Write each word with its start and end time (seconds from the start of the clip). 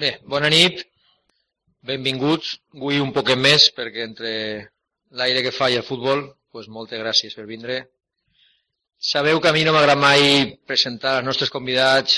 Bé, 0.00 0.14
bona 0.24 0.48
nit, 0.48 0.86
benvinguts, 1.84 2.54
avui 2.76 3.00
un 3.04 3.10
poquet 3.12 3.36
més, 3.36 3.66
perquè 3.76 4.06
entre 4.06 4.30
l'aire 5.18 5.42
que 5.44 5.52
fa 5.52 5.68
i 5.68 5.76
el 5.76 5.84
futbol, 5.84 6.22
pues 6.54 6.70
moltes 6.72 7.02
gràcies 7.02 7.36
per 7.36 7.44
vindre. 7.50 7.82
Sabeu 9.10 9.40
que 9.40 9.50
a 9.50 9.52
mi 9.52 9.64
no 9.64 9.74
m'agrada 9.76 10.00
mai 10.00 10.54
presentar 10.70 11.18
els 11.18 11.26
nostres 11.28 11.52
convidats 11.52 12.16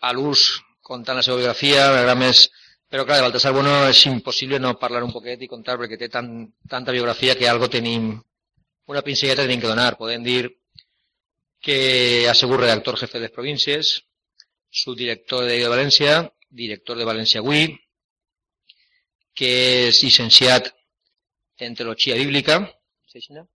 a 0.00 0.14
l'ús 0.16 0.46
contant 0.80 1.20
la 1.20 1.26
seva 1.26 1.36
biografia, 1.42 1.90
m'agrada 1.92 2.16
més... 2.22 2.46
Però 2.88 3.04
clar, 3.04 3.18
de 3.18 3.26
Baltasar 3.26 3.52
Bueno 3.52 3.72
és 3.90 3.98
impossible 4.08 4.56
no 4.64 4.78
parlar 4.80 5.02
un 5.04 5.12
poquet 5.12 5.42
i 5.44 5.48
contar 5.50 5.74
perquè 5.76 5.98
té 6.00 6.08
tan, 6.08 6.30
tanta 6.72 6.94
biografia 6.96 7.34
que 7.36 7.48
algo 7.50 7.68
tenim, 7.68 8.14
una 8.88 9.02
pinzelleta 9.04 9.44
tenim 9.44 9.60
que 9.60 9.70
donar. 9.70 9.96
Podem 10.00 10.24
dir 10.24 10.48
que 11.60 12.26
ha 12.28 12.34
sigut 12.34 12.60
redactor 12.62 12.98
jefe 12.98 13.18
de 13.18 13.26
les 13.26 13.34
províncies, 13.34 13.92
subdirector 14.70 15.44
de 15.44 15.58
de 15.60 15.68
València, 15.68 16.16
director 16.48 16.96
de 16.96 17.04
València 17.04 17.40
Avui, 17.44 17.68
que 19.34 19.50
és 19.88 20.02
llicenciat 20.02 20.72
en 21.58 21.74
Teologia 21.74 22.16
Bíblica, 22.16 22.58
en 23.14 23.46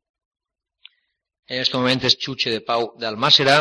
aquest 1.57 1.73
moment 1.73 2.05
és 2.07 2.17
xutxe 2.19 2.52
de 2.53 2.61
Pau 2.67 2.93
d'Almàcera, 2.99 3.57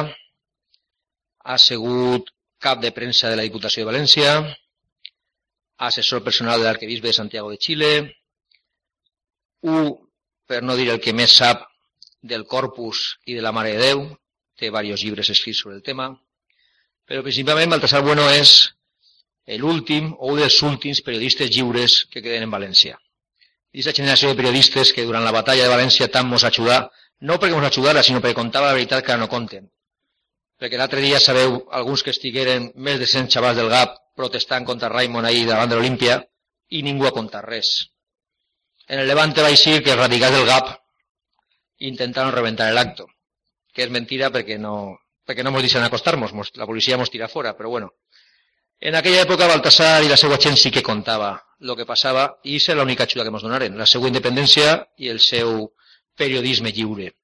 ha 1.44 1.58
sigut 1.58 2.30
cap 2.62 2.80
de 2.82 2.92
premsa 2.94 3.30
de 3.30 3.36
la 3.36 3.46
Diputació 3.48 3.82
de 3.82 3.91
València, 3.91 4.34
assessor 5.88 6.22
personal 6.22 6.60
de 6.60 6.68
l'arquebisbe 6.68 7.08
de 7.08 7.16
Santiago 7.16 7.50
de 7.50 7.58
Xile, 7.58 7.92
un, 9.62 9.92
per 10.52 10.61
no 10.61 10.77
dir 10.77 10.91
el 10.92 11.01
que 11.01 11.15
més 11.16 11.33
sap, 11.41 11.65
del 12.23 12.45
Corpus 12.47 12.98
i 13.24 13.34
de 13.38 13.42
la 13.42 13.55
Mare 13.56 13.73
de 13.73 13.87
Déu, 13.88 14.02
té 14.59 14.69
diversos 14.69 15.02
llibres 15.02 15.30
escrits 15.33 15.62
sobre 15.64 15.78
el 15.78 15.83
tema, 15.86 16.11
però 17.09 17.22
principalment 17.25 17.72
Baltasar 17.72 18.03
Bueno 18.05 18.28
és 18.31 18.53
l'últim 19.62 20.12
o 20.12 20.34
un 20.34 20.42
dels 20.42 20.59
últims 20.62 21.00
periodistes 21.06 21.50
lliures 21.55 22.03
que 22.12 22.22
queden 22.22 22.44
en 22.47 22.53
València. 22.53 22.98
Aquesta 23.72 23.94
generació 23.97 24.31
de 24.31 24.39
periodistes 24.39 24.92
que 24.92 25.06
durant 25.09 25.25
la 25.25 25.33
batalla 25.34 25.64
de 25.64 25.72
València 25.72 26.11
tant 26.12 26.28
mos 26.28 26.44
ajudà, 26.44 26.83
no 27.28 27.39
perquè 27.41 27.56
mos 27.56 27.70
ajudara, 27.70 28.05
sinó 28.05 28.20
perquè 28.20 28.37
contava 28.39 28.69
la 28.69 28.77
veritat 28.77 29.05
que 29.06 29.14
ara 29.14 29.25
no 29.25 29.31
conten. 29.33 29.70
Perquè 30.61 30.78
l'altre 30.78 31.00
dia 31.00 31.19
sabeu 31.19 31.62
alguns 31.81 32.05
que 32.05 32.12
estigueren 32.14 32.70
més 32.77 33.00
de 33.00 33.09
100 33.09 33.33
xavals 33.34 33.59
del 33.59 33.72
GAP 33.72 33.97
protestant 34.20 34.69
contra 34.69 34.92
Raimon 34.92 35.27
ahir 35.27 35.48
davant 35.48 35.72
de 35.72 35.81
l'Olimpia 35.81 36.20
i 36.69 36.84
ningú 36.84 37.09
ha 37.09 37.16
contat 37.16 37.48
res. 37.48 37.72
En 38.92 38.98
el 39.00 39.08
Levante 39.08 39.40
va 39.40 39.48
dir 39.48 39.78
que 39.80 39.94
els 39.94 39.98
radicals 39.98 40.34
del 40.36 40.44
GAP 40.44 40.66
intentaron 41.90 42.34
reventar 42.34 42.66
el 42.68 42.76
acto, 42.76 43.06
que 43.72 43.86
és 43.86 43.92
mentira 43.94 44.28
perquè 44.34 44.58
no, 44.60 44.72
perquè 45.24 45.40
no 45.46 45.48
ens 45.54 45.64
deixen 45.64 45.86
acostar-nos, 45.86 46.34
la 46.60 46.66
policia 46.68 46.98
ens 47.00 47.12
tira 47.14 47.28
fora, 47.32 47.54
però 47.56 47.70
bueno, 47.72 47.88
en 48.80 48.98
aquella 48.98 49.22
època 49.24 49.48
Baltasar 49.48 50.02
i 50.04 50.10
la 50.12 50.18
seva 50.20 50.36
gent 50.44 50.60
sí 50.60 50.70
que 50.74 50.84
contava 50.84 51.30
el 51.62 51.72
que 51.78 51.88
passava 51.88 52.26
i 52.44 52.58
és 52.60 52.68
l'única 52.76 53.06
ajuda 53.08 53.24
que 53.24 53.32
ens 53.32 53.46
donaren, 53.46 53.80
la 53.80 53.88
seva 53.88 54.12
independència 54.12 54.74
i 54.98 55.08
el 55.08 55.24
seu 55.24 55.70
periodisme 56.18 56.76
lliure. 56.76 57.14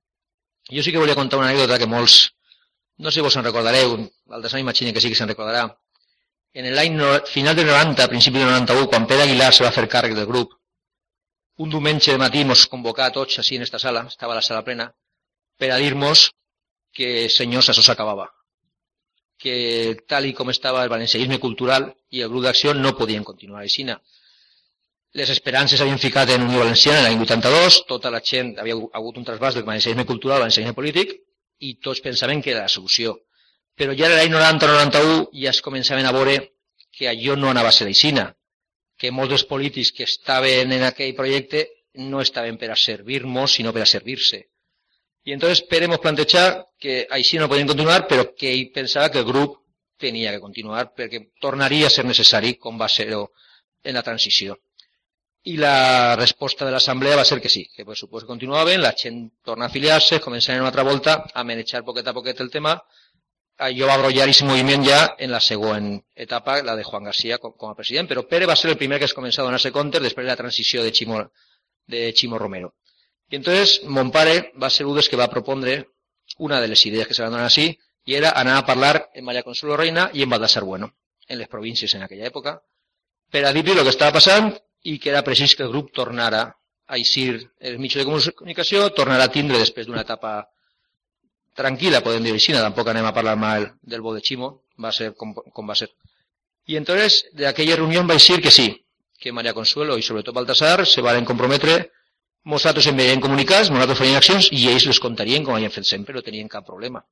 Jo 0.72 0.82
sí 0.82 0.94
que 0.94 1.02
volia 1.04 1.20
contar 1.20 1.36
una 1.36 1.50
anècdota 1.50 1.76
que 1.82 1.90
molts, 1.90 2.30
no 2.96 3.10
sé 3.10 3.20
si 3.20 3.26
vos 3.28 3.36
en 3.36 3.44
recordareu, 3.44 3.98
Baltasar 4.24 4.62
m'imagina 4.62 4.96
que 4.96 5.04
sí 5.04 5.12
que 5.12 5.20
se'n 5.20 5.28
recordarà. 5.28 5.66
En 6.56 6.72
l'any 6.72 6.96
no, 6.96 7.12
final 7.28 7.60
del 7.60 7.68
90, 7.68 8.08
principi 8.08 8.40
del 8.40 8.48
91, 8.56 8.88
quan 8.88 9.04
Pere 9.06 9.28
Aguilar 9.28 9.52
se 9.52 9.68
va 9.68 9.74
fer 9.76 9.84
càrrec 9.84 10.16
del 10.16 10.32
grup, 10.32 10.56
un 11.58 11.70
diumenge 11.70 12.14
de 12.14 12.22
matí 12.22 12.42
ens 12.46 12.66
convocà 12.70 13.08
a 13.08 13.14
tots 13.14 13.38
així 13.42 13.58
en 13.58 13.66
esta 13.66 13.78
sala, 13.82 14.06
estava 14.08 14.36
la 14.38 14.44
sala 14.46 14.64
plena, 14.64 14.90
per 15.58 15.72
a 15.74 15.78
dir-nos 15.82 16.28
que, 16.94 17.28
senyors, 17.28 17.70
això 17.70 17.84
s'acabava 17.84 18.28
que 19.38 19.96
tal 20.10 20.26
i 20.26 20.34
com 20.34 20.50
estava 20.50 20.82
el 20.82 20.90
valencianisme 20.90 21.38
cultural 21.38 21.86
i 22.10 22.24
el 22.24 22.30
grup 22.32 22.44
d'acció 22.44 22.74
no 22.74 22.96
podien 22.98 23.24
continuar 23.24 23.62
així. 23.62 23.86
Les 25.18 25.30
esperances 25.30 25.80
havien 25.80 26.00
ficat 26.02 26.34
en 26.34 26.44
Unió 26.48 26.58
Valenciana 26.64 27.04
l'any 27.06 27.22
82, 27.22 27.84
tota 27.88 28.10
la 28.10 28.20
gent 28.20 28.56
havia 28.58 28.76
hagut 28.98 29.16
un 29.16 29.24
trasbàs 29.24 29.54
del 29.54 29.64
valencianisme 29.64 30.04
cultural 30.10 30.36
al 30.36 30.46
valencianisme 30.46 30.76
polític 30.76 31.14
i 31.60 31.78
tots 31.80 32.02
pensaven 32.04 32.42
que 32.42 32.52
era 32.52 32.66
la 32.66 32.74
solució. 32.74 33.14
Però 33.78 33.94
ja 33.94 34.10
l'any 34.10 34.34
90-91 34.34 35.30
ja 35.44 35.54
es 35.54 35.62
començaven 35.62 36.06
a 36.06 36.12
veure 36.12 36.36
que 36.90 37.08
allò 37.08 37.38
no 37.38 37.48
anava 37.48 37.70
a 37.70 37.76
ser 37.78 37.86
aixina, 37.86 38.32
que 38.98 39.12
molts 39.14 39.30
dels 39.30 39.46
que 39.94 40.04
estaven 40.04 40.72
en 40.74 40.84
aquell 40.84 41.14
projecte 41.14 41.68
no 41.94 42.20
estaven 42.20 42.58
per 42.58 42.72
a 42.72 42.76
servir-nos, 42.76 43.54
sinó 43.54 43.72
per 43.72 43.82
a 43.82 43.90
entonces 45.32 45.62
Pérez 45.62 45.88
plantejar 45.98 46.66
que 46.78 47.06
així 47.10 47.38
no 47.38 47.48
podien 47.48 47.68
continuar, 47.68 48.06
però 48.08 48.30
que 48.34 48.50
ell 48.52 48.70
pensava 48.74 49.10
que 49.10 49.18
el 49.20 49.26
grup 49.28 49.58
tenia 49.98 50.32
que 50.32 50.40
continuar 50.40 50.92
perquè 50.94 51.20
tornaria 51.42 51.88
a 51.88 51.92
ser 51.92 52.06
necessari, 52.06 52.54
com 52.54 52.78
va 52.80 52.88
ser 52.88 53.10
en 53.12 53.94
la 53.94 54.02
transició. 54.02 54.56
I 55.48 55.56
la 55.56 56.16
resposta 56.16 56.64
de 56.66 56.72
l'assemblea 56.74 57.16
va 57.16 57.24
ser 57.24 57.40
que 57.40 57.50
sí, 57.52 57.64
que 57.74 57.84
per 57.84 57.96
supost 57.96 58.26
continuaven, 58.26 58.82
la 58.82 58.94
gent 58.96 59.20
torna 59.44 59.66
a 59.66 59.72
afiliar-se, 59.72 60.20
començaven 60.20 60.62
una 60.62 60.70
altra 60.72 60.86
volta 60.86 61.18
a 61.32 61.44
manejar 61.44 61.84
poquet 61.84 62.08
a 62.08 62.14
poquet 62.14 62.40
el 62.40 62.50
tema, 62.50 62.74
jo 63.74 63.86
va 63.90 63.96
brollar 63.98 64.24
aquest 64.24 64.44
moviment 64.46 64.84
ja 64.86 64.98
en 65.18 65.32
la 65.34 65.40
següent 65.42 65.96
etapa, 66.14 66.60
la 66.62 66.76
de 66.78 66.84
Juan 66.86 67.08
García 67.10 67.38
com, 67.42 67.52
com 67.58 67.72
a 67.72 67.78
president, 67.78 68.08
però 68.10 68.22
Pere 68.28 68.46
va 68.46 68.56
ser 68.56 68.70
el 68.70 68.78
primer 68.78 69.00
que 69.00 69.08
es 69.10 69.14
comença 69.14 69.42
a 69.42 69.46
donar-se 69.48 69.72
compte 69.74 70.00
després 70.00 70.26
de 70.26 70.30
la 70.30 70.38
transició 70.38 70.84
de 70.84 70.92
Chimo, 70.92 71.24
de 71.86 72.12
Chimo 72.14 72.38
Romero. 72.38 72.74
Y 73.30 73.36
entonces 73.36 73.82
mon 73.84 74.10
pare 74.10 74.52
va 74.62 74.70
ser 74.70 74.86
un 74.86 74.94
dels 74.96 75.08
que 75.08 75.16
va 75.16 75.28
propondre 75.28 75.90
una 76.38 76.60
de 76.60 76.68
les 76.68 76.84
idees 76.86 77.06
que 77.06 77.14
se 77.14 77.22
van 77.22 77.34
donar 77.34 77.48
així 77.50 77.68
i 78.08 78.14
era 78.16 78.30
anar 78.40 78.56
a 78.56 78.64
parlar 78.64 79.10
en 79.14 79.24
María 79.24 79.42
Consuelo 79.42 79.76
Reina 79.76 80.08
i 80.14 80.22
en 80.22 80.30
Baldassar 80.30 80.64
Bueno, 80.64 80.94
en 81.26 81.38
les 81.38 81.48
províncies 81.48 81.94
en 81.94 82.02
aquella 82.06 82.28
època, 82.30 82.54
per 83.30 83.44
a 83.44 83.52
dir-li 83.52 83.74
el 83.74 83.82
que 83.84 83.92
estava 83.92 84.16
passant 84.16 84.54
i 84.84 84.96
que 84.98 85.10
era 85.10 85.24
precís 85.24 85.54
que 85.56 85.66
el 85.66 85.74
grup 85.74 85.92
tornara 85.92 86.46
a 86.88 86.96
eixir 86.96 87.34
els 87.60 87.76
mitjans 87.78 88.06
de 88.06 88.32
comunicació, 88.32 88.88
tornarà 88.96 89.28
a 89.28 89.34
tindre 89.34 89.60
després 89.60 89.86
d'una 89.86 90.06
etapa 90.06 90.48
tranquil·la, 91.58 92.02
podem 92.06 92.24
dir 92.26 92.34
així, 92.36 92.54
tampoc 92.54 92.88
anem 92.92 93.08
a 93.08 93.14
parlar 93.14 93.36
mal 93.36 93.72
del 93.82 94.04
bo 94.04 94.14
de 94.14 94.22
Chimo, 94.22 94.52
va 94.78 94.92
ser 94.94 95.12
com, 95.18 95.34
com 95.34 95.68
va 95.68 95.76
ser. 95.78 95.90
I 96.68 96.76
entonces, 96.76 97.24
de 97.32 97.48
aquella 97.48 97.76
reunió 97.80 98.04
va 98.06 98.16
eixir 98.18 98.40
que 98.44 98.52
sí, 98.54 98.68
que 99.18 99.32
María 99.32 99.54
Consuelo 99.56 99.98
i 99.98 100.04
sobretot 100.06 100.36
Baltasar 100.36 100.86
se 100.86 101.02
van 101.02 101.26
comprometre 101.26 101.78
nosaltres 102.48 102.86
enviarien 102.86 103.20
comunicats, 103.20 103.70
nosaltres 103.70 103.98
farien 103.98 104.16
accions 104.16 104.50
i 104.56 104.68
ells 104.70 104.86
les 104.88 105.00
contarien 105.04 105.44
com 105.44 105.56
havien 105.56 105.74
fet 105.74 105.88
sempre, 105.88 106.14
no 106.14 106.22
tenien 106.24 106.48
cap 106.48 106.66
problema. 106.66 107.02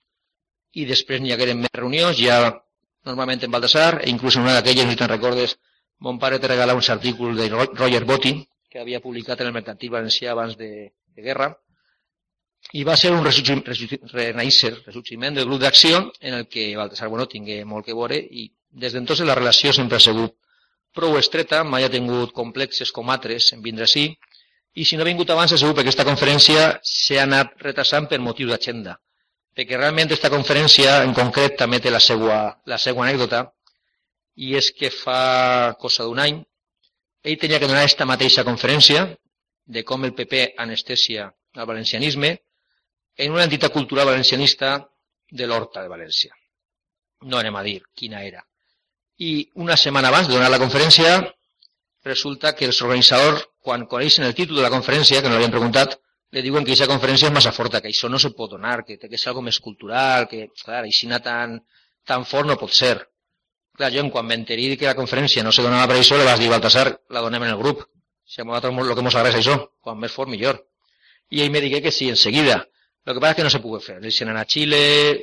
I 0.73 0.87
després 0.89 1.21
n'hi 1.21 1.33
hagueren 1.35 1.61
més 1.65 1.75
reunions, 1.75 2.17
ja 2.21 2.39
normalment 3.07 3.43
en 3.45 3.53
Baldassar, 3.53 4.03
e 4.05 4.11
inclús 4.11 4.37
en 4.37 4.47
una 4.47 4.55
d'aquelles, 4.57 4.89
si 4.91 4.99
te'n 4.99 5.13
recordes, 5.13 5.57
mon 6.07 6.19
pare 6.23 6.39
te 6.39 6.49
regalava 6.53 6.79
uns 6.79 6.89
de 6.89 7.49
Roger 7.51 8.05
Botti, 8.05 8.35
que 8.71 8.81
havia 8.81 9.01
publicat 9.01 9.41
en 9.41 9.49
el 9.51 9.55
Mercantil 9.57 9.91
Valencià 9.91 10.33
abans 10.33 10.57
de 10.57 10.93
guerra, 11.17 11.57
i 12.73 12.83
va 12.85 12.97
ser 12.99 13.13
un 13.15 13.23
renaixer, 13.25 14.73
ressorgiment 14.87 15.37
del 15.37 15.47
grup 15.47 15.61
d'acció 15.63 16.01
en 16.21 16.35
el 16.35 16.49
que 16.49 16.75
Baltasar 16.77 17.09
Bueno 17.09 17.29
tingué 17.31 17.65
molt 17.65 17.87
que 17.87 17.95
veure 17.95 18.19
i 18.19 18.51
des 18.71 18.93
d'entonces 18.93 19.27
la 19.27 19.37
relació 19.39 19.73
sempre 19.73 19.97
ha 19.97 20.01
sigut 20.01 20.35
prou 20.97 21.19
estreta, 21.19 21.63
mai 21.65 21.85
ha 21.85 21.93
tingut 21.93 22.33
complexes 22.33 22.91
com 22.93 23.11
altres 23.13 23.53
en 23.53 23.63
vindre 23.63 23.85
així, 23.85 24.09
i 24.75 24.85
si 24.85 24.97
no 24.97 25.05
ha 25.05 25.09
vingut 25.09 25.31
abans, 25.31 25.53
segur 25.53 25.75
que 25.77 25.85
aquesta 25.85 26.05
conferència 26.09 26.81
s'ha 26.83 27.23
anat 27.23 27.53
retrasant 27.65 28.09
per 28.09 28.19
motiu 28.21 28.49
d'agenda. 28.49 28.97
Perquè 29.57 29.77
realment 29.77 30.09
aquesta 30.09 30.33
conferència 30.33 30.99
en 31.05 31.15
concret 31.17 31.57
també 31.61 31.81
té 31.85 31.93
la 31.93 32.01
seva, 32.01 32.41
la 32.65 32.79
seva 32.81 33.05
anècdota, 33.05 33.45
i 34.37 34.55
és 34.57 34.73
que 34.77 34.91
fa 34.93 35.77
cosa 35.81 36.05
d'un 36.05 36.21
any 36.21 36.43
ell 37.27 37.39
tenia 37.41 37.59
que 37.59 37.69
donar 37.69 37.85
aquesta 37.85 38.07
mateixa 38.09 38.45
conferència 38.45 39.07
de 39.67 39.83
com 39.83 40.05
el 40.05 40.13
PP 40.15 40.43
anestesia 40.63 41.31
el 41.57 41.67
valencianisme 41.67 42.37
en 43.17 43.33
una 43.33 43.45
entitat 43.45 43.73
cultural 43.73 44.07
valencianista 44.07 44.77
de 45.31 45.47
l'Horta 45.47 45.83
de 45.83 45.91
València. 45.93 46.35
No 47.25 47.41
anem 47.41 47.57
a 47.57 47.65
dir 47.65 47.81
quina 47.95 48.23
era. 48.23 48.45
I 49.19 49.49
una 49.65 49.77
setmana 49.81 50.13
abans 50.13 50.29
de 50.29 50.35
donar 50.35 50.51
la 50.53 50.61
conferència, 50.61 51.17
resulta 52.05 52.55
que 52.55 52.69
els 52.69 52.81
organitzadors 52.85 53.47
quan 53.67 53.87
coneixen 53.91 54.27
el 54.27 54.35
títol 54.39 54.61
de 54.61 54.67
la 54.67 54.71
conferència, 54.71 55.23
que 55.23 55.29
no 55.29 55.35
l'havien 55.35 55.55
preguntat, 55.55 55.97
li 56.37 56.43
diuen 56.45 56.65
que 56.67 56.75
aquesta 56.75 56.87
conferència 56.91 57.31
és 57.31 57.35
massa 57.35 57.53
forta, 57.57 57.81
que 57.81 57.91
això 57.91 58.11
no 58.13 58.21
se 58.23 58.31
pot 58.37 58.53
donar, 58.53 58.85
que 58.85 58.99
que 58.99 59.19
ser 59.19 59.33
algo 59.33 59.43
més 59.43 59.59
cultural, 59.65 60.29
que, 60.31 60.49
clar, 60.63 60.85
aixina 60.85 61.19
tan, 61.25 61.59
tan 62.07 62.25
fort 62.25 62.47
no 62.47 62.59
pot 62.61 62.75
ser. 62.77 62.95
Clar, 63.77 63.91
jo, 63.93 64.05
quan 64.13 64.27
m'enterí 64.29 64.77
que 64.77 64.87
la 64.87 64.95
conferència 64.99 65.43
no 65.43 65.53
se 65.53 65.65
donava 65.67 65.89
per 65.91 65.99
això, 65.99 66.17
li 66.17 66.29
vas 66.29 66.39
dir, 66.41 66.53
Baltasar, 66.53 66.87
la 67.11 67.25
donem 67.25 67.43
en 67.49 67.57
el 67.57 67.59
grup. 67.59 67.83
Si 68.27 68.41
a 68.41 68.45
nosaltres 68.45 68.73
el 68.75 68.95
que 68.95 69.05
ens 69.07 69.15
agrada 69.15 69.35
és 69.35 69.41
això, 69.43 69.59
quan 69.83 69.99
més 69.99 70.15
fort, 70.15 70.31
millor. 70.31 70.63
I 71.31 71.43
ell 71.43 71.51
me 71.51 71.61
digué 71.61 71.83
que 71.83 71.93
sí, 71.93 72.09
enseguida. 72.09 72.65
Lo 73.07 73.15
que 73.15 73.21
passa 73.23 73.35
és 73.35 73.39
que 73.39 73.45
no 73.47 73.51
se 73.55 73.63
pugui 73.63 73.79
fer. 73.83 74.01
Deixen 74.03 74.31
anar 74.33 74.43
a 74.43 74.51
Xile 74.51 74.79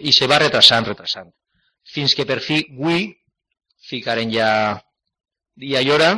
i 0.07 0.13
se 0.15 0.27
va 0.31 0.39
retrasant, 0.39 0.85
retrasant. 0.87 1.33
Fins 1.95 2.13
que 2.15 2.25
per 2.29 2.37
fi, 2.45 2.61
avui, 2.71 3.09
ficaren 3.89 4.31
ja 4.31 4.47
dia 5.59 5.81
i 5.83 5.91
hora 5.91 6.13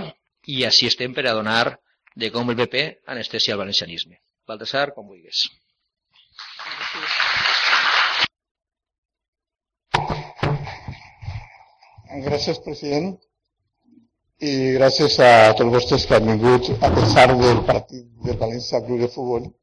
i 0.53 0.61
així 0.67 0.85
estem 0.91 1.15
per 1.17 1.25
a 1.25 1.33
donar 1.33 1.73
de 2.15 2.29
com 2.35 2.53
el 2.53 2.59
PP 2.61 2.85
anestesia 3.15 3.57
el 3.57 3.63
valencianisme. 3.63 4.19
Baltasar, 4.45 4.91
com 4.93 5.09
vulguis. 5.09 5.47
Gràcies, 12.29 12.61
president. 12.63 13.15
I 14.45 14.53
gràcies 14.77 15.17
a 15.17 15.33
tots 15.57 15.73
vostres 15.73 16.05
que 16.05 16.19
han 16.19 16.29
vingut, 16.29 16.69
a 16.85 16.93
pesar 16.93 17.29
del 17.33 17.65
partit 17.65 18.05
del 18.27 18.37
València 18.37 18.85
Club 18.85 19.01
de 19.01 19.09
Futbol 19.09 19.53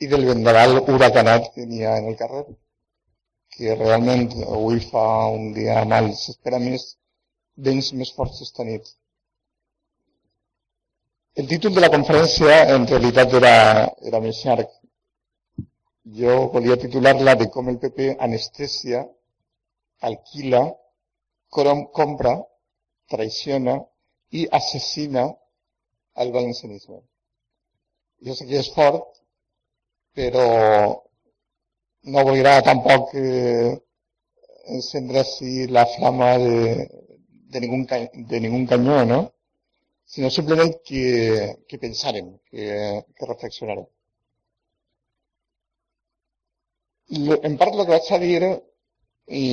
i 0.00 0.08
del 0.08 0.24
vendaval 0.28 0.78
huracanat 0.80 1.50
que 1.54 1.66
n'hi 1.68 1.84
ha 1.84 1.98
en 2.00 2.08
el 2.10 2.16
carrer, 2.20 2.46
que 3.56 3.74
realment 3.76 4.30
avui 4.46 4.80
fa 4.92 5.04
un 5.34 5.52
dia 5.56 5.82
mal. 5.92 6.08
S'espera 6.22 6.60
més 6.62 6.86
vents 7.68 7.92
més 8.00 8.12
forts 8.16 8.40
esta 8.46 8.64
nit. 8.64 8.88
El 11.40 11.48
títol 11.50 11.74
de 11.76 11.84
la 11.84 11.92
conferència 11.92 12.56
en 12.74 12.86
realitat 12.90 13.36
era, 13.40 13.54
era 14.10 14.20
més 14.24 14.40
llarg. 14.44 14.72
Jo 16.20 16.36
volia 16.54 16.78
titular-la 16.80 17.36
de 17.42 17.50
com 17.54 17.68
el 17.70 17.78
PP 17.82 18.14
anestesia, 18.26 19.04
alquila 20.08 20.64
compra, 21.50 22.34
traiciona 23.12 23.76
i 24.30 24.46
assassina 24.58 25.28
el 26.24 26.32
valencianisme. 26.32 27.00
Jo 28.26 28.34
sé 28.34 28.46
que 28.46 28.58
és 28.60 28.70
fort, 28.74 29.19
però 30.14 30.46
no 32.14 32.24
voldrà 32.28 32.60
tampoc 32.66 33.14
eh, 33.14 33.74
encendre 34.76 35.20
així 35.24 35.66
la 35.76 35.84
flama 35.96 36.30
de, 36.38 36.88
de, 37.52 37.60
ningún, 37.60 37.86
de 38.32 38.40
ningún 38.40 38.66
canyó, 38.66 39.04
no? 39.04 39.20
sinó 40.10 40.30
simplement 40.30 40.74
que, 40.84 41.56
que 41.68 41.78
pensarem, 41.78 42.38
que, 42.50 43.04
que. 43.16 43.86
En 47.48 47.56
part 47.60 47.76
el 47.76 47.84
que 47.84 47.92
vaig 47.92 48.10
a 48.10 48.18
dir 48.22 48.40
i 49.40 49.44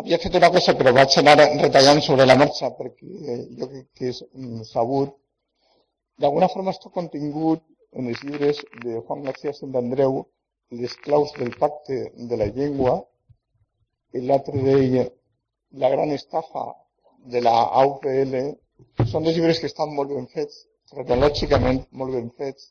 havia 0.00 0.18
fet 0.24 0.38
una 0.40 0.50
cosa 0.56 0.74
però 0.80 0.92
vaig 0.96 1.14
anar 1.22 1.36
retallant 1.44 2.02
sobre 2.06 2.26
la 2.26 2.36
marxa 2.42 2.72
perquè 2.80 3.38
jo 3.60 3.70
crec 3.70 3.86
que 4.00 4.10
és 4.10 4.20
sabut. 4.72 5.14
D'alguna 6.18 6.50
forma 6.50 6.74
està 6.74 6.90
contingut 6.90 7.62
en 7.98 8.08
els 8.12 8.22
llibres 8.24 8.62
de 8.84 9.00
Juan 9.00 9.24
García 9.26 9.54
Sant 9.56 9.76
Andreu, 9.80 10.22
les 10.80 10.94
claus 11.06 11.32
del 11.38 11.52
pacte 11.60 11.98
de 12.30 12.36
la 12.40 12.48
llengua, 12.56 12.96
l'altre 14.28 14.62
d'ell, 14.66 14.96
la 15.82 15.90
gran 15.92 16.12
estafa 16.12 16.64
de 17.34 17.42
la 17.42 17.56
AUPL, 17.82 18.34
són 19.10 19.26
dos 19.26 19.36
llibres 19.36 19.60
que 19.60 19.70
estan 19.70 19.94
molt 19.96 20.12
ben 20.12 20.28
fets, 20.32 20.64
retològicament 20.96 21.82
molt 22.00 22.14
ben 22.16 22.30
fets, 22.38 22.70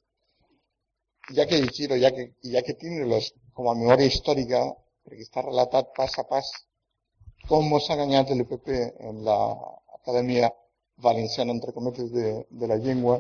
ha 1.34 1.46
que 1.50 1.62
llegir-ho, 1.62 1.98
hi 1.98 2.12
que, 2.16 2.30
ha 2.58 2.64
que 2.68 2.78
tindre-los 2.82 3.32
com 3.58 3.70
a 3.70 3.76
memòria 3.78 4.12
històrica, 4.12 4.62
perquè 5.06 5.26
està 5.26 5.44
relatat 5.46 5.94
pas 5.98 6.14
a 6.22 6.26
pas 6.30 6.52
com 7.50 7.74
s'ha 7.80 7.98
guanyat 7.98 8.34
l'EPP 8.34 8.70
en 9.10 9.24
l'Acadèmia 9.26 10.50
Valenciana, 10.98 11.54
entre 11.54 11.74
cometes, 11.74 12.12
de, 12.12 12.46
de 12.50 12.68
la 12.68 12.78
llengua. 12.78 13.20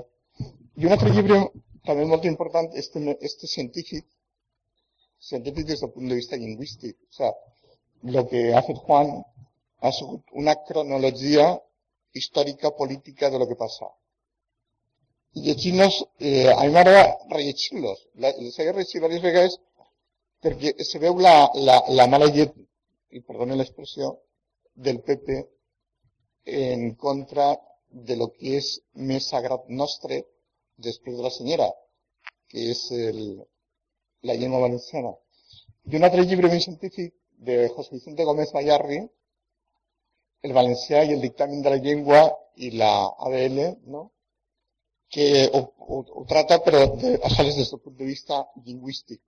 I 0.77 0.85
un 0.87 0.95
altre 0.95 1.11
llibre 1.13 1.39
també 1.87 2.05
molt 2.09 2.25
important, 2.29 2.71
este, 2.81 3.01
este 3.29 3.47
científic, 3.47 4.05
científic 5.19 5.67
des 5.71 5.81
del 5.81 5.91
punt 5.93 6.09
de 6.09 6.17
vista 6.21 6.39
lingüístic. 6.41 6.97
O 7.09 7.13
sea, 7.13 7.31
lo 8.15 8.27
que 8.29 8.53
ha 8.53 8.61
fet 8.67 8.81
Juan 8.85 9.11
ha 9.81 9.91
sigut 9.91 10.23
una 10.41 10.55
cronologia 10.67 11.47
històrica 12.13 12.71
política 12.81 13.29
de 13.29 13.39
lo 13.39 13.47
que 13.47 13.59
passa. 13.59 13.87
I 15.35 15.41
llegint-los, 15.47 15.95
eh, 16.19 16.51
a 16.51 16.61
mi 16.63 16.71
m'agrada 16.75 17.17
rellegir-los. 17.31 18.05
Els 18.31 18.59
he 18.59 18.69
rellegit 18.71 19.01
diverses 19.01 19.25
vegades 19.25 19.57
perquè 20.45 20.75
se 20.89 21.01
veu 21.03 21.17
la, 21.25 21.35
la, 21.67 21.81
la 21.97 22.05
mala 22.07 22.29
llet 22.31 22.53
y 23.09 23.19
perdone 23.21 23.55
la 23.55 23.63
expresión, 23.63 24.15
del 24.75 25.01
PP 25.01 25.49
en 26.45 26.95
contra 26.95 27.59
de 27.89 28.15
lo 28.15 28.27
que 28.35 28.57
és 28.59 28.67
més 29.09 29.29
sagrat 29.31 29.69
nostre 29.81 30.21
després 30.77 31.17
de 31.17 31.23
la 31.25 31.33
senyera, 31.33 31.67
que 32.51 32.71
és 32.71 32.81
el, 32.91 33.19
la 34.29 34.35
llengua 34.39 34.63
valenciana. 34.65 35.13
I 35.91 35.99
un 35.99 36.07
altre 36.07 36.25
llibre 36.25 36.49
més 36.51 36.67
de 37.47 37.69
José 37.75 37.95
Vicente 37.97 38.25
Gómez 38.25 38.51
Bayarri, 38.53 39.03
El 40.45 40.53
valencià 40.53 40.99
i 41.03 41.13
el 41.13 41.23
dictamen 41.23 41.63
de 41.65 41.71
la 41.73 41.81
llengua 41.81 42.19
i 42.61 42.67
la 42.77 42.89
ABL, 43.27 43.61
no? 43.89 44.11
que 45.09 45.49
ho, 45.51 45.61
ho, 45.77 45.97
ho 46.19 46.25
trata 46.29 46.59
però 46.61 46.83
de, 47.01 47.15
això 47.25 47.45
des 47.47 47.57
del 47.57 47.79
punt 47.81 47.95
de 47.97 48.05
vista 48.05 48.43
lingüístic, 48.65 49.21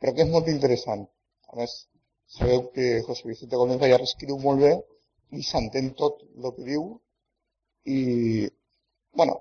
però 0.00 0.14
que 0.14 0.24
és 0.24 0.30
molt 0.32 0.48
interessant. 0.52 1.04
A 1.52 1.58
més, 1.58 1.74
que 2.72 3.02
José 3.06 3.28
Vicente 3.28 3.60
Gómez 3.60 3.80
Gallar 3.82 4.00
escriu 4.06 4.38
molt 4.40 4.62
bé 4.64 4.72
i 5.36 5.44
s'entén 5.44 5.92
tot 6.00 6.22
el 6.22 6.48
que 6.56 6.64
diu 6.70 6.86
i, 7.84 7.98
bueno, 9.20 9.36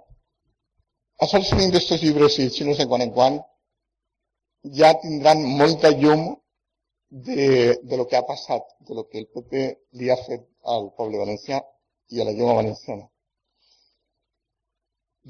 a 1.24 1.28
sols 1.31 1.50
tenim 1.52 1.72
d'aquests 1.74 2.04
llibres 2.04 2.38
i 2.44 2.50
si 2.56 2.66
no 2.68 2.74
sé 2.78 2.88
quan 2.92 3.04
en 3.06 3.12
quan 3.18 3.40
ja 4.80 4.90
tindran 5.04 5.44
molta 5.60 5.92
llum 6.02 6.24
de, 7.28 7.78
de 7.90 7.96
lo 8.00 8.08
que 8.08 8.18
ha 8.18 8.25
passat, 8.25 8.64
de 8.88 8.94
lo 8.98 9.04
que 9.10 9.20
el 9.22 9.28
PP 9.34 9.52
li 10.00 10.10
ha 10.10 10.18
fet 10.28 10.44
al 10.74 10.90
poble 10.98 11.22
valencià 11.24 11.62
i 12.14 12.22
a 12.22 12.25
la 12.28 12.34
llengua 12.36 12.60
valenciana. 12.62 13.06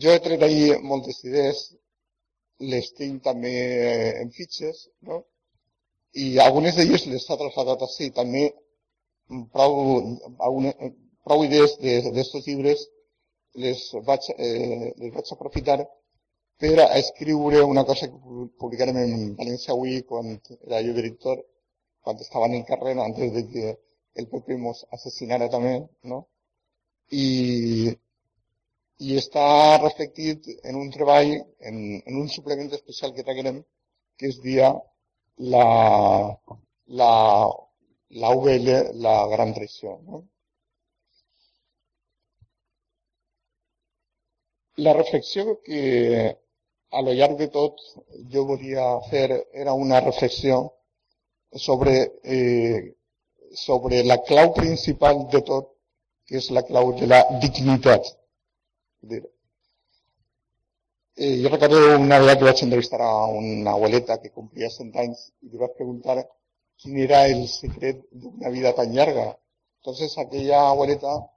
Jo 0.02 0.14
he 0.14 0.22
tret 0.26 0.42
ahir 0.42 0.80
moltes 0.92 1.20
idees, 1.28 1.60
les 2.72 2.90
tinc 2.98 3.22
també 3.28 3.54
en 4.22 4.32
fitxes, 4.38 4.88
no? 5.10 5.22
i 6.14 6.40
algunes 6.40 6.76
d'elles 6.78 7.06
les 7.12 7.30
ha 7.30 7.38
traslladat 7.42 7.84
així. 7.86 8.10
També 8.20 8.44
prou, 9.54 9.76
alguna, 10.48 10.74
prou 11.28 11.46
idees 11.46 11.76
d'aquests 11.82 12.48
llibres 12.48 12.88
les 13.54 13.82
vaig, 14.08 14.30
eh, 14.38 14.94
les 14.98 15.14
vaig 15.14 15.32
aprofitar 15.32 15.80
per 16.64 16.80
a 16.80 16.98
escriure 16.98 17.62
una 17.64 17.84
cosa 17.86 18.08
que 18.08 18.48
publicarem 18.60 18.98
en 18.98 19.16
València 19.40 19.74
avui 19.74 20.02
quan 20.10 20.30
era 20.68 20.82
jo 20.86 20.94
director, 21.00 21.42
quan 22.02 22.22
estava 22.26 22.48
en 22.50 22.56
el 22.60 22.66
carrer, 22.70 22.96
antes 23.00 23.34
de 23.34 23.44
que 23.50 23.66
el 24.22 24.30
PP 24.32 24.58
mos 24.62 24.86
assassinara 24.98 25.50
també, 25.50 25.76
no? 26.12 26.20
I, 27.12 27.94
i 29.08 29.18
està 29.22 29.46
reflectit 29.82 30.50
en 30.64 30.80
un 30.80 30.90
treball, 30.96 31.34
en, 31.70 31.80
en 32.00 32.20
un 32.22 32.30
suplement 32.36 32.72
especial 32.80 33.14
que 33.16 33.26
traguem, 33.28 33.62
que 34.18 34.30
és 34.32 34.40
dia 34.44 34.72
la, 35.54 35.68
la, 37.02 37.14
la 38.24 38.36
UL, 38.38 38.70
la 39.08 39.16
gran 39.34 39.54
traició. 39.58 39.98
No? 40.08 40.24
La 44.76 44.94
reflexió 44.94 45.62
que 45.62 46.38
a 46.90 47.02
lo 47.02 47.14
llarg 47.14 47.38
de 47.38 47.48
tot 47.48 47.78
jo 48.32 48.46
volia 48.46 48.86
fer 49.10 49.30
era 49.54 49.74
una 49.74 50.00
reflexió 50.00 50.74
sobre, 51.52 52.20
eh, 52.24 52.96
sobre 53.54 54.04
la 54.04 54.18
clau 54.24 54.54
principal 54.54 55.28
de 55.30 55.42
tot, 55.42 55.70
que 56.26 56.38
és 56.38 56.50
la 56.52 56.64
clau 56.66 56.94
de 57.00 57.08
la 57.08 57.22
dignitat. 57.42 58.10
Eh, 61.16 61.42
yo 61.42 61.50
recuerdo 61.50 62.00
una 62.00 62.20
vez 62.20 62.38
que 62.38 62.44
vaig 62.44 62.64
entrevistar 62.64 63.02
a 63.02 63.28
una 63.28 63.72
abueleta 63.72 64.20
que 64.22 64.32
cumplía 64.32 64.70
100 64.70 64.98
años 64.98 65.34
y 65.42 65.50
le 65.50 65.56
iba 65.58 65.68
a 65.68 65.74
preguntar 65.74 66.28
quién 66.82 66.98
era 66.98 67.28
el 67.28 67.48
secreto 67.48 68.08
de 68.12 68.28
una 68.28 68.50
vida 68.50 68.74
tan 68.74 68.96
larga. 68.96 69.40
Entonces 69.78 70.18
aquella 70.18 70.70
abueleta 70.70 71.30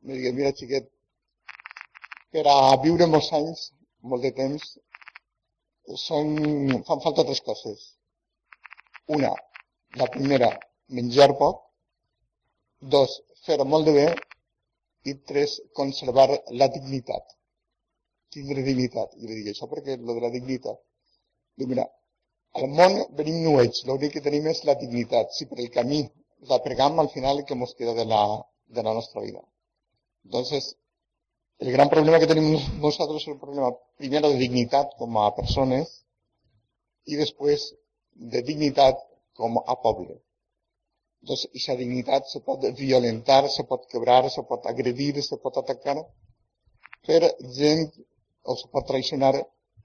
me 0.00 0.14
dijo, 0.14 0.32
mira 0.34 0.52
xiquet, 0.52 0.88
per 2.34 2.44
a 2.52 2.56
viure 2.84 3.08
molts 3.12 3.30
anys, 3.40 3.64
molt 4.10 4.26
de 4.26 4.32
temps, 4.40 4.66
són, 6.06 6.34
fan 6.88 7.04
falta 7.04 7.24
tres 7.30 7.40
coses. 7.46 7.86
Una, 9.18 9.32
la 10.02 10.10
primera, 10.16 10.52
menjar 10.98 11.30
poc. 11.40 11.64
Dos, 12.96 13.16
fer 13.46 13.58
molt 13.64 13.88
de 13.88 13.96
bé. 14.00 14.06
I 15.08 15.14
tres, 15.30 15.56
conservar 15.78 16.28
la 16.60 16.68
dignitat 16.74 17.38
tindre 18.34 18.62
dignitat. 18.62 19.14
I 19.20 19.26
li 19.26 19.38
dic, 19.40 19.52
això 19.52 19.68
perquè 19.70 19.96
lo 19.98 20.16
de 20.16 20.24
la 20.24 20.32
dignitat. 20.34 20.80
Diu, 21.58 21.68
mira, 21.72 21.86
al 22.58 22.68
món 22.78 22.98
venim 23.20 23.40
nuets, 23.44 23.84
l'únic 23.88 24.16
que 24.16 24.24
tenim 24.24 24.48
és 24.52 24.64
la 24.68 24.76
dignitat. 24.82 25.32
Si 25.36 25.48
per 25.50 25.60
el 25.64 25.70
camí 25.76 26.02
la 26.50 26.60
pregam, 26.66 27.00
al 27.02 27.10
final 27.14 27.44
que 27.46 27.56
ens 27.58 27.74
queda 27.78 27.94
de 28.00 28.06
la, 28.12 28.22
de 28.76 28.84
la 28.86 28.94
nostra 28.98 29.24
vida. 29.24 29.42
Entonces, 30.26 30.74
el 31.58 31.72
gran 31.72 31.88
problema 31.90 32.20
que 32.22 32.30
tenim 32.30 32.52
nosaltres 32.82 33.24
és 33.24 33.32
el 33.32 33.38
problema, 33.42 33.72
primero 33.98 34.30
de 34.30 34.38
dignitat 34.38 34.94
com 35.00 35.16
a 35.18 35.26
persones 35.34 35.90
i 37.10 37.18
després 37.18 37.64
de 38.34 38.42
dignitat 38.46 39.00
com 39.38 39.58
a 39.58 39.74
poble. 39.82 40.20
Entonces, 41.22 41.50
esa 41.60 41.74
dignitat 41.74 42.28
se 42.30 42.40
pot 42.46 42.62
violentar, 42.78 43.48
se 43.50 43.64
pot 43.70 43.86
quebrar, 43.90 44.30
se 44.30 44.44
pot 44.50 44.66
agredir, 44.70 45.22
se 45.22 45.38
pot 45.42 45.58
atacar 45.58 45.96
per 47.06 47.22
gent 47.58 47.90
o 48.42 48.54
se 48.56 48.68
pot 48.72 48.86
traicionar 48.86 49.34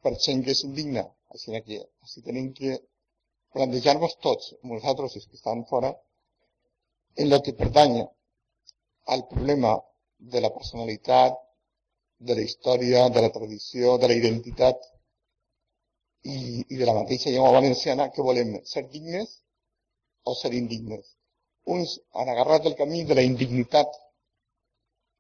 per 0.04 0.14
gent 0.26 0.44
que 0.46 0.54
és 0.54 0.64
indigna. 0.68 1.08
Així 1.34 1.62
que 1.68 1.80
així 2.06 2.22
tenim 2.22 2.52
que 2.58 2.78
plantejar-nos 3.54 4.14
tots, 4.26 4.54
nosaltres 4.74 5.16
els 5.18 5.26
que 5.30 5.40
estan 5.40 5.66
fora, 5.72 5.94
en 7.18 7.30
lo 7.30 7.42
que 7.42 7.58
pertany 7.58 7.98
al 9.16 9.26
problema 9.32 9.74
de 10.34 10.42
la 10.42 10.54
personalitat, 10.54 11.43
de 12.28 12.36
la 12.38 12.44
història, 12.48 13.08
de 13.16 13.22
la 13.26 13.32
tradició, 13.38 13.98
de 14.02 14.10
la 14.12 14.18
identitat 14.20 14.84
i, 16.24 16.64
i 16.74 16.76
de 16.80 16.86
la 16.90 16.96
mateixa 17.00 17.32
llengua 17.32 17.56
valenciana 17.58 18.10
que 18.16 18.26
volem 18.28 18.56
ser 18.74 18.86
dignes 18.94 19.40
o 20.24 20.36
ser 20.40 20.54
indignes. 20.60 21.06
Uns 21.76 21.98
han 22.20 22.32
agarrat 22.32 22.68
el 22.70 22.76
camí 22.80 23.04
de 23.10 23.18
la 23.20 23.26
indignitat 23.28 23.92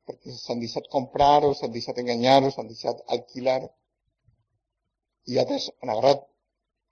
perquè 0.07 0.36
s'han 0.36 0.60
deixat 0.63 0.89
comprar 0.95 1.43
o 1.48 1.53
s'han 1.55 1.72
deixat 1.75 2.00
enganyar 2.03 2.41
o 2.43 2.51
s'han 2.51 2.69
deixat 2.72 3.03
alquilar 3.15 3.62
i 5.31 5.39
altres 5.43 5.69
han 5.79 5.91
agarrat 5.93 6.24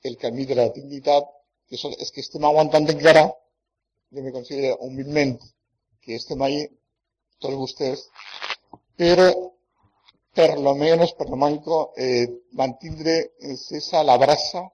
el 0.10 0.18
camí 0.24 0.46
de 0.50 0.56
la 0.60 0.68
dignitat 0.76 1.28
que 1.68 1.76
és, 1.76 1.84
és 2.04 2.12
que 2.12 2.24
estem 2.24 2.46
aguantant 2.48 2.88
encara 2.96 3.26
jo 4.12 4.24
me 4.24 4.32
considero 4.38 4.78
humilment 4.88 5.36
que 6.04 6.16
estem 6.20 6.42
ahí 6.48 6.62
tots 7.44 7.60
vostès 7.64 8.08
però 9.00 9.28
per 10.34 10.58
lo 10.60 10.76
menos, 10.76 11.14
per 11.14 11.30
lo 11.30 11.36
manco, 11.36 11.94
eh, 11.96 12.46
mantindre 12.52 13.34
esa 13.40 14.04
la 14.04 14.18
brasa 14.18 14.72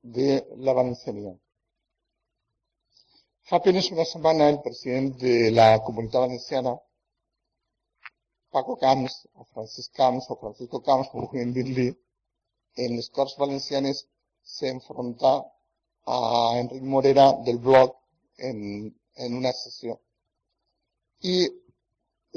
de 0.00 0.46
la 0.56 0.72
valenciania. 0.72 1.36
Fa 3.42 3.56
apenas 3.56 3.90
una 3.90 4.04
setmana 4.04 4.48
el 4.48 4.60
president 4.60 5.16
de 5.16 5.50
la 5.50 5.80
comunitat 5.82 6.20
valenciana, 6.20 6.76
Paco 8.50 8.76
Camps, 8.76 9.28
o 9.34 9.44
Francisco 9.52 9.92
Camps, 9.96 10.30
o 10.30 10.36
Francisco 10.36 10.80
Camps, 10.82 11.08
com 11.08 11.20
vulguin 11.20 11.52
dir-li, 11.52 11.88
en 12.82 12.96
les 12.96 13.08
Corts 13.10 13.36
Valencianes 13.38 14.04
s'enfronta 14.42 15.32
a 16.04 16.18
Enric 16.60 16.82
Morera 16.82 17.32
del 17.46 17.58
blog 17.58 17.94
en, 18.36 18.58
en 19.16 19.34
una 19.40 19.52
sessió. 19.52 19.98
I 21.20 21.48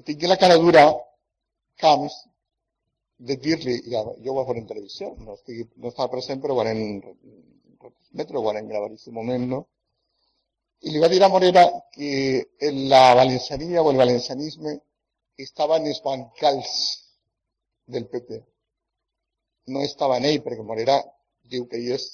tinc 0.06 0.24
la 0.28 0.38
cara 0.38 0.58
dura, 0.58 0.84
Camps, 1.76 2.16
de 3.28 3.38
dir-li, 3.38 3.76
ja, 3.94 4.02
jo 4.24 4.32
ho 4.32 4.38
vaig 4.38 4.48
veure 4.50 4.62
en 4.64 4.70
televisió, 4.70 5.12
no, 5.26 5.36
estic, 5.38 5.68
no 5.78 5.92
estava 5.92 6.10
present, 6.16 6.42
però 6.42 6.56
ho 6.56 6.60
van 6.62 6.72
retransmetre, 6.72 8.38
ho 8.40 8.46
van 8.48 8.70
gravar 8.70 8.90
en 8.90 8.96
aquest 8.96 9.14
moment, 9.18 9.46
no? 9.52 9.60
I 10.82 10.94
li 10.94 11.02
va 11.04 11.10
dir 11.12 11.20
a 11.22 11.30
Morera 11.30 11.64
que 11.94 12.72
la 12.94 13.04
valenciania 13.20 13.84
o 13.84 13.92
el 13.92 14.00
valencianisme 14.02 14.74
estava 15.46 15.78
en 15.78 15.86
els 15.92 16.02
bancals 16.02 16.72
del 17.86 18.08
PP. 18.10 18.40
No 19.76 19.84
estava 19.86 20.18
en 20.18 20.26
ell, 20.30 20.40
perquè 20.42 20.66
Morera 20.66 20.98
diu 21.54 21.68
que 21.70 21.78
ell 21.78 21.92
és 21.98 22.08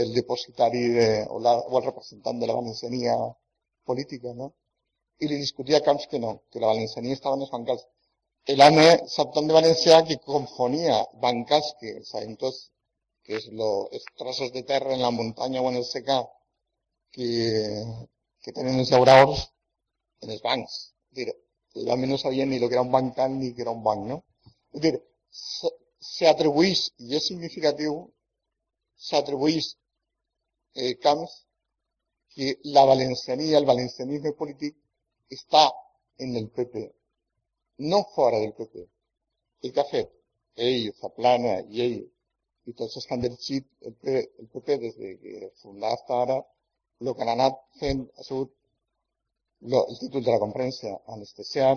el 0.00 0.10
depositari 0.16 0.82
de, 0.96 1.08
o, 1.30 1.38
la, 1.44 1.54
o 1.58 1.78
el 1.78 1.86
representant 1.86 2.42
de 2.42 2.48
la 2.50 2.58
valenciania 2.58 3.14
política, 3.86 4.34
no? 4.34 4.50
I 5.22 5.30
li 5.30 5.38
discutia 5.38 5.78
a 5.78 5.86
Camps 5.86 6.10
que 6.10 6.18
no, 6.18 6.40
que 6.50 6.58
la 6.58 6.72
valenciania 6.74 7.14
estava 7.14 7.38
en 7.38 7.46
bancals 7.52 7.86
el 8.48 8.62
ANE 8.62 9.06
Saptón 9.06 9.46
de 9.46 9.52
Valencia 9.52 10.02
que 10.04 10.16
confonía 10.18 11.06
bancas, 11.20 11.76
que 11.78 12.02
saben 12.02 12.38
todos 12.38 12.72
que 13.22 13.36
es 13.36 13.46
los 13.48 13.90
trozos 14.16 14.50
de 14.54 14.62
tierra 14.62 14.94
en 14.94 15.02
la 15.02 15.10
montaña 15.10 15.60
o 15.60 15.68
en 15.68 15.76
el 15.76 15.84
seca 15.84 16.26
que, 17.10 17.84
que 18.40 18.52
tienen 18.52 18.78
los 18.78 18.88
llauradors 18.88 19.52
en 20.22 20.30
los 20.30 20.40
bancs. 20.40 20.94
Es 21.10 21.14
decir, 21.14 21.36
el 21.74 22.08
no 22.08 22.16
sabía 22.16 22.46
ni 22.46 22.58
lo 22.58 22.68
que 22.68 22.74
era 22.76 22.80
un 22.80 22.90
bancal 22.90 23.38
ni 23.38 23.52
que 23.52 23.60
era 23.60 23.70
un 23.70 23.84
banc, 23.84 24.06
¿no? 24.06 24.24
Se 26.00 26.26
atribuís, 26.26 26.94
y 26.96 27.16
es 27.16 27.26
significativo, 27.26 28.14
se 28.96 29.16
atribuís 29.16 29.76
eh, 30.72 30.96
Camps 30.98 31.46
que 32.30 32.60
la 32.62 32.86
valencianía, 32.86 33.58
el 33.58 33.66
valencianismo 33.66 34.34
político 34.34 34.78
está 35.28 35.70
en 36.16 36.34
el 36.34 36.48
PP 36.48 36.97
no 37.78 38.04
fora 38.14 38.38
del 38.42 38.54
PP. 38.58 38.84
El 39.64 39.72
que 39.72 39.80
ha 39.80 39.90
fet 39.90 40.14
ell, 40.68 40.92
Zaplana 41.00 41.58
i 41.74 41.82
ell, 41.86 41.98
i 42.68 42.74
tots 42.78 42.98
els 42.98 43.06
que 43.06 43.14
han 43.14 43.24
dirigit 43.24 43.66
el 43.88 43.94
PP, 43.94 44.22
el 44.42 44.48
PP 44.54 44.78
des 44.84 44.96
de 45.02 45.12
que 45.22 45.50
fundà 45.62 45.92
fins 45.96 46.14
ara, 46.22 46.38
el 47.00 47.12
que 47.14 47.24
han 47.24 47.34
lo, 49.60 49.86
el 49.90 49.98
títol 49.98 50.24
de 50.24 50.34
la 50.34 50.42
conferència, 50.42 50.96
anestesiar, 51.14 51.76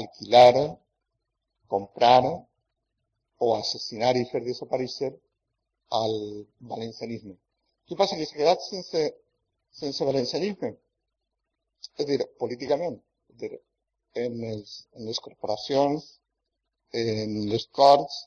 alquilar, 0.00 0.54
comprar 1.74 2.22
o 3.44 3.54
assassinar 3.56 4.14
i 4.18 4.26
fer 4.30 4.42
desaparèixer 4.44 5.12
al 6.00 6.14
valencianisme. 6.72 7.36
Què 7.88 7.98
passa? 7.98 8.18
Que 8.18 8.26
s'ha 8.28 8.40
quedat 8.40 8.62
sense, 8.66 9.04
sense 9.82 10.10
valencianisme. 10.10 10.74
És 11.84 12.04
a 12.04 12.08
dir, 12.10 12.20
políticament. 12.42 12.96
És 13.32 13.40
dir, 13.42 13.58
en, 14.14 14.38
els, 14.50 14.74
en 14.94 15.08
les 15.08 15.18
corporacions, 15.20 16.06
en 16.94 17.34
les 17.50 17.66
corts, 17.78 18.22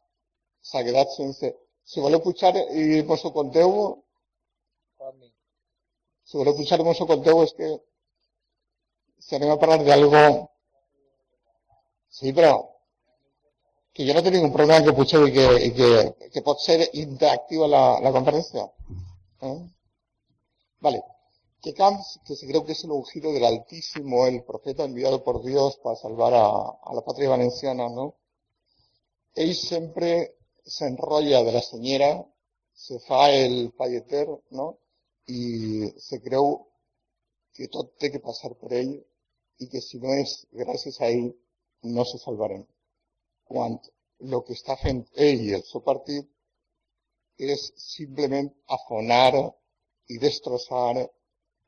s'ha 0.70 0.84
quedat 0.88 1.14
sense... 1.16 1.54
Si 1.88 2.04
voleu 2.04 2.20
pujar 2.20 2.52
i 2.76 3.02
vos 3.08 3.22
ho 3.24 3.32
conteu, 3.32 3.74
si 6.28 6.36
voleu 6.36 6.58
pujar 6.58 6.82
i 6.82 6.88
vos 6.88 7.00
ho 7.00 7.08
conteu, 7.08 7.40
és 7.48 7.54
que 7.56 7.70
si 9.24 9.38
anem 9.38 9.54
a 9.54 9.60
parlar 9.62 9.80
d'algo... 9.88 10.24
Sí, 12.18 12.34
però 12.36 12.52
que 13.96 14.06
jo 14.06 14.14
no 14.14 14.22
tinc 14.26 14.44
un 14.44 14.54
problema 14.54 14.84
que 14.86 14.96
pugeu 14.98 15.26
i 15.28 15.34
que, 15.34 15.48
i 15.68 15.70
que, 15.78 15.92
que 16.34 16.44
pot 16.46 16.60
ser 16.62 16.82
interactiva 17.02 17.70
la, 17.72 17.84
la 18.04 18.14
conferència. 18.16 18.68
Eh? 19.48 19.58
Vale 20.86 21.02
que 21.68 21.74
Camps, 21.74 22.22
que 22.26 22.34
creo 22.48 22.64
que 22.64 22.72
es 22.72 22.84
el 22.86 22.92
ungido 22.92 23.34
del 23.34 23.44
Altísimo, 23.44 24.26
el 24.26 24.42
profeta 24.46 24.86
enviado 24.86 25.22
por 25.22 25.44
Dios 25.44 25.78
para 25.84 25.98
salvar 25.98 26.34
a, 26.34 26.48
a 26.82 26.94
la 26.94 27.04
patria 27.04 27.30
valenciana, 27.30 27.90
¿no? 27.90 28.16
Ell 29.36 29.54
sempre 29.54 30.38
s'enrotlla 30.64 31.44
de 31.44 31.52
la 31.52 31.62
senyera, 31.62 32.26
se 32.74 33.00
fa 33.00 33.32
el 33.32 33.74
falleter, 33.74 34.30
no? 34.52 34.80
I 35.28 35.92
se 36.00 36.22
creu 36.24 36.48
que 37.52 37.68
tot 37.68 37.92
té 38.00 38.14
que 38.16 38.24
passar 38.24 38.54
per 38.56 38.72
ell 38.80 38.96
i 39.60 39.68
que 39.68 39.84
si 39.84 40.00
no 40.00 40.16
és 40.16 40.38
gràcies 40.64 41.02
a 41.02 41.12
ell 41.12 41.34
no 41.84 42.08
se 42.08 42.22
salvarem. 42.24 42.64
Quan 43.44 43.76
el 44.24 44.40
que 44.48 44.56
està 44.56 44.80
fent 44.80 45.04
ell 45.28 45.44
i 45.50 45.54
el 45.60 45.68
seu 45.68 45.84
partit 45.84 46.32
és 47.38 47.68
simplement 47.76 48.48
afonar 48.80 49.36
i 50.08 50.16
destrossar 50.24 51.10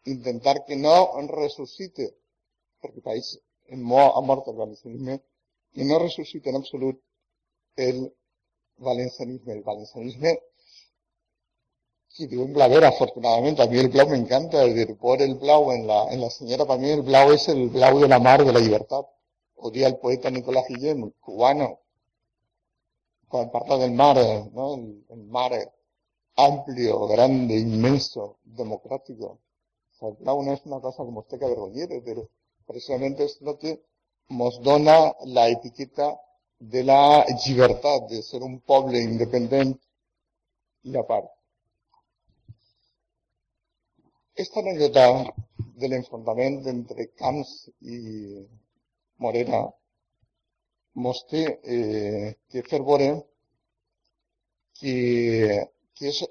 intentar 0.05 0.65
que 0.65 0.75
no 0.75 0.95
resucite, 1.27 2.13
perquè 2.81 3.01
país 3.03 3.37
ha 3.69 4.21
mort 4.21 4.47
el 4.47 4.55
valencianisme, 4.55 5.19
i 5.73 5.85
no 5.85 5.99
resucite 5.99 6.49
en 6.49 6.55
absolut 6.57 6.99
el 7.75 8.11
valencianisme. 8.77 9.53
El 9.53 9.63
valencianisme, 9.63 10.39
que 12.15 12.27
diu 12.27 12.43
en 12.43 12.53
blavera, 12.53 12.89
afortunadament, 12.89 13.59
a 13.59 13.67
mi 13.71 13.79
el 13.79 13.91
blau 13.93 14.07
m'encanta, 14.09 14.63
el 14.63 14.73
de 14.75 14.95
por 14.95 15.21
el 15.21 15.35
blau 15.43 15.71
en 15.71 15.85
la, 15.87 15.99
en 16.13 16.21
la 16.21 16.29
senyora, 16.29 16.65
para 16.65 16.81
mí 16.81 16.89
el 16.91 17.03
blau 17.09 17.31
és 17.31 17.47
el 17.53 17.69
blau 17.69 17.99
de 17.99 18.07
la 18.07 18.19
mar 18.19 18.39
de 18.43 18.51
la 18.55 18.59
llibertat. 18.59 19.05
O 19.55 19.71
dia 19.71 19.87
el 19.87 19.97
poeta 19.99 20.31
Nicolás 20.31 20.67
Guillem, 20.67 21.11
cubano, 21.19 21.69
quan 23.27 23.51
parla 23.51 23.77
del 23.77 23.91
mar, 23.91 24.17
¿no? 24.53 24.73
el 25.15 25.23
mar 25.27 25.51
amplio, 26.35 27.07
grande, 27.07 27.59
inmenso, 27.59 28.39
democrático, 28.43 29.39
sea, 29.99 30.09
no 30.19 30.53
es 30.53 30.65
una 30.65 30.79
cosa 30.79 31.03
como 31.03 31.21
usted 31.21 31.39
que 31.39 31.45
avergonzar, 31.45 31.89
pero 32.03 32.29
precisamente 32.65 33.25
es 33.25 33.41
lo 33.41 33.57
que 33.57 33.83
nos 34.29 34.61
dona 34.61 35.15
la 35.25 35.49
etiqueta 35.49 36.19
de 36.59 36.83
la 36.83 37.25
libertad, 37.45 38.01
de 38.09 38.21
ser 38.21 38.43
un 38.43 38.61
pueblo 38.61 38.97
independiente 38.97 39.81
y 40.83 40.95
aparte. 40.97 41.31
Esta 44.35 44.59
anécdota 44.61 45.33
del 45.75 45.93
enfrentamiento 45.93 46.69
entre 46.69 47.11
Camps 47.11 47.71
y 47.81 48.47
Morena 49.17 49.73
mostré 50.93 51.59
eh, 51.63 52.37
que 52.49 52.63
fervore 52.63 53.25
que, 54.73 55.71
que 55.93 56.07
es 56.07 56.29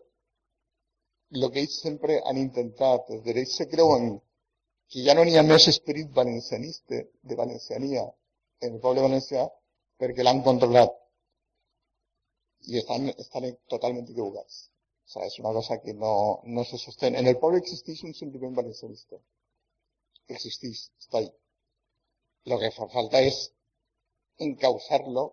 el 1.36 1.50
que 1.52 1.60
ells 1.62 1.76
sempre 1.84 2.20
han 2.30 2.38
intentat, 2.40 3.10
els 3.14 3.24
drets 3.26 3.56
se 3.60 3.66
creuen 3.72 4.08
que 4.92 5.04
ja 5.06 5.14
no 5.16 5.24
n'hi 5.24 5.36
ha 5.36 5.44
més 5.44 5.66
esperit 5.72 6.12
valencianista, 6.18 7.02
de 7.28 7.36
valenciania, 7.40 8.04
en 8.64 8.76
el 8.76 8.80
poble 8.84 9.04
valencià, 9.04 9.44
perquè 10.00 10.24
l'han 10.24 10.40
controlat. 10.46 10.94
I 12.72 12.80
estan, 12.80 13.10
estan 13.24 13.48
totalment 13.74 14.06
equivocats. 14.08 14.62
O 15.08 15.12
sea, 15.12 15.26
és 15.28 15.36
una 15.40 15.52
cosa 15.56 15.78
que 15.82 15.94
no, 15.94 16.14
no 16.44 16.64
se 16.68 16.78
sostén. 16.78 17.16
En 17.16 17.28
el 17.30 17.38
poble 17.42 17.60
existeix 17.62 18.02
un 18.08 18.14
sentiment 18.16 18.56
valencianista. 18.56 19.20
Existeix, 20.36 20.82
està 21.04 21.20
ahí. 21.20 21.28
Lo 22.50 22.58
que 22.60 22.72
fa 22.72 22.88
falta 22.92 23.22
és 23.24 23.38
encausar-lo, 24.48 25.24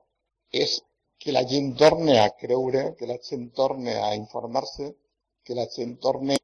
és 0.52 0.78
que 1.20 1.34
la 1.36 1.44
gent 1.48 1.74
torne 1.80 2.20
a 2.20 2.30
creure, 2.40 2.86
que 3.00 3.08
la 3.08 3.18
gent 3.24 3.50
torne 3.60 3.96
a 4.04 4.14
informar-se 4.20 4.92
que 5.46 5.58
la 5.60 5.68
gent 5.76 5.96
torne 6.06 6.38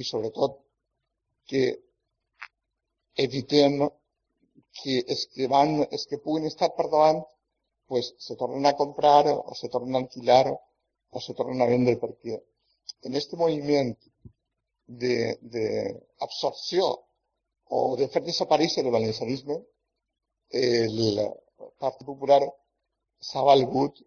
i 0.00 0.04
sobretot 0.10 0.56
que 1.50 1.62
evitem 3.26 3.76
que 4.78 4.96
els 5.14 5.26
que 5.34 5.46
van, 5.50 5.76
els 5.94 6.06
que 6.10 6.22
puguin 6.22 6.48
estar 6.50 6.70
per 6.76 6.88
davant, 6.90 7.20
pues 7.86 8.14
se 8.26 8.34
tornen 8.40 8.66
a 8.66 8.76
comprar 8.80 9.24
o 9.30 9.54
se 9.54 9.68
tornen 9.68 9.96
a 9.96 10.02
alquilar 10.04 10.46
o 10.50 11.20
se 11.20 11.34
tornen 11.38 11.62
a 11.62 11.70
vendre 11.70 11.94
perquè 12.02 12.40
en 13.06 13.14
este 13.20 13.36
moviment 13.36 13.92
de, 14.86 15.38
de 15.54 15.66
absorció 16.26 16.88
o 17.76 17.96
de 18.00 18.08
fer 18.12 18.22
desaparèixer 18.24 18.84
el 18.84 18.92
valencianisme, 18.94 19.60
el 20.62 21.00
Partit 21.80 22.06
Popular 22.06 22.42
s'ha 23.28 23.42
valgut 23.46 24.00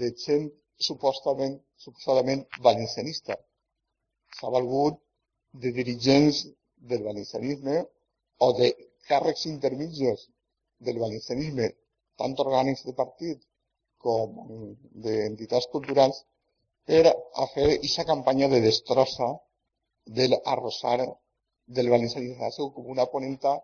de 0.00 0.12
gent 0.24 0.50
supostament, 0.78 1.58
suposadament 1.76 2.44
valencianista. 2.66 3.36
S'ha 4.36 4.50
valgut 4.50 4.98
de 5.62 5.72
dirigents 5.78 6.46
del 6.90 7.02
valencianisme 7.04 7.76
o 8.38 8.52
de 8.58 8.68
càrrecs 9.08 9.46
intermitjos 9.46 10.28
del 10.78 10.98
valencianisme, 10.98 11.68
tant 12.18 12.34
orgànics 12.44 12.84
de 12.86 12.94
partit 13.00 13.42
com 14.02 14.28
d'entitats 15.04 15.68
culturals, 15.74 16.24
per 16.86 17.04
a 17.06 17.46
fer 17.54 17.68
aquesta 17.74 18.04
campanya 18.04 18.48
de 18.48 18.60
destrossa 18.60 19.28
del 20.18 20.34
arrosar 20.44 20.98
del 21.66 21.90
valencianisme. 21.94 22.50
Com 22.74 22.90
una 22.96 23.06
ponenta 23.06 23.60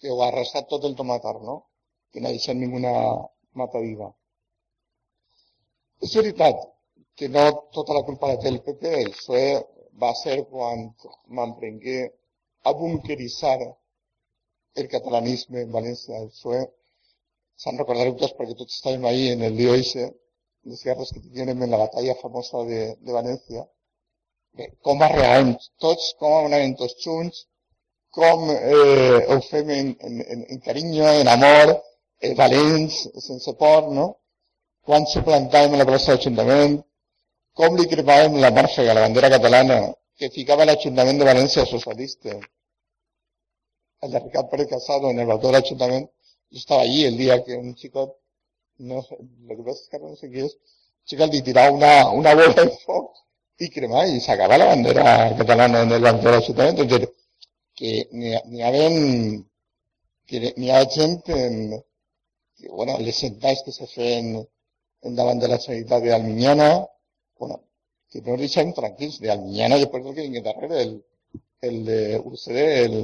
que 0.00 0.10
ho 0.10 0.20
ha 0.22 0.28
arrasat 0.28 0.68
tot 0.68 0.84
el 0.84 0.96
tomatar, 0.96 1.36
no? 1.40 1.56
Que 2.10 2.20
no 2.20 2.28
ha 2.28 2.36
deixat 2.36 2.56
ninguna 2.56 2.92
mata 3.54 3.80
viva. 3.80 4.10
És 6.06 6.14
veritat 6.16 6.60
que 7.20 7.28
no 7.28 7.44
tota 7.76 7.94
la 7.96 8.02
culpa 8.08 8.28
la 8.30 8.38
té 8.42 8.48
el 8.48 8.60
PP, 8.66 8.92
el 9.04 9.10
PSOE 9.16 9.48
va 10.02 10.12
ser 10.20 10.36
quan 10.52 10.86
m'emprengué 11.38 11.98
a 12.68 12.72
bunkeritzar 12.78 13.58
el 14.80 14.88
catalanisme 14.94 15.64
en 15.64 15.74
València. 15.74 16.20
El 16.22 16.30
PSOE, 16.30 16.62
se'n 17.62 17.80
recordareu 17.82 18.16
tots 18.22 18.36
perquè 18.38 18.56
tots 18.60 18.78
estàvem 18.78 19.04
ahí 19.10 19.28
en 19.34 19.44
el 19.48 19.58
lío 19.60 19.74
ese, 19.82 20.06
les 20.70 20.84
guerres 20.86 21.12
que 21.12 21.20
tinguem 21.26 21.66
en 21.66 21.74
la 21.74 21.82
batalla 21.82 22.16
famosa 22.22 22.64
de, 22.70 22.80
de 23.04 23.16
València. 23.18 23.66
Bé, 24.56 24.70
com 24.86 25.04
arreàvem 25.04 25.52
tots, 25.84 26.14
com 26.22 26.46
anaven 26.46 26.74
tots 26.80 26.96
junts, 27.04 27.44
com 28.16 28.48
eh, 28.54 29.20
ho 29.28 29.38
fem 29.50 29.68
en, 29.76 29.92
en, 30.08 30.46
en 30.54 30.64
carinyo, 30.64 31.12
en 31.20 31.28
amor, 31.36 31.76
eh, 32.20 32.32
valents, 32.40 33.04
sense 33.28 33.54
por, 33.60 33.92
no? 34.00 34.08
Quan 34.86 35.06
se 35.06 35.22
plantàvem 35.26 35.74
a 35.74 35.80
la 35.80 35.88
plaça 35.88 36.12
de 36.12 36.16
l'Ajuntament, 36.16 36.78
com 37.58 37.76
li 37.76 37.86
cremàvem 37.90 38.38
la 38.44 38.50
màrfega, 38.56 38.94
la 38.96 39.04
bandera 39.06 39.30
catalana, 39.34 39.78
que 40.18 40.30
ficava 40.36 40.66
l'Ajuntament 40.68 41.20
de 41.20 41.28
València 41.28 41.66
socialista. 41.68 42.36
El 44.00 44.14
de 44.14 44.22
Ricard 44.24 44.50
Pérez 44.50 44.68
Casado, 44.72 45.10
en 45.10 45.20
el 45.20 45.28
balcó 45.30 45.48
de 45.48 45.58
l'Ajuntament, 45.58 46.06
jo 46.50 46.58
estava 46.62 46.82
allí 46.82 47.04
el 47.04 47.16
dia 47.20 47.40
que 47.44 47.56
un 47.56 47.74
xicot, 47.76 48.16
no 48.90 49.02
lo 49.48 49.56
que 49.56 49.62
pasa 49.62 49.80
es 49.82 49.88
que 49.90 49.98
no 49.98 50.14
sé 50.16 50.30
qui 50.32 50.46
és, 50.46 50.56
xicot 51.08 51.32
li 51.34 51.42
tirava 51.48 51.74
una, 51.76 51.92
una 52.20 52.34
bola 52.38 52.54
de 52.56 52.68
foc 52.86 53.20
i 53.60 53.68
cremar 53.74 54.06
i 54.08 54.20
s'acaba 54.24 54.56
la 54.56 54.70
bandera 54.72 55.04
catalana 55.38 55.82
en 55.84 55.92
el 55.96 56.06
balcó 56.06 56.28
de 56.28 56.36
l'Ajuntament. 56.36 56.78
Entonces, 56.78 57.10
que 57.76 58.08
n'hi 58.12 58.32
ha, 58.64 58.70
que 60.28 60.52
n'hi 60.56 60.70
ha 60.70 60.80
gent 60.96 61.28
en, 61.36 61.54
que, 62.56 62.68
bueno, 62.68 62.96
les 63.06 63.20
sentats 63.24 63.62
que 63.66 63.72
se 63.72 63.86
feien 63.94 64.32
davant 65.02 65.40
de 65.40 65.48
la 65.48 65.58
sanitat 65.58 66.04
d'Alminyana, 66.04 66.68
bueno, 67.38 67.60
que 68.10 68.20
no 68.26 68.36
deixem 68.40 68.72
tranquils, 68.76 69.20
d'Alminyana 69.22 69.78
i 69.78 69.84
després 69.84 70.04
que 70.04 70.16
vingui 70.18 70.42
darrere, 70.44 70.82
el, 70.84 70.92
el 71.68 71.80
de 71.86 72.00
UCD, 72.18 72.60
el, 72.84 72.96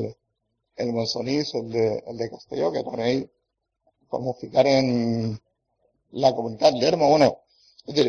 el 0.85 0.93
Monsonís, 0.93 1.55
el 1.55 1.71
de, 1.73 1.87
el 2.07 2.21
de 2.21 2.31
Castelló, 2.35 2.71
que 2.75 2.85
també 2.87 3.11
com 4.13 4.29
ho 4.29 4.37
ficaren 4.41 4.87
la 6.25 6.33
comunitat 6.37 6.79
d'Erma, 6.81 7.09
bueno, 7.09 7.31
és 7.89 7.95
dir, 7.99 8.09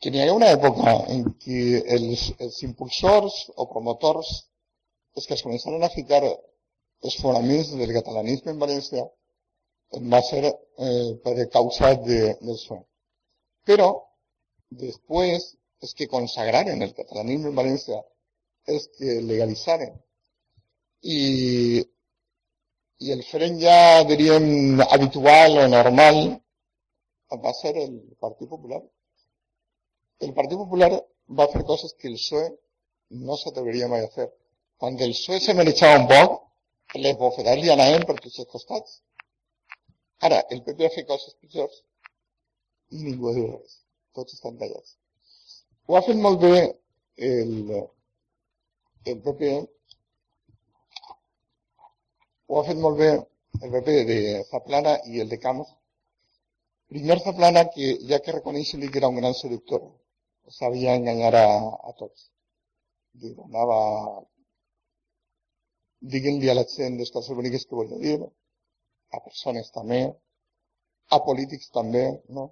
que 0.00 0.10
n'hi 0.12 0.20
ha 0.22 0.32
una 0.36 0.50
època 0.52 0.94
en 1.14 1.24
què 1.42 1.60
els, 1.96 2.26
els 2.44 2.58
impulsors 2.66 3.38
o 3.56 3.66
promotors 3.70 4.32
els 5.16 5.26
que 5.28 5.36
es 5.36 5.44
començaran 5.46 5.84
a 5.86 5.92
ficar 5.94 6.20
els 6.24 7.16
fonaments 7.22 7.70
del 7.78 7.92
catalanisme 7.96 8.52
en 8.52 8.60
València 8.62 9.04
va 10.12 10.20
ser 10.26 10.42
eh, 10.44 11.10
per 11.24 11.34
causa 11.54 11.94
de, 12.08 12.18
del. 12.42 12.58
Pero 13.64 14.08
después 14.70 15.56
es 15.80 15.94
que 15.94 16.08
consagraron 16.08 16.82
el 16.82 16.94
catalanismo 16.94 17.48
en 17.48 17.54
Valencia, 17.54 18.04
es 18.66 18.88
que 18.96 19.20
legalizaron. 19.22 20.02
Y, 21.00 21.80
y 22.98 23.10
el 23.10 23.22
fren 23.24 23.58
ya, 23.58 24.04
dirían, 24.04 24.80
habitual 24.80 25.58
o 25.58 25.68
normal 25.68 26.42
va 27.32 27.50
a 27.50 27.54
ser 27.54 27.76
el 27.76 28.16
Partido 28.20 28.50
Popular. 28.50 28.82
El 30.20 30.32
Partido 30.32 30.60
Popular 30.60 31.06
va 31.28 31.44
a 31.44 31.46
hacer 31.46 31.64
cosas 31.64 31.94
que 31.94 32.08
el 32.08 32.14
PSOE 32.14 32.58
no 33.10 33.36
se 33.36 33.50
atrevería 33.50 33.88
más 33.88 34.02
a 34.02 34.06
hacer. 34.06 34.34
Cuando 34.76 35.04
el 35.04 35.10
PSOE 35.10 35.40
se 35.40 35.52
echaba 35.68 36.00
un 36.00 36.08
poc, 36.08 36.44
les 36.94 37.16
bofetades 37.18 37.64
li 37.64 37.70
anaven 37.72 38.04
per 38.06 38.20
tots 38.20 38.38
els 38.38 38.48
costats. 38.48 39.00
Ara, 40.26 40.44
el 40.54 40.62
PP 40.62 40.86
ha 40.86 40.94
fet 40.94 41.08
coses 41.08 41.34
pitjors 41.40 41.82
i 42.94 43.02
ningú 43.02 43.34
diu 43.36 43.46
res. 43.52 43.78
Tots 44.16 44.36
estan 44.36 44.58
callats. 44.60 44.96
Ho 45.86 45.96
ha 45.98 46.02
fet 46.06 46.18
molt 46.26 46.40
bé 46.44 46.54
el, 47.28 47.54
el 49.10 49.18
PP, 49.24 49.50
ho 52.48 52.60
ha 52.60 52.66
fet 52.68 52.78
molt 52.84 53.00
bé 53.00 53.10
el 53.14 53.72
PP 53.74 53.96
de 54.10 54.18
Zaplana 54.50 54.94
i 55.10 55.20
el 55.24 55.32
de 55.32 55.40
Camps. 55.42 55.72
Primer 56.94 57.18
Zaplana, 57.24 57.64
que 57.74 57.90
ja 58.10 58.20
que 58.24 58.36
reconeix 58.36 58.70
que 58.76 58.98
era 59.00 59.10
un 59.12 59.20
gran 59.20 59.34
seductor, 59.34 59.82
sabia 60.58 60.94
enganyar 60.94 61.34
a, 61.34 61.46
a 61.88 61.92
tots. 61.98 62.30
Li 63.20 63.34
donava, 63.34 63.78
diguem-li 66.14 66.50
a 66.50 66.58
la 66.58 66.66
gent 66.74 66.98
les 66.98 67.12
coses 67.14 67.36
boniques 67.36 67.64
que 67.66 67.78
volia 67.80 67.98
dir, 68.06 68.18
a 69.16 69.20
persones 69.28 69.70
també, 69.78 70.00
a 71.10 71.18
polítics 71.28 71.70
també, 71.78 72.04
no? 72.28 72.50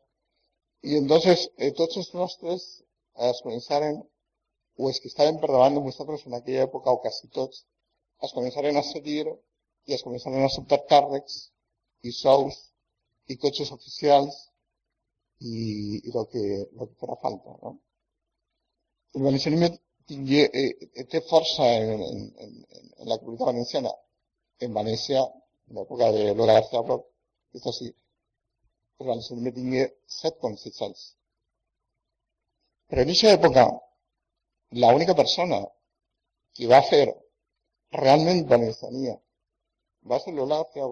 Y 0.83 0.97
entonces 0.97 1.53
eh, 1.59 1.71
tots 1.79 1.97
nostres 2.15 2.63
es 3.31 3.41
començaren, 3.47 4.01
o 4.81 4.89
els 4.91 4.99
que 5.01 5.11
estaven 5.13 5.39
per 5.39 5.51
davant 5.53 5.77
de 5.77 5.83
nosaltres 5.85 6.25
en 6.27 6.35
aquella 6.39 6.65
època, 6.67 6.91
o 6.91 7.01
quasi 7.05 7.29
tots, 7.37 7.63
es 8.27 8.35
començaren 8.35 8.79
a 8.79 8.83
seguir 8.89 9.29
i 9.87 9.95
es 9.95 10.03
començaren 10.07 10.43
a 10.43 10.49
acceptar 10.51 10.81
càrrecs 10.91 11.39
i 12.03 12.13
sous 12.17 12.59
i 13.31 13.39
cotxes 13.45 13.71
oficials 13.77 14.39
i, 15.39 15.55
i 16.03 16.11
el 16.11 16.27
que, 16.35 16.45
lo 16.79 16.89
que 16.89 16.99
farà 17.05 17.19
falta. 17.23 17.55
No? 17.63 17.77
El 19.15 19.27
valencianisme 19.29 19.71
tingué, 20.11 20.45
eh, 20.51 21.23
força 21.31 21.69
en, 21.79 22.03
en, 22.03 22.53
la 23.11 23.19
comunitat 23.19 23.53
valenciana, 23.53 23.93
en 24.67 24.75
València, 24.75 25.23
en 25.71 25.79
l'època 25.79 26.11
de 26.17 26.33
Lola 26.35 26.59
García 26.59 26.83
Broc, 26.87 27.07
és 27.59 27.67
així, 27.71 27.91
tingué 29.59 29.85
set. 30.07 30.39
Però 32.89 33.01
en 33.01 33.09
aquesta 33.09 33.33
època, 33.39 33.65
l'única 34.83 35.15
persona 35.15 35.61
que 36.57 36.67
va 36.73 36.81
fer 36.91 37.05
realment 38.03 38.47
valenciania 38.49 39.15
va 40.11 40.19
ser 40.21 40.35
Lola 40.35 40.59
García 40.63 40.87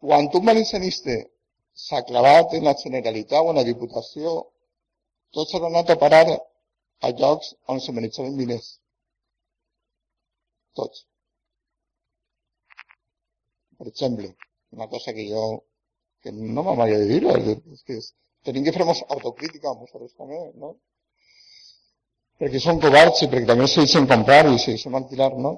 Quan 0.00 0.28
un 0.38 0.44
valencianista 0.50 1.16
s'ha 1.84 2.00
clavat 2.08 2.54
en 2.56 2.64
la 2.64 2.74
Generalitat 2.82 3.44
o 3.44 3.50
en 3.50 3.58
la 3.60 3.64
Diputació, 3.68 4.30
tots 5.36 5.54
han 5.54 5.66
anat 5.68 5.90
a 5.90 6.00
parar 6.04 6.26
a 7.06 7.10
llocs 7.18 7.54
on 7.72 7.80
se 7.84 7.92
manejaven 7.92 8.38
diners. 8.38 8.68
Tots. 10.78 11.04
Per 13.78 13.86
exemple, 13.92 14.36
una 14.76 14.88
cosa 14.88 15.12
que 15.16 15.28
jo 15.32 15.44
que 16.22 16.32
no 16.32 16.64
m'amaga 16.66 16.98
de 17.00 17.08
dir-ho, 17.08 17.34
és 17.74 17.82
que 17.88 17.98
tenim 18.46 18.64
que 18.66 18.74
fer-nos 18.76 19.02
autocrítica 19.08 19.70
amb 19.70 19.84
nosaltres 19.84 20.14
no? 20.62 20.74
Perquè 22.40 22.60
són 22.64 22.80
covards 22.80 23.20
i 23.24 23.28
perquè 23.32 23.48
també 23.50 23.66
se 23.68 23.84
deixen 23.84 24.08
comprar 24.08 24.46
i 24.48 24.58
se 24.58 24.74
deixen 24.76 24.96
alquilar, 24.96 25.32
no? 25.46 25.52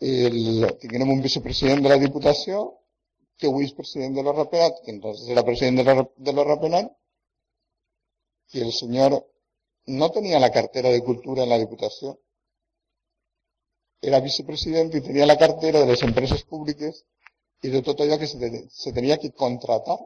El, 0.00 0.66
tinguem 0.82 1.12
un 1.14 1.22
vicepresident 1.24 1.82
de 1.84 1.92
la 1.92 2.00
Diputació 2.02 2.66
que 3.38 3.48
avui 3.48 3.68
és 3.68 3.74
president 3.76 4.16
de 4.16 4.24
l'Orrapenat, 4.24 4.82
que 4.84 4.92
entonces 4.92 5.28
era 5.32 5.44
president 5.44 5.82
de 6.28 6.34
l'Orrapenat, 6.34 6.92
que 8.52 8.62
el 8.66 8.72
senyor 8.72 9.18
no 10.00 10.10
tenia 10.12 10.42
la 10.42 10.52
cartera 10.52 10.90
de 10.90 11.02
Cultura 11.04 11.44
en 11.44 11.52
la 11.52 11.58
Diputació, 11.62 12.16
era 14.02 14.22
vicepresident 14.24 14.92
i 14.94 15.02
tenia 15.04 15.26
la 15.26 15.38
cartera 15.40 15.82
de 15.82 15.90
les 15.90 16.02
empreses 16.06 16.42
públiques 16.44 17.04
de 17.62 17.82
tot 17.82 18.00
allò 18.00 18.18
que 18.18 18.26
se, 18.26 18.68
se 18.70 18.92
tenia 18.92 19.16
que 19.18 19.32
contratar. 19.32 19.98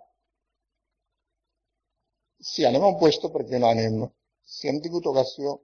Si 2.41 2.65
anem 2.65 2.83
a 2.83 2.93
un 2.95 2.99
puesto, 2.99 3.31
per 3.35 3.45
què 3.49 3.59
no 3.61 3.69
anem? 3.69 4.07
Si 4.45 4.69
hem 4.69 4.81
tingut 4.81 5.07
ocasió 5.07 5.59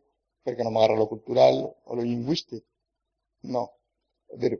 perquè 0.46 0.62
no 0.62 0.70
m'agrada 0.75 1.01
lo 1.01 1.09
cultural 1.11 1.62
o 1.64 1.96
lo 1.96 2.03
lingüístic. 2.03 2.62
No. 3.55 3.64
És 4.33 4.38
dir, 4.42 4.53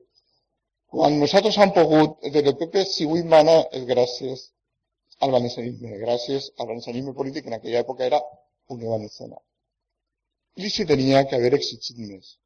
quan 0.95 1.19
nosaltres 1.21 1.59
hem 1.63 1.73
pogut, 1.77 2.19
és 2.27 2.33
dir, 2.35 2.43
el 2.47 2.57
PP 2.61 2.87
si 2.91 3.07
avui 3.07 3.23
mana 3.35 3.57
és 3.79 3.85
gràcies 3.91 4.47
al 5.25 5.33
valencianisme, 5.35 5.99
gràcies 6.03 6.51
al 6.59 6.71
valencianisme 6.71 7.15
polític 7.19 7.47
en 7.47 7.57
aquella 7.59 7.83
època 7.85 8.05
era 8.07 8.21
Unió 8.75 8.91
Valenciana. 8.95 9.39
I 10.57 10.71
s'hi 10.73 10.87
tenia 10.89 11.25
que 11.29 11.37
haver 11.39 11.55
exigit 11.59 11.99
més. 12.01 12.37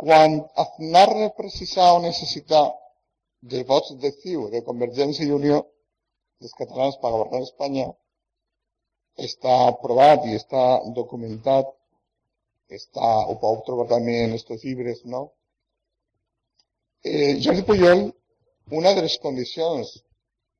Quan 0.00 0.40
Aznar 0.64 1.32
precisava 1.36 1.98
o 1.98 2.02
necessitava 2.04 2.74
dels 3.50 3.68
vots 3.70 3.94
de 4.02 4.10
CiU, 4.20 4.48
de 4.54 4.62
Convergència 4.66 5.26
i 5.26 5.34
Unió, 5.36 5.62
dels 6.40 6.54
catalans 6.60 6.98
per 7.02 7.12
governar 7.14 7.42
Espanya, 7.46 7.86
està 9.28 9.54
aprovat 9.70 10.26
i 10.28 10.36
està 10.36 10.64
documentat, 10.98 11.70
està, 12.78 13.08
ho 13.30 13.36
podeu 13.40 13.62
trobar 13.68 13.86
també 13.94 14.16
en 14.24 14.34
estos 14.38 14.64
llibres, 14.64 15.04
no? 15.14 15.22
Eh, 17.06 17.36
Jordi 17.44 17.62
Pujol, 17.68 18.02
una 18.80 18.92
de 18.96 19.06
les 19.06 19.16
condicions 19.22 19.92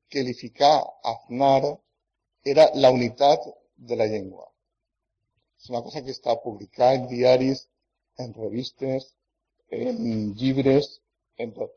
que 0.09 0.23
li 0.23 0.33
ficà 0.41 0.71
Aznar 1.11 1.75
era 2.53 2.69
la 2.83 2.91
unitat 2.95 3.49
de 3.89 3.97
la 3.99 4.07
llengua. 4.11 4.45
És 5.59 5.69
una 5.73 5.81
cosa 5.83 6.01
que 6.05 6.15
està 6.15 6.37
publicada 6.43 7.01
en 7.01 7.09
diaris, 7.11 7.65
en 8.23 8.33
revistes, 8.33 9.11
en 9.69 10.31
llibres, 10.39 10.93
en 11.37 11.51
tot. 11.57 11.76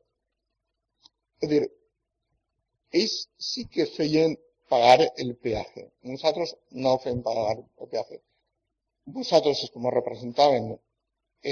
A 1.43 1.49
dir, 1.51 1.63
ells 3.01 3.15
sí 3.51 3.67
que 3.75 3.87
feien 3.97 4.37
pagar 4.73 5.01
el 5.25 5.31
peaje. 5.45 5.87
Nosaltres 6.11 6.55
no 6.85 6.99
fem 7.05 7.23
pagar 7.27 7.57
el 7.59 7.89
peaje. 7.95 8.21
Vosaltres, 9.17 9.63
com 9.75 9.89
representaven, 9.95 10.75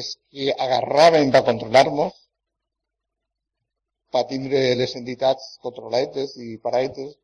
és 0.00 0.12
que 0.30 0.52
agarraven 0.66 1.32
per 1.34 1.42
controlar-nos, 1.48 2.18
per 4.12 4.24
les 4.82 4.94
entitats 5.00 5.48
controladetes 5.64 6.36
i 6.44 6.56
paradetes, 6.68 7.16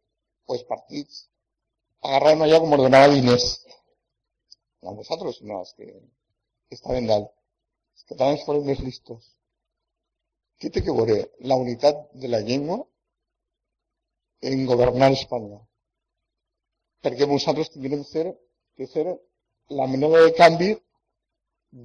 o 0.49 0.57
els 0.57 0.65
partits, 0.73 1.29
agarraven 2.05 2.47
allò 2.47 2.61
com 2.65 2.77
ordenava. 2.79 3.21
No 4.85 4.97
vosaltres, 4.99 5.41
no, 5.43 5.63
és 5.63 5.73
que 5.79 5.93
estaven 6.79 7.07
dalt. 7.13 7.31
Els 7.95 8.85
listos. 8.89 9.34
Què 10.61 10.71
té 10.75 10.83
que 10.87 10.95
veure 10.97 11.17
la 11.51 11.57
unitat 11.61 12.01
de 12.23 12.31
la 12.35 12.41
llengua 12.49 12.79
en 14.51 14.67
governar 14.71 15.11
Espanya? 15.17 15.61
Perquè 17.05 17.29
nosaltres 17.29 17.73
tindrem 17.73 18.05
que 18.05 18.11
ser, 18.11 18.27
que 18.77 18.87
ser 18.93 19.05
la 19.79 19.87
moneda 19.91 20.23
de 20.25 20.33
canvi 20.39 20.71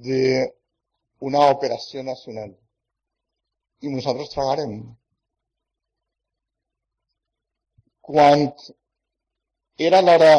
d'una 0.06 1.42
operació 1.56 2.04
nacional. 2.06 2.54
I 3.84 3.92
nosaltres 3.92 4.32
tragarem. 4.34 4.74
Quan 8.10 8.46
era 9.88 10.00
l'hora 10.04 10.32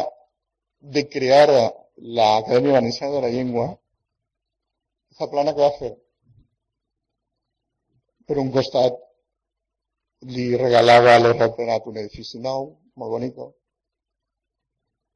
de 0.96 1.04
crear 1.14 1.48
l'Acadèmia 1.52 2.78
Valenciana 2.80 3.16
de 3.16 3.22
la 3.26 3.34
Llengua, 3.36 3.68
esa 5.12 5.30
plana 5.32 5.54
que 5.54 5.62
va 5.68 5.78
fer 5.78 5.92
per 8.28 8.38
un 8.38 8.52
costat 8.52 8.98
li 10.36 10.48
regalava 10.62 11.16
a 11.16 11.20
l'Europenat 11.22 11.88
un 11.90 12.00
edifici 12.02 12.40
nou, 12.40 12.68
molt 13.02 13.14
bonic. 13.16 13.38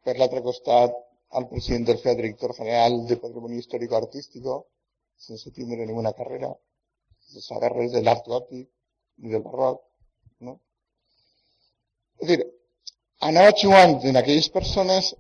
Per 0.06 0.16
l'altre 0.18 0.42
costat, 0.46 0.96
al 1.38 1.48
president 1.50 1.86
del 1.90 2.00
FEA, 2.02 2.16
director 2.20 2.54
general 2.58 3.04
de 3.10 3.18
Patrimoni 3.22 3.60
Històric 3.62 3.94
Artístic, 4.00 4.48
sense 5.28 5.52
tindre 5.52 5.86
ninguna 5.86 6.14
carrera, 6.14 6.52
sense 7.26 7.46
saber 7.46 7.72
res 7.74 7.92
de 7.94 8.02
l'art 8.02 8.26
gòtic 8.34 8.66
ni 9.22 9.34
del 9.34 9.44
barroc. 9.46 9.84
No? 10.48 10.58
És 12.22 12.32
dir, 12.32 12.40
anava 13.30 13.54
jugant 13.62 14.00
en 14.10 14.22
aquelles 14.22 14.50
persones 14.58 15.14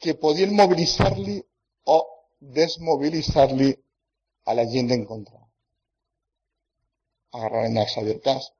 que 0.00 0.16
podien 0.24 0.56
mobilitzar-li 0.56 1.36
o 1.96 2.00
desmobilitzar-li 2.56 3.70
a 4.48 4.56
la 4.56 4.64
gent 4.72 4.90
en 4.96 5.04
contra 5.04 5.49
agarraran 7.36 7.78
a 7.82 7.86
Xavier 7.94 8.20
Cas. 8.26 8.50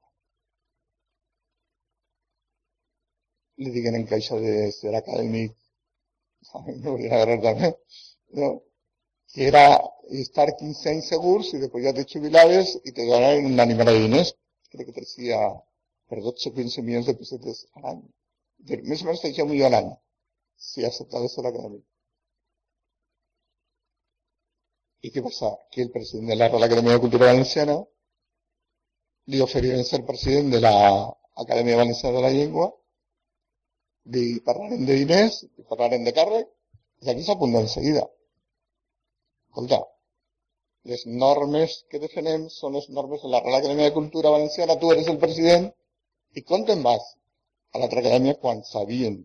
Li 3.60 3.70
digueren 3.76 4.06
que 4.08 4.16
això 4.16 4.38
de 4.40 4.54
ser 4.72 4.94
acadèmic 4.96 5.56
no 6.82 6.92
volia 6.92 7.14
agarrar 7.16 7.40
també, 7.44 7.70
no? 8.40 8.48
que 9.32 9.46
era 9.46 9.64
estar 10.22 10.46
15 10.60 10.88
anys 10.92 11.10
segurs 11.12 11.50
i 11.54 11.60
després 11.62 11.84
ja 11.84 11.92
te 11.96 12.06
jubilaves 12.12 12.72
i 12.84 12.94
te 12.96 13.06
donaven 13.10 13.50
una 13.50 13.66
animal 13.68 13.92
de 13.92 14.00
diners, 14.06 14.32
crec 14.72 14.88
que 14.88 14.96
t'eixia 14.96 15.42
per 16.10 16.18
12 16.24 16.48
o 16.50 16.54
15 16.56 16.86
milions 16.86 17.06
de 17.10 17.14
pessetes 17.20 17.62
a 17.76 17.84
l'any. 17.84 18.00
Més 18.90 19.04
o 19.04 19.08
menys 19.08 19.22
t'eixia 19.22 19.46
un 19.46 19.52
milió 19.52 19.68
a 19.68 19.72
l'any, 19.74 19.92
si 20.70 20.86
acceptaves 20.88 21.36
ser 21.36 21.46
acadèmic. 21.46 21.84
I 25.06 25.12
què 25.14 25.22
passa? 25.24 25.54
Que 25.72 25.86
el 25.86 25.94
president 25.94 26.32
de 26.32 26.36
la 26.40 26.50
Real 26.50 26.66
Acadèmia 26.66 26.96
de 26.96 27.02
Cultura 27.04 27.30
Valenciana 27.30 27.78
li 29.26 29.40
oferiren 29.44 29.84
ser 29.84 30.04
president 30.08 30.50
de 30.54 30.60
la 30.64 30.74
Acadèmia 31.44 31.76
Valenciana 31.80 32.16
de 32.16 32.22
la 32.24 32.32
Llengua, 32.34 32.70
li 34.14 34.24
parlarem 34.46 34.86
de 34.88 34.96
diners, 35.02 35.42
li 35.56 35.64
parlarem 35.68 36.04
de 36.04 36.14
càrrec, 36.16 36.48
i 37.04 37.10
aquí 37.12 37.24
s'apunta 37.26 37.62
en 37.64 37.68
seguida. 37.68 38.04
Escolta, 39.50 39.80
les 40.90 41.06
normes 41.06 41.76
que 41.90 42.00
defenem 42.02 42.48
són 42.56 42.76
les 42.78 42.88
normes 42.98 43.22
de 43.24 43.32
la 43.32 43.42
Real 43.44 43.58
Acadèmia 43.60 43.88
de 43.90 43.96
Cultura 43.96 44.32
Valenciana, 44.36 44.78
tu 44.80 44.92
eres 44.94 45.08
el 45.12 45.18
president, 45.24 45.68
i 46.38 46.44
com 46.50 46.64
te'n 46.66 46.82
vas 46.86 47.04
a 47.72 47.80
l'altra 47.80 48.00
acadèmia 48.02 48.38
quan 48.42 48.62
sabien 48.66 49.18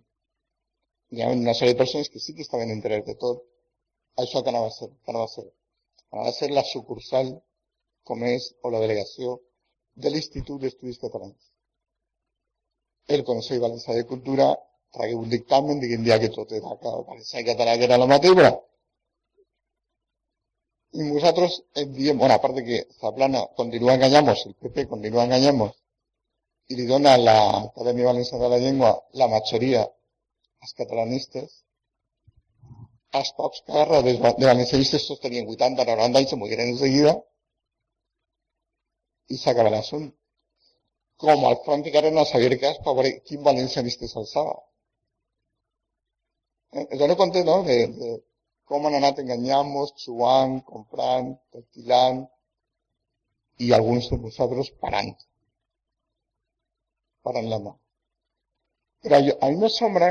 hi 1.16 1.22
havia 1.22 1.42
una 1.42 1.54
sèrie 1.58 1.74
de 1.74 1.80
persones 1.80 2.10
que 2.10 2.20
sí 2.20 2.34
que 2.36 2.44
estaven 2.46 2.72
enterades 2.74 3.06
de 3.10 3.16
tot, 3.24 3.44
això 4.24 4.42
que 4.44 4.52
anava 4.52 4.68
a 4.72 4.76
ser, 4.78 4.90
que 5.04 5.12
anava 5.14 5.28
a 5.30 5.34
ser. 5.34 5.46
Anava 6.12 6.32
a 6.32 6.38
ser 6.38 6.50
la 6.52 6.64
sucursal, 6.72 7.30
com 8.10 8.24
és, 8.30 8.48
o 8.64 8.72
la 8.74 8.82
delegació 8.84 9.36
de 10.04 10.12
l'Institut 10.12 10.62
d'Estudis 10.62 11.02
Catalans. 11.02 11.52
El 13.16 13.24
Consell 13.28 13.62
Valencià 13.64 13.96
de 13.96 14.06
Cultura 14.12 14.48
tragué 14.96 15.16
un 15.16 15.30
dictamen 15.30 15.82
dient 15.84 16.08
que 16.22 16.32
tot 16.38 16.52
era 16.60 16.78
que 16.82 16.96
valencià 17.10 17.44
i 17.44 17.50
català 17.52 17.76
que 17.78 17.88
era 17.90 18.02
la 18.02 18.10
mateix, 18.12 18.40
i 20.96 21.04
nosaltres 21.04 21.58
et 21.82 21.90
diem, 21.96 22.18
bueno, 22.18 22.36
a 22.36 22.42
part 22.44 22.56
de 22.56 22.64
que 22.68 22.78
Zaplana 23.02 23.42
continua 23.60 23.96
enganyant-nos, 23.98 24.46
el 24.48 24.56
PP 24.62 24.86
continua 24.94 25.26
enganyant-nos, 25.26 25.74
i 26.72 26.78
li 26.80 26.86
dona 26.92 27.14
a 27.16 27.22
l'Acadèmia 27.22 28.08
Valenciana 28.12 28.46
de 28.46 28.52
la 28.54 28.60
Llengua 28.64 28.92
la 29.22 29.28
majoria 29.34 29.84
als 30.64 30.74
catalanistes, 30.80 31.50
els 33.20 33.32
pocs 33.40 33.62
que 33.66 33.76
agarra 33.76 34.02
de, 34.08 34.16
valencianistes 34.24 35.08
tots 35.10 35.24
tenien 35.26 35.52
80, 35.52 35.86
90 35.92 36.22
anys, 36.22 36.32
se 36.32 36.40
moriren 36.40 36.72
de 36.72 36.80
seguida, 36.80 37.14
i 39.34 39.38
s'acaba 39.42 39.74
l'assumpte. 39.74 40.16
Com 41.24 41.46
el 41.50 41.58
Fran 41.66 41.84
ficaran 41.88 42.18
a 42.20 42.26
saber 42.28 42.58
cas 42.62 42.80
per 42.86 42.94
veure 42.98 43.12
quin 43.28 43.44
valencianista 43.44 44.08
s'alçava. 44.12 44.56
Eh, 46.76 46.86
es 46.92 47.00
dona 47.00 47.16
compte, 47.22 47.44
no?, 47.50 47.62
de, 47.68 47.78
de 48.00 48.10
com 48.70 48.86
han 48.88 48.98
anat 48.98 49.22
enganyant-nos, 49.22 49.94
jugant, 50.04 50.58
comprant, 50.72 51.30
textilant, 51.56 52.24
i 53.64 53.72
alguns 53.78 54.10
de 54.12 54.18
nosaltres 54.20 54.72
parant. 54.84 55.14
Parant 57.28 57.50
la 57.52 57.60
mà. 57.66 57.74
Però 59.06 59.20
a 59.22 59.52
mi 59.52 59.62
me 59.62 59.70
sembla 59.70 60.10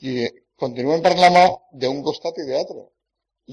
que 0.00 0.30
continuem 0.62 1.04
per 1.04 1.14
la 1.18 1.30
mà 1.36 1.44
d'un 1.82 2.02
costat 2.06 2.40
i 2.40 2.48
de 2.48 2.56
l'altre. 2.56 2.82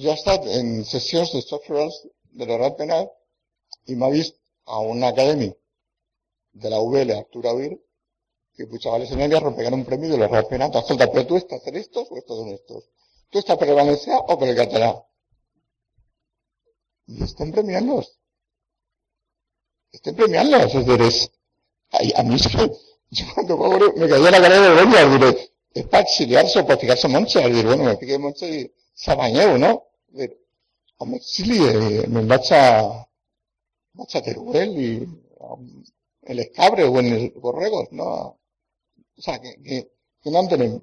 Jo 0.02 0.14
he 0.14 0.18
estat 0.20 0.48
en 0.58 0.74
sessions 0.94 1.34
de 1.36 1.44
softwares 1.44 2.02
de 2.40 2.48
l'oral 2.48 2.76
penal 2.80 3.08
i 3.92 3.96
m'ha 4.00 4.10
vist 4.16 4.37
a 4.68 4.80
un 4.80 5.04
académico 5.04 5.58
de 6.54 6.70
la 6.70 6.80
UVL, 6.80 7.12
Arturo 7.12 7.50
Avir, 7.50 7.82
que 8.54 8.68
puchaba 8.68 8.98
el 8.98 9.04
escenario 9.04 9.38
a 9.38 9.40
romper 9.40 9.72
un 9.74 9.86
premio 9.86 10.10
de 10.10 10.18
los 10.18 10.46
penata. 10.46 10.80
Escolta, 10.80 11.12
pero 11.12 11.28
tú 11.28 11.38
estás 11.38 11.66
en 11.68 11.76
estos 11.76 12.08
o 12.12 12.18
estos 12.18 12.40
en 12.42 12.50
estos. 12.50 12.90
¿Tú 13.30 13.40
estás 13.40 13.58
por 13.58 13.68
el 13.68 13.76
Valencia 13.76 14.18
o 14.18 14.38
por 14.38 14.48
el 14.48 14.56
catalán? 14.56 14.96
Y 17.06 17.24
estén 17.24 17.52
premiándolos. 17.52 18.18
Estén 19.92 20.16
premiándolos. 20.16 20.74
Es 20.74 20.86
decir, 20.86 21.02
es, 21.02 21.32
a, 21.92 22.20
a 22.20 22.24
mí 22.24 22.36
es 22.40 22.48
que, 22.48 22.72
yo 23.12 23.26
cuando 23.36 23.58
pobre, 23.58 23.86
me 23.96 24.10
cayó 24.10 24.30
la 24.30 24.42
cara 24.42 24.60
de 24.60 24.70
vergüenza, 24.70 25.10
diré, 25.10 25.52
es 25.74 25.86
para 25.88 26.04
exiliarse 26.04 26.60
o 26.60 26.66
para 26.66 26.80
fijarse 26.80 27.08
Moncha. 27.08 27.42
Es 27.42 27.50
decir, 27.50 27.66
bueno, 27.66 27.84
me 27.84 27.96
piqué 27.96 28.18
Moncha 28.18 28.48
y 28.48 28.74
Sabañeu, 28.94 29.58
¿no? 29.58 29.84
Es 30.10 30.18
decir, 30.18 30.48
o 30.98 31.06
me 31.06 31.20
me 32.08 32.20
embacha 32.22 33.07
a 33.98 34.22
Teruel 34.22 34.72
y 34.80 35.08
el 36.24 36.40
escabre 36.40 36.84
o 36.84 37.00
en 37.00 37.08
el 37.08 37.32
borregos, 37.32 37.92
¿no? 37.92 38.06
O 39.18 39.22
sea, 39.22 39.40
que, 39.40 39.62
que, 39.64 39.92
que 40.22 40.32
no 40.32 40.48
tenemos. 40.48 40.82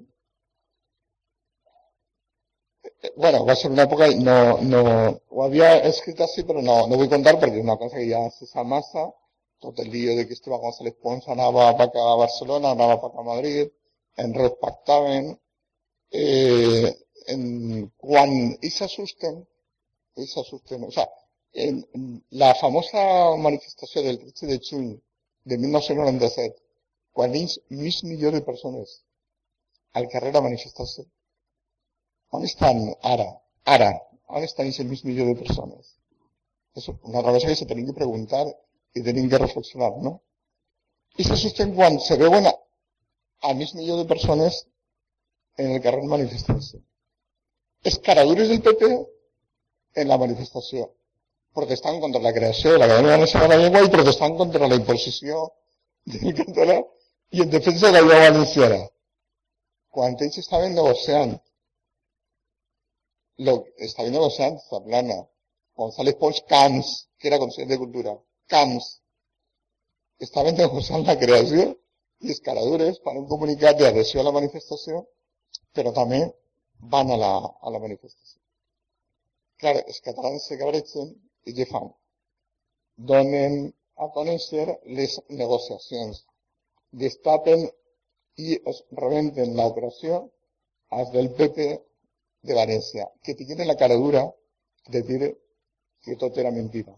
eh, 3.05 3.11
bueno, 3.17 3.45
va 3.45 3.53
a 3.53 3.55
ser 3.55 3.71
una 3.71 3.85
època, 3.87 4.07
no, 4.27 4.35
no, 4.71 4.81
ho 5.29 5.43
havia 5.45 5.69
escrit 5.91 6.21
així, 6.25 6.43
però 6.49 6.61
no, 6.67 6.75
no 6.89 6.99
vull 6.99 7.11
contar 7.13 7.35
perquè 7.41 7.59
és 7.61 7.67
una 7.67 7.77
cosa 7.81 7.97
que 7.99 8.07
ja 8.11 8.21
se 8.37 8.47
sa 8.51 8.63
massa, 8.73 9.05
tot 9.65 9.79
el 9.83 9.89
lío 9.95 10.15
de 10.17 10.25
que 10.27 10.35
Esteban 10.37 10.61
González 10.65 10.95
Pons 11.01 11.27
anava 11.35 11.71
per 11.79 11.87
acá 11.89 12.05
a 12.11 12.19
Barcelona, 12.23 12.71
anava 12.75 12.99
per 13.01 13.11
acá 13.11 13.23
a 13.23 13.29
Madrid, 13.31 13.73
en 14.23 14.33
res 14.39 14.55
pactaven, 14.61 15.31
eh, 16.23 16.93
en, 17.33 17.43
quan 18.05 18.35
ells 18.55 18.79
s'assusten, 18.81 19.41
ells 20.17 20.35
s'assusten, 20.37 20.85
o 20.89 20.91
sea, 20.97 21.07
en, 21.55 21.81
la 22.29 22.53
famosa 22.59 23.01
manifestació 23.39 24.03
del 24.03 24.19
13 24.19 24.47
de 24.51 24.59
juny 24.69 24.89
de 25.45 25.57
1997, 25.57 26.55
quan 27.15 27.35
ells, 27.39 27.59
mig 27.69 28.01
milió 28.03 28.31
de 28.31 28.41
persones 28.41 29.01
al 29.93 30.09
carrer 30.11 30.33
a 30.35 30.43
manifestar-se, 30.43 31.05
on 32.35 32.43
estan 32.43 32.81
ara? 33.13 33.29
Ara, 33.75 33.91
on 34.27 34.43
estan 34.43 34.67
aquest 34.67 34.89
mig 34.89 35.03
milió 35.07 35.25
de 35.29 35.37
persones? 35.39 35.95
És 36.75 36.89
una 36.91 37.23
cosa 37.23 37.47
que 37.47 37.55
se 37.55 37.67
tenim 37.69 37.87
que 37.87 37.99
preguntar 38.01 38.43
i 38.99 39.03
tenim 39.03 39.29
que 39.31 39.39
reflexionar, 39.39 39.93
no? 40.03 40.17
I 41.15 41.23
se 41.23 41.37
sostén 41.39 41.71
quan 41.75 42.01
se 42.03 42.17
veuen 42.19 42.49
a, 42.51 42.53
a 43.47 43.53
mig 43.55 43.71
milió 43.79 43.95
de 44.01 44.09
persones 44.11 44.65
en 45.57 45.71
el 45.71 45.81
carrer 45.81 46.03
manifestant-se. 46.11 46.81
Escaradures 47.83 48.51
del 48.51 48.61
PP 48.65 48.91
en 50.01 50.11
la 50.11 50.17
manifestació, 50.19 50.89
protestant 51.57 52.01
contra 52.03 52.21
la 52.21 52.33
creació 52.35 52.73
de 52.73 52.81
l'Acadèmia 52.81 53.15
Valenciana 53.17 53.47
de 53.47 53.55
la 53.55 53.61
Llengua 53.63 53.85
i 53.85 53.93
protestant 53.95 54.37
contra 54.41 54.67
la 54.71 54.79
imposició 54.81 55.47
del 56.13 56.35
català 56.41 56.77
i 57.35 57.41
en 57.45 57.49
defensa 57.55 57.87
de 57.87 57.93
la 57.95 58.01
llengua 58.01 58.29
valenciana. 58.29 58.81
Quan 59.95 60.17
ells 60.25 60.37
estaven 60.43 60.75
negociant 60.75 61.35
lo 63.37 63.65
está 63.77 64.03
viendo 64.03 64.19
los 64.19 64.35
Santos, 64.35 64.81
Plana, 64.85 65.27
González 65.75 66.15
Pons 66.15 66.41
Camps, 66.47 67.09
que 67.17 67.27
era 67.27 67.39
consciente 67.39 67.73
de 67.73 67.79
cultura, 67.79 68.17
Camps, 68.47 69.01
estaven 70.19 70.55
negociant 70.55 71.03
la 71.05 71.17
creació 71.19 71.65
i 72.23 72.31
escaladures 72.31 73.01
fan 73.03 73.17
un 73.19 73.27
comunicat 73.27 73.77
d'adhesió 73.79 74.21
a 74.21 74.27
la 74.27 74.35
manifestació, 74.37 75.03
però 75.75 75.91
també 75.91 76.21
van 76.93 77.11
a 77.11 77.17
la, 77.19 77.33
a 77.61 77.73
la 77.73 77.81
manifestació. 77.83 78.39
Clar, 79.59 79.75
els 79.83 79.99
catalans 80.05 80.47
se 80.47 80.57
cabreixen 80.59 81.11
i 81.45 81.65
fan? 81.71 81.89
Donen 83.11 83.57
a 84.03 84.07
conèixer 84.15 84.65
les 84.97 85.17
negociacions, 85.41 86.23
destapen 87.03 87.67
i 88.45 88.57
es 88.71 88.81
rebenten 89.01 89.53
l'operació 89.57 90.21
als 90.99 91.11
del 91.15 91.31
PP 91.37 91.67
de 92.47 92.53
Valencia, 92.53 93.07
que 93.23 93.35
tiene 93.35 93.65
la 93.65 93.75
cara 93.75 93.95
dura 93.95 94.23
de 94.87 95.01
decir 95.01 95.37
que 96.01 96.15
todo 96.15 96.39
era 96.39 96.51
mentira. 96.51 96.95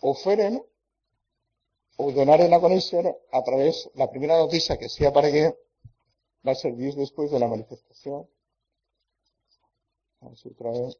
O 0.00 0.14
fueren, 0.14 0.62
o 1.96 2.12
donaren 2.12 2.54
a 2.54 2.60
conocer 2.60 3.04
a 3.32 3.42
través, 3.42 3.90
la 3.94 4.10
primera 4.10 4.38
noticia 4.38 4.78
que 4.78 4.88
sí 4.88 5.04
aparegué 5.04 5.54
va 6.46 6.54
ser 6.54 6.76
días 6.76 6.96
después 6.96 7.30
de 7.30 7.38
la 7.38 7.48
manifestación. 7.48 8.28
otra 10.20 10.70
vez. 10.70 10.98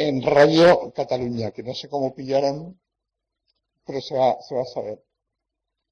En 0.00 0.22
Radio 0.22 0.92
Cataluña, 0.94 1.50
que 1.50 1.64
no 1.64 1.74
sé 1.74 1.88
cómo 1.88 2.14
pillaron, 2.14 2.80
pero 3.84 4.00
se 4.00 4.14
va, 4.14 4.40
se 4.40 4.54
va 4.54 4.62
a 4.62 4.66
saber. 4.66 5.04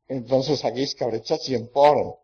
Entonces 0.06 0.64
aquí 0.64 0.82
es 0.84 0.94
cabrechas 0.94 1.48
y 1.48 1.56
en 1.56 1.66
por 1.72 2.20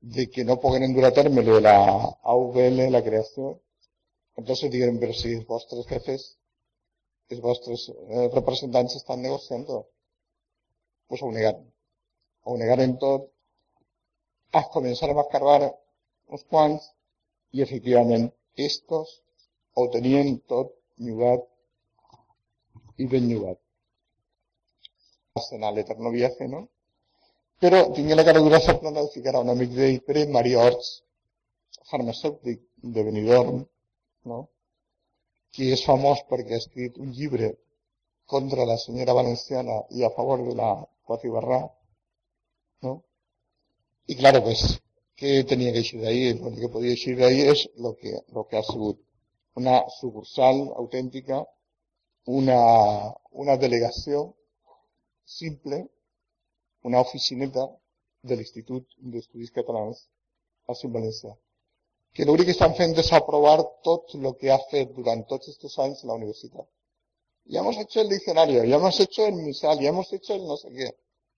de 0.00 0.28
que 0.28 0.44
no 0.44 0.58
pueden 0.58 0.82
endurar 0.82 1.12
lo 1.16 1.54
de 1.54 1.60
la 1.60 2.18
AVL, 2.24 2.90
la 2.90 3.04
creación. 3.04 3.62
Entonces 4.34 4.68
dijeron, 4.68 4.98
pero 4.98 5.12
si 5.12 5.36
vuestros 5.44 5.86
jefes, 5.86 6.38
es 7.28 7.40
vuestros 7.40 7.88
eh, 7.88 8.28
representantes 8.34 8.96
están 8.96 9.22
negociando, 9.22 9.90
pues 11.06 11.22
ho 11.22 11.30
negaren. 11.30 11.72
Ho 12.42 12.56
negaren 12.58 12.98
tot, 12.98 13.30
a 14.50 14.68
comenzar 14.70 15.10
a 15.10 15.20
escarbar 15.22 15.70
uns 16.26 16.42
quants, 16.50 16.82
i 17.54 17.62
efectivament, 17.62 18.32
estos 18.56 19.22
ho 19.78 19.86
tenien 19.94 20.40
tot 20.50 20.79
llogat 21.06 21.46
i 23.02 23.06
ben 23.12 23.28
llogat. 23.30 23.58
En 25.56 25.64
l'eterno 25.74 26.10
viaje, 26.12 26.48
no? 26.48 26.66
Però 27.60 27.80
tingué 27.96 28.16
la 28.16 28.24
cara 28.24 28.40
dura 28.44 28.58
de 28.58 29.02
ficar 29.14 29.34
a 29.36 29.40
un 29.44 29.50
amic 29.52 29.70
d'ell, 29.76 30.00
Pere 30.06 30.26
Maria 30.36 30.62
Horts, 30.64 30.88
farmacèutic 31.90 32.62
de 32.94 33.04
Benidorm, 33.04 33.66
no? 34.30 34.38
que 35.54 35.72
és 35.74 35.82
famós 35.84 36.22
perquè 36.30 36.54
ha 36.54 36.62
escrit 36.62 36.98
un 37.04 37.10
llibre 37.18 37.50
contra 38.32 38.66
la 38.70 38.76
senyora 38.78 39.16
valenciana 39.18 39.80
i 39.90 40.04
a 40.04 40.10
favor 40.16 40.44
de 40.46 40.54
la 40.54 40.72
Barra, 41.34 41.60
¿no? 42.82 43.02
Y 44.06 44.14
claro, 44.14 44.44
pues, 44.44 44.80
¿qué 45.16 45.42
tenía 45.42 45.72
que 45.72 45.78
eixir 45.78 46.00
d'ahí? 46.00 46.34
Lo 46.34 46.54
que 46.54 46.68
podía 46.68 46.92
eixir 46.92 47.16
d'ahí 47.18 47.40
és 47.50 47.68
lo 47.76 47.96
que, 47.96 48.12
lo 48.28 48.46
que 48.46 48.56
ha 48.58 48.62
sigut 48.62 49.00
una 49.58 49.82
sucursal 49.98 50.60
autèntica, 50.82 51.40
una, 52.26 52.60
una 53.32 53.56
delegació 53.56 54.28
simple 55.24 55.86
una 56.82 57.00
oficineta 57.00 57.66
de 58.22 58.36
l'Institut 58.36 58.86
d'Estudis 59.12 59.52
Catalans 59.56 60.02
a 60.68 60.74
Ciutat 60.74 60.94
València, 60.96 61.32
que 62.14 62.26
l'únic 62.26 62.50
que 62.50 62.56
estan 62.56 62.76
fent 62.78 62.96
és 63.02 63.12
aprovar 63.16 63.58
tot 63.88 64.14
el 64.18 64.28
que 64.40 64.52
ha 64.52 64.60
fet 64.72 64.92
durant 64.96 65.24
tots 65.32 65.52
aquests 65.52 65.78
anys 65.86 66.04
la 66.08 66.16
universitat. 66.20 66.66
Ya 67.52 67.60
hemos 67.60 67.78
hecho 67.82 68.00
el 68.00 68.08
diccionario, 68.08 68.64
ya 68.64 68.76
hemos 68.76 69.00
hecho 69.00 69.26
el 69.26 69.34
misal, 69.34 69.80
ya 69.80 69.88
hemos 69.88 70.12
hecho 70.12 70.34
el 70.34 70.46
no 70.46 70.56
sé 70.56 70.70
qué. 70.76 70.90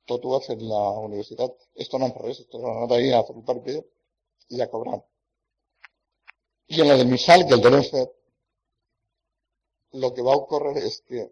Tot 0.07 0.25
ho 0.25 0.35
ha 0.37 0.40
fet 0.40 0.61
la 0.61 0.83
universitat. 0.98 1.55
Esto 1.75 1.98
no 1.98 2.07
en 2.11 2.14
res, 2.25 2.40
esto 2.40 2.59
no 2.59 2.72
anat 2.72 2.92
ahí 2.92 3.12
a 3.12 3.22
paper 3.22 3.79
i 4.51 4.61
a 4.61 4.68
cobrar. 4.68 5.01
I 6.72 6.80
en 6.80 6.88
del 6.88 7.06
misal, 7.06 7.46
que 7.46 7.54
el 7.58 7.62
donen 7.64 7.82
fet, 7.85 8.12
lo 10.02 10.08
que 10.14 10.24
va 10.28 10.37
ocórrer 10.40 10.78
és 10.88 10.94
que 11.08 11.24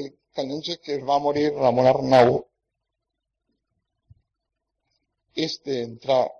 el 0.00 0.08
canonge 0.36 0.76
que 0.84 0.96
es 0.98 1.04
va 1.10 1.16
morir 1.26 1.46
Ramon 1.54 1.88
Arnau 1.90 2.34
este 5.34 5.82
entrar 5.82 6.30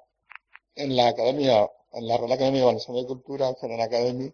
en 0.74 0.96
la 0.96 1.09
academia, 1.09 1.56
en 1.92 2.06
la 2.09 2.18
Real 2.18 2.33
Acadèmia 2.33 2.64
Valenciana 2.64 3.00
de 3.00 3.06
Cultura, 3.06 3.48
en 3.62 3.76
la 3.78 3.85
Academy, 3.85 4.28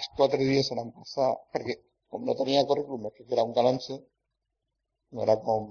els 0.00 0.08
quatre 0.16 0.38
dies 0.50 0.68
se 0.68 0.78
n'han 0.78 0.92
passat, 1.00 1.42
perquè 1.56 1.76
com 2.12 2.24
no 2.28 2.36
tenia 2.38 2.64
currículum, 2.70 3.10
que 3.16 3.26
era 3.28 3.44
un 3.48 3.52
galance, 3.58 3.98
no 5.10 5.26
era 5.26 5.36
com, 5.48 5.66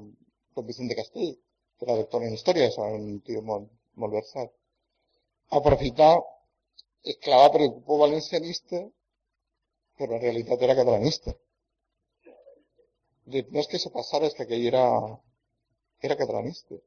com 0.54 0.68
Vicente 0.68 1.00
Castell, 1.00 1.34
que 1.78 1.88
era 1.88 1.98
doctor 2.02 2.24
en 2.28 2.36
història, 2.36 2.68
era 2.76 2.92
un 3.00 3.20
tio 3.26 3.42
molt, 3.42 3.72
molt 3.96 4.20
versat. 4.20 4.52
Aprofitar, 5.62 6.14
esclavar 7.04 7.52
per 7.52 7.62
el 7.66 7.72
grup 7.76 8.02
valencianista, 8.06 8.82
però 9.98 10.18
en 10.18 10.24
realitat 10.26 10.62
era 10.68 10.78
catalanista. 10.78 11.34
De, 13.32 13.46
no 13.50 13.62
és 13.62 13.70
que 13.72 13.80
se 13.80 13.92
passara, 13.94 14.28
és 14.28 14.36
que 14.38 14.48
era, 14.68 14.86
era 16.02 16.18
catalanista. 16.20 16.78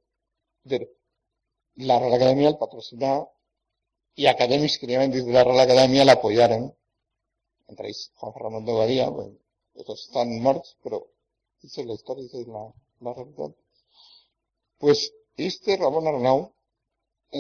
De, 0.64 0.81
la 1.77 1.98
Real 1.98 2.14
Academia 2.14 2.48
el 2.48 2.59
patrocinó 2.59 3.33
y 4.14 4.27
académicos 4.27 4.79
que 4.79 4.87
llevan 4.87 5.11
desde 5.11 5.33
la 5.33 5.44
Real 5.44 5.61
Academia 5.61 6.05
la 6.05 6.12
apoyaron. 6.12 6.77
Entre 7.66 7.88
ellos 7.88 8.12
Juan 8.14 8.33
Fernando 8.35 8.79
Badía, 8.79 9.11
pues, 9.11 9.31
estos 9.74 10.07
están 10.07 10.29
muertos, 10.40 10.77
pero 10.83 11.09
dice 11.61 11.85
la 11.85 11.94
historia, 11.94 12.22
dice 12.24 12.44
la, 12.46 12.72
la 13.00 13.14
realidad. 13.14 13.55
Pues 14.79 15.12
este 15.37 15.77
Ramón 15.77 16.07
Arnau, 16.07 16.53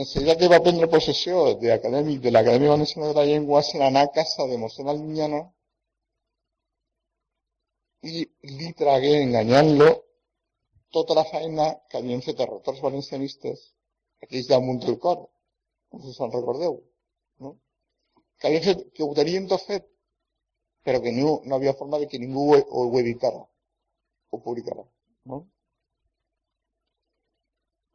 enseguida 0.00 0.36
que 0.36 0.48
va 0.48 0.56
a 0.56 0.62
prendre 0.66 0.88
posesión 0.88 1.58
de, 1.60 1.72
acadèmic, 1.72 2.20
de 2.20 2.30
la 2.30 2.40
Academia 2.40 2.70
Valenciana 2.70 3.08
de 3.08 3.14
la 3.14 3.24
Llengua, 3.24 3.62
se 3.62 3.78
l'anar 3.78 4.04
a 4.06 4.12
casa 4.18 4.46
de 4.46 4.58
Mosén 4.58 4.88
Almiñana 4.88 5.40
y 8.02 8.28
li 8.58 8.72
tragué, 8.74 9.22
engañando, 9.22 10.04
toda 10.90 11.14
la 11.14 11.24
faena 11.24 11.66
que 11.88 11.96
havien 11.98 12.22
fet 12.26 12.40
els 12.40 12.50
rectors 12.50 12.82
valencianistes 12.84 13.62
aquells 14.24 14.50
damunt 14.50 14.82
del 14.84 14.98
cor, 15.04 15.18
no 15.92 16.02
sé 16.02 16.12
si 16.12 16.28
recordeu, 16.34 16.76
no? 17.38 17.56
que 18.38 18.48
havia 18.48 18.62
fet, 18.66 18.84
que 18.94 19.02
ho 19.06 19.14
tenien 19.14 19.48
tot 19.48 19.64
que 20.84 21.12
no, 21.12 21.40
no 21.44 21.74
forma 21.80 21.98
de 21.98 22.08
que 22.08 22.18
ningú 22.18 22.54
ho, 22.54 22.58
ho, 22.60 22.98
editara, 23.00 23.42
ho 24.30 24.42
publicara, 24.42 24.84
no? 25.24 25.48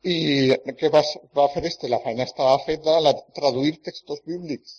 I 0.07 0.55
què 0.79 0.89
va, 0.93 1.01
va 1.35 1.47
fer 1.53 1.65
este? 1.67 1.89
La 1.91 1.99
feina 2.03 2.23
estava 2.23 2.59
feta 2.63 2.95
a 2.99 3.13
traduir 3.35 3.81
textos 3.83 4.21
bíblics. 4.25 4.75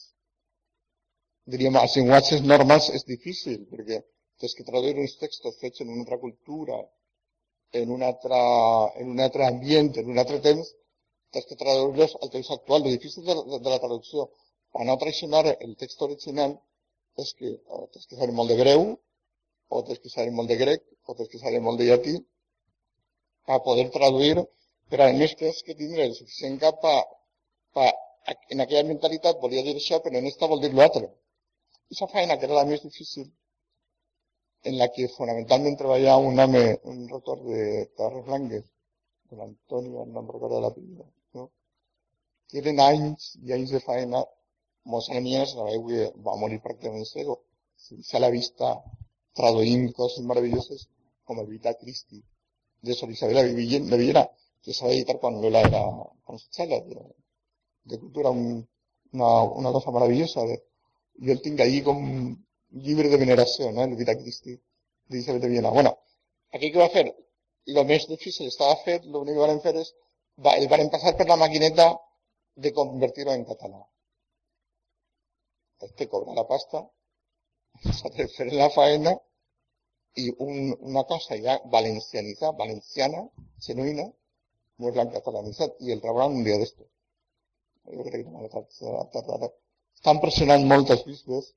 Diríem, 1.51 1.77
als 1.77 1.97
llenguatges 1.97 2.41
normals 2.43 2.89
és 2.97 3.05
difícil, 3.05 3.67
perquè 3.69 4.01
tens 4.41 4.55
que 4.57 4.65
traduir 4.65 4.97
uns 4.97 5.19
textos 5.21 5.59
fets 5.61 5.83
en 5.83 5.91
una 5.91 6.05
altra 6.05 6.19
cultura, 6.19 6.79
en 7.73 7.91
un 7.91 8.03
altre, 8.03 8.39
en 9.03 9.11
un 9.11 9.21
altre 9.21 9.47
ambient, 9.47 9.93
en 10.01 10.09
un 10.11 10.19
altre 10.19 10.41
temps, 10.41 10.73
tens 11.35 11.47
que 11.47 11.57
traduir-los 11.57 12.17
al 12.23 12.31
text 12.31 12.51
actual. 12.57 12.83
Lo 12.83 12.91
difícil 12.91 13.25
de, 13.25 13.35
de, 13.35 13.59
de 13.59 13.71
la 13.71 13.79
traducció 13.79 14.31
para 14.73 14.87
no 14.87 14.97
traicionar 14.99 15.45
el 15.61 15.77
texto 15.77 16.07
original, 16.07 16.57
és 17.21 17.35
que 17.37 17.59
o 17.69 17.87
tens 17.93 18.07
que 18.07 18.17
saber 18.17 18.33
molt 18.33 18.49
de 18.51 18.57
greu, 18.57 18.87
o 19.69 19.83
tens 19.85 20.01
que 20.01 20.09
saber 20.09 20.33
molt 20.33 20.49
de 20.49 20.57
grec, 20.57 20.87
o 21.05 21.15
tens 21.19 21.29
que 21.29 21.43
saber 21.43 21.61
molt 21.61 21.79
de 21.79 21.91
llatí, 21.91 22.17
per 23.47 23.61
poder 23.67 23.91
traduir, 23.91 24.39
tens 24.91 25.63
que 25.67 25.75
tindre 25.75 26.05
el 26.05 26.15
suficient 26.15 26.59
cap 26.63 26.81
pa, 26.83 26.95
en 28.55 28.61
aquella 28.65 28.89
mentalitat 28.89 29.41
volia 29.43 29.63
dir 29.67 29.77
això, 29.77 30.01
però 30.05 30.19
en 30.19 30.27
esta 30.27 30.49
vol 30.51 30.61
dir 30.61 30.73
l'altre. 30.75 31.07
Esa 31.91 32.07
feina 32.07 32.39
que 32.39 32.47
era 32.47 32.59
la 32.59 32.67
més 32.71 32.83
difícil, 32.83 33.31
en 34.69 34.77
la 34.79 34.89
que 34.95 35.09
fonamentalment 35.09 35.77
treballava 35.77 36.27
un 36.33 36.39
home, 36.39 36.65
un 36.93 37.09
rotor 37.09 37.39
de 37.47 37.87
Terres 37.97 38.25
Blanques, 38.27 38.65
de 39.31 39.37
l'Antonio, 39.37 40.05
no 40.07 40.21
em 40.21 40.29
recordo 40.35 40.61
la 40.61 40.73
primera, 40.75 41.07
no? 41.39 41.51
que 42.49 42.59
eren 42.61 42.83
anys 42.85 43.37
i 43.47 43.55
anys 43.57 43.73
de 43.77 43.81
feina 43.87 44.25
molts 44.93 45.09
anys 45.15 45.55
sabeu 45.55 45.87
que 45.87 46.01
va 46.27 46.37
morir 46.43 46.61
pràcticament 46.65 47.07
cego. 47.07 47.39
Se 48.09 48.19
l'ha 48.19 48.31
vista 48.35 48.75
traduint 49.39 49.87
coses 49.97 50.27
meravelloses 50.31 50.89
com 51.25 51.41
el 51.41 51.47
Vita 51.47 51.73
Christi 51.81 52.21
de 52.83 52.97
Sor 52.99 53.11
Isabel 53.11 53.55
de 53.89 53.97
Villena, 54.01 54.25
que 54.65 54.75
s'ha 54.77 54.91
editar 54.95 55.19
quan 55.23 55.41
Lola 55.43 55.63
era 55.69 55.83
consejera 56.29 56.81
de, 56.89 56.99
de 57.93 57.99
cultura, 57.99 58.31
un, 58.31 58.67
una, 59.13 59.31
una 59.63 59.73
cosa 59.77 59.95
maravillosa. 59.97 60.47
De, 60.51 60.61
jo 61.27 61.37
el 61.37 61.43
tinc 61.45 61.61
allí 61.61 61.83
com 61.87 62.03
un 62.05 62.21
llibre 62.87 63.09
de 63.13 63.21
veneració, 63.23 63.71
no? 63.73 63.85
el 63.85 63.97
Vita 64.01 64.17
Christi 64.19 64.57
d'Isabel 65.11 65.41
de 65.41 65.49
Villena. 65.53 65.71
Bueno, 65.71 65.97
aquí 66.53 66.73
que 66.73 66.83
va 66.85 66.91
fer? 66.97 67.09
Lo 67.77 67.85
més 67.85 68.07
difícil 68.09 68.49
estava 68.49 68.77
fet, 68.85 69.05
l'únic 69.05 69.37
que 69.37 69.47
van 69.47 69.65
fer 69.65 69.77
és, 69.85 69.95
va, 70.45 70.57
el 70.57 70.69
van 70.73 70.89
passar 70.93 71.17
per 71.19 71.29
la 71.29 71.41
maquineta 71.41 71.93
de 72.57 72.73
convertir-ho 72.77 73.35
en 73.37 73.45
català 73.49 73.83
este 75.81 76.09
cobra 76.09 76.35
la 76.35 76.47
pasta, 76.47 76.91
se 77.83 78.43
en 78.43 78.57
la 78.57 78.71
faena 78.71 79.21
y 80.15 80.31
un, 80.43 80.77
una 80.81 81.05
cosa 81.05 81.37
ya 81.37 81.61
valencianizada, 81.65 82.53
valenciana, 82.53 83.31
genuïna, 83.59 84.13
molt 84.83 84.97
blanc 84.97 85.15
catalanitzat, 85.17 85.77
i 85.85 85.95
el 85.95 86.03
rebran 86.05 86.37
un 86.39 86.47
dia 86.47 86.59
d'esto. 86.61 86.87
Jo 87.97 88.07
crec 88.07 88.25
que 88.27 88.33
no 88.35 88.49
tardar. 89.15 89.51
Estan 89.99 90.21
pressionant 90.25 90.67
moltes 90.73 91.05
bisbes 91.09 91.51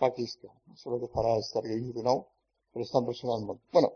fa 0.00 0.10
que 0.14 0.26
isca. 0.28 0.48
No 0.68 0.76
sé 0.80 1.00
què 1.02 1.10
farà 1.14 1.36
el 1.38 1.46
Sergi 1.46 1.94
de 1.98 2.06
nou, 2.06 2.24
però 2.72 2.86
estan 2.86 3.06
pressionant 3.08 3.46
molt. 3.48 3.62
Bueno, 3.76 3.92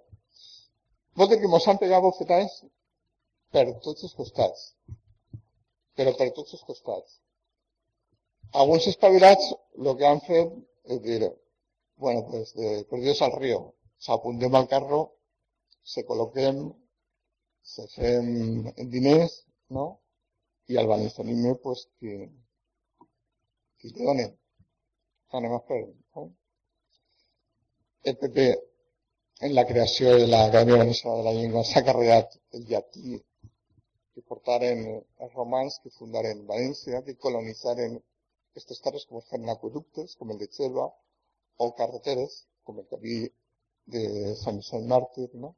vol 1.18 1.30
dir 1.32 1.40
que 1.42 1.52
mos 1.56 1.68
han 1.68 1.80
pegat 1.82 2.04
bofetades 2.06 2.62
per 3.54 3.66
tots 3.86 4.06
els 4.08 4.16
costats. 4.20 4.70
Però 5.98 6.14
per 6.18 6.30
tots 6.38 6.56
els 6.58 6.64
costats 6.70 7.20
alguns 8.54 8.86
espavilats 8.86 9.50
el 9.78 9.96
que 9.98 10.06
han 10.06 10.20
fet 10.28 10.52
és 10.94 11.00
dir, 11.02 11.20
bueno, 11.96 12.24
pues 12.30 12.54
de 12.54 12.84
perdidos 12.90 13.22
al 13.22 13.32
río, 13.32 13.58
s'apuntem 13.98 14.54
al 14.54 14.68
carro, 14.68 15.00
se 15.82 16.04
col·loquem, 16.06 16.60
se 17.72 17.86
fem 17.94 18.26
diners, 18.94 19.34
no? 19.76 19.84
I 20.68 20.76
al 20.80 20.86
valencianisme, 20.86 21.54
pues, 21.64 21.88
que, 21.98 22.12
que 23.78 23.90
te 23.90 24.04
donen. 24.04 24.30
Anem 25.38 25.54
a 25.56 25.60
fer, 25.68 25.82
no? 26.14 26.28
El 28.10 28.16
PP, 28.20 28.46
en 29.48 29.54
la 29.58 29.64
creació 29.70 30.12
de 30.20 30.26
l'Acadèmia 30.28 30.82
Valenciana 30.82 31.16
de 31.20 31.24
la 31.28 31.36
Llengua, 31.38 31.64
s'ha 31.68 31.82
carregat 31.88 32.36
el 32.58 32.66
llatí 32.72 33.16
que 34.14 34.22
portaren 34.30 34.84
els 34.94 35.32
romans 35.40 35.80
que 35.82 35.94
fundaren 35.96 36.44
València, 36.50 37.02
que 37.06 37.16
colonitzaren 37.24 37.96
estos 38.60 38.80
carros 38.84 39.06
como 39.06 39.22
fueron 39.22 39.50
acueductos, 39.50 40.16
como 40.16 40.32
el 40.32 40.38
de 40.38 40.48
Chelva, 40.48 40.86
o 41.56 41.74
carreteres, 41.74 42.46
como 42.62 42.82
el 42.82 42.88
camí 42.92 43.16
de 43.86 44.36
Sant 44.42 44.60
Vicent 44.60 44.86
Màrtir, 44.92 45.30
no? 45.34 45.56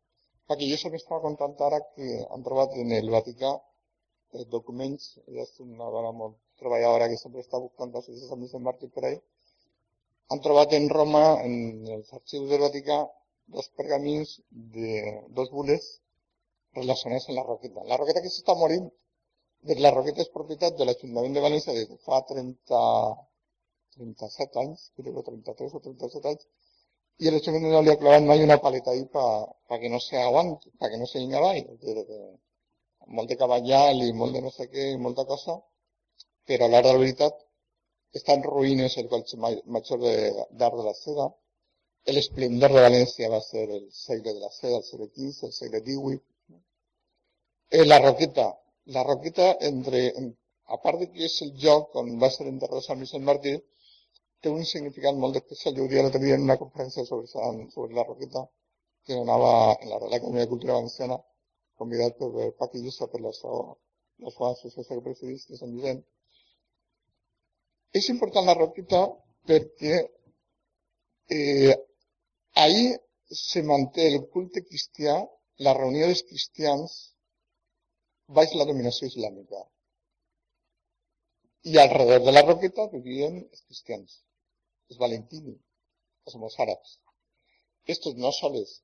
Perquè 0.51 0.69
jo 0.71 0.91
me 0.93 1.01
estava 1.01 1.25
contant 1.27 1.55
ara 1.69 1.81
que 1.95 2.11
han 2.35 2.45
trobat 2.49 2.77
en 2.83 2.93
el 2.99 3.09
Vaticà 3.15 3.53
eh, 3.57 4.45
documents, 4.57 5.07
ella 5.27 5.47
és 5.47 5.55
una 5.67 5.89
dona 5.97 6.13
molt 6.21 6.37
treballadora 6.63 7.09
que 7.13 7.21
sempre 7.23 7.45
està 7.45 7.63
buscant 7.65 7.95
coses 7.97 8.21
de 8.21 8.29
Sant 8.31 8.43
Vicent 8.45 8.67
Màrtir 8.67 8.91
per 8.97 9.05
ahí, 9.09 9.19
han 10.35 10.43
trobat 10.47 10.75
en 10.79 10.89
Roma, 10.99 11.25
en 11.47 11.57
els 11.97 12.13
arxius 12.19 12.51
del 12.51 12.65
Vaticà, 12.67 13.01
dos 13.57 13.67
pergamins 13.81 14.37
de 14.77 14.93
dos 15.41 15.51
bules 15.57 15.91
relacionats 16.79 17.29
amb 17.29 17.39
la 17.41 17.49
roqueta. 17.51 17.85
La 17.91 17.99
roqueta 18.01 18.23
que 18.23 18.33
s'està 18.35 18.57
morint 18.63 18.89
la 19.75 19.91
Roqueta 19.91 20.23
és 20.23 20.29
propietat 20.35 20.77
de 20.79 20.85
l'Ajuntament 20.87 21.33
de 21.35 21.43
València 21.45 21.75
des 21.77 21.89
de 21.91 21.97
fa 22.07 22.21
30, 22.29 22.83
37 23.97 24.61
anys, 24.63 24.85
crec 24.99 25.15
que 25.17 25.25
33 25.29 25.75
o 25.75 25.81
37 25.87 26.29
anys, 26.31 26.47
i 27.23 27.31
l'Ajuntament 27.31 27.73
no 27.73 27.81
li 27.85 27.93
ha 27.93 28.01
clavat 28.03 28.25
mai 28.31 28.43
una 28.47 28.59
paleta 28.65 28.91
ahí 28.93 29.05
para 29.15 29.47
pa 29.69 29.79
que 29.81 29.89
no 29.93 30.01
se 30.07 30.17
aguanti, 30.23 30.71
para 30.79 30.91
que 30.91 30.99
no 31.01 31.07
se 31.07 31.19
dir, 31.21 31.65
que 32.11 32.27
de 33.31 33.37
caballal 33.43 34.03
i 34.09 34.13
molt 34.21 34.33
de 34.35 34.43
no 34.47 34.51
sé 34.51 34.69
què, 34.73 34.85
molta 35.07 35.25
cosa, 35.33 35.55
però 36.49 36.67
a 36.67 36.69
l'hora 36.69 36.89
de 36.89 36.95
la 36.95 37.03
veritat 37.05 37.35
està 38.19 38.37
en 38.37 38.43
ruïnes 38.53 38.97
el 39.01 39.09
cotxe 39.13 39.37
major 39.39 39.99
d'art 40.01 40.75
de, 40.75 40.81
de 40.81 40.87
la 40.89 40.95
seda, 41.05 41.27
l'esplendor 42.17 42.73
de 42.75 42.83
València 42.87 43.31
va 43.33 43.41
ser 43.45 43.65
el 43.79 43.87
segle 44.01 44.35
de 44.35 44.41
la 44.41 44.51
seda, 44.59 44.77
el 44.81 44.87
segle 44.89 45.09
XV, 45.09 45.49
el 45.49 45.55
segle 45.61 45.81
XVIII. 45.87 46.21
Eh, 47.77 47.85
la 47.93 47.99
Roqueta, 48.05 48.47
la 48.97 49.03
Roqueta, 49.09 49.49
entre, 49.71 50.03
a 50.75 50.77
part 50.85 51.01
de 51.03 51.09
que 51.11 51.25
és 51.29 51.41
el 51.47 51.51
lloc 51.65 51.97
on 52.03 52.13
va 52.23 52.31
ser 52.37 52.47
enterrat 52.53 52.87
Sant 52.87 53.03
Vicent 53.03 53.27
Martí, 53.31 53.57
té 54.43 54.53
un 54.53 54.65
significat 54.71 55.17
molt 55.23 55.39
especial. 55.41 55.75
Jo 55.79 55.87
dia 55.93 56.05
l'altre 56.05 56.23
dia 56.25 56.37
en 56.39 56.47
una 56.49 56.59
conferència 56.63 57.05
sobre, 57.11 57.31
Sant, 57.33 57.63
sobre 57.75 57.97
la 57.99 58.05
Roqueta 58.09 58.45
que 59.07 59.19
donava 59.21 59.53
en 59.81 59.91
la 59.93 60.01
Real 60.03 60.19
Acadèmia 60.19 60.45
de 60.45 60.53
Cultura 60.53 60.79
Valenciana, 60.79 61.19
convidat 61.81 62.19
per 62.21 62.51
Paqui 62.61 62.83
Llussa, 62.83 63.09
per 63.13 63.21
la 63.23 63.33
seva, 63.39 63.63
la 64.27 64.33
seva 64.35 64.51
associació 64.53 64.99
que 64.99 65.07
presidís 65.09 65.47
de 65.51 65.61
Sant 65.61 65.75
Vicent. 65.77 66.03
És 68.01 68.11
important 68.15 68.49
la 68.49 68.59
Roqueta 68.59 69.03
perquè 69.47 70.01
eh, 71.37 71.75
ahir 72.65 72.89
se 73.31 73.63
manté 73.63 74.07
el 74.13 74.27
culte 74.33 74.63
cristià, 74.65 75.17
la 75.67 75.75
reunió 75.75 76.07
dels 76.07 76.25
cristians 76.29 76.97
baix 78.29 78.53
la 78.55 78.67
dominació 78.69 79.09
islàmica. 79.09 79.63
Y 81.63 81.79
alrededor 81.79 82.23
de 82.25 82.33
la 82.33 82.43
roqueta 82.43 82.87
vivían 82.89 83.49
los 83.51 83.63
cristianos, 83.63 84.25
los 84.89 84.99
valentini, 84.99 85.59
los 86.25 86.37
mozárabs. 86.37 87.01
Estos 87.85 88.17
no 88.17 88.33
soles 88.33 88.83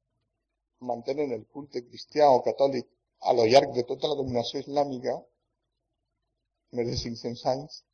mantenen 0.81 1.33
el 1.33 1.47
culte 1.47 1.85
cristià 1.89 2.31
o 2.31 2.43
catòlic 2.43 2.87
a 3.21 3.33
lo 3.33 3.45
de 3.45 3.85
tota 3.91 4.09
la 4.09 4.19
dominació 4.21 4.61
islàmica, 4.61 5.15
més 6.73 6.87
de 6.91 6.97
500 6.97 7.47
anys, 7.55 7.85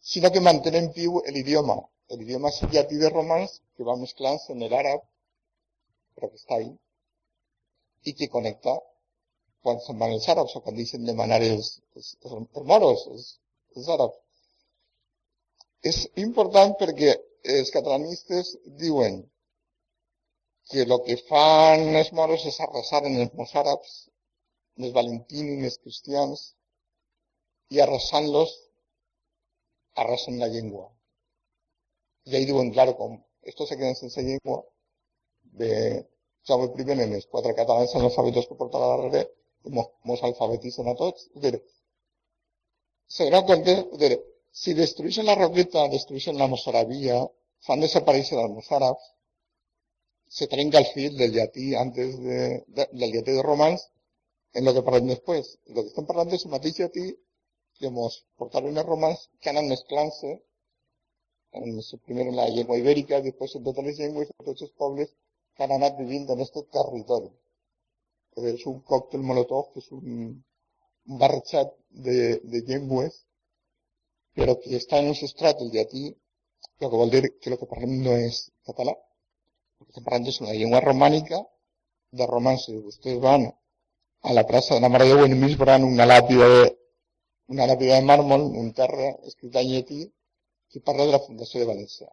sinó 0.00 0.30
que 0.30 0.40
mantenen 0.40 0.92
viu 0.92 1.22
l'idioma, 1.34 1.76
l'idioma 2.18 2.50
llatí 2.72 2.96
de 2.96 3.08
romans 3.10 3.60
que 3.74 3.84
va 3.88 3.96
mesclant-se 3.96 4.52
en 4.52 4.66
l'àrab, 4.72 5.00
però 6.14 6.28
que 6.30 6.36
està 6.36 6.54
ahí, 6.56 6.70
i 8.04 8.12
que 8.18 8.28
connecta 8.28 8.76
quan 9.62 9.80
se'n 9.84 9.98
van 9.98 10.14
els 10.16 10.28
àrabs 10.28 10.54
o 10.56 10.62
quan 10.64 10.76
deixen 10.76 11.04
de 11.04 11.14
manar 11.20 11.40
els, 11.42 11.80
els, 11.96 12.16
els, 12.24 12.64
moros, 12.72 13.06
els, 13.12 13.26
important 16.16 16.76
els 17.44 17.70
catalanistes 17.74 18.56
diuen 18.82 19.20
que 20.70 20.82
el 20.84 20.94
que 21.06 21.16
fan 21.28 21.96
els 22.00 22.12
moros 22.12 22.44
és 22.50 22.60
arrasar 22.60 23.02
en 23.08 23.16
els 23.24 23.54
àrabs, 23.62 23.92
els 24.78 24.92
valentins, 24.96 25.64
els 25.70 25.78
cristians, 25.84 26.42
i 27.74 27.80
arrasant-los 27.84 28.52
arrasen 30.02 30.38
la 30.42 30.48
llengua. 30.48 30.86
I 32.28 32.36
ahí 32.36 32.44
diuen, 32.50 32.70
claro, 32.72 32.96
com 32.96 33.16
estos 33.42 33.68
se 33.68 33.76
queden 33.78 33.96
sense 33.96 34.22
llengua, 34.22 34.62
de 35.60 35.72
Jaume 36.48 36.68
I 36.84 36.92
en 36.92 37.14
els 37.14 37.26
quatre 37.26 37.54
catalans 37.54 37.94
analfabetos 37.98 38.46
que 38.48 38.56
portava 38.60 38.92
darrere, 38.92 39.24
mos 40.08 40.22
alfabetitzen 40.28 40.88
a 40.88 40.94
tots. 40.94 41.28
Dir, 41.42 41.58
se 43.16 43.24
donen 43.24 43.46
compte, 43.50 43.74
si 44.60 44.74
destrueixen 44.78 45.28
la 45.28 45.36
roqueta, 45.38 45.86
destrueixen 45.94 46.38
la 46.40 46.48
mossarabia, 46.52 47.20
fan 47.66 47.84
desaparèixer 47.84 48.38
els 48.42 48.54
mossàrabs, 48.56 49.06
se 50.38 50.48
trenca 50.52 50.82
el 50.82 51.16
del 51.20 51.32
llatí 51.36 51.68
antes 51.84 52.18
de, 52.26 52.40
de, 52.76 52.88
del 52.92 53.14
llatí 53.14 53.36
de 53.38 53.46
romans 53.46 53.86
en 54.54 54.64
lo 54.66 54.74
que 54.74 54.84
parlem 54.86 55.08
després. 55.14 55.54
I 55.68 55.74
lo 55.74 55.82
que 55.82 55.92
estem 55.92 56.06
parlant 56.10 56.34
és 56.36 56.44
el 56.44 56.54
mateix 56.56 56.78
llatí 56.82 57.06
que 57.78 57.90
mos 57.98 58.20
portaron 58.36 58.76
els 58.76 58.90
romans 58.92 59.28
que 59.40 59.50
han 59.50 59.70
mezclant-se 59.72 60.34
en, 61.58 61.80
primer 62.04 62.26
en 62.28 62.36
la 62.36 62.48
llengua 62.52 62.78
ibèrica, 62.82 63.22
després 63.24 63.54
en 63.56 63.64
totes 63.68 63.84
les 63.88 64.00
llengües, 64.02 64.32
en 64.38 64.48
tots 64.50 64.66
els 64.66 64.74
que 65.56 65.64
han 65.64 65.76
anat 65.78 65.96
vivint 65.98 66.26
en 66.34 66.42
aquest 66.44 66.72
territori 66.78 67.30
és 68.46 68.66
un 68.70 68.80
còctel 68.90 69.22
molotov, 69.28 69.72
que 69.72 69.80
és 69.82 69.88
un, 69.92 70.02
un 71.08 71.18
barrejat 71.22 71.72
de, 72.06 72.18
de 72.52 72.60
llengües 72.68 73.24
però 74.38 74.54
qui 74.62 74.76
està 74.78 75.00
en 75.02 75.10
un 75.10 75.16
substrat 75.18 75.62
el 75.64 75.70
llatí, 75.74 76.04
el 76.78 76.90
que 76.90 76.98
vol 77.00 77.10
dir 77.10 77.22
que 77.28 77.50
el 77.50 77.56
que 77.60 77.66
parlem 77.70 77.94
no 78.04 78.14
és 78.16 78.44
català. 78.68 78.94
El 79.78 79.86
que 79.86 79.92
estem 79.92 80.04
parlant 80.06 80.28
és 80.32 80.38
una 80.44 80.54
llengua 80.54 80.82
romànica 80.84 81.40
de 82.20 82.28
romans. 82.30 82.68
Si 82.68 83.16
van 83.24 83.48
a 83.48 84.36
la 84.38 84.44
plaça 84.46 84.76
de 84.76 84.84
la 84.84 84.90
Mare 84.94 85.08
de 85.08 85.16
Déu 85.16 85.24
enmig 85.26 85.56
veuran 85.58 85.86
una 85.88 86.06
làpida 86.06 86.46
de, 86.54 86.62
una 87.54 87.66
làpida 87.70 87.98
de 87.98 88.06
màrmol, 88.12 88.46
un 88.62 88.70
terra, 88.78 89.10
escrita 89.30 89.64
en 89.64 89.72
llatí, 89.72 90.00
que 90.70 90.84
parla 90.86 91.08
de 91.08 91.16
la 91.16 91.22
Fundació 91.26 91.60
de 91.60 91.68
València. 91.72 92.08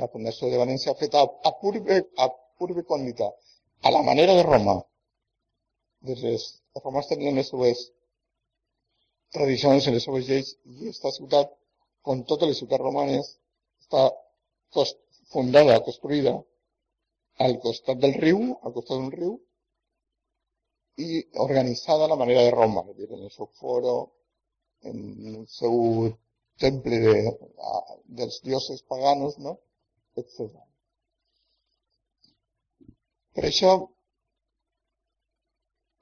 La 0.00 0.08
Fundació 0.08 0.48
de 0.48 0.60
València 0.64 0.96
feta 0.96 1.26
a, 1.26 1.54
purbe, 1.60 2.02
a 2.16 2.28
purbe 2.56 2.84
condita, 2.88 3.28
a 3.82 3.92
la 3.92 4.02
manera 4.06 4.36
de 4.38 4.44
Roma. 4.48 4.80
Des 6.08 6.22
els 6.32 6.44
romans 6.84 7.08
tenien 7.10 7.36
les 7.36 7.50
seues 7.52 7.88
tradicions 9.36 9.86
i 9.86 9.94
les 9.94 10.06
lleis 10.28 10.52
i 10.54 10.76
aquesta 10.80 11.12
ciutat, 11.16 11.52
com 12.06 12.24
totes 12.30 12.50
les 12.50 12.60
ciutats 12.62 12.82
romanes, 12.82 13.34
està 13.84 14.06
fundada, 15.34 15.80
construïda 15.86 16.34
al 17.44 17.58
costat 17.64 18.00
del 18.02 18.16
riu, 18.24 18.40
al 18.64 18.74
costat 18.76 18.96
d'un 18.98 19.12
riu, 19.14 19.36
i 21.00 21.20
organitzada 21.44 22.04
a 22.04 22.10
la 22.12 22.18
manera 22.22 22.42
de 22.46 22.50
Roma, 22.54 22.82
és 22.90 22.96
dir, 22.96 23.08
en 23.16 23.22
el 23.28 23.30
seu 23.36 23.48
foro, 23.60 23.94
en 24.90 24.98
el 25.34 25.46
seu 25.52 25.76
temple 26.60 26.98
de, 27.04 27.14
a, 27.70 27.80
dels 28.20 28.40
dioses 28.44 28.82
paganos, 28.92 29.38
no? 29.46 29.56
etc. 30.20 30.50
Per 33.36 33.46
això, 33.48 33.72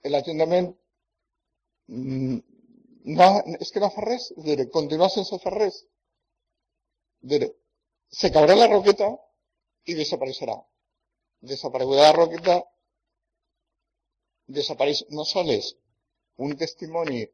l'Ajuntament 0.09 0.73
no, 3.17 3.29
és 3.65 3.71
que 3.73 3.83
no 3.85 3.91
fa 3.95 4.05
res, 4.05 4.31
és 4.37 4.45
dir, 4.45 4.69
continua 4.75 5.09
sense 5.13 5.39
fer 5.45 5.53
res. 5.55 5.79
Dir, 7.33 7.47
se 8.21 8.31
caurà 8.35 8.57
la 8.59 8.69
roqueta 8.71 9.09
i 9.89 9.97
desapareixerà. 9.99 10.57
Desapareguda 11.53 12.09
la 12.09 12.17
roqueta 12.17 12.59
desapareix 14.59 15.05
no 15.17 15.25
sols 15.29 15.75
un 16.47 16.55
testimoni 16.63 17.25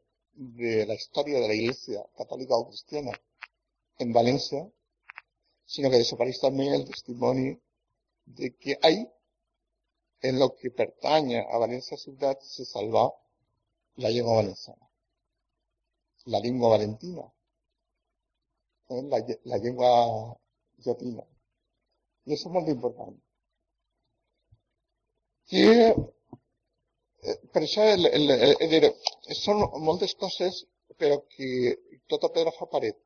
de 0.60 0.84
la 0.88 0.96
història 0.98 1.40
de 1.40 1.48
la 1.50 1.56
Iglesia 1.58 2.02
catòlica 2.20 2.58
o 2.58 2.66
cristiana 2.70 3.12
en 4.02 4.14
València, 4.16 4.64
sinó 5.74 5.90
que 5.90 6.00
desapareix 6.02 6.40
també 6.42 6.66
el 6.76 6.86
testimoni 6.88 7.52
de 8.40 8.50
que 8.56 8.78
hay 8.82 9.04
en 10.22 10.38
lo 10.38 10.54
que 10.56 10.70
pertanya 10.70 11.44
a 11.44 11.60
València 11.62 12.00
ciutat 12.00 12.42
se 12.42 12.64
salva 12.64 13.04
la 14.04 14.10
llengua 14.10 14.40
valenciana, 14.40 14.83
la 16.32 16.40
llengua 16.40 16.70
valentina, 16.76 17.24
eh? 18.90 19.02
la, 19.12 19.20
la 19.52 19.58
llengua 19.58 19.90
llatina. 20.84 21.24
I 22.24 22.34
això 22.36 22.48
és 22.48 22.54
molt 22.56 22.68
important. 22.72 23.16
Que 25.52 25.64
per 27.52 27.62
això 27.62 27.84
el, 27.94 28.06
el, 28.06 28.30
el, 28.30 28.54
el, 28.66 28.74
el, 28.80 29.36
són 29.38 29.62
que 31.34 31.50
tota 32.12 32.30
pedra 32.34 32.52
fa 32.58 32.68
paret. 32.72 32.98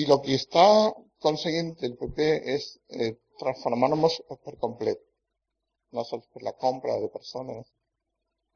I 0.00 0.06
el 0.08 0.20
que 0.24 0.38
està 0.40 0.66
aconseguint 0.88 1.74
el 1.88 1.94
PP 2.00 2.28
és 2.56 2.68
eh, 2.98 3.12
transformar-nos 3.42 4.18
per 4.46 4.56
complet. 4.64 5.02
No 5.92 6.04
sols 6.08 6.26
per 6.34 6.42
la 6.46 6.54
compra 6.64 6.96
de 7.02 7.10
persones, 7.16 7.68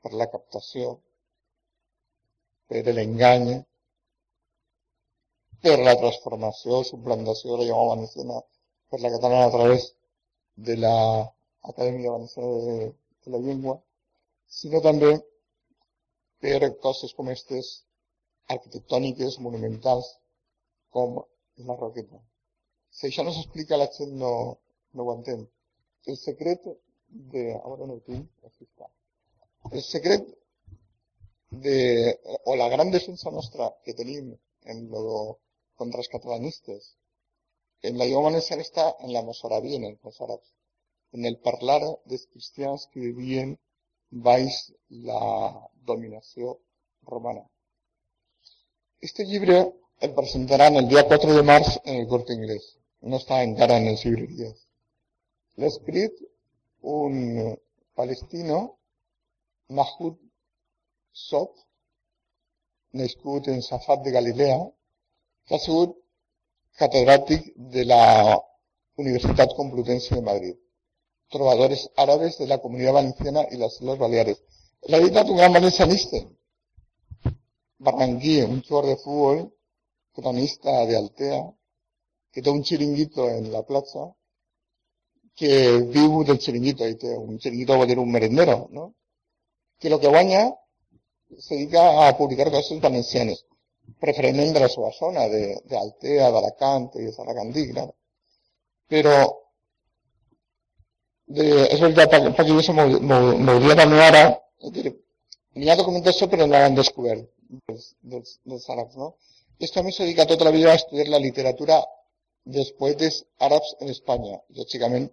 per 0.03 0.13
la 0.21 0.31
captació, 0.33 0.97
per 2.71 2.83
l'engany, 2.99 3.49
per 5.63 5.79
la 5.89 5.95
transformació, 6.03 6.83
suplantació 6.91 7.53
de 7.53 7.59
la 7.63 7.69
llengua 7.69 7.89
valenciana 7.95 8.43
per 8.91 9.01
la 9.01 9.11
catalana 9.15 9.47
a 9.47 9.55
través 9.57 9.89
de 10.57 10.77
la 10.77 10.97
Acadèmia 11.71 12.11
Valenciana 12.11 12.49
de, 12.67 12.77
de 13.25 13.33
la 13.35 13.41
Llengua, 13.47 13.75
sinó 14.59 14.81
també 14.81 15.11
per 16.45 16.71
coses 16.85 17.15
com 17.17 17.29
aquestes 17.29 17.73
arquitectòniques, 18.55 19.41
monumentals, 19.47 20.13
com 20.95 21.19
la 21.69 21.77
Roqueta. 21.81 22.21
Si 22.97 23.09
això 23.09 23.25
no 23.27 23.35
s'explica, 23.35 23.81
la 23.81 23.89
gent 23.97 24.15
no, 24.23 24.33
no 24.95 25.07
ho 25.07 25.15
entén. 25.17 25.43
El 26.07 26.19
secret 26.21 26.63
de... 27.33 27.43
Ara 27.59 27.89
no 27.89 27.99
ho 27.99 28.03
tinc, 28.07 28.29
aquí. 28.47 28.69
El 29.73 29.83
secret 29.83 30.29
de... 31.51 32.19
o 32.45 32.57
la 32.57 32.69
gran 32.69 32.91
defensa 32.91 33.31
nostra 33.31 33.71
que 33.85 33.95
tenim 33.95 34.35
en 34.65 34.89
lo, 34.91 35.39
contra 35.77 36.01
els 36.03 36.13
catalanistes 36.13 36.95
en 37.83 37.99
la 37.99 38.07
llengua 38.07 38.31
valenciana 38.31 38.65
està 38.67 38.87
en 39.05 39.13
la 39.13 39.23
mosarabia, 39.23 39.79
en 39.79 39.91
els 39.93 40.21
àrabs 40.21 40.49
en 41.17 41.25
el 41.25 41.37
parlar 41.47 41.81
dels 42.11 42.27
cristians 42.33 42.87
que 42.93 43.01
vivien 43.01 43.57
baix 44.27 44.57
la 45.09 45.21
dominació 45.91 46.59
romana. 47.13 47.45
Este 49.01 49.25
llibre 49.25 49.59
el 50.01 50.13
presentaran 50.19 50.77
el 50.77 50.89
dia 50.89 51.07
4 51.09 51.37
de 51.39 51.45
març 51.51 51.79
en 51.85 52.01
el 52.03 52.09
Corte 52.13 52.35
Inglés. 52.35 52.65
No 53.01 53.21
està 53.23 53.43
encara 53.45 53.79
en 53.81 53.89
les 53.91 54.05
llibreries. 54.05 54.57
L'ha 55.57 55.71
escrit 55.73 56.21
un 56.83 57.57
palestino, 57.95 58.59
Mahmoud 59.79 60.19
Sof, 61.25 61.51
nascut 63.01 63.49
en 63.55 63.63
Safat 63.69 64.05
de 64.05 64.13
Galilea, 64.19 64.61
que 65.47 65.57
ha 65.57 65.65
sigut 65.65 65.97
catedràtic 66.83 67.51
de 67.75 67.89
la 67.93 68.05
Universitat 69.03 69.57
Complutense 69.57 70.15
de 70.15 70.25
Madrid 70.31 70.57
trovadores 71.29 71.91
árabes 71.97 72.39
de 72.39 72.47
la 72.47 72.59
comunidad 72.59 72.93
valenciana 72.93 73.47
y 73.51 73.57
las 73.57 73.81
Islas 73.81 73.99
Baleares. 73.99 74.43
La 74.83 74.99
edita 74.99 75.23
un 75.23 75.37
gran 75.37 75.53
valencianista. 75.53 76.19
Barranquí, 77.79 78.41
un 78.43 78.63
jugador 78.63 78.91
de 78.91 78.97
fútbol, 78.97 79.55
cronista 80.13 80.87
de 80.87 80.97
Altea, 80.97 81.55
que 82.31 82.43
té 82.43 82.51
un 82.51 82.63
chiringuito 82.63 83.29
en 83.29 83.53
la 83.53 83.63
plaza, 83.65 84.15
que 85.35 85.79
viu 85.93 86.25
del 86.25 86.39
chiringuito, 86.39 86.85
ahí 86.85 86.97
té 86.97 87.17
un 87.17 87.39
chiringuito 87.39 87.77
vol 87.77 87.87
dir 87.87 87.99
un 87.99 88.11
merendero, 88.11 88.69
¿no? 88.71 88.95
Que 89.79 89.91
lo 89.91 90.01
que 90.01 90.09
guanya 90.09 90.55
se 91.39 91.55
dedica 91.55 92.07
a 92.07 92.17
publicar 92.17 92.51
coses 92.51 92.81
valencianes, 92.81 93.45
preferentment 94.01 94.53
de 94.55 94.61
la 94.61 94.69
seva 94.69 94.93
zona, 94.99 95.27
de, 95.29 95.43
de 95.65 95.79
Altea, 95.79 96.31
d'Alacant 96.35 96.91
i 97.01 97.09
de 97.09 97.13
Saragandí. 97.13 97.67
Però 98.93 99.17
de, 101.27 101.47
és 101.65 101.81
veritat, 101.83 102.13
perquè 102.39 102.47
jo 102.49 102.75
m'hauria 102.77 103.79
també 103.79 104.03
ara, 104.03 104.25
n'hi 104.71 105.71
ha 105.71 105.79
documentació 105.81 106.29
però 106.31 106.47
no 106.47 106.55
l'han 106.55 106.79
descobert 106.79 107.27
dels, 107.67 107.89
dels, 108.01 108.39
dels 108.45 108.69
àrabs, 108.75 108.97
no? 109.01 109.15
Esto 109.59 109.81
a 109.81 109.83
mi 109.83 109.93
s'ha 109.93 110.05
dedicat 110.05 110.29
tota 110.29 110.45
la 110.45 110.55
vida 110.55 110.73
a 110.73 110.79
estudiar 110.79 111.09
la 111.09 111.23
literatura 111.23 111.81
dels 112.57 112.71
poetes 112.79 113.23
àrabs 113.41 113.75
en 113.81 113.91
Espanya. 113.91 114.39
Lògicament, 114.59 115.09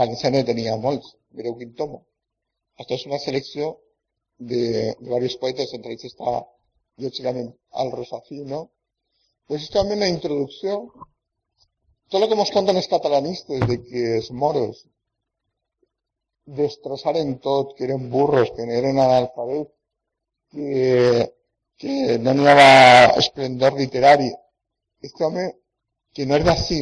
Valenciana 0.00 0.42
tenia 0.48 0.76
molts, 0.80 1.14
mireu 1.36 1.54
quin 1.58 1.74
tomo. 1.80 2.00
Això 2.80 2.96
és 2.96 3.04
una 3.06 3.20
selecció 3.22 3.74
de, 4.50 4.62
de 5.00 5.06
diversos 5.06 5.36
poetes, 5.42 5.72
entre 5.76 5.94
ells 5.94 6.06
està, 6.10 6.38
lògicament, 7.04 7.50
el 7.82 7.92
Rosafí, 7.92 8.44
no? 8.44 8.70
Pues 9.46 9.62
esto 9.62 9.78
también 9.80 10.00
la 10.00 10.08
introducción, 10.08 10.90
todo 12.08 12.20
lo 12.20 12.28
que 12.28 12.36
nos 12.36 12.50
contan 12.50 12.76
los 12.76 12.88
catalanistas 12.88 13.68
de 13.68 13.82
que 13.84 14.18
es 14.18 14.30
moros, 14.30 14.86
destrossaren 16.44 17.38
tot, 17.40 17.74
que 17.76 17.84
eren 17.84 18.10
burros, 18.10 18.50
que 18.54 18.62
eren 18.62 18.98
analfabets, 18.98 19.72
que, 20.50 21.32
que 21.76 22.18
no 22.18 22.34
n'hi 22.34 22.48
havia 22.48 23.14
esplendor 23.20 23.78
literari. 23.78 24.30
Este 25.00 25.24
home, 25.24 25.46
que 26.14 26.26
no 26.26 26.36
és 26.38 26.44
d'ací, 26.46 26.80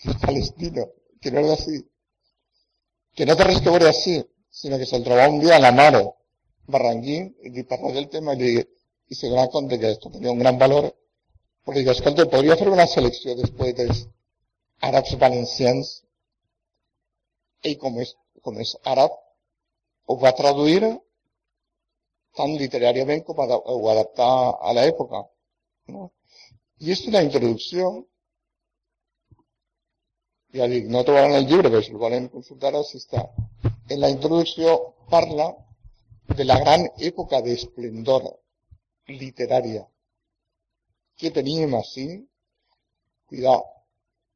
que 0.00 0.10
és 0.14 0.20
palestino, 0.22 0.86
que 1.20 1.30
no 1.30 1.42
és 1.42 1.50
d'ací, 1.50 1.80
que 3.14 3.26
no 3.26 3.36
té 3.38 3.46
res 3.46 3.60
que 3.62 3.74
veure 3.74 3.90
així, 3.90 4.16
sinó 4.50 4.78
que 4.78 4.86
se'l 4.88 5.04
trobava 5.06 5.32
un 5.34 5.42
dia 5.42 5.58
a 5.58 5.62
la 5.62 5.74
mare, 5.74 6.02
Barranquín, 6.66 7.34
parla 7.68 7.92
del 7.92 8.08
tema 8.08 8.34
i, 8.34 8.40
li, 8.40 8.64
i 9.10 9.14
se 9.14 9.28
dona 9.28 9.50
compte 9.52 9.78
que 9.78 9.90
esto 9.90 10.10
tenia 10.10 10.32
un 10.32 10.40
gran 10.42 10.58
valor, 10.58 10.90
però 11.64 11.76
dic, 11.76 11.90
escolta, 11.92 12.28
podria 12.32 12.56
fer 12.60 12.70
una 12.72 12.86
selecció 12.88 13.36
després 13.40 13.74
dels 13.80 14.04
àrabs 14.84 15.14
valencians 15.20 15.92
ell 17.64 17.76
com 17.80 18.00
és 18.04 18.14
com 18.44 18.60
és 18.60 18.74
àrab, 18.92 19.12
ho 20.06 20.16
va 20.20 20.34
traduir 20.36 20.80
tant 22.38 22.56
literàriament 22.60 23.22
com 23.28 23.40
a, 23.40 23.46
ho 23.56 23.78
adaptar 23.92 24.32
a 24.68 24.74
l'època. 24.76 25.22
No? 25.94 26.10
I 26.84 26.92
és 26.94 27.04
una 27.08 27.22
introducció, 27.24 27.92
ja 30.58 30.68
dic, 30.70 30.90
no 30.92 31.04
trobaran 31.08 31.38
el 31.38 31.48
llibre, 31.48 31.70
però 31.70 31.82
si 31.82 31.94
el 31.94 32.02
volen 32.02 32.28
consultar, 32.34 32.74
així 32.74 33.00
està. 33.00 33.24
En 33.88 34.02
la 34.02 34.10
introducció 34.12 34.76
parla 35.12 35.48
de 36.28 36.44
la 36.44 36.58
gran 36.58 36.88
època 36.98 37.40
d'esplendor 37.42 38.22
literaria 39.06 39.86
que 41.16 41.30
tenían 41.30 41.74
así, 41.74 42.28
cuidado, 43.26 43.64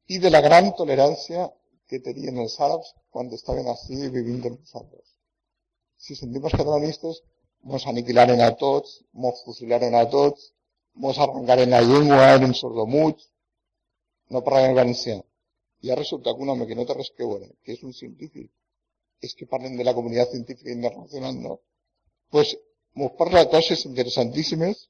y 0.07 0.19
de 0.19 0.29
la 0.29 0.41
gran 0.41 0.75
tolerancia 0.75 1.53
que 1.87 1.99
tenían 1.99 2.35
los 2.35 2.59
árabes 2.59 2.93
cuando 3.09 3.35
estaban 3.35 3.67
así 3.67 3.95
viviendo 4.09 4.47
en 4.47 4.59
nosotros. 4.59 5.03
Si 5.97 6.15
sentimos 6.15 6.51
catalanistas, 6.51 7.23
nos 7.63 7.85
aniquilaron 7.87 8.39
a 8.41 8.55
todos, 8.55 9.03
nos 9.11 9.43
fusilaron 9.43 9.95
a 9.95 10.09
todos, 10.09 10.53
nos 10.93 11.17
arrancaren 11.17 11.69
la 11.69 11.81
llengua, 11.81 12.33
eren 12.35 12.53
sordomuts, 12.53 13.29
no 14.29 14.43
parlen 14.43 14.75
valencià. 14.75 15.17
I 15.81 15.91
ara 15.91 16.01
resulta 16.01 16.33
que 16.35 16.43
un 16.43 16.49
home 16.49 16.67
que 16.67 16.75
no 16.75 16.85
té 16.85 16.93
res 16.93 17.11
que 17.15 17.25
veure, 17.25 17.47
que 17.63 17.77
un 17.83 17.93
científic, 17.93 18.51
és 19.23 19.35
que 19.35 19.47
parlen 19.47 19.77
de 19.79 19.83
la 19.87 19.93
comunitat 19.95 20.31
científica 20.35 20.71
internacional, 20.71 21.35
no? 21.39 21.59
Pues 22.29 22.57
nos 22.93 23.11
parla 23.13 23.39
de 23.43 23.49
coses 23.49 23.85
interessantíssimes 23.85 24.89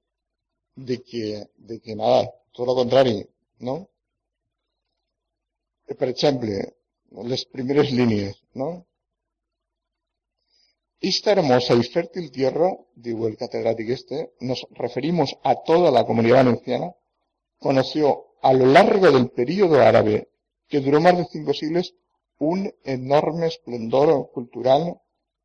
de 0.76 1.02
que, 1.04 1.48
de 1.56 1.80
que 1.80 1.96
nada, 1.96 2.30
tot 2.52 2.70
el 2.70 2.76
contrari, 2.76 3.18
no? 3.60 3.90
Per 6.00 6.10
exemple, 6.10 6.60
les 7.32 7.46
primeres 7.46 7.92
línies, 7.92 8.38
no? 8.54 8.86
Esta 11.02 11.32
hermosa 11.32 11.76
y 11.76 11.84
fértil 11.84 12.30
tierra, 12.30 12.70
digo 12.94 13.28
el 13.28 13.38
catedrático 13.38 13.94
este, 13.94 14.34
nos 14.42 14.68
referimos 14.72 15.38
a 15.44 15.56
toda 15.64 15.92
la 15.92 16.06
comunidad 16.06 16.44
valenciana, 16.44 16.94
conoció 17.58 18.36
a 18.42 18.54
lo 18.54 18.66
largo 18.66 19.10
del 19.10 19.30
período 19.30 19.82
árabe, 19.82 20.30
que 20.68 20.82
duró 20.82 21.00
más 21.00 21.18
de 21.18 21.26
cinco 21.26 21.54
siglos, 21.54 21.96
un 22.38 22.74
enorme 22.84 23.48
esplendor 23.48 24.30
cultural 24.32 25.00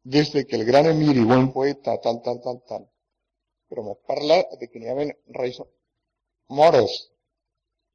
desde 0.04 0.46
que 0.46 0.56
el 0.56 0.64
gran 0.66 0.86
emir 0.86 1.16
y 1.16 1.24
buen 1.24 1.50
poeta 1.50 1.98
tal, 2.00 2.20
tal, 2.22 2.40
tal, 2.42 2.62
tal. 2.68 2.90
Pero 3.68 3.82
me 3.82 3.94
parla 4.06 4.46
de 4.60 4.68
que 4.68 4.78
n'hi 4.78 4.88
havia 4.92 5.16
reis 5.40 5.58
moros 6.48 6.92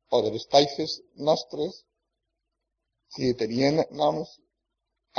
o 0.09 0.21
de 0.25 0.31
les 0.33 0.47
taifes 0.49 0.91
nostres 1.29 1.85
que 3.13 3.35
tenien 3.41 3.77
noms 4.01 4.33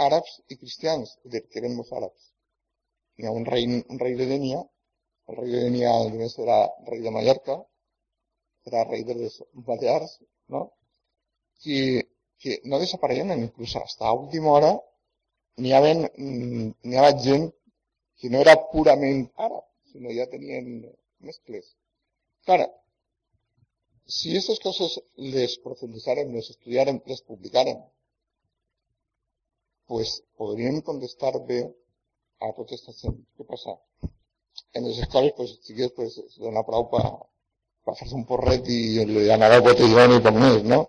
àrabs 0.06 0.42
i 0.50 0.58
cristians, 0.58 1.14
de 1.22 1.42
que 1.46 1.62
eren 1.62 1.76
molts 1.78 1.94
àrabs. 1.94 2.26
Hi 3.18 3.26
ha 3.26 3.36
un 3.38 3.46
rei, 3.46 3.64
un 3.70 3.98
rei 4.02 4.18
de 4.18 4.26
Denia, 4.26 4.60
el 5.30 5.38
rei 5.38 5.50
de 5.54 5.62
Denia 5.68 5.94
només 6.10 6.36
era 6.42 6.58
rei 6.90 7.00
de 7.06 7.14
Mallorca, 7.14 7.56
era 8.66 8.84
rei 8.90 9.06
de 9.06 9.14
les 9.22 9.40
Balears, 9.70 10.18
no? 10.48 10.66
Que, 11.62 11.80
que 12.42 12.60
no 12.64 12.82
desapareien, 12.82 13.30
inclús 13.38 13.76
hasta 13.76 14.12
última 14.12 14.56
hora 14.58 14.72
n'hi 15.58 15.72
havia, 15.76 15.94
n'hi 15.98 16.96
havia 16.96 17.22
gent 17.26 17.46
que 18.20 18.30
no 18.32 18.42
era 18.44 18.54
purament 18.72 19.22
àrab, 19.46 19.64
sinó 19.92 20.12
ja 20.16 20.28
tenien 20.32 20.66
mescles. 21.26 21.72
Clar, 22.46 22.68
si 24.16 24.30
aquestes 24.30 24.60
coses 24.66 24.98
les 25.34 25.56
profundizarem, 25.64 26.32
les 26.36 26.50
estudiarem, 26.54 27.00
les 27.06 27.22
publicarem, 27.22 27.80
pues 29.90 30.20
podríem 30.38 30.80
contestar 30.88 31.34
bé 31.50 31.60
a 32.40 32.52
tota 32.56 32.74
aquesta 32.74 32.94
gent. 33.00 33.18
Què 33.36 33.46
passa? 33.48 33.76
En 34.76 34.86
les 34.86 34.98
escoles, 35.04 35.34
pues, 35.36 35.56
els 35.56 35.66
xiquets, 35.66 35.94
pues, 35.96 36.18
es 36.26 36.38
dona 36.44 36.62
prou 36.66 36.86
per 36.92 37.04
pa 37.84 37.94
un 38.18 38.24
porret 38.30 38.68
i 38.68 39.04
li 39.08 39.28
anarà 39.34 39.58
el 39.58 39.66
botellón 39.66 40.16
i 40.16 40.20
més, 40.38 40.58
no? 40.72 40.80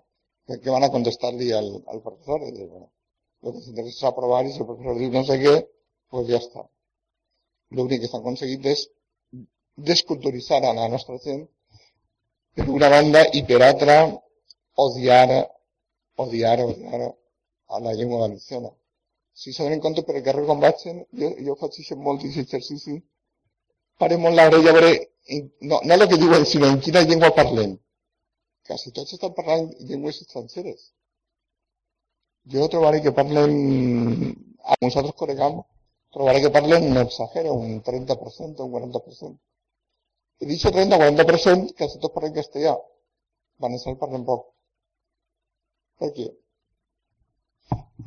Què 0.50 0.70
van 0.74 0.86
a 0.86 0.90
contestar-li 0.94 1.48
al, 1.58 1.70
al 1.92 2.02
lo 3.42 3.52
que 3.52 3.62
s'interessa 3.64 3.98
és 3.98 4.08
aprovar 4.10 4.42
i 4.46 4.52
si 4.52 4.62
el 4.62 4.68
professor 4.70 4.98
diu 4.98 5.14
no 5.14 5.24
sé 5.28 5.38
què, 5.44 5.54
pues 6.10 6.28
ja 6.30 6.40
està. 6.42 6.66
L'únic 7.76 8.02
que 8.02 8.10
s'ha 8.10 8.20
aconseguit 8.22 8.68
és 8.74 8.84
desculturitzar 9.92 10.60
a 10.64 10.74
la 10.80 10.90
nostra 10.94 11.18
gent 11.24 11.46
una 12.76 12.92
banda 12.92 13.24
i 13.38 13.40
per 13.48 13.62
altra 13.64 13.96
odiar, 14.84 15.40
odiar, 16.26 16.58
odiar 16.68 17.00
a 17.08 17.80
la 17.80 17.94
llengua 17.96 18.20
valenciana 18.26 18.72
si 19.32 19.52
se 19.52 19.62
donen 19.62 19.80
compte 19.80 20.02
per 20.02 20.16
el 20.16 20.22
carrer 20.22 20.44
quan 20.46 20.60
vagin, 20.60 21.04
jo, 21.20 21.28
jo 21.46 21.54
faig 21.60 21.78
això 21.80 21.96
molt 21.96 22.24
molt 24.24 24.36
l'orella 24.36 24.72
a 24.72 24.74
no, 25.70 25.80
no 25.84 25.94
el 25.94 26.08
que 26.08 26.18
diuen, 26.20 26.44
sinó 26.46 26.68
en 26.68 26.80
quina 26.84 27.02
llengua 27.06 27.32
parlem. 27.38 27.78
Quasi 28.66 28.92
tots 28.92 29.14
estan 29.16 29.32
parlant 29.38 29.70
llengües 29.88 30.20
estrangeres. 30.24 30.92
Jo 32.50 32.68
trobaré 32.68 33.02
que 33.02 33.14
parlen, 33.14 33.52
a 34.64 34.76
nosaltres 34.82 35.14
coregam, 35.14 35.62
trobaré 36.14 36.42
que 36.42 36.50
parlen, 36.50 36.90
no 36.94 37.06
exagero, 37.06 37.54
un 37.54 37.80
30%, 37.86 38.66
un 38.66 38.72
40%. 38.76 39.34
I 40.42 40.50
d'aquest 40.50 40.74
30-40%, 40.74 41.74
quasi 41.78 42.02
tots 42.02 42.14
parlen 42.14 42.34
castellà. 42.38 42.76
Valencià 43.62 43.94
parlen 44.00 44.24
poc. 44.26 44.48
Per 46.02 46.10
què? 46.16 46.32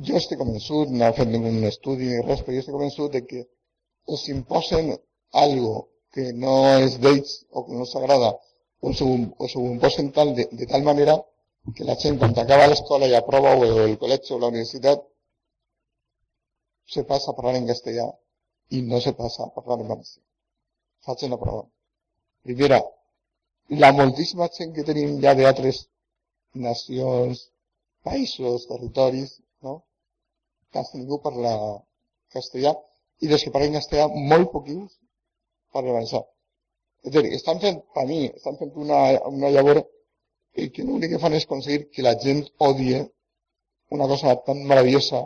jo 0.07 0.17
estic 0.19 0.39
convençut, 0.39 0.89
no 0.91 1.05
he 1.07 1.13
fet 1.17 1.29
ningun 1.31 1.63
estudi 1.69 2.09
ni 2.09 2.23
res, 2.25 2.41
però 2.43 2.55
jo 2.55 2.63
estic 2.63 2.75
convençut 2.75 3.13
de 3.13 3.21
que 3.29 3.43
els 4.11 4.25
imposen 4.33 4.91
algo 5.43 5.75
que 6.15 6.31
no 6.43 6.55
és 6.87 6.97
d'ells 7.03 7.37
o 7.51 7.65
que 7.67 7.79
no 7.79 7.87
s'agrada 7.89 8.33
o 8.85 8.91
s'ho 8.93 9.63
imposen 9.71 10.11
tal, 10.17 10.33
de, 10.35 10.47
de 10.51 10.67
tal 10.71 10.83
manera 10.83 11.15
la 11.65 11.95
gent 12.01 12.19
quan 12.19 12.33
acaba 12.37 12.67
l'escola 12.67 13.07
i 13.09 13.15
aprova 13.17 13.55
o 13.57 13.63
el 13.85 13.95
col·legi 14.01 14.33
o 14.33 14.37
la 14.39 14.51
universitat 14.51 15.01
se 16.93 17.03
passa 17.09 17.31
a 17.31 17.35
parlar 17.37 17.55
en 17.59 17.65
castellà 17.71 18.05
i 18.77 18.81
no 18.81 18.99
se 19.01 19.13
passa 19.13 19.43
a 19.45 19.53
parlar 19.55 19.79
en 19.79 19.87
valencià. 19.87 20.21
Faig 21.05 21.23
una 21.27 21.39
prova. 21.41 21.63
Primera, 22.45 22.79
la 23.83 23.91
moltíssima 23.91 24.47
gent 24.57 24.73
que 24.75 24.85
tenim 24.89 25.17
ja 25.23 25.33
d'altres 25.33 25.87
nacions, 26.67 27.49
països, 28.05 28.67
territoris, 28.69 29.39
no? 29.65 29.81
Quasi 30.71 30.99
ningú 30.99 31.19
parla 31.25 31.55
castellà 32.35 32.75
i 33.23 33.27
dels 33.31 33.43
que 33.43 33.53
parlen 33.55 33.77
castellà 33.79 34.07
molt 34.13 34.51
poquins 34.53 34.99
parlen 35.73 35.97
valencià. 35.97 36.21
És 37.05 37.15
a 37.15 37.21
dir, 37.21 37.33
estan 37.37 37.59
fent, 37.63 37.81
per 37.93 38.05
mi, 38.05 38.21
estan 38.29 38.57
fent 38.61 38.71
una, 38.85 39.01
una 39.29 39.49
llavor 39.49 39.81
que 40.55 40.83
l'únic 40.87 41.11
que 41.13 41.21
fan 41.21 41.35
és 41.37 41.45
aconseguir 41.47 41.89
que 41.93 42.05
la 42.05 42.15
gent 42.23 42.43
odie 42.69 43.01
una 43.95 44.07
cosa 44.11 44.35
tan 44.47 44.61
meravellosa 44.69 45.21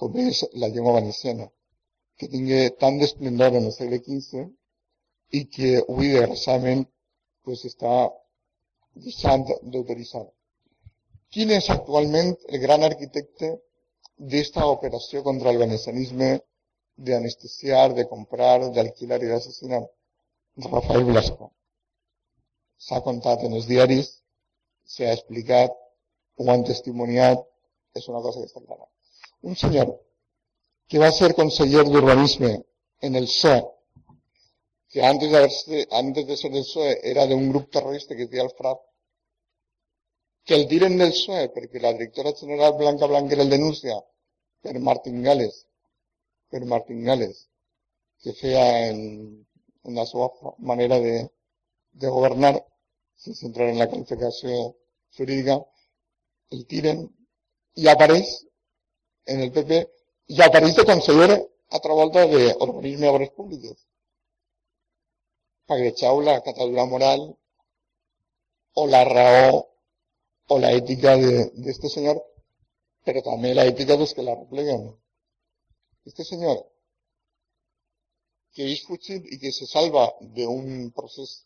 com 0.00 0.16
és 0.20 0.42
la 0.60 0.68
llengua 0.72 0.96
valenciana, 0.98 1.46
que 2.18 2.28
tingui 2.32 2.60
tant 2.82 2.98
d'esplendor 3.00 3.56
en 3.58 3.68
el 3.68 3.74
segle 3.76 3.98
XV 4.04 4.46
i 5.38 5.42
que 5.54 5.70
avui, 5.82 6.12
desgraciadament, 6.14 6.84
pues, 7.44 7.64
està 7.70 7.94
deixant 9.06 9.44
d'autoritzar. 9.72 10.26
¿Quién 11.32 11.50
es 11.50 11.68
actualmente 11.70 12.44
el 12.48 12.60
gran 12.60 12.82
arquitecto 12.84 13.62
de 14.16 14.38
esta 14.40 14.66
operación 14.66 15.22
contra 15.22 15.50
el 15.50 15.58
venecianismo 15.58 16.30
de 16.96 17.14
anestesiar, 17.14 17.94
de 17.94 18.08
comprar, 18.08 18.70
de 18.70 18.80
alquilar 18.80 19.22
y 19.22 19.26
de 19.26 19.34
asesinar? 19.34 19.84
Rafael 20.56 21.04
Blasco. 21.04 21.52
S'ha 22.84 23.00
contat 23.04 23.44
en 23.46 23.56
els 23.58 23.68
diaris, 23.70 24.08
s'ha 24.94 25.12
explicat, 25.12 25.76
ho 26.38 26.50
han 26.52 26.64
testimoniat, 26.68 27.44
és 27.96 28.08
una 28.12 28.20
cosa 28.24 28.42
que 28.42 28.50
està 28.50 28.60
clara. 28.64 28.84
Un 29.42 29.56
senyor 29.56 29.94
que 30.90 31.00
va 31.02 31.10
ser 31.18 31.34
conseller 31.38 31.84
d'urbanisme 31.86 32.52
en 33.08 33.16
el 33.20 33.26
PSOE, 33.30 33.62
que 34.92 35.02
antes 35.04 35.32
de, 35.32 35.86
antes 36.00 36.26
de 36.26 36.36
ser 36.36 36.50
del 36.52 36.66
PSOE 36.66 36.92
era 37.12 37.26
de 37.26 37.34
un 37.34 37.48
grup 37.50 37.70
terrorista 37.72 38.14
que 38.16 38.26
es 38.26 38.30
deia 38.30 38.44
el 38.46 38.52
FRAP, 38.58 38.82
que 40.46 40.54
el 40.54 40.68
tiren 40.70 40.98
del 41.00 41.14
PSOE 41.16 41.48
perquè 41.56 41.82
la 41.82 41.92
directora 41.96 42.34
general 42.40 42.76
Blanca 42.78 43.10
Blanquer 43.10 43.40
el 43.44 43.50
denuncia 43.50 43.96
per 44.62 44.78
Martín 44.90 45.22
Gales, 45.22 45.64
per 46.50 46.62
Martín 46.64 47.02
Gales, 47.04 47.48
que 48.22 48.32
feia 48.32 48.66
en, 48.90 49.00
en 49.84 49.94
la 49.94 50.06
seva 50.06 50.30
manera 50.58 51.00
de, 51.02 51.16
de 52.00 52.08
governar, 52.08 52.54
sense 53.16 53.46
entrar 53.46 53.68
en 53.68 53.78
la 53.78 53.88
qualificació 53.88 54.56
jurídica, 55.16 55.56
el 56.52 56.66
tiren 56.70 57.02
i 57.82 57.88
apareix 57.92 58.32
en 59.32 59.40
el 59.44 59.52
PP 59.54 59.78
i 60.36 60.42
apareix 60.46 60.76
de 60.76 60.84
conseller 60.90 61.38
altra 61.78 61.96
volta 62.00 62.26
d'Urbanisme 62.32 63.08
i 63.08 63.12
Obres 63.12 63.32
Públiques. 63.38 63.78
Pagrechau 65.66 66.20
la 66.28 66.36
catadura 66.48 66.84
moral 66.92 67.24
o 68.74 68.86
la 68.86 69.02
raó 69.08 69.64
o 70.48 70.58
la 70.58 70.72
ética 70.72 71.16
de, 71.16 71.50
de 71.50 71.70
este 71.70 71.88
señor, 71.88 72.22
pero 73.04 73.22
también 73.22 73.56
la 73.56 73.64
ética 73.64 73.94
de 73.94 73.98
los 74.00 74.14
que 74.14 74.22
la 74.22 74.34
repleguen. 74.34 74.94
Este 76.04 76.24
señor, 76.24 76.70
que 78.52 78.70
es 78.72 78.84
fugit 78.84 79.24
y 79.32 79.40
que 79.40 79.50
se 79.50 79.66
salva 79.66 80.14
de 80.20 80.46
un 80.46 80.92
proceso 80.92 81.45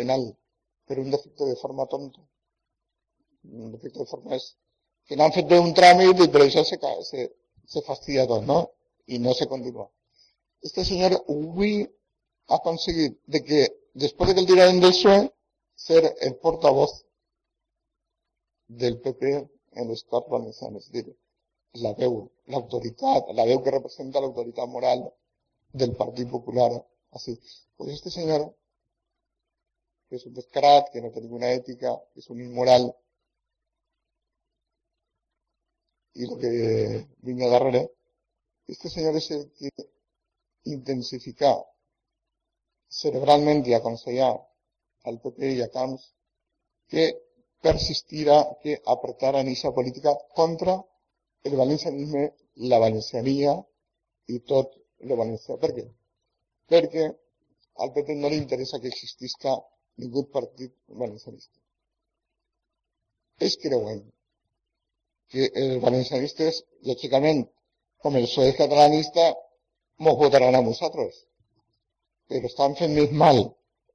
penal 0.00 0.22
pero 0.90 1.02
un 1.02 1.10
defecto 1.16 1.46
de 1.46 1.54
forma 1.54 1.86
tonta. 1.86 2.20
Un 3.44 3.70
defecto 3.70 4.00
de 4.00 4.06
forma 4.06 4.34
es 4.34 4.56
que 5.06 5.14
no 5.16 5.22
han 5.22 5.32
un 5.68 5.72
trámite 5.72 6.24
y 6.24 6.28
por 6.28 6.42
eso 6.42 6.64
se, 6.64 6.80
se, 7.10 7.36
se 7.64 7.82
fastidia 7.82 8.26
todo, 8.26 8.42
¿no? 8.42 8.72
Y 9.06 9.20
no 9.20 9.32
se 9.32 9.46
continúa. 9.46 9.88
Este 10.60 10.84
señor 10.84 11.12
avui 11.28 11.88
ha 12.48 12.58
conseguido 12.58 13.14
de 13.26 13.44
que, 13.44 13.60
después 13.94 14.28
de 14.28 14.34
que 14.34 14.40
el 14.40 14.46
tiraron 14.48 14.80
del 14.80 14.90
PSOE, 14.90 15.32
ser 15.76 16.02
el 16.20 16.34
portavoz 16.42 17.06
del 18.66 19.00
PP 19.00 19.22
en 19.78 19.88
l'Estat 19.88 20.26
valencià, 20.34 20.74
és 20.80 20.90
dir, 20.90 21.06
la 21.84 21.94
veu, 22.02 22.14
l'autoritat, 22.52 23.30
la 23.38 23.46
veu 23.46 23.62
que 23.62 23.76
representa 23.78 24.20
l'autoritat 24.20 24.66
moral 24.68 25.06
del 25.72 25.94
Partit 25.94 26.28
Popular. 26.28 26.72
Así. 27.12 27.38
Pues 27.76 27.92
este 27.92 28.10
señor, 28.10 28.54
que 30.10 30.16
es 30.18 30.26
un 30.26 30.34
descarat, 30.34 30.90
que 30.92 31.00
no 31.00 31.12
té 31.14 31.22
ninguna 31.22 31.54
ètica, 31.54 31.94
que 32.10 32.20
és 32.20 32.28
un 32.34 32.42
immoral, 32.42 32.90
y 36.14 36.26
lo 36.26 36.36
que 36.36 37.06
viene 37.22 37.48
darrere, 37.48 37.92
este 38.66 38.90
señor 38.90 39.16
es 39.16 39.30
el 39.30 39.50
que 39.52 39.70
intensifica 40.64 41.56
cerebralment 42.88 43.62
i 43.66 43.74
aconsellar 43.74 44.32
al 45.08 45.20
PP 45.22 45.52
i 45.56 45.62
a 45.62 45.70
Camps 45.70 46.02
que 46.90 47.04
persistirà, 47.62 48.38
que 48.62 48.82
apretaran 48.84 49.48
esa 49.48 49.70
política 49.72 50.12
contra 50.34 50.74
el 51.44 51.56
valencianisme, 51.56 52.34
la 52.70 52.78
valenciania 52.78 53.54
i 54.26 54.40
tot 54.52 54.74
el 54.98 55.16
valencià. 55.16 55.56
Per 55.62 55.70
què? 55.76 55.86
Perquè 56.68 57.06
al 57.84 57.92
PP 57.94 58.18
no 58.18 58.28
li 58.28 58.40
interessa 58.42 58.80
que 58.80 58.90
existisca 58.90 59.54
ningú 60.02 60.24
partit 60.36 60.72
valencianista. 61.02 61.58
Es 63.46 63.56
creuen 63.62 64.02
que 65.32 65.46
els 65.62 65.78
valencianistes, 65.84 66.64
lògicament, 66.90 67.44
com 68.02 68.16
el 68.18 68.26
PSOE 68.26 68.56
catalanista, 68.58 69.30
mos 70.04 70.18
votaran 70.20 70.56
a 70.56 70.62
nosaltres. 70.66 71.24
Però 72.28 72.48
estan 72.48 72.76
fent 72.80 72.96
mal, 73.24 73.42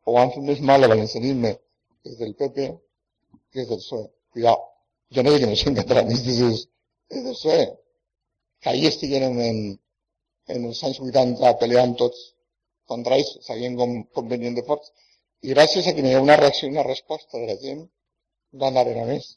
o 0.05 0.17
han 0.21 0.33
fet 0.35 0.61
mal 0.69 0.83
al 0.83 0.93
valencianisme 0.93 1.55
des 2.05 2.17
del 2.21 2.35
PP 2.39 2.67
que 3.51 3.63
és 3.63 3.69
del 3.71 3.81
PSOE. 3.81 4.05
Cuidao, 4.35 4.61
jo 5.15 5.23
no 5.23 5.33
dic 5.33 5.43
que 5.43 5.49
no 5.51 5.57
són 5.59 5.77
catalanistes, 5.79 6.39
és, 6.49 6.63
és 7.15 7.23
del 7.23 7.35
PSOE. 7.37 7.65
Que 8.61 8.71
ahir 8.71 8.89
estigueren 8.89 9.39
en, 9.49 9.59
en 10.55 10.69
els 10.69 10.81
anys 10.87 11.01
80 11.09 11.53
peleant 11.61 11.95
tots 12.01 12.21
contra 12.91 13.17
ells, 13.19 13.31
sabien 13.47 13.77
com, 13.79 13.97
com 14.15 14.29
de 14.29 14.65
i 15.45 15.53
gràcies 15.53 15.87
a 15.87 15.93
que 15.95 16.05
hi 16.05 16.13
ha 16.17 16.23
una 16.25 16.37
reacció 16.41 16.67
i 16.69 16.73
una 16.73 16.85
resposta 16.87 17.37
de 17.41 17.49
la 17.49 17.57
gent, 17.63 17.83
van 18.63 18.79
anar 18.81 19.03
a 19.03 19.09
més. 19.09 19.27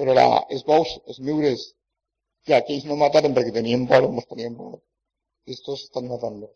Però 0.00 0.16
la, 0.18 0.26
els 0.56 0.64
bous, 0.70 0.96
els 1.12 1.20
miures, 1.28 1.68
que 2.46 2.56
aquells 2.58 2.88
no 2.88 2.98
mataren 3.02 3.36
perquè 3.36 3.52
tenien 3.58 3.86
por, 3.90 4.08
mos 4.16 4.26
tenien 4.30 4.56
por, 4.58 4.80
estos 5.46 5.84
están 5.84 6.08
matando. 6.08 6.52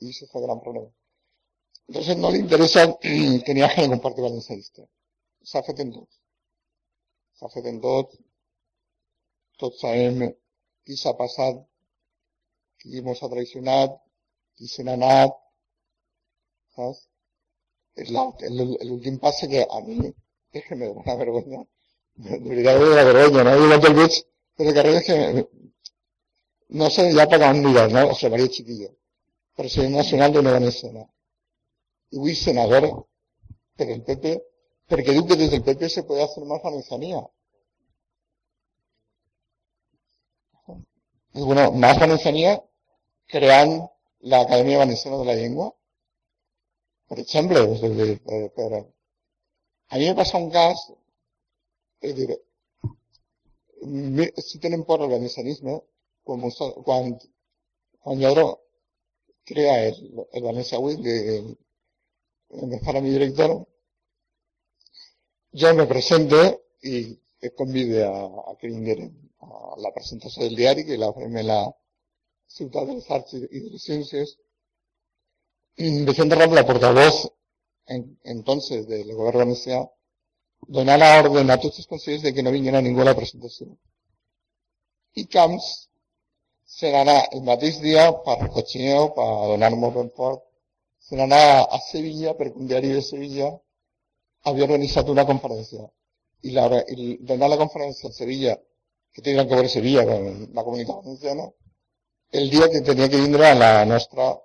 Y 0.00 0.10
ese 0.10 0.24
es 0.24 0.34
el 0.34 0.42
gran 0.42 0.60
problema. 0.60 0.90
Entonces 1.86 2.16
no 2.16 2.30
le 2.30 2.38
interesa 2.38 2.98
que 3.00 3.54
ni 3.54 3.62
hagi 3.62 3.82
ningún 3.82 4.00
partit 4.00 4.24
valencianista 4.24 4.82
s'ha 5.50 5.62
fet 5.62 5.80
en 5.84 5.92
tot. 5.92 6.10
S'ha 7.38 7.50
fet 7.54 7.66
en 7.70 7.80
tot. 7.84 8.14
Tots 9.60 9.80
sabem 9.84 10.24
qui 10.84 10.96
s'ha 10.96 11.12
passat, 11.20 11.60
qui 12.80 13.02
mos 13.06 13.22
ha 13.22 13.28
se 14.74 14.82
n'ha 14.82 14.94
anat, 14.94 15.32
saps? 16.76 17.00
L'últim 17.96 19.18
passe 19.22 19.48
que 19.48 19.62
a 19.64 19.80
mi 19.86 20.12
és 20.52 20.64
que 20.66 20.74
me 20.74 20.86
dona 20.86 21.02
una 21.04 21.16
vergonya. 21.16 21.60
De 22.14 22.38
veritat 22.48 22.80
me 22.80 22.88
dona 22.90 23.04
vergonya, 23.10 23.44
no? 23.44 23.54
Jo 23.60 23.80
quan 23.80 23.92
el 23.92 23.98
veig 24.00 24.20
per 24.56 24.66
el 24.66 24.74
carrer 24.78 24.94
és 25.00 25.06
que 25.06 25.16
no 26.80 26.90
sé 26.90 27.06
per 27.30 27.42
on 27.50 27.62
mirar, 27.66 27.90
no? 27.92 28.08
José 28.12 28.30
María 28.30 28.48
Chiquillo, 28.48 28.90
president 29.56 29.94
nacional 30.00 30.32
de 30.32 30.42
Nueva 30.42 30.72
Escena. 30.72 31.06
I 32.10 32.18
avui 32.18 32.34
senador 32.34 32.90
per 33.76 33.88
el 33.90 34.02
PP 34.02 34.34
porque 34.86 35.12
digo 35.12 35.26
que 35.26 35.36
desde 35.36 35.56
el 35.56 35.62
PP 35.62 35.88
se 35.88 36.02
puede 36.02 36.22
hacer 36.22 36.44
más 36.44 36.62
valencianía. 36.62 37.26
Y 41.34 41.42
bueno, 41.42 41.72
más 41.72 41.98
valencianía 41.98 42.62
crean 43.26 43.90
la 44.20 44.42
Academia 44.42 44.78
Valenciana 44.78 45.18
de 45.18 45.24
la 45.24 45.34
Lengua. 45.34 45.74
Por 47.08 47.18
ejemplo, 47.20 47.66
desde 47.66 47.86
el, 47.86 48.20
pero 48.56 48.94
a 49.88 49.98
mí 49.98 50.06
me 50.06 50.14
pasa 50.14 50.38
un 50.38 50.50
caso, 50.50 50.98
es 52.00 52.16
decir, 52.16 52.40
si 54.38 54.58
tienen 54.58 54.84
por 54.84 55.02
el 55.02 55.10
valencianismo, 55.10 55.84
como 56.22 56.50
cuando, 56.84 57.18
cuando 58.00 58.60
crea 59.44 59.88
el, 59.88 60.26
el 60.32 60.42
Valencia 60.42 60.78
Week, 60.78 60.98
de, 60.98 61.56
de, 62.48 63.00
mi 63.02 63.10
director, 63.10 63.66
yo 65.52 65.74
me 65.74 65.86
presente 65.86 66.62
y 66.82 67.18
convide 67.56 68.04
a, 68.04 68.24
a 68.24 68.56
que 68.58 68.68
a 69.40 69.80
la 69.80 69.92
presentació 69.92 70.44
del 70.44 70.56
diari 70.56 70.84
que 70.86 70.96
la 70.96 71.12
en 71.16 71.46
la 71.46 71.60
ciutat 72.46 72.86
de 72.86 72.94
les 72.94 73.10
arts 73.10 73.34
i 73.34 73.40
de 73.44 73.70
les 73.74 73.84
ciències. 73.84 74.36
Vicente 75.76 76.34
Ramos, 76.34 76.54
la 76.54 76.66
portavoz 76.66 77.32
en, 77.86 78.18
entonces 78.22 78.86
del 78.86 79.12
govern 79.14 79.38
valencià, 79.38 79.80
donar 80.68 80.98
la 80.98 81.18
orden 81.20 81.50
a 81.50 81.58
tots 81.58 81.80
els 81.82 81.88
consellers 81.90 82.22
de 82.22 82.32
que 82.32 82.42
no 82.42 82.52
vinguin 82.54 82.78
a 82.78 82.82
ningú 82.84 83.02
a 83.02 83.08
la 83.10 83.16
presentació. 83.18 83.66
I 85.14 85.26
Camps 85.26 85.66
se 86.64 86.90
n'anà 86.94 87.16
el 87.36 87.42
mateix 87.48 87.80
dia 87.82 88.06
per 88.24 88.38
recochineo, 88.40 89.10
per 89.18 89.26
donar-nos 89.50 90.40
se 91.04 91.16
n'anà 91.16 91.40
a 91.66 91.78
Sevilla 91.90 92.32
perquè 92.38 92.56
un 92.56 92.70
diari 92.70 92.94
de 92.94 93.02
Sevilla 93.02 93.50
había 94.44 94.64
organizado 94.64 95.12
una 95.12 95.26
conferencia. 95.26 95.90
Y, 96.40 96.50
la, 96.50 96.84
y 96.88 97.16
donar 97.18 97.50
la 97.50 97.56
conferencia 97.56 98.06
en 98.06 98.12
Sevilla, 98.12 98.60
que 99.12 99.22
tendrán 99.22 99.48
que 99.48 99.54
ver 99.54 99.68
Sevilla 99.68 100.04
con 100.04 100.50
la 100.54 100.64
comunidad 100.64 100.96
valenciana, 100.96 101.50
el 102.30 102.50
día 102.50 102.70
que 102.70 102.80
tenía 102.80 103.08
que 103.08 103.18
ir 103.18 103.36
a 103.42 103.54
la 103.54 103.84
nuestra 103.84 104.38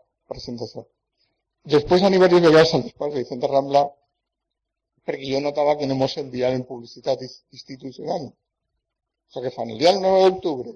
Después 1.63 2.03
a 2.03 2.09
nivel 2.09 2.29
de 2.31 2.39
vegades 2.39 2.73
al 2.73 2.83
despatx 2.83 3.13
de 3.13 3.23
Vicente 3.23 3.47
Rambla, 3.47 3.81
perquè 5.05 5.31
jo 5.31 5.39
notava 5.43 5.77
que 5.77 5.87
no 5.87 5.95
mos 5.99 6.15
enviaven 6.17 6.63
publicitat 6.69 7.21
institucional. 7.25 8.29
O 8.29 9.31
sea 9.31 9.41
que 9.43 9.51
fan 9.51 9.69
el 9.69 9.79
dia 9.79 9.91
del 9.91 10.01
9 10.01 10.21
d'octubre 10.23 10.71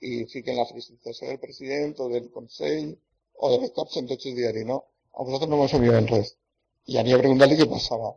i 0.00 0.24
fiquen 0.32 0.56
la 0.56 0.66
felicitació 0.66 1.28
del 1.28 1.38
president 1.44 1.94
o 2.00 2.08
del 2.08 2.30
Consell 2.30 2.90
o 3.34 3.52
de 3.54 3.70
cops 3.76 3.96
en 4.00 4.08
tots 4.10 4.26
els 4.30 4.36
diaris, 4.36 4.66
no? 4.66 4.78
A 5.14 5.22
vosaltres 5.22 5.50
no 5.50 5.60
mos 5.60 5.74
enviaven 5.74 6.08
res. 6.10 6.34
I 6.90 6.98
anava 6.98 7.20
a 7.20 7.24
preguntar-li 7.24 7.60
què 7.60 7.68
passava. 7.70 8.12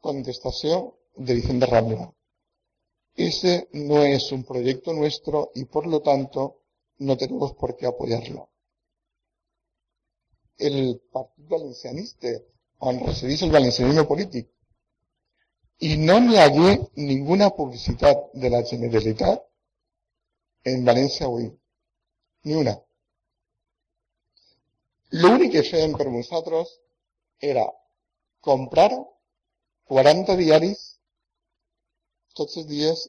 Contestación 0.00 0.90
de 1.16 1.34
Vicente 1.40 1.66
Rambla. 1.66 2.12
Ese 3.16 3.68
no 3.72 4.04
es 4.04 4.30
un 4.32 4.44
proyecto 4.44 4.92
nuestro 4.92 5.50
y 5.54 5.64
por 5.64 5.86
lo 5.86 6.00
tanto 6.00 6.60
no 6.98 7.16
tenemos 7.16 7.54
por 7.54 7.76
qué 7.76 7.86
apoyarlo. 7.86 8.49
El 10.68 11.00
Partido 11.12 11.56
Valencianista, 11.56 12.32
on 12.90 13.00
resideix 13.06 13.44
el 13.46 13.54
valencianisme 13.56 14.04
polític, 14.08 14.48
i 15.88 15.96
no 16.08 16.18
n'hi 16.20 16.36
hagué 16.40 16.72
ninguna 17.10 17.48
publicitat 17.56 18.26
de 18.42 18.50
la 18.54 18.60
Generalitat 18.70 19.46
en 20.72 20.84
València 20.88 21.26
avui. 21.28 21.48
Ni 22.44 22.56
una. 22.62 22.74
L'únic 25.22 25.52
que 25.56 25.64
feien 25.68 25.96
per 26.00 26.08
nosaltres 26.08 26.74
era 27.52 27.64
comprar 28.48 28.90
40 29.92 30.36
diaris 30.40 30.84
tots 32.38 32.60
els 32.60 32.68
dies 32.68 33.08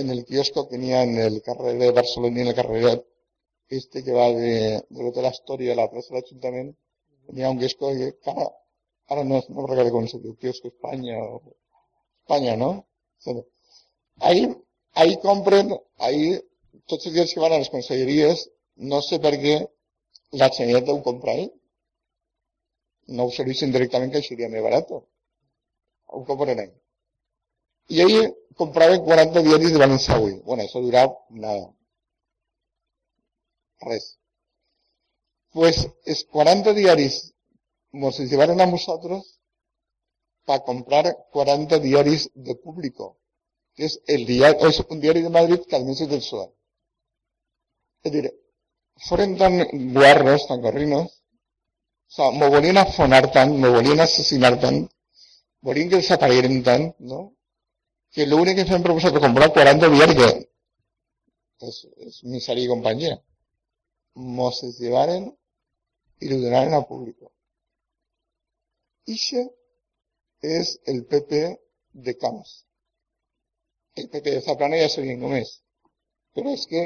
en 0.00 0.10
el 0.14 0.24
kiosco 0.24 0.68
que 0.68 0.78
ha 0.94 1.02
en 1.02 1.18
el 1.18 1.42
carrer 1.42 1.74
de 1.82 1.90
Barcelona 1.98 2.38
i 2.38 2.42
en 2.46 2.52
el 2.52 2.58
carrer 2.60 2.94
este 3.68 4.02
que 4.04 4.12
va 4.12 4.28
de, 4.32 4.82
de 4.88 5.02
l'Hotel 5.02 5.26
Astoria 5.28 5.72
a 5.74 5.80
la 5.80 5.88
plaça 5.92 6.12
de 6.12 6.20
l'Ajuntament 6.20 6.70
n'hi 7.32 7.44
ha 7.44 7.50
un 7.52 7.58
kiosco 7.60 7.92
que 7.98 8.08
ara, 8.32 8.46
ara 9.12 9.24
no, 9.24 9.40
no 9.48 9.66
recordo 9.66 9.92
com 9.92 10.06
se 10.08 10.20
diu, 10.22 10.36
kiosco 10.36 10.68
Espanya 10.72 11.18
o 11.20 11.42
Espanya, 12.22 12.56
no? 12.56 12.70
Ahí, 14.20 14.48
ahí 14.94 15.16
compren, 15.24 15.74
ahí 15.98 16.38
tots 16.86 17.06
els 17.06 17.14
dies 17.14 17.34
que 17.34 17.40
van 17.44 17.52
a 17.52 17.60
les 17.60 17.70
conselleries, 17.72 18.48
no 18.92 19.00
sé 19.04 19.20
per 19.20 19.34
què 19.42 19.54
la 20.40 20.50
Generalitat 20.52 20.94
ho 20.94 21.02
compra 21.04 21.32
ahí. 21.32 21.46
No 23.16 23.28
ho 23.28 23.32
serveixen 23.32 23.72
directament 23.72 24.12
que 24.12 24.24
seria 24.24 24.50
més 24.52 24.64
barat 24.64 24.90
un 24.92 26.24
component. 26.24 26.72
Y 27.88 28.00
ahí 28.00 28.34
compraba 28.54 28.98
40 29.02 29.40
diarios 29.40 29.72
de 29.72 29.78
Valencia 29.78 30.14
Avui. 30.14 30.40
Bueno, 30.44 30.62
eso 30.62 30.80
duraba 30.80 31.18
nada. 31.30 31.72
Pues 35.52 35.88
es 36.04 36.24
40 36.24 36.72
diaris 36.74 37.34
nos 37.92 38.18
llevaron 38.18 38.60
a 38.60 38.66
nosotros 38.66 39.40
para 40.44 40.62
comprar 40.62 41.26
40 41.30 41.78
diaris 41.78 42.30
de 42.34 42.54
público. 42.54 43.18
Es 43.76 44.00
el 44.06 44.26
diario, 44.26 44.68
es 44.68 44.80
un 44.80 45.00
diario 45.00 45.22
de 45.22 45.30
Madrid 45.30 45.60
que 45.68 45.76
al 45.76 45.88
es 45.88 45.98
del 45.98 46.18
PSOE. 46.18 46.52
Es 48.02 48.12
decir, 48.12 48.34
fueron 48.96 49.36
tan 49.36 49.92
guarros, 49.92 50.46
tan 50.48 50.60
corrinos, 50.60 51.18
O 52.08 52.14
sigui, 52.14 52.38
me 52.40 52.48
volien 52.48 52.78
afonar 52.78 53.30
tant, 53.30 53.50
me 53.62 53.68
volien 53.68 54.00
assassinar 54.00 54.54
tant, 54.60 54.78
volien 55.60 55.90
que 55.90 56.00
desaparegueren 56.00 56.62
tant, 56.64 56.86
no? 57.10 57.18
Que 58.16 58.24
l'únic 58.26 58.56
que 58.56 58.64
s'han 58.68 58.82
proposat 58.86 59.12
de 59.12 59.20
comprar 59.20 59.52
40 59.52 59.90
que 61.60 61.68
és, 61.68 61.76
és 62.06 62.22
misèria 62.24 62.64
i 62.64 62.70
companyia. 62.70 63.18
Mos 63.18 63.27
es 64.68 64.78
llevaren 64.78 65.28
i 66.20 66.28
lo 66.28 66.40
donaren 66.40 66.74
a 66.74 66.82
público. 66.86 67.32
Ixe 69.06 69.44
és 70.42 70.78
el 70.86 71.04
PP 71.06 71.58
de 71.92 72.16
Camps. 72.16 72.64
El 73.94 74.08
PP 74.08 74.30
de 74.30 74.40
Zaplana 74.40 74.78
ja 74.78 74.88
sabien 74.88 75.20
com 75.20 75.34
és. 75.34 75.60
Però 76.34 76.50
és 76.52 76.66
que 76.66 76.82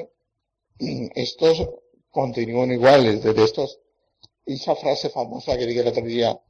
estos 1.24 1.62
continúan 2.11 2.72
iguales, 2.72 3.22
de 3.22 3.45
estos 3.45 3.78
esa 4.45 4.74
frase 4.76 5.09
famosa 5.09 5.57
que 5.57 5.66
dije 5.66 5.80
el 5.80 5.89
otro 5.89 6.05
día, 6.05 6.41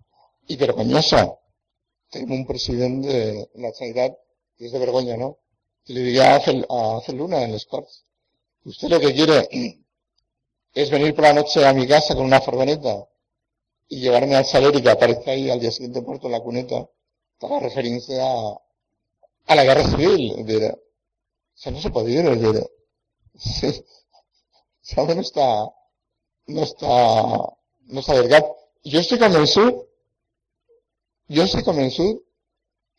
y 0.46 0.56
vergonzosa. 0.56 1.38
Tenemos 2.10 2.38
un 2.38 2.46
presidente 2.46 3.08
de 3.08 3.50
la 3.54 3.72
sanidad 3.72 4.16
que 4.56 4.66
es 4.66 4.72
de 4.72 4.78
vergüenza, 4.78 5.16
¿no? 5.16 5.38
Que 5.84 5.94
le 5.94 6.00
diría 6.00 6.34
a 6.34 6.36
hacer 6.36 7.14
Luna 7.14 7.42
en 7.42 7.52
los 7.52 7.66
Corts. 7.66 8.04
Usted 8.64 8.88
lo 8.88 9.00
que 9.00 9.12
quiere 9.12 9.48
es 10.74 10.90
venir 10.90 11.14
por 11.14 11.24
la 11.24 11.32
noche 11.34 11.64
a 11.64 11.72
mi 11.72 11.86
casa 11.86 12.14
con 12.14 12.24
una 12.24 12.40
furgoneta 12.40 13.06
y 13.88 14.00
llevarme 14.00 14.36
al 14.36 14.44
salario 14.44 14.78
y 14.78 14.82
que 14.82 14.90
aparezca 14.90 15.32
ahí 15.32 15.50
al 15.50 15.60
día 15.60 15.70
siguiente 15.70 16.00
muerto 16.00 16.26
en 16.26 16.32
la 16.32 16.40
cuneta 16.40 16.88
para 17.38 17.60
referencia 17.60 18.22
a, 18.24 18.60
a 19.46 19.54
la 19.54 19.64
guerra 19.64 19.84
civil. 19.84 20.34
o 20.38 20.78
sea, 21.54 21.72
no 21.72 21.80
se 21.80 21.90
puede 21.90 22.12
ir, 22.12 22.26
es 22.26 22.40
decir, 23.42 23.84
no 24.96 25.20
está, 25.20 25.72
no 26.46 26.62
está 26.62 27.56
no 27.92 28.02
s'ha 28.02 28.16
allargat. 28.16 28.50
Jo 28.92 29.00
estic 29.02 29.20
convençut, 29.22 29.82
jo 31.36 31.44
estic 31.46 31.66
convençut 31.66 32.22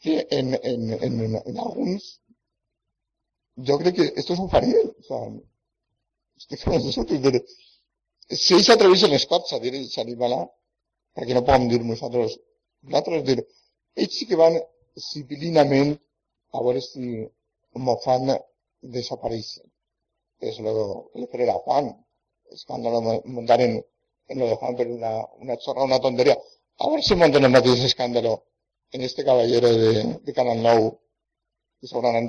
que 0.04 0.20
en, 0.38 0.54
en, 0.60 0.94
en, 1.08 1.18
en 1.40 1.60
alguns, 1.66 2.08
jo 3.68 3.80
crec 3.82 3.98
que 4.00 4.08
esto 4.22 4.36
és 4.36 4.44
un 4.44 4.52
faria. 4.54 4.84
O 4.92 5.08
sea, 5.10 5.22
estic 6.42 6.64
convençut 6.64 7.10
que 7.10 7.20
ells 8.34 8.68
s'atreveixen 8.68 9.12
les 9.14 9.26
cops 9.32 9.54
a 9.56 9.60
dir 9.64 9.74
aquest 9.74 10.00
animalà, 10.04 10.40
perquè 11.18 11.36
no 11.36 11.44
podem 11.48 11.68
dir 11.72 11.82
nosaltres, 11.84 12.38
nosaltres 12.88 13.26
dir, 13.30 13.40
ells 14.02 14.18
sí 14.18 14.28
que 14.30 14.40
van 14.40 14.58
civilinament 15.10 15.94
a 16.54 16.64
veure 16.66 16.82
si 16.82 17.24
m'ho 17.86 17.96
fan 18.06 18.34
desaparèixer. 18.96 19.66
És 20.44 20.60
el 20.60 20.68
que 21.32 21.40
le 21.40 21.46
era 21.48 21.60
Juan, 21.66 21.92
escàndalo 22.52 23.02
muntaren 23.26 23.80
en 24.28 24.40
lo 24.40 24.48
de 24.48 24.56
Juan, 24.56 24.76
pero 24.76 24.94
una, 24.94 25.14
una 25.40 25.58
chorra, 25.58 25.84
una 25.84 26.00
tontería. 26.00 26.38
A 26.80 26.90
ver 26.90 27.04
si 27.04 27.16
montan 27.16 27.46
el 27.46 27.52
mateix 27.52 27.84
escándalo 27.84 28.44
en 28.92 29.02
este 29.02 29.24
caballero 29.24 29.70
de, 29.70 30.20
de 30.26 30.34
Canal 30.34 30.62
Nou, 30.62 31.00
que 31.80 31.88
se 31.88 31.96
habrán 31.96 32.28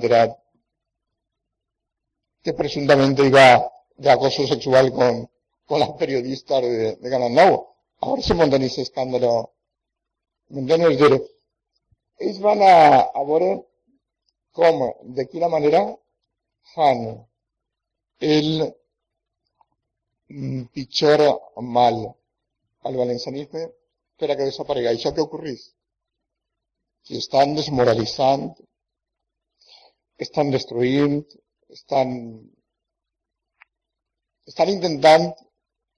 que 2.41 2.53
presuntamente 2.53 3.25
iba 3.25 3.71
de 3.97 4.09
acoso 4.11 4.45
sexual 4.45 4.91
con, 4.93 5.29
con 5.65 5.79
las 5.79 5.91
periodistas 5.93 6.61
de, 6.61 6.95
de 6.95 7.09
Canal 7.09 7.33
Nou. 7.33 7.67
A 8.01 8.11
ver 8.11 8.23
si 8.23 8.33
montan 8.33 8.61
ese 8.63 8.81
escándalo. 8.81 9.53
¿Me 10.49 10.61
dir, 10.61 11.13
ells 12.19 12.39
van 12.39 12.61
a, 12.61 13.01
a 13.19 13.23
veure 13.23 13.65
com, 14.53 14.81
de 15.17 15.25
quina 15.27 15.49
manera 15.49 15.81
fan 16.73 17.01
el 18.19 18.75
pitjor 20.73 21.21
mal 21.61 21.97
al 22.85 22.95
valencianisme 22.95 23.65
per 24.17 24.29
a 24.31 24.35
que 24.37 24.47
desaparegui. 24.49 24.91
Això 24.91 25.11
què 25.13 25.23
ocorreix? 25.25 25.63
Que 27.05 27.17
estan 27.21 27.53
desmoralitzant, 27.57 28.47
estan 30.25 30.51
destruint, 30.53 31.19
estan, 31.69 32.13
estan 34.49 34.71
intentant 34.73 35.27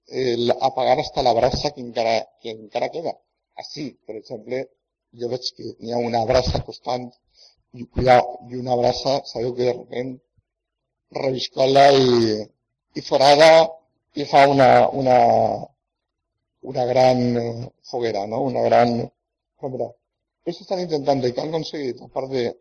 eh, 0.08 0.48
apagar 0.60 0.98
hasta 1.00 1.22
la 1.22 1.32
brasa 1.32 1.70
que 1.70 1.80
encara, 1.80 2.28
que 2.40 2.50
encara 2.50 2.90
queda. 2.90 3.14
Així, 3.62 3.90
per 4.06 4.16
exemple, 4.16 4.64
jo 5.20 5.28
veig 5.32 5.48
que 5.56 5.72
hi 5.84 5.92
ha 5.92 5.98
una 6.10 6.24
brasa 6.28 6.62
constant 6.66 7.08
i, 7.72 7.84
cuidao, 7.86 8.38
i 8.50 8.60
una 8.60 8.76
brasa, 8.76 9.18
sabeu 9.30 9.54
que 9.56 9.66
de 9.68 9.74
repent 9.80 10.14
reviscola 11.22 11.88
i, 11.92 12.38
i 12.94 13.00
forada 13.00 13.50
y 14.14 14.24
fa 14.24 14.46
una, 14.48 14.88
una, 14.88 15.18
una 16.62 16.84
gran 16.84 17.70
foguera, 17.82 18.26
¿no? 18.26 18.42
Una 18.42 18.62
gran 18.62 19.10
foguera. 19.56 19.90
Eso 20.44 20.62
están 20.62 20.80
intentando 20.80 21.28
y 21.28 21.32
que 21.32 21.40
han 21.40 21.52
conseguido, 21.52 22.06
aparte 22.06 22.34
de, 22.34 22.60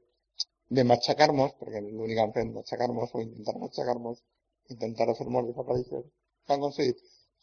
de 0.70 0.84
machacarnos, 0.84 1.54
porque 1.54 1.82
lo 1.82 2.04
único 2.04 2.34
que 2.34 2.40
han 2.42 2.54
machacarnos 2.54 3.10
o 3.14 3.22
intentar 3.22 3.58
machacarnos, 3.58 4.24
intentar 4.70 5.10
hacernos 5.10 5.48
desaparecer, 5.48 6.04
que 6.46 6.54
han 6.54 6.60
conseguido 6.60 6.98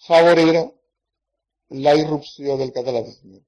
favorir 0.07 0.65
la 1.71 1.95
irrupció 1.97 2.57
del 2.57 2.73
catalanisme. 2.73 3.41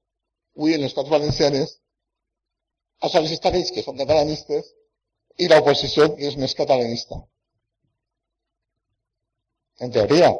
Avui 0.57 0.73
en 0.73 0.81
les 0.81 0.93
Corts 0.93 1.09
Valencianes 1.09 1.77
els 3.05 3.15
els 3.15 3.71
que 3.71 3.83
són 3.85 3.97
catalanistes 3.97 4.71
i 5.37 5.47
l'oposició 5.47 6.07
que 6.15 6.27
és 6.27 6.37
més 6.41 6.55
catalanista. 6.57 7.19
En 9.85 9.91
teoria, 9.93 10.31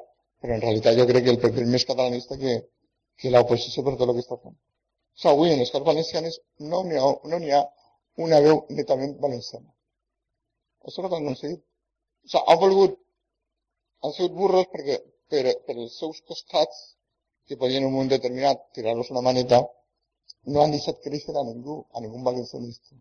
però 0.41 0.55
en 0.55 0.63
realitat 0.63 0.97
jo 0.97 1.05
crec 1.09 1.23
que 1.25 1.33
el 1.35 1.41
PP 1.43 1.61
és 1.63 1.69
més 1.75 1.85
catalanista 1.85 2.37
que, 2.41 2.55
que 3.21 3.33
l'oposició 3.33 3.83
per 3.85 3.93
tot 3.97 4.09
el 4.09 4.15
que 4.17 4.25
està 4.25 4.37
fent. 4.41 4.55
O 4.57 5.19
sigui, 5.21 5.33
avui 5.33 5.53
en 5.53 5.61
les 5.61 5.71
Corts 5.73 5.85
Valencianes 5.85 6.39
no 6.71 6.83
n'hi 6.87 6.97
ha, 6.97 7.11
no 7.29 7.37
ha 7.57 7.61
una 8.25 8.39
veu 8.41 8.63
netament 8.69 9.13
valenciana. 9.21 9.69
Això 10.85 11.03
no 11.03 11.09
ho 11.09 11.15
han 11.15 11.27
aconseguit. 11.27 11.61
O 12.25 12.29
sigui, 12.31 12.43
han 12.49 12.59
volgut, 12.63 12.97
han 14.01 14.17
sigut 14.17 14.35
burros 14.41 14.67
perquè 14.73 14.97
per, 15.31 15.43
per 15.65 15.75
els 15.75 15.97
seus 16.01 16.21
costats, 16.29 16.77
que 17.47 17.59
podien 17.59 17.83
en 17.83 17.89
un 17.89 17.95
moment 17.95 18.13
determinat 18.13 18.63
tirar-los 18.75 19.11
una 19.13 19.25
maneta, 19.29 19.61
no 20.51 20.63
han 20.63 20.73
deixat 20.75 21.03
créixer 21.03 21.35
a 21.35 21.45
ningú, 21.47 21.81
a 21.95 22.03
ningú 22.03 22.23
valencianista. 22.23 22.95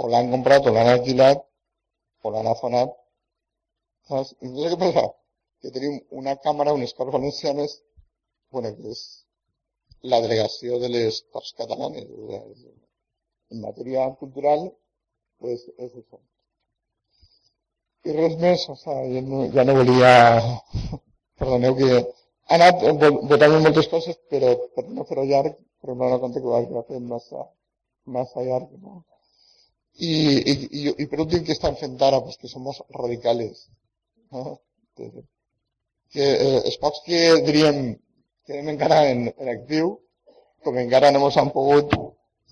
O 0.00 0.08
l'han 0.08 0.32
comprat, 0.32 0.66
o 0.66 0.72
l'han 0.74 0.94
alquilat, 0.94 1.44
o 2.24 2.32
l'han 2.32 2.48
afanat, 2.52 2.96
¿Sabes? 4.10 4.36
Entonces, 4.40 4.72
¿qué 4.72 4.76
pasa? 4.76 5.14
Que 5.60 5.70
tenim 5.70 6.00
una 6.10 6.34
càmera, 6.44 6.72
unes 6.72 6.94
Corts 6.94 7.12
Valencianes, 7.12 7.76
bueno, 8.50 8.72
que 8.76 8.90
és 8.94 9.02
la 10.12 10.18
delegació 10.24 10.80
de 10.82 10.88
les 10.94 11.20
Corts 11.34 11.52
Catalanes. 11.58 12.08
En 13.54 13.60
matèria 13.66 14.08
cultural, 14.22 14.64
pues, 15.38 15.62
és 15.76 15.94
això. 16.02 16.18
Res 18.08 18.36
més, 18.40 18.62
o 18.72 18.74
sigui, 18.80 19.14
ja 19.14 19.22
no, 19.26 19.44
ja 19.54 19.64
no 19.68 19.76
volia... 19.76 20.12
Perdoneu 21.40 21.76
que 21.76 21.90
ha 21.96 22.56
anat 22.56 22.82
votant 23.28 23.54
moltes 23.64 23.86
coses, 23.88 24.16
però 24.32 24.50
per 24.76 24.84
no 24.88 25.06
fer-ho 25.08 25.24
llarg, 25.28 25.54
però 25.80 25.94
em 25.94 26.02
dono 26.02 26.18
compte 26.20 26.40
que 26.40 26.50
ho 26.50 26.56
havia 26.56 26.82
fet 26.88 27.06
massa, 27.12 27.46
massa 28.16 28.44
llarg, 28.44 28.68
no? 28.82 28.98
I, 29.96 30.12
i, 30.52 30.54
i, 30.80 30.82
i 31.04 31.06
per 31.08 31.22
últim, 31.24 31.44
què 31.46 31.56
estan? 31.56 31.76
Pues 31.80 32.36
que 32.36 32.48
som 32.48 32.68
radicales. 32.98 33.68
que 36.12 36.26
eh, 36.26 36.60
els 36.64 37.00
que 37.06 37.20
diríem 37.46 37.80
que 38.44 38.52
anem 38.58 38.74
encara 38.74 39.00
en, 39.10 39.28
en 39.30 39.52
actiu, 39.54 39.94
com 40.64 40.76
encara 40.76 41.10
no 41.14 41.24
ens 41.28 41.38
han 41.40 41.52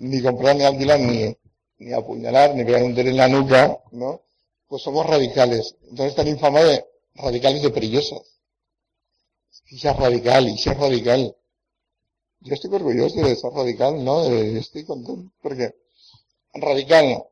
ni 0.01 0.23
comprar 0.23 0.55
ni 0.57 0.65
alquilar 0.65 0.99
ni, 1.01 1.35
ni 1.79 1.93
apuñalar, 1.93 2.55
ni 2.55 2.65
pegar 2.65 2.85
un 2.85 2.95
dedo 2.95 3.11
en 3.11 3.17
la 3.17 3.29
nuca, 3.29 3.81
¿no? 3.91 4.21
Pues 4.69 4.83
somos 4.83 5.07
radicales. 5.07 5.77
Entonces 5.89 6.15
tenim 6.15 6.39
fama 6.39 6.61
de 6.61 6.85
radicales 7.15 7.63
de 7.63 7.71
perillosos. 7.71 8.23
Y 9.71 9.77
es 9.77 9.97
radical, 9.97 10.49
y 10.49 10.55
es 10.55 10.79
radical. 10.79 11.37
Yo 12.41 12.55
estoy 12.55 12.73
orgulloso 12.75 13.21
de 13.21 13.35
ser 13.35 13.53
radical, 13.53 14.05
¿no? 14.05 14.25
Estoy 14.25 14.85
contento 14.85 15.33
porque 15.43 15.75
radical 16.55 17.25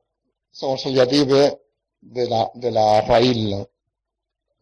somos 0.51 0.85
el 0.87 0.95
yative 0.95 1.61
de 2.01 2.29
la, 2.29 2.51
de 2.55 2.71
la 2.71 3.01
raíz, 3.03 3.37
¿no? 3.37 3.69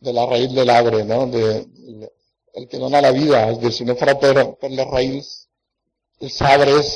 de 0.04 0.12
la 0.12 0.26
raíz 0.26 0.52
del 0.52 0.70
arbre, 0.70 1.04
¿no? 1.04 1.26
De, 1.26 1.64
de, 1.64 2.12
el 2.52 2.68
que 2.68 2.78
dona 2.78 3.00
la 3.00 3.10
vida, 3.10 3.48
és 3.50 3.58
dir, 3.58 3.72
si 3.72 3.84
no 3.88 3.96
fora 3.98 4.14
per, 4.20 4.44
per 4.60 4.70
les 4.70 4.86
raïls, 4.86 5.30
els 6.22 6.36
arbres, 6.46 6.90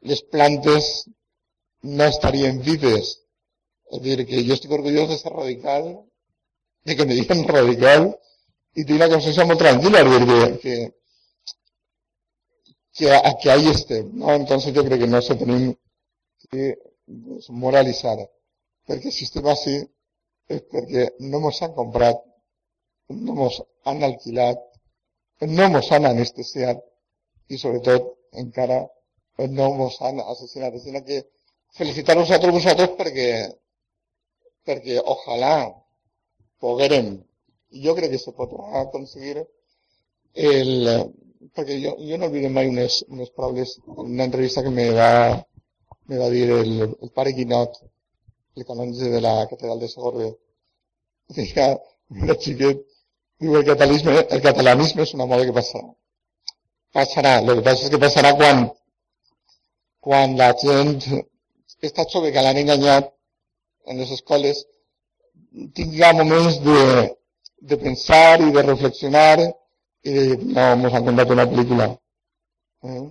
les 0.00 0.22
plantes 0.32 0.88
no 1.82 2.06
estarien 2.08 2.62
vives. 2.64 3.18
És 3.92 4.02
dir, 4.04 4.16
que 4.28 4.42
jo 4.46 4.56
estic 4.56 4.72
orgullós 4.78 5.10
de 5.10 5.18
ser 5.20 5.32
radical, 5.34 5.88
de 6.88 6.96
que 6.96 7.06
me 7.06 7.18
digan 7.18 7.44
radical, 7.56 8.08
i 8.74 8.84
tinc 8.84 8.96
una 8.98 9.10
consciència 9.12 9.46
molt 9.48 9.60
tranquil·la, 9.60 10.02
dir, 10.08 10.18
que, 10.64 10.76
que, 12.96 13.08
que, 13.10 13.34
que 13.42 13.52
ahí 13.54 13.68
estem, 13.68 14.10
¿no? 14.16 14.34
Entonces 14.34 14.72
yo 14.72 14.84
creo 14.84 14.98
que 14.98 15.10
no 15.14 15.22
se 15.22 15.36
tenim 15.36 15.72
que 16.50 16.74
moralitzar, 17.48 18.18
perquè 18.88 19.12
si 19.12 19.28
estem 19.28 19.48
així, 19.52 19.78
és 20.48 20.64
perquè 20.72 21.08
no 21.20 21.44
ens 21.48 21.62
han 21.62 21.76
comprat, 21.76 22.20
no 23.12 23.38
ens 23.46 23.62
han 23.84 24.04
alquilat 24.08 24.68
no 25.46 25.68
mos 25.70 25.90
han 25.90 26.06
anestesiat 26.06 26.82
i 27.50 27.58
sobretot 27.58 28.12
encara 28.38 28.86
no 29.50 29.72
mos 29.74 29.96
han 30.00 30.20
assassinat. 30.20 30.74
Així 30.74 30.92
que 31.06 31.22
felicitar-vos 31.78 32.30
a 32.30 32.38
tots 32.38 32.54
vosaltres 32.54 32.94
perquè, 32.98 33.28
perquè 34.66 34.98
ojalà 35.14 35.54
poguérem, 36.62 37.16
jo 37.84 37.94
crec 37.96 38.12
que 38.12 38.20
se 38.22 38.32
pot 38.36 38.52
aconseguir 38.82 39.42
el, 40.34 40.72
perquè 41.54 41.78
jo, 41.82 41.94
jo 42.08 42.18
no 42.18 42.28
olvidem 42.28 42.54
mai 42.54 42.68
unes, 42.70 43.02
unes 43.08 43.30
paraules, 43.36 43.78
una 43.86 44.24
entrevista 44.28 44.62
que 44.62 44.70
me 44.70 44.90
va, 44.98 45.10
me 46.08 46.18
va 46.18 46.28
dir 46.30 46.48
el, 46.50 46.72
el 46.84 47.10
pare 47.10 47.32
Guinot, 47.38 47.80
el 48.56 48.66
canonge 48.68 49.10
de 49.10 49.20
la 49.20 49.34
catedral 49.50 49.80
de 49.80 49.88
Segorbe. 49.88 50.28
Deia, 51.32 51.66
era 52.22 52.36
xiquet, 52.44 52.84
diu, 53.40 53.56
el 53.56 53.66
catalanisme, 53.66 54.14
el 54.36 54.42
catalanisme 54.44 55.06
és 55.06 55.14
una 55.16 55.26
moda 55.26 55.46
que 55.48 55.56
passarà. 55.56 55.88
Passarà, 56.92 57.38
el 57.40 57.54
que 57.56 57.66
passa 57.66 57.86
és 57.86 57.92
que 57.92 58.00
passarà 58.00 58.34
quan, 58.36 58.66
quan 60.04 60.36
la 60.36 60.50
gent, 60.60 60.98
està 61.82 62.04
jove 62.12 62.32
que 62.34 62.44
l'han 62.44 62.60
enganyat 62.60 63.08
en 63.86 63.98
les 63.98 64.12
escoles, 64.14 64.62
tinga 65.76 66.12
moments 66.16 66.60
de, 66.64 66.78
de 67.70 67.78
pensar 67.80 68.40
i 68.40 68.52
de 68.54 68.62
reflexionar 68.66 69.38
i 69.42 70.14
de, 70.16 70.24
no, 70.42 70.68
ens 70.74 70.94
han 70.96 71.06
contat 71.08 71.34
una 71.34 71.46
pel·lícula. 71.50 71.88
Eh? 72.88 73.02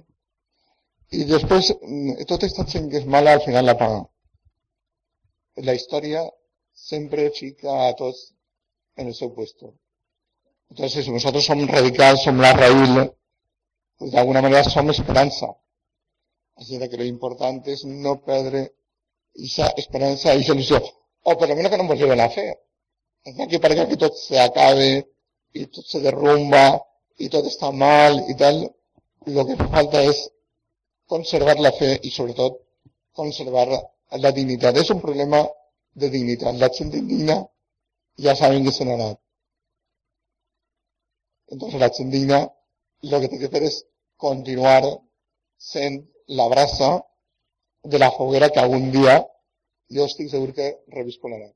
I 1.21 1.27
després, 1.27 1.71
tota 2.27 2.39
aquesta 2.39 2.65
gent 2.73 2.89
que 2.91 3.01
és 3.01 3.07
mala 3.15 3.35
al 3.35 3.43
final 3.45 3.67
la 3.67 3.77
paga. 3.79 4.01
La 5.67 5.75
història 5.75 6.23
sempre 6.73 7.29
fica 7.35 7.87
a 7.87 7.93
tots 7.99 8.29
en 8.97 9.07
el 9.11 9.15
seu 9.15 9.33
puesto. 9.35 9.73
Entonces, 10.71 11.07
nosotros 11.09 11.45
somos 11.45 11.67
radicals, 11.69 12.23
somos 12.23 12.41
la 12.41 12.53
raíz, 12.53 13.11
pues 13.97 14.11
de 14.11 14.19
alguna 14.19 14.41
manera 14.41 14.63
somos 14.63 14.99
esperanza. 14.99 15.47
Así 16.55 16.79
que 16.79 16.97
lo 16.97 17.03
importante 17.03 17.73
es 17.73 17.83
no 17.83 18.21
perder 18.21 18.73
esa 19.33 19.67
esperanza 19.77 20.35
y 20.35 20.41
esa 20.41 20.53
ilusión. 20.53 20.83
O 21.23 21.37
por 21.37 21.47
lo 21.47 21.55
menos 21.55 21.71
que 21.71 21.77
no 21.77 21.83
nos 21.83 21.97
lleve 21.97 22.15
la 22.15 22.29
fe. 22.29 22.59
Es 23.23 23.47
que 23.47 23.59
parece 23.59 23.87
que 23.87 23.97
todo 23.97 24.13
se 24.13 24.39
acabe 24.39 25.07
y 25.53 25.67
todo 25.67 25.83
se 25.83 25.99
derrumba 25.99 26.83
y 27.17 27.29
todo 27.29 27.47
está 27.47 27.71
mal 27.71 28.23
y 28.27 28.35
tal. 28.35 28.75
Lo 29.25 29.45
que 29.45 29.55
falta 29.55 30.01
es 30.03 30.31
conservar 31.05 31.59
la 31.59 31.71
fe 31.71 31.99
y 32.01 32.09
sobre 32.09 32.33
todo 32.33 32.61
conservar 33.11 33.67
la 34.11 34.31
dignidad. 34.31 34.75
Es 34.77 34.89
un 34.89 35.01
problema 35.01 35.47
de 35.93 36.09
dignidad. 36.09 36.53
La 36.55 36.69
gente 36.69 36.97
indigna 36.97 37.47
ya 38.15 38.35
saben 38.35 38.63
que 38.63 38.71
se 38.71 38.91
hará. 38.91 39.19
Entonces 41.47 41.79
la 41.79 41.89
gente 41.89 42.51
lo 43.01 43.19
que 43.19 43.27
tiene 43.27 43.39
que 43.39 43.45
hacer 43.55 43.63
es 43.63 43.85
continuar 44.15 44.83
siendo 45.57 46.07
la 46.27 46.47
brasa 46.47 47.05
de 47.83 47.99
la 47.99 48.11
foguera 48.11 48.49
que 48.49 48.59
algún 48.59 48.91
día 48.91 49.25
jo 49.89 50.05
estic 50.05 50.29
segur 50.29 50.53
que 50.53 50.67
reviscolarà. 50.87 51.49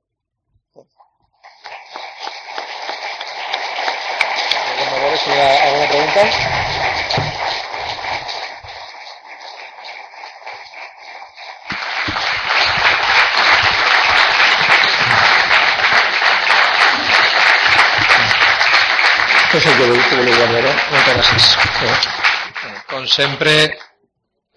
A 4.76 4.98
veure 5.00 5.18
si 5.18 5.32
hi 5.32 5.40
ha 5.40 5.48
alguna 5.68 5.88
pregunta. 5.94 6.22
És 19.56 19.66
el 19.72 19.76
que 19.80 20.16
volia 20.20 20.38
guardar. 20.52 20.76
Moltes 20.92 21.16
gràcies. 21.16 21.46
Com 22.92 23.12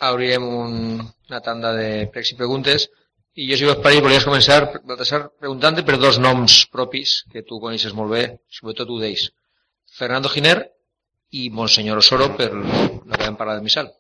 hauríem 0.01 0.45
un, 0.45 0.73
una 1.29 1.41
tanda 1.45 1.73
de 1.77 1.91
pregs 2.13 2.33
i 2.33 2.39
preguntes 2.39 2.89
i 3.39 3.47
jo 3.51 3.59
si 3.59 3.69
vas 3.69 3.83
parir 3.85 4.03
volies 4.03 4.27
començar, 4.27 4.59
preguntant-te 5.39 5.85
per 5.87 5.99
dos 6.03 6.19
noms 6.19 6.65
propis 6.75 7.21
que 7.33 7.45
tu 7.47 7.61
coneixes 7.63 7.95
molt 7.95 8.11
bé, 8.15 8.23
sobretot 8.51 8.91
ho 8.91 8.99
deis. 8.99 9.29
Fernando 9.99 10.31
Giner 10.33 10.57
i 11.39 11.49
Monsenyor 11.55 12.01
Osoro 12.03 12.33
per 12.39 12.51
la 12.55 13.15
que 13.15 13.25
vam 13.25 13.39
parlar 13.39 13.59
del 13.59 13.67
missal. 13.69 13.91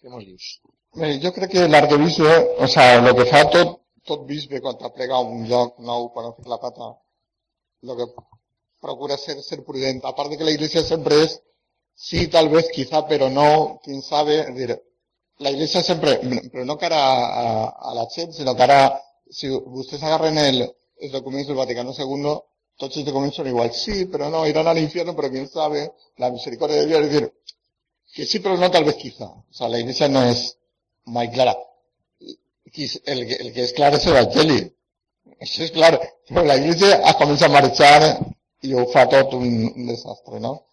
Què 0.00 0.10
mos 0.10 0.24
dius? 0.24 0.56
Bé, 0.96 1.12
jo 1.22 1.32
crec 1.36 1.52
que 1.52 1.68
l'arquebisbe, 1.68 2.32
o 2.64 2.66
sea, 2.72 2.96
el 2.98 3.12
que 3.18 3.28
fa 3.30 3.44
tot, 3.52 3.76
tot 4.10 4.24
bisbe 4.28 4.62
quan 4.64 4.78
t'aplega 4.80 5.20
un 5.22 5.44
lloc 5.50 5.76
nou, 5.90 6.08
ha 6.16 6.32
fet 6.32 6.50
la 6.50 6.58
pata, 6.62 6.94
el 7.84 7.94
que 8.00 8.06
procura 8.82 9.18
ser, 9.20 9.36
ser 9.42 9.62
prudent. 9.66 10.02
A 10.04 10.14
part 10.18 10.32
de 10.32 10.38
que 10.40 10.48
la 10.48 10.54
iglesia 10.56 10.82
sempre 10.86 11.22
és 11.24 11.36
sí, 11.96 12.28
tal 12.28 12.48
vez, 12.50 12.68
quizá, 12.72 13.08
pero 13.08 13.28
no, 13.28 13.80
quién 13.82 14.02
sabe, 14.02 14.44
decir, 14.52 14.80
la 15.38 15.50
iglesia 15.50 15.82
siempre, 15.82 16.20
pero 16.52 16.64
no 16.64 16.78
cara 16.78 17.68
a, 17.68 17.94
la 17.94 18.06
CHEP, 18.06 18.30
sino 18.30 18.56
cara, 18.56 19.02
si 19.28 19.50
ustedes 19.50 20.02
agarren 20.04 20.38
el, 20.38 20.72
el 20.98 21.10
documento 21.10 21.48
del 21.48 21.58
Vaticano 21.58 21.92
II, 21.96 22.38
todos 22.76 22.96
los 22.96 23.04
documentos 23.04 23.36
son 23.36 23.46
igual. 23.46 23.72
Sí, 23.72 24.04
pero 24.06 24.30
no, 24.30 24.46
irán 24.46 24.68
al 24.68 24.78
infierno, 24.78 25.16
pero 25.16 25.30
quién 25.30 25.48
sabe, 25.48 25.92
la 26.18 26.30
misericordia 26.30 26.76
de 26.76 26.86
Dios, 26.86 27.00
es 27.00 27.10
decir, 27.10 27.32
que 28.12 28.26
sí, 28.26 28.38
pero 28.38 28.56
no 28.56 28.70
tal 28.70 28.84
vez 28.84 28.96
quizá. 28.96 29.26
O 29.26 29.46
sea, 29.50 29.68
la 29.68 29.78
iglesia 29.78 30.08
no 30.08 30.22
es 30.22 30.56
muy 31.04 31.28
clara. 31.30 31.56
El, 33.04 33.52
que 33.52 33.62
es 33.62 33.72
claro 33.72 33.96
es 33.96 34.06
el 34.06 34.16
Evangelio. 34.16 34.72
Eso 35.38 35.62
es 35.64 35.70
claro. 35.70 36.00
Pero 36.28 36.44
la 36.44 36.56
iglesia 36.56 37.02
ha 37.04 37.14
comenzado 37.14 37.56
a 37.56 37.60
marchar 37.60 38.18
y 38.60 38.72
fa 38.92 39.08
todo 39.08 39.38
un 39.38 39.86
desastre, 39.86 40.40
¿no? 40.40 40.66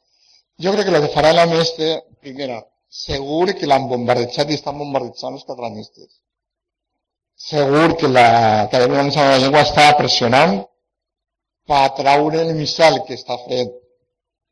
Yo 0.57 0.71
creo 0.71 0.85
que 0.85 0.91
lo 0.91 1.01
que 1.01 1.09
farà 1.09 1.33
la 1.33 1.47
mestre, 1.47 2.03
primera, 2.21 2.59
segur 2.87 3.55
que 3.57 3.65
l'han 3.69 3.87
bombardejat 3.89 4.51
i 4.51 4.57
estan 4.59 4.77
bombardejant 4.77 5.37
els 5.37 5.45
catalanistes. 5.47 6.09
Segur 7.43 7.95
que 7.97 8.09
l'Acadèmia 8.11 8.99
Valenciana 8.99 9.31
de 9.31 9.33
la 9.33 9.41
Llengua 9.43 9.63
està 9.65 9.85
pressionant 9.97 10.59
per 11.65 11.79
atraure 11.79 12.43
el 12.45 12.53
missal 12.59 12.99
que 13.07 13.17
està 13.17 13.39
fet. 13.47 13.71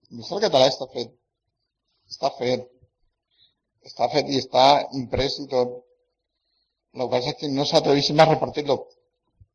El 0.09 0.23
missal 0.23 0.41
català 0.45 0.71
està 0.71 0.87
fet. 0.95 1.11
Està 2.09 2.31
fet. 2.39 2.65
Està 3.85 4.07
fet 4.13 4.31
i 4.33 4.41
està 4.41 4.65
imprès 5.01 5.37
i 5.43 5.45
tot. 5.51 5.75
El 6.95 7.03
que 7.03 7.11
passa 7.11 7.35
és 7.35 7.37
que 7.43 7.51
no 7.51 7.67
s'atreveixen 7.69 8.19
a 8.19 8.27
repartir-lo. 8.31 8.79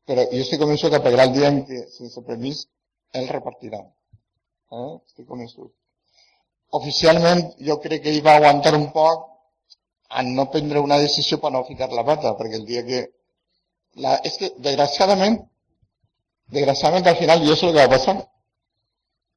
Però 0.07 0.29
jo 0.31 0.45
estic 0.45 0.63
convençut 0.63 0.95
que 0.95 1.03
pegarà 1.09 1.27
el 1.27 1.35
dia 1.35 1.51
en 1.51 1.65
què, 1.67 1.83
sense 1.97 2.23
permís, 2.31 2.63
ell 3.19 3.27
repartirà. 3.35 3.83
Eh? 3.83 4.93
Estic 5.11 5.27
convençut 5.27 5.75
oficialment 6.79 7.43
jo 7.68 7.79
crec 7.83 8.05
que 8.05 8.12
ell 8.12 8.24
va 8.27 8.37
aguantar 8.39 8.74
un 8.79 8.91
poc 8.95 9.27
a 10.09 10.22
no 10.22 10.47
prendre 10.53 10.81
una 10.81 10.99
decisió 11.03 11.39
per 11.43 11.53
no 11.53 11.64
ficar 11.64 11.91
la 11.93 12.05
pata, 12.05 12.37
perquè 12.39 12.61
el 12.61 12.66
dia 12.66 12.85
que... 12.87 13.03
La, 14.05 14.18
és 14.29 14.37
que, 14.37 14.51
desgraciadament, 14.64 15.39
desgraciadament 16.53 17.07
al 17.09 17.18
final, 17.20 17.43
i 17.43 17.53
això 17.53 17.70
és 17.70 17.70
el 17.70 17.77
que 17.77 17.87
va 17.87 17.95
passar, 17.97 18.16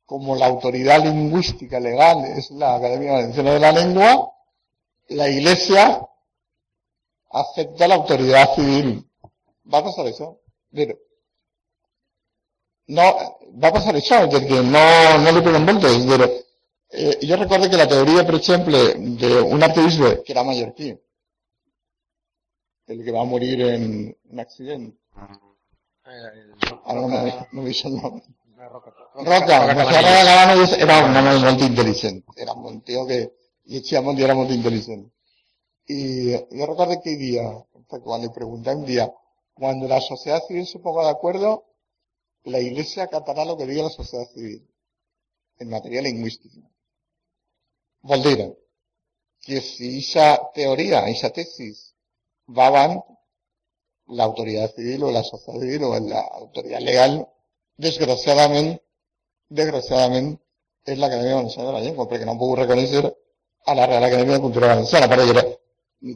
com 0.10 0.32
l'autoritat 0.36 1.06
lingüística 1.06 1.80
legal 1.80 2.26
és 2.34 2.50
la 2.62 2.74
Academia 2.76 3.16
Valenciana 3.18 3.56
de 3.56 3.64
la 3.64 3.72
Lengua, 3.78 4.10
la 5.22 5.30
Iglesia 5.30 5.86
acepta 7.42 7.88
la 7.88 8.00
autoridad 8.02 8.56
civil. 8.56 8.90
Va 9.70 9.84
passar 9.86 10.08
això. 10.10 10.32
Però, 10.76 10.96
no, 12.98 13.06
va 13.64 13.72
passar 13.76 13.94
això, 13.96 14.24
perquè 14.34 14.62
no, 14.66 14.86
no 15.24 15.34
li 15.34 15.44
peguen 15.46 15.68
voltes, 15.70 16.06
però 16.10 16.30
eh, 16.92 17.20
jo 17.22 17.36
recordo 17.36 17.70
que 17.70 17.78
la 17.78 17.88
teoria, 17.88 18.26
per 18.26 18.36
exemple, 18.36 18.80
d'un 18.98 19.64
arquebisbe 19.64 20.24
que 20.24 20.34
era 20.34 20.44
mallorquí, 20.44 20.90
el 22.90 23.04
que 23.06 23.12
va 23.12 23.24
morir 23.24 23.62
en 23.62 23.84
un 24.32 24.40
accident. 24.40 24.90
Ara 26.10 27.02
no, 27.02 27.08
no, 27.08 27.48
no 27.54 27.64
veig 27.64 27.82
el 27.86 27.96
nom. 28.02 28.20
Roca, 28.60 28.92
Roca, 29.16 29.74
Roca 29.74 30.00
era 30.86 30.98
un 31.06 31.16
home 31.20 31.36
molt 31.46 31.62
intel·ligent. 31.68 32.24
Era 32.36 32.54
un 32.54 32.82
tio 32.82 33.06
que 33.08 33.20
llegia 33.74 34.02
molt 34.02 34.20
i 34.20 34.26
era 34.28 34.36
molt 34.40 34.52
intel·ligent. 34.56 35.06
I 35.90 36.00
jo 36.58 36.66
recordo 36.66 36.98
que 37.04 37.16
dia, 37.22 37.46
quan 37.94 38.26
li 38.26 38.34
pregunté 38.34 38.76
un 38.76 38.84
dia, 38.90 39.08
cuando 39.54 39.88
la 39.88 40.02
sociedad 40.02 40.42
civil 40.48 40.66
se 40.66 40.80
ponga 40.80 41.06
de 41.06 41.12
acuerdo, 41.12 41.66
la 42.44 42.60
iglesia 42.60 43.04
acatará 43.04 43.46
lo 43.46 43.58
que 43.58 43.66
diga 43.66 43.84
la 43.84 43.90
sociedad 43.90 44.28
civil 44.34 44.68
en 45.60 45.70
materia 45.70 46.02
lingüística. 46.02 46.60
Vol 48.04 48.24
dir 48.24 48.38
que 49.46 49.62
si 49.62 50.00
esa 50.00 50.52
teoria, 50.56 51.08
esa 51.10 51.30
tesis, 51.36 51.94
va 52.48 52.68
avant, 52.72 53.00
l'autoritat 54.20 54.76
civil 54.76 55.04
o 55.06 55.12
la 55.14 55.24
societat 55.24 55.62
civil 55.64 55.86
o 55.88 55.90
l'autoritat 55.94 56.82
legal, 56.82 57.18
desgraciadament, 57.78 58.76
desgraciadament, 59.50 60.34
és 60.90 60.98
l'Acadèmia 60.98 61.36
Valenciana 61.36 61.70
de 61.70 61.76
la 61.76 61.84
Llengua, 61.86 62.08
perquè 62.10 62.26
no 62.26 62.38
puc 62.40 62.56
reconèixer 62.58 63.04
a 63.06 63.76
la 63.78 63.86
Real 63.86 64.04
Acadèmia 64.08 64.38
de 64.38 64.44
Cultura 64.46 64.72
Valenciana, 64.74 65.08
per 65.08 65.20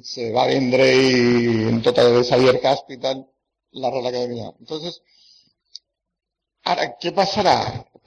se 0.07 0.31
va 0.31 0.47
vendre 0.47 0.85
i 0.95 1.67
en 1.69 1.81
tota 1.83 2.05
de 2.09 2.23
Xavier 2.23 2.59
Casp 2.63 2.89
i 2.95 2.99
tal, 3.03 3.25
la 3.83 3.91
Real 3.91 4.07
Acadèmia. 4.07 4.53
Entonces, 4.59 5.01
ara, 6.63 6.87
què 7.01 7.11
passarà? 7.11 7.57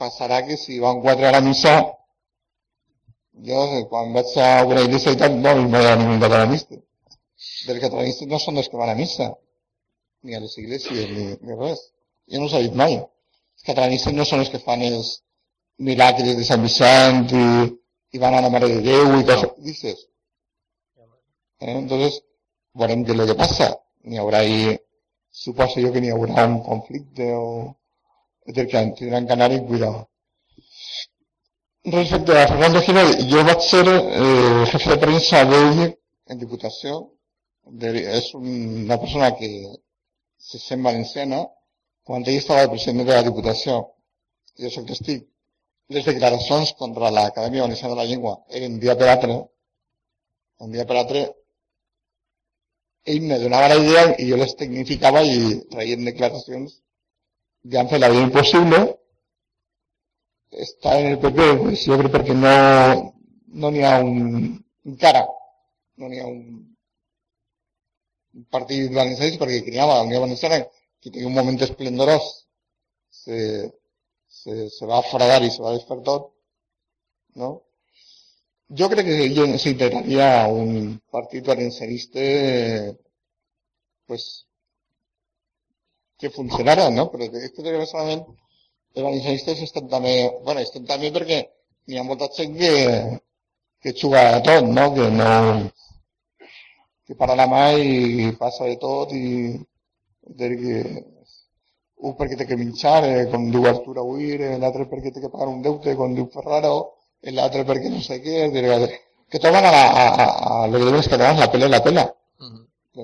Passarà 0.00 0.42
que 0.46 0.56
si 0.60 0.80
van 0.80 1.00
quatre 1.04 1.28
a 1.28 1.34
la 1.36 1.40
missa, 1.44 1.76
Jo, 3.44 3.84
quan 3.90 4.14
vaig 4.14 4.32
a 4.40 4.64
una 4.64 4.82
iglesia 4.86 5.12
i 5.12 5.18
tal, 5.20 5.36
no 5.44 5.52
hi 5.52 5.66
va 5.72 5.96
ningú 6.00 6.16
catalanista. 6.22 6.78
Dels 7.66 7.82
catalanistes 7.82 8.28
no 8.30 8.38
són 8.40 8.62
els 8.62 8.70
que 8.72 8.80
van 8.80 8.92
a 8.92 8.96
missa, 8.96 9.28
ni 10.24 10.34
a 10.34 10.40
les 10.40 10.56
iglesias, 10.62 11.10
ni, 11.12 11.26
ni 11.44 11.58
res. 11.60 11.82
Jo 12.32 12.40
no 12.40 12.48
s'ha 12.48 12.62
dit 12.64 12.74
mai. 12.80 12.96
Els 12.96 13.66
catalanistes 13.66 14.16
no 14.16 14.24
són 14.24 14.40
els 14.44 14.52
que 14.52 14.62
fan 14.62 14.82
els 14.86 15.10
milagres 15.88 16.36
de 16.38 16.46
Sant 16.48 16.64
Vicent 16.64 17.28
i, 17.36 17.46
i 18.16 18.22
van 18.22 18.38
a 18.38 18.42
la 18.46 18.52
Mare 18.54 18.70
de 18.72 18.80
Déu 18.86 19.18
i 19.20 19.26
coses. 19.28 19.52
Dices. 19.68 20.06
Eh? 21.60 21.72
Entonces, 21.74 22.22
verem 22.80 23.04
què 23.04 23.12
és 23.12 23.20
el 23.20 23.30
que 23.32 23.38
passa. 23.42 23.70
N'hi 24.08 24.20
haurà 24.22 24.42
ahí, 24.44 24.76
suposo 25.44 25.82
jo 25.84 25.92
que 25.92 26.00
n'hi 26.00 26.12
haurà 26.14 26.46
un 26.48 26.60
conflicte 26.64 27.28
o 27.36 27.46
del 28.46 28.68
que 28.70 28.82
tindran 28.96 29.26
que 29.26 29.34
anar-hi 29.36 29.60
Respecte 31.86 32.36
a 32.36 32.48
Fernando 32.48 32.80
Gil, 32.82 33.12
jo 33.30 33.42
vaig 33.46 33.60
ser 33.62 33.84
eh, 33.86 34.64
jefe 34.72 34.88
de 34.90 34.96
premsa 35.04 35.44
d'ell 35.46 35.84
en 35.84 36.40
Diputació. 36.40 36.96
De, 37.82 37.92
és 38.18 38.26
una 38.34 38.98
persona 38.98 39.28
que 39.38 39.50
se 40.48 40.58
sent 40.58 40.82
valenciana 40.82 41.44
quan 42.02 42.26
ell 42.26 42.40
estava 42.40 42.64
el 42.66 42.72
president 42.72 43.04
de 43.04 43.14
la 43.14 43.22
Diputació. 43.28 43.78
Jo 44.58 44.72
soc 44.74 44.90
testic. 44.90 45.22
Les 45.94 46.10
declaracions 46.10 46.74
contra 46.82 47.12
l'Acadèmia 47.14 47.68
Valenciana 47.68 47.94
de 47.94 48.00
la 48.00 48.10
Llengua 48.10 48.34
eren 48.50 48.80
dia 48.82 48.98
per 48.98 49.12
altre. 49.14 49.38
Un 50.66 50.74
dia 50.74 50.90
per 50.90 50.98
altre 51.04 51.26
me 53.30 53.38
donava 53.38 53.70
la 53.70 53.78
idea 53.78 54.06
i 54.18 54.26
jo 54.26 54.42
les 54.42 54.58
tecnificava 54.58 55.22
i 55.22 55.60
traient 55.70 56.02
declaracions 56.10 56.80
que 57.70 57.78
han 57.78 57.94
fet 57.94 58.02
la 58.02 58.10
vida 58.10 58.26
impossible 58.26 58.86
està 60.52 60.98
en 61.00 61.12
el 61.12 61.18
PP, 61.22 61.50
pues 61.62 61.84
jo 61.88 61.98
crec 62.00 62.12
perquè 62.14 62.34
no 62.36 62.54
no 63.56 63.70
n'hi 63.72 63.82
ha 63.88 63.98
un, 64.04 64.56
encara, 64.84 65.24
no 65.96 66.08
n'hi 66.08 66.20
ha 66.20 66.26
un, 66.28 66.40
un 68.36 68.44
partit 68.52 68.92
valencià 68.92 69.30
perquè 69.40 69.62
creava 69.64 69.98
la 69.98 70.06
Unió 70.08 70.20
Valenciana 70.24 70.60
que 71.00 71.12
té 71.12 71.24
un 71.24 71.34
moment 71.36 71.60
esplendorós 71.66 72.26
se, 73.22 73.38
se, 74.28 74.68
se 74.70 74.86
va 74.90 74.98
a 75.00 75.06
fradar 75.10 75.42
i 75.44 75.50
se 75.50 75.62
va 75.64 75.72
a 75.72 75.78
desfer 75.78 76.02
tot, 76.08 76.32
no? 77.42 77.52
Jo 78.78 78.88
crec 78.90 79.06
que 79.06 79.58
s'integraria 79.62 80.28
un 80.50 80.98
partit 81.14 81.46
valencianista 81.46 82.24
pues, 84.06 84.24
que 86.18 86.30
funcionara, 86.30 86.90
no? 86.90 87.06
Però 87.12 87.28
és 87.28 87.52
que 87.54 87.62
desgraciadament 87.62 88.24
els 88.26 88.45
valencianistes 89.04 89.62
estan 89.62 89.88
també, 89.92 90.14
bueno, 90.44 90.60
estan 90.60 90.86
també 90.88 91.12
perquè 91.12 91.42
n'hi 91.86 91.98
ha 91.98 92.04
molta 92.06 92.28
gent 92.36 92.56
que, 92.58 92.72
que 93.82 93.92
juga 93.92 94.22
a 94.36 94.42
tot, 94.42 94.64
no? 94.64 94.92
Que 94.94 95.10
no, 95.10 95.32
que 97.06 97.14
para 97.14 97.36
la 97.38 97.46
mà 97.46 97.66
i 97.78 98.32
passa 98.38 98.66
de 98.66 98.76
tot 98.82 99.12
i 99.14 99.26
de 100.40 100.48
que 100.62 100.78
un 102.06 102.14
perquè 102.18 102.36
té 102.36 102.46
que 102.46 102.58
minxar, 102.60 102.98
eh, 103.06 103.26
com 103.30 103.50
diu 103.50 103.66
Artur 103.70 103.96
eh, 103.98 104.58
l'altre 104.58 104.88
perquè 104.90 105.12
té 105.12 105.20
que 105.20 105.30
pagar 105.30 105.48
un 105.48 105.62
deute, 105.62 105.94
com 105.96 106.14
diu 106.14 106.26
Ferraro, 106.32 106.74
l'altre 107.22 107.64
perquè 107.64 107.90
no 107.90 108.02
sé 108.02 108.20
què, 108.20 108.50
de, 108.52 108.90
que 109.30 109.38
toman 109.38 109.64
a, 109.64 109.70
a, 109.70 110.06
a, 110.24 110.26
a 110.64 110.66
los 110.66 110.80
gobiernos 110.80 111.08
catalans 111.08 111.40
la 111.40 111.50
pela 111.50 111.68
la 111.68 111.82
pela. 111.82 112.04
Uh 112.38 112.46
-huh. 112.46 112.66
que, 112.92 113.02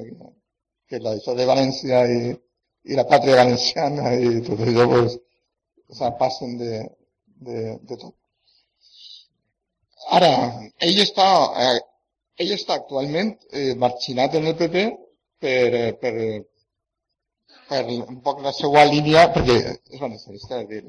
que 0.88 0.98
la 0.98 1.14
això 1.16 1.34
de 1.34 1.46
València 1.46 2.06
i, 2.06 2.36
i 2.90 2.94
la 2.94 3.06
pàtria 3.06 3.36
valenciana 3.36 4.14
i 4.14 4.42
tot 4.42 4.60
això, 4.60 4.88
pues, 4.92 5.18
o 5.92 5.94
sea, 5.94 6.16
passen 6.18 6.56
de, 6.58 6.72
de, 7.46 7.78
de 7.82 7.96
tot. 7.96 8.14
Ara, 10.16 10.30
ell 10.86 11.00
està, 11.04 11.26
eh, 11.64 11.80
ell 12.42 12.54
està 12.56 12.78
actualment 12.78 13.34
eh, 13.52 13.74
marxinat 13.82 14.38
en 14.38 14.48
el 14.50 14.56
PP 14.56 14.86
per, 15.44 15.68
eh, 15.82 15.92
per, 16.00 16.14
per 17.68 17.82
un 17.92 18.22
poc 18.24 18.40
la 18.46 18.54
seva 18.56 18.86
línia, 18.88 19.28
perquè 19.36 19.58
és 19.68 20.00
valencianista, 20.00 20.62
dir, 20.72 20.82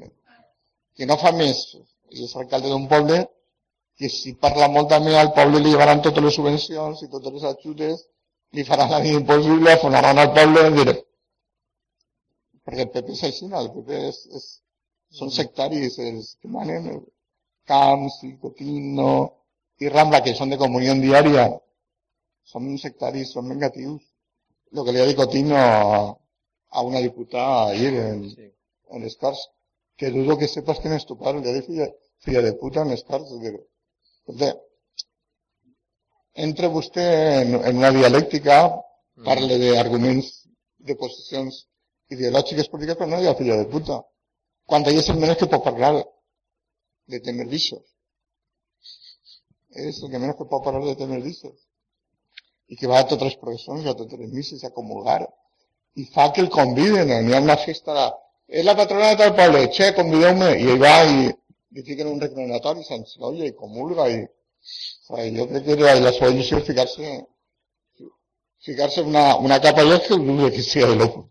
que 0.96 1.10
no 1.10 1.20
fa 1.20 1.34
més, 1.36 1.62
i 2.16 2.24
és 2.24 2.34
alcalde 2.40 2.72
d'un 2.72 2.88
poble, 2.88 3.20
que 4.00 4.08
si 4.10 4.34
parla 4.40 4.72
molt 4.72 4.88
també 4.96 5.14
al 5.20 5.34
poble 5.36 5.60
li 5.60 5.70
llevaran 5.74 6.02
totes 6.02 6.24
les 6.24 6.40
subvencions 6.40 7.04
i 7.04 7.12
totes 7.12 7.36
les 7.36 7.48
ajudes, 7.52 8.04
li 8.56 8.64
faran 8.64 8.90
la 8.90 9.04
vida 9.04 9.20
impossible, 9.20 9.76
afonaran 9.76 10.18
al 10.24 10.32
poble, 10.40 10.66
dir, 10.80 10.98
perquè 12.64 12.88
el 12.88 12.92
PP 12.96 13.18
és 13.20 13.24
així, 13.28 13.52
no? 13.52 13.60
el 13.60 13.72
PP 13.76 14.04
és, 14.10 14.20
és, 14.40 14.52
són 15.18 15.30
sectaris 15.34 15.98
els 16.02 16.34
que 16.40 16.50
manen 16.50 16.88
Camps 17.70 18.18
i 18.28 18.32
Cotino 18.40 19.10
i 19.82 19.90
Rambla, 19.92 20.20
que 20.24 20.34
són 20.38 20.52
de 20.52 20.58
comunió 20.60 20.94
diària, 21.00 21.46
són 22.52 22.74
sectaris, 22.82 23.32
són 23.34 23.48
negatius. 23.52 24.02
El 24.74 24.84
que 24.84 24.94
ha 25.00 25.08
dit 25.08 25.18
Cotino 25.18 25.56
a, 25.56 26.14
a 26.70 26.84
una 26.88 27.02
diputada 27.04 27.70
ahir 27.70 27.92
en, 28.02 28.24
sí. 28.30 28.48
en 28.90 29.06
les 29.06 29.16
Corts, 29.16 29.42
que 29.96 30.10
dudo 30.10 30.36
que 30.38 30.48
sepas 30.50 30.80
quién 30.82 30.94
es 30.94 31.06
tu 31.06 31.16
padre, 31.18 31.40
le 31.40 31.50
ha 31.50 31.58
dit 31.58 31.68
filla, 31.68 31.88
filla 32.26 32.42
de 32.42 32.54
puta 32.60 32.82
en 32.82 32.90
les 32.94 33.04
Corts. 33.10 33.30
Perquè, 34.26 34.50
entra 36.46 36.72
vostè 36.74 37.06
en, 37.42 37.54
en 37.60 37.78
una 37.82 37.92
dialèctica, 37.94 38.58
mm. 38.66 39.28
parla 39.28 39.60
d'arguments, 39.62 40.32
de 40.84 40.98
posicions 41.00 41.62
ideològiques 42.12 42.68
polítiques, 42.68 42.98
però 42.98 43.08
no 43.08 43.22
diga 43.22 43.38
filla 43.38 43.56
de 43.62 43.70
puta 43.70 44.02
cuando 44.66 44.90
es 44.90 45.08
el 45.08 45.16
menos 45.16 45.36
que 45.36 45.46
puedo 45.46 45.68
hablar 45.68 46.06
de 47.06 47.20
temer 47.20 47.46
visos. 47.46 47.82
Es 49.70 50.02
el 50.02 50.10
que 50.10 50.18
menos 50.18 50.36
que 50.36 50.44
puedo 50.44 50.68
hablar 50.68 50.84
de 50.84 50.96
temer 50.96 51.22
visos. 51.22 51.52
I 52.66 52.76
que 52.76 52.86
va 52.86 53.00
a 53.00 53.06
totes 53.06 53.28
les 53.28 53.36
professions, 53.36 53.86
a 53.86 53.94
totes 53.94 54.18
les 54.18 54.30
misses 54.32 54.64
a 54.64 54.70
comulgar. 54.70 55.28
I 56.00 56.06
fa 56.14 56.32
que 56.32 56.40
el 56.40 56.48
conviden, 56.48 57.12
n'hi 57.26 57.34
ha 57.36 57.42
una 57.44 57.58
festa, 57.60 58.06
és 58.48 58.64
la 58.64 58.74
patrona 58.78 59.10
de 59.10 59.18
tal 59.20 59.34
poble, 59.36 59.66
che, 59.76 59.90
convideu-me, 59.98 60.48
i 60.62 60.70
ell 60.72 60.80
va 60.80 60.94
i 61.04 61.28
li 61.28 61.84
fiquen 61.84 62.08
un 62.08 62.22
reclinatori, 62.22 62.82
s'enxolla 62.86 63.44
i 63.44 63.52
comulga, 63.52 64.08
i, 64.08 64.24
o 64.24 65.20
sigui, 65.20 65.36
jo 65.36 65.46
crec 65.52 65.68
que 65.68 65.76
la, 65.82 65.94
la 66.06 66.12
seva 66.16 66.32
il·lusió 66.32 66.62
és 66.62 66.66
ficar-se 66.70 67.12
ficar-se 68.64 69.04
una, 69.04 69.36
una 69.36 69.60
capa 69.60 69.84
allà 69.84 70.00
que 70.00 70.16
que 70.56 70.62
sigui 70.62 70.88
de 70.88 70.96
loco. 71.04 71.28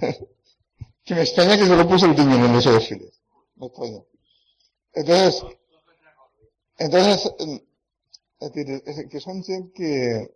que 1.04 1.14
me 1.14 1.22
extraña 1.22 1.58
que 1.58 1.66
se 1.66 1.76
lo 1.76 1.88
puso 1.88 2.06
el 2.06 2.16
tiño 2.16 2.44
en 2.44 2.54
esos 2.54 2.74
desfiles. 2.74 3.20
Me 3.56 3.66
extraña. 3.66 4.02
Entonces, 4.94 5.44
entonces, 6.78 7.32
es 8.40 8.84
decir, 8.84 9.08
que 9.08 9.20
son 9.20 9.42
gente 9.44 9.72
que, 9.74 10.34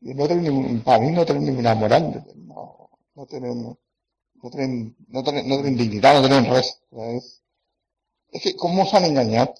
que 0.00 0.14
no 0.14 0.26
tienen 0.26 0.44
ningún, 0.44 0.82
para 0.82 0.98
mí 1.00 1.12
no 1.12 1.24
tienen 1.24 1.44
ninguna 1.44 1.74
moral, 1.74 2.24
no, 2.36 2.90
no 3.14 3.26
tienen, 3.26 3.78
no 4.42 4.50
tienen, 4.50 4.96
no 5.08 5.22
tienen, 5.22 5.48
no 5.48 5.54
tienen 5.56 5.76
dignidad, 5.76 6.20
no 6.20 6.28
tienen 6.28 6.50
res. 6.52 6.80
Es, 6.90 7.42
es 8.32 8.42
que, 8.42 8.56
¿cómo 8.56 8.86
se 8.86 8.96
han 8.96 9.04
engañado? 9.04 9.54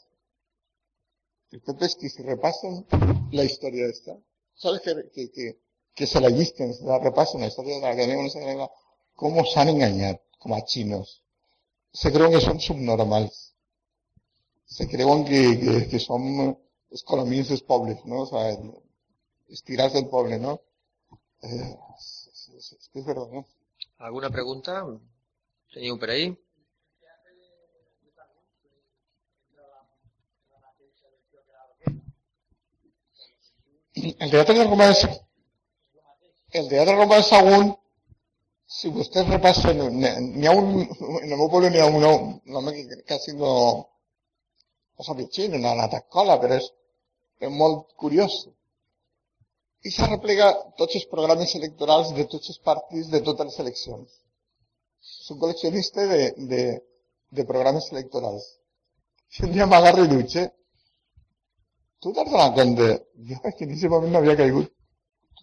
El 1.50 1.60
PP 1.60 1.84
es 1.84 1.96
que 1.96 2.08
si 2.08 2.22
repasan 2.22 2.86
la 3.32 3.44
historia 3.44 3.86
esta, 3.86 4.16
¿sabes 4.54 4.80
que, 4.82 5.10
que, 5.10 5.30
que 5.30 5.60
que 6.00 6.06
se 6.06 6.18
la 6.18 6.30
listen, 6.30 6.72
se 6.72 6.82
la 6.82 6.98
repasen 6.98 7.42
la 7.42 7.48
historia 7.48 7.74
de 7.74 7.82
la 7.82 7.90
Academia 7.90 8.70
cómo 9.14 9.44
se 9.44 9.60
han 9.60 9.68
engañado, 9.68 10.18
como 10.38 10.56
a 10.56 10.64
chinos. 10.64 11.22
Se 11.92 12.10
creen 12.10 12.30
que 12.30 12.40
son 12.40 12.58
subnormales. 12.58 13.54
Se 14.64 14.88
creen 14.88 15.26
que, 15.26 15.60
que, 15.60 15.88
que 15.90 15.98
son 15.98 16.58
escolomins 16.90 17.60
pobres, 17.64 18.02
¿no? 18.06 18.22
O 18.22 18.26
sea, 18.26 18.58
estirarse 19.50 19.98
del 19.98 20.08
pobre, 20.08 20.38
¿no? 20.38 20.62
Eh, 21.42 21.76
es, 21.98 22.30
es, 22.56 22.72
es, 22.72 22.90
es 22.94 23.04
verdad, 23.04 23.28
¿no? 23.30 23.46
¿Alguna 23.98 24.30
pregunta? 24.30 24.86
¿Tenía 25.70 25.92
un 25.92 25.98
por 25.98 26.08
ahí? 26.08 26.34
El 33.92 34.30
teatro 34.30 34.54
de 34.54 34.64
Roma 34.64 34.88
es 34.88 35.06
el 36.58 36.68
Teatre 36.68 36.96
Romà 36.96 37.20
de 37.20 37.26
Sagunt, 37.26 37.70
si 38.70 38.90
vostès 38.94 39.28
repassen, 39.28 39.80
n'hi 39.98 40.46
ha 40.46 40.54
un, 40.54 40.82
en 40.82 41.32
el 41.32 41.36
meu 41.36 41.48
poble 41.50 41.70
n'hi 41.70 41.80
ha 41.82 41.88
un, 41.90 42.04
un 42.06 42.54
no, 42.54 42.62
no 42.62 42.70
s'ha 45.06 45.16
pitxin, 45.18 45.56
no 45.56 45.68
ha 45.68 45.76
anat 45.76 45.94
a 45.94 46.00
escola, 46.04 46.38
però 46.42 46.58
és, 46.60 46.66
és 47.46 47.52
molt 47.62 47.78
curiós. 48.02 48.34
I 49.86 49.92
s'ha 49.94 50.10
replegat 50.10 50.56
tots 50.80 50.98
els 50.98 51.06
programes 51.12 51.54
electorals 51.58 52.08
de 52.16 52.26
tots 52.32 52.52
els 52.52 52.60
partits 52.70 53.08
de 53.14 53.20
totes 53.28 53.50
les 53.50 53.60
eleccions. 53.64 54.08
És 55.00 55.30
un 55.34 55.38
col·leccionista 55.40 56.04
de, 56.10 56.20
de, 56.50 56.64
de 57.38 57.46
programes 57.48 57.88
electorals. 57.94 58.44
I 59.38 59.46
un 59.46 59.54
dia 59.54 59.70
m'agarra 59.70 60.04
i 60.04 60.10
diu, 60.10 60.26
che, 60.34 60.44
tu 62.02 62.12
t'has 62.12 62.28
donat 62.28 62.52
compte? 62.58 62.90
Jo 63.30 63.40
en 63.40 63.48
aquest 63.54 63.88
moment 63.94 64.12
no 64.12 64.20
havia 64.20 64.36
caigut 64.42 64.68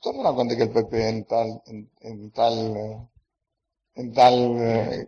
¿Tú 0.02 0.12
te 0.12 0.24
das 0.24 0.34
cuenta 0.34 0.56
que 0.56 0.64
el 0.64 0.70
PP 0.70 1.10
en 1.10 1.26
tal, 1.26 1.62
en, 1.66 1.90
en 2.02 2.32
tal, 2.32 2.78
eh, 2.78 3.08
en 3.96 4.14
tal 4.14 4.34
eh, 4.60 5.08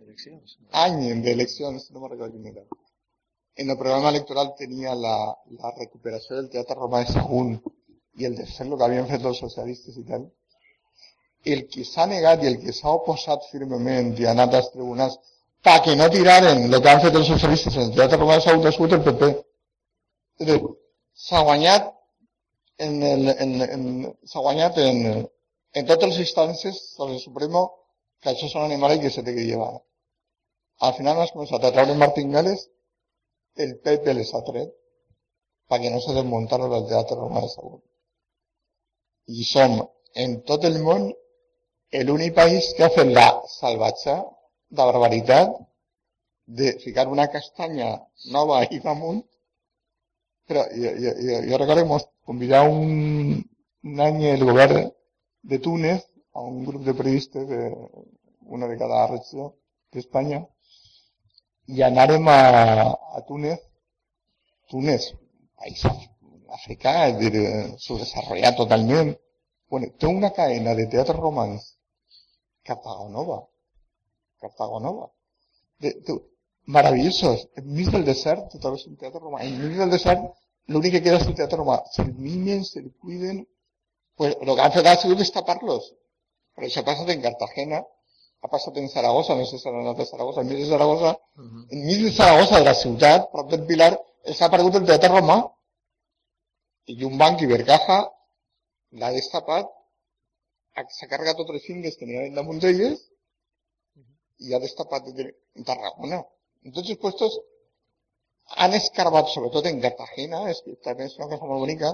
año 0.72 1.22
de 1.22 1.32
elecciones, 1.32 1.90
no 1.92 2.00
me 2.00 2.08
recuerdo 2.08 2.32
quién 2.32 2.46
era, 2.46 2.62
en 3.54 3.70
el 3.70 3.76
programa 3.78 4.08
electoral 4.08 4.54
tenía 4.56 4.94
la, 4.94 5.36
la 5.50 5.70
recuperació 5.78 6.36
del 6.36 6.50
Teatre 6.50 6.76
Romà 6.76 7.04
de 7.04 7.12
Sagunt 7.12 7.58
i 8.16 8.24
el 8.24 8.36
fer 8.40 8.66
el 8.66 8.76
que 8.76 8.86
havien 8.86 9.08
fet 9.10 9.26
els 9.30 9.38
socialistes 9.44 9.98
i 10.00 10.04
tal, 10.08 10.24
el 11.44 11.66
que 11.72 11.84
s'ha 11.84 12.06
negat 12.06 12.42
i 12.42 12.50
el 12.50 12.58
que 12.62 12.72
s'ha 12.72 12.94
oposat 12.98 13.46
firmement 13.52 14.14
i 14.18 14.26
ha 14.26 14.32
anat 14.32 14.56
als 14.58 14.72
tribunals 14.72 15.18
perquè 15.64 15.94
no 15.96 16.08
tiraren 16.10 16.66
el 16.66 16.80
que 16.80 16.90
han 16.90 17.02
fet 17.04 17.14
els 17.20 17.30
socialistes 17.34 17.76
en 17.76 17.88
el 17.88 17.94
Teatre 17.94 18.18
Romà 18.18 18.40
de 18.40 18.46
Sagunt 18.46 18.66
ha 18.66 18.74
sigut 18.76 18.96
el 18.96 19.04
PP. 19.06 19.30
S'ha 21.26 21.44
guanyat 21.44 21.92
en 22.86 23.02
el, 23.10 23.28
en, 23.44 23.52
en, 23.66 23.84
s'ha 24.30 24.42
guanyat 24.46 24.80
en, 24.84 24.98
en 25.78 25.86
totes 25.90 26.12
les 26.12 26.20
instàncies 26.26 26.80
del 26.98 27.14
Supremo 27.22 27.62
que 28.22 28.32
això 28.32 28.48
són 28.50 28.66
animals 28.66 29.00
que 29.04 29.12
se 29.14 29.24
té 29.26 29.34
que 29.36 29.46
llevar. 29.48 29.72
Al 30.86 30.96
final 30.98 31.20
has 31.20 31.32
començat 31.36 31.64
a 31.64 31.72
treure 31.76 31.96
martingales 32.02 32.66
el 33.64 33.76
PP 33.84 34.14
les 34.16 34.34
ha 34.34 34.42
tret 34.46 34.70
perquè 35.70 35.90
no 35.92 36.00
se 36.02 36.14
desmuntaron 36.16 36.72
el 36.74 36.86
Teatre 36.90 37.18
Romà 37.18 37.42
de 37.44 37.50
Sagunt. 37.52 37.82
I 39.40 39.44
som, 39.46 39.76
en 40.24 40.38
tot 40.48 40.64
el 40.66 40.78
món, 40.82 41.10
l'únic 42.06 42.34
país 42.38 42.70
que 42.76 42.86
ha 42.86 42.94
fet 42.94 43.10
la 43.18 43.28
salvatge 43.58 44.16
de 44.70 44.86
barbaritat 44.90 45.52
de 46.60 46.72
ficar 46.84 47.06
una 47.08 47.28
castanya 47.34 47.90
nova 48.36 48.64
i 48.76 48.80
damunt 48.86 49.20
però 50.50 50.66
jo, 50.74 50.92
jo, 51.04 51.14
que 51.70 51.78
un, 52.66 53.40
un 53.86 54.04
el 54.34 54.44
govern 54.50 54.90
de 55.52 55.58
Túnez 55.62 56.04
a 56.34 56.42
un 56.42 56.64
grup 56.66 56.84
de 56.84 56.94
periodistes 56.94 57.48
de 57.48 57.62
una 58.58 58.66
de 58.66 58.76
cada 58.78 59.06
regió 59.14 59.52
d'Espanya 59.94 60.44
i 61.70 61.82
anàrem 61.86 62.26
a, 62.28 62.40
a 63.16 63.26
Túnez 63.26 63.60
Túnez, 64.70 65.08
país 65.58 65.80
africà, 66.56 66.92
és 67.10 67.16
dir, 67.18 67.30
subdesarrollat 67.84 68.56
totalment. 68.60 69.10
Bueno, 69.70 69.88
té 69.98 70.06
una 70.06 70.30
cadena 70.36 70.76
de 70.78 70.86
teatre 70.92 71.16
romans 71.16 71.64
Cartago 72.68 73.08
Nova. 73.10 73.38
Cartago 74.42 74.78
Nova. 74.84 75.08
De, 75.82 75.92
de, 76.06 76.16
maravillosos. 76.76 77.46
Enmig 77.60 77.90
del 77.94 78.04
desert, 78.08 78.50
te 78.52 78.58
trobes 78.62 78.86
un 78.88 78.96
teatre 79.00 79.22
romà. 79.22 79.42
Enmig 79.46 79.78
del 79.78 79.94
desert, 79.96 80.26
l'únic 80.72 80.96
que 80.96 81.02
queda 81.06 81.20
és 81.20 81.28
el 81.30 81.36
teatre 81.38 81.58
romà. 81.60 81.78
Se'l 81.94 82.12
mimen, 82.26 82.64
se'l 82.68 82.90
cuiden. 83.02 83.42
Pues 84.20 84.36
lo 84.46 84.54
que 84.56 84.62
han 84.66 84.74
fet 84.76 84.86
ha 84.86 84.96
sigut 85.00 85.18
destapar-los. 85.22 85.88
Però 86.54 86.68
això 86.68 86.82
ha 86.82 86.88
passat 86.90 87.10
en 87.14 87.22
Cartagena, 87.24 87.80
ha 88.44 88.48
passat 88.52 88.76
en 88.80 88.88
Saragossa, 88.92 89.36
no 89.36 89.46
sé 89.48 89.58
si 89.58 89.64
s'ha 89.64 89.72
anat 89.82 90.00
a 90.02 90.06
Saragossa, 90.08 90.44
enmig 90.44 90.62
de 90.62 90.68
Saragossa, 90.70 91.10
uh 91.16 91.44
-huh. 91.44 91.64
enmig 91.74 92.02
de 92.04 92.12
Saragossa, 92.18 92.58
de 92.58 92.64
la 92.64 92.74
ciutat, 92.82 93.30
prop 93.32 93.50
del 93.50 93.66
Pilar, 93.68 93.92
s'ha 94.38 94.50
perdut 94.54 94.74
el 94.80 94.86
teatre 94.86 95.10
romà. 95.14 95.38
I 96.86 97.04
un 97.04 97.16
banc 97.18 97.40
Ibercaja 97.46 97.98
l'ha 99.00 99.10
destapat, 99.12 99.66
s'ha 100.96 101.06
carregat 101.10 101.36
tots 101.36 101.52
les 101.54 101.64
fingues 101.68 101.96
que 101.96 102.06
n'hi 102.06 102.16
ha 102.18 102.28
damunt 102.34 102.60
d'elles 102.62 102.98
i 104.46 104.54
ha 104.54 104.58
destapat 104.58 105.08
en 105.08 105.64
Tarragona. 105.64 106.20
En 106.64 106.74
tots 106.76 106.92
els 106.92 107.00
puestos 107.02 107.38
han 108.64 108.74
escarbat, 108.78 109.30
sobretot 109.32 109.68
en 109.70 109.80
Cartagena, 109.84 110.42
és 110.52 110.60
que 110.64 110.76
també 110.86 111.06
és 111.08 111.16
una 111.18 111.28
cosa 111.32 111.48
molt 111.50 111.64
bonica, 111.64 111.92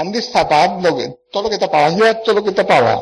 han 0.00 0.12
destapat 0.14 0.78
lo 0.84 0.94
que, 0.96 1.08
tot 1.34 1.48
el 1.48 1.58
que 1.58 1.68
han 1.80 1.98
llevat 1.98 2.24
tot 2.26 2.38
el 2.38 2.44
que 2.46 2.56
tapava. 2.62 2.96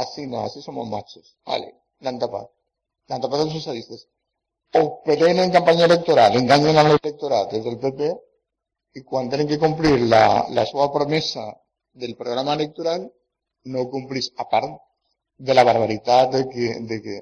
Así 0.00 0.26
no, 0.26 0.42
así 0.44 0.62
somos 0.62 0.88
machos. 0.90 1.36
Vale, 1.46 1.72
l'han 2.02 2.18
tapat. 2.22 2.50
L'han 3.08 3.22
tapat 3.22 3.44
els 3.44 3.52
socialistes. 3.54 4.06
O 4.78 4.82
peleen 5.06 5.38
en 5.44 5.52
campanya 5.54 5.86
electoral, 5.86 6.38
enganyen 6.40 6.80
a 6.80 6.86
l'electorat 6.88 7.52
des 7.54 7.62
del 7.64 7.78
PP 7.84 8.10
i 8.98 9.04
quan 9.04 9.30
tenen 9.30 9.46
que 9.52 9.60
complir 9.62 9.94
la, 10.14 10.24
la 10.58 10.66
seva 10.66 10.90
promesa 10.92 11.46
del 12.02 12.16
programa 12.18 12.56
electoral 12.58 13.06
no 13.72 13.84
ho 13.84 13.90
complís, 13.92 14.32
a 14.36 14.48
part 14.50 14.74
de 15.38 15.54
la 15.54 15.64
barbaritat 15.68 16.32
de 16.34 16.42
que, 16.50 16.68
de 16.90 17.00
que 17.04 17.16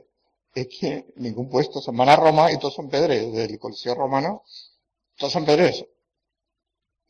es 0.55 0.69
que 0.75 0.93
ningún 1.17 1.49
puesto 1.51 1.83
se'n 1.83 1.97
van 2.01 2.13
a 2.13 2.17
Roma 2.21 2.51
i 2.53 2.61
tots 2.63 2.79
són 2.79 2.91
pedres 2.93 3.33
del 3.35 3.59
Coliseo 3.63 3.97
Romano 3.99 4.37
tots 5.19 5.35
són 5.35 5.47
pedres. 5.49 5.81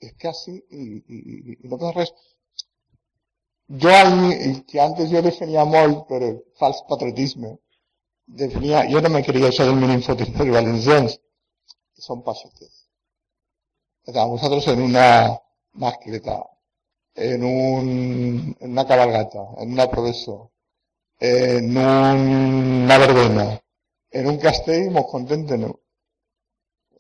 És 0.05 0.13
que 0.21 0.31
així 0.31 0.55
i, 0.55 0.85
i, 0.85 1.19
i, 1.19 1.59
i 1.65 1.69
no 1.69 1.79
passa 1.79 1.93
res 1.99 2.15
jo 3.69 3.91
que 4.69 4.81
antes 4.81 5.11
jo 5.11 5.23
definia 5.23 5.65
molt 5.65 6.07
per 6.09 6.23
el 6.23 6.41
fals 6.59 6.83
patriotisme 6.89 7.55
definia, 8.27 8.85
jo 8.91 9.01
no 9.01 9.09
me 9.09 9.23
creia 9.25 9.49
això 9.49 9.65
del 9.65 9.81
mínim 9.81 10.03
fotitori 10.05 10.51
valencians 10.51 11.17
són 12.07 12.23
passotes 12.23 12.85
o 14.07 14.13
sea, 14.13 14.25
vosaltres 14.25 14.69
en 14.69 14.83
una 14.83 15.41
mascleta 15.73 16.43
en, 17.15 17.45
un, 17.45 18.57
en 18.61 18.71
una 18.71 18.87
cabalgata 18.87 19.47
en 19.59 19.73
una 19.73 19.89
profesor 19.91 20.51
en 21.25 21.77
una 21.77 22.99
verbena, 22.99 23.47
en 24.11 24.27
un 24.33 24.39
castell, 24.39 24.91
mos 24.91 25.07
contenten. 25.11 25.67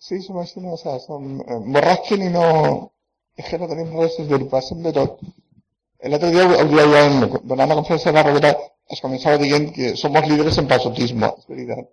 Sí, 0.00 0.20
així, 0.40 0.60
no? 0.60 0.74
O 0.74 0.80
sea, 0.80 0.98
som, 1.00 1.40
eh, 1.40 1.60
borrasquen 1.76 2.26
i 2.26 2.30
no... 2.32 2.44
És 3.36 3.48
que 3.50 3.58
no 3.58 3.66
tenim 3.66 3.90
res, 3.98 4.16
passem 4.50 4.82
de 4.84 4.92
tot. 4.94 5.18
L'altre 6.12 6.30
dia, 6.30 6.44
el 6.62 6.68
dia 6.70 6.84
ja, 6.92 7.04
donant 7.50 7.70
la 7.72 7.76
conferència 7.80 8.12
de 8.12 8.18
la 8.18 8.24
Roqueta, 8.26 8.52
es 8.94 9.00
començava 9.02 9.40
dient 9.40 9.70
que 9.74 9.94
som 9.98 10.14
líderes 10.14 10.60
en 10.60 10.68
pasotisme, 10.70 11.30
és 11.40 11.48
veritat. 11.50 11.88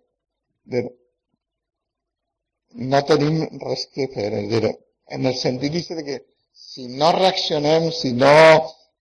De, 0.74 0.84
no 2.92 3.02
tenim 3.08 3.40
res 3.64 3.88
que 3.96 4.08
fer, 4.14 4.30
dir, 4.52 4.76
en 5.18 5.26
el 5.32 5.36
sentit 5.40 5.80
de 5.98 6.04
que 6.10 6.20
si 6.54 6.88
no 7.00 7.12
reaccionem, 7.16 7.90
si 7.92 8.14
no, 8.14 8.36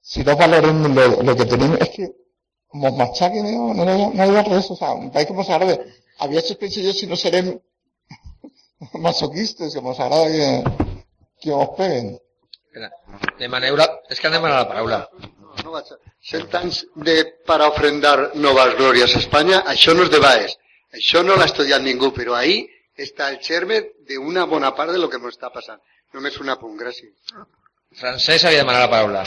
si 0.01 0.24
no 0.24 0.37
valorem 0.37 0.87
lo, 0.95 1.37
que 1.37 1.47
tenim, 1.53 1.76
és 1.83 1.93
que 1.97 2.09
como 2.71 2.97
machaquen, 2.97 3.45
no, 3.53 3.75
no, 3.75 3.85
no, 3.85 4.12
no 4.14 4.23
hay 4.23 4.43
res, 4.45 4.71
o 4.71 4.77
sea, 4.77 4.93
un 4.93 5.11
país 5.11 5.27
que 5.27 5.35
nos 5.35 5.51
agrade. 5.51 5.93
Había 6.18 6.41
hecho 6.41 6.57
pensé 6.57 6.83
yo 6.83 6.93
si 6.93 7.07
no 7.07 7.16
serem 7.16 7.59
masoquistes, 8.95 9.75
que 9.75 9.83
nos 9.83 9.99
agrada 9.99 10.27
que, 10.27 10.64
que 11.41 11.53
os 11.53 11.71
peguen. 11.77 12.18
De 13.39 13.49
manera, 13.49 13.89
és 14.09 14.21
que 14.21 14.29
anem 14.31 14.47
a 14.47 14.53
la 14.55 14.68
paraula. 14.71 15.01
No, 15.65 15.73
no. 15.74 15.82
Cent 16.23 16.55
anys 16.55 16.85
de, 16.94 17.24
para 17.49 17.66
ofrendar 17.73 18.36
noves 18.36 18.77
glòries 18.78 19.16
a 19.16 19.23
Espanya, 19.24 19.65
això 19.66 19.97
no 19.97 20.07
és 20.07 20.12
de 20.15 20.20
Baes. 20.23 20.55
Això 20.94 21.24
no 21.27 21.35
l'ha 21.35 21.49
estudiat 21.51 21.82
ningú, 21.82 22.12
però 22.15 22.36
ahí 22.39 22.61
està 22.94 23.32
el 23.32 23.40
germe 23.43 23.81
d'una 24.07 24.47
bona 24.47 24.70
part 24.78 24.94
de 24.94 25.03
lo 25.03 25.11
que 25.11 25.19
ens 25.19 25.35
està 25.35 25.51
passant. 25.51 25.82
Només 26.15 26.39
un 26.39 26.55
apunt, 26.55 26.78
gràcies. 26.78 27.35
Francesc 27.99 28.47
havia 28.47 28.62
demanat 28.62 28.86
la 28.86 28.93
paraula 28.94 29.24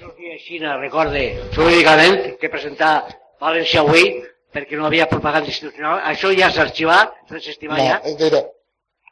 no 0.00 0.12
feia 0.16 0.38
Xina, 0.40 0.76
recorde, 0.80 1.24
jurídicament, 1.54 2.16
que 2.40 2.48
presentar 2.52 2.92
València 3.40 3.82
avui, 3.82 4.20
perquè 4.54 4.78
no 4.78 4.86
havia 4.88 5.08
propaganda 5.10 5.48
institucional, 5.52 6.00
això 6.10 6.32
ja 6.36 6.50
s'ha 6.52 6.64
arxivat, 6.66 7.14
s'ha 7.28 7.36
desestimat 7.36 7.78
no, 7.78 7.86
ja. 7.86 8.26
Era, 8.28 8.42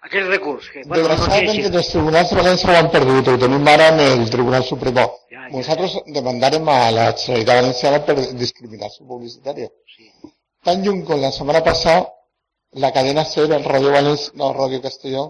aquell 0.08 0.28
recurs. 0.28 0.68
Que, 0.72 0.82
bueno, 0.84 1.06
Desgraciadament, 1.08 1.70
no 1.72 1.80
els 1.82 1.90
tribunals 1.94 2.32
de 2.32 2.38
València 2.40 2.70
ho 2.72 2.76
han 2.80 2.90
perdut, 2.94 3.32
ho 3.32 3.40
tenim 3.44 3.72
ara 3.72 3.88
en 3.94 4.02
el 4.04 4.28
Tribunal 4.34 4.66
Supremo. 4.68 5.06
Ja, 5.30 5.44
ja, 5.46 5.48
Nosaltres 5.54 5.96
ja. 5.96 6.04
demandarem 6.18 6.68
a 6.72 6.78
la 6.94 7.08
Generalitat 7.14 7.62
Valenciana 7.62 8.02
per 8.08 8.16
discriminació 8.44 9.08
publicitària. 9.08 9.70
Sí. 9.96 10.10
Tan 10.64 10.84
lluny 10.84 11.04
com 11.08 11.20
la 11.22 11.32
setmana 11.34 11.62
passada, 11.64 12.08
la 12.84 12.92
cadena 12.92 13.24
SER, 13.24 13.50
el 13.56 13.64
Radio 13.64 13.94
València, 13.94 14.34
no, 14.40 14.52
Radio 14.56 14.82
Castelló, 14.84 15.28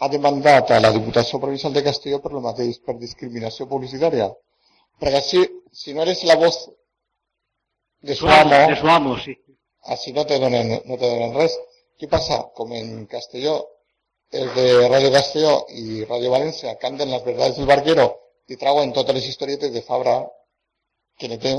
ha 0.00 0.08
demandat 0.10 0.72
a 0.74 0.80
la 0.80 0.90
Diputació 0.94 1.38
Provincial 1.42 1.74
de 1.74 1.84
Castelló 1.84 2.20
per 2.22 2.32
lo 2.32 2.42
mateix, 2.44 2.80
per 2.86 2.96
discriminació 2.98 3.68
publicitària. 3.70 4.30
Perquè 5.02 5.20
així, 5.20 5.42
si 5.72 5.94
no 5.94 6.02
eres 6.02 6.22
la 6.24 6.36
voz 6.40 6.58
de 8.04 8.14
su 8.14 8.28
amo, 8.28 8.50
de 8.68 8.76
su 8.76 8.88
amo 8.88 9.16
sí. 9.18 9.34
així 9.94 10.12
no 10.12 10.26
te 10.26 10.38
donen, 10.38 10.74
no 10.84 10.98
te 10.98 11.08
donen 11.08 11.34
res. 11.34 11.56
Què 11.98 12.08
passa? 12.10 12.40
Com 12.58 12.72
en 12.76 13.06
Castelló, 13.06 13.56
el 14.30 14.52
de 14.54 14.88
Radio 14.88 15.12
Castelló 15.14 15.54
i 15.70 16.04
Radio 16.04 16.32
València 16.34 16.74
canten 16.82 17.12
les 17.14 17.24
verdades 17.24 17.56
del 17.56 17.70
barquero 17.70 18.06
i 18.50 18.58
trauen 18.60 18.92
totes 18.92 19.14
les 19.14 19.28
historietes 19.30 19.72
de 19.72 19.82
Fabra 19.82 20.18
que 21.18 21.30
no 21.30 21.38
té. 21.38 21.54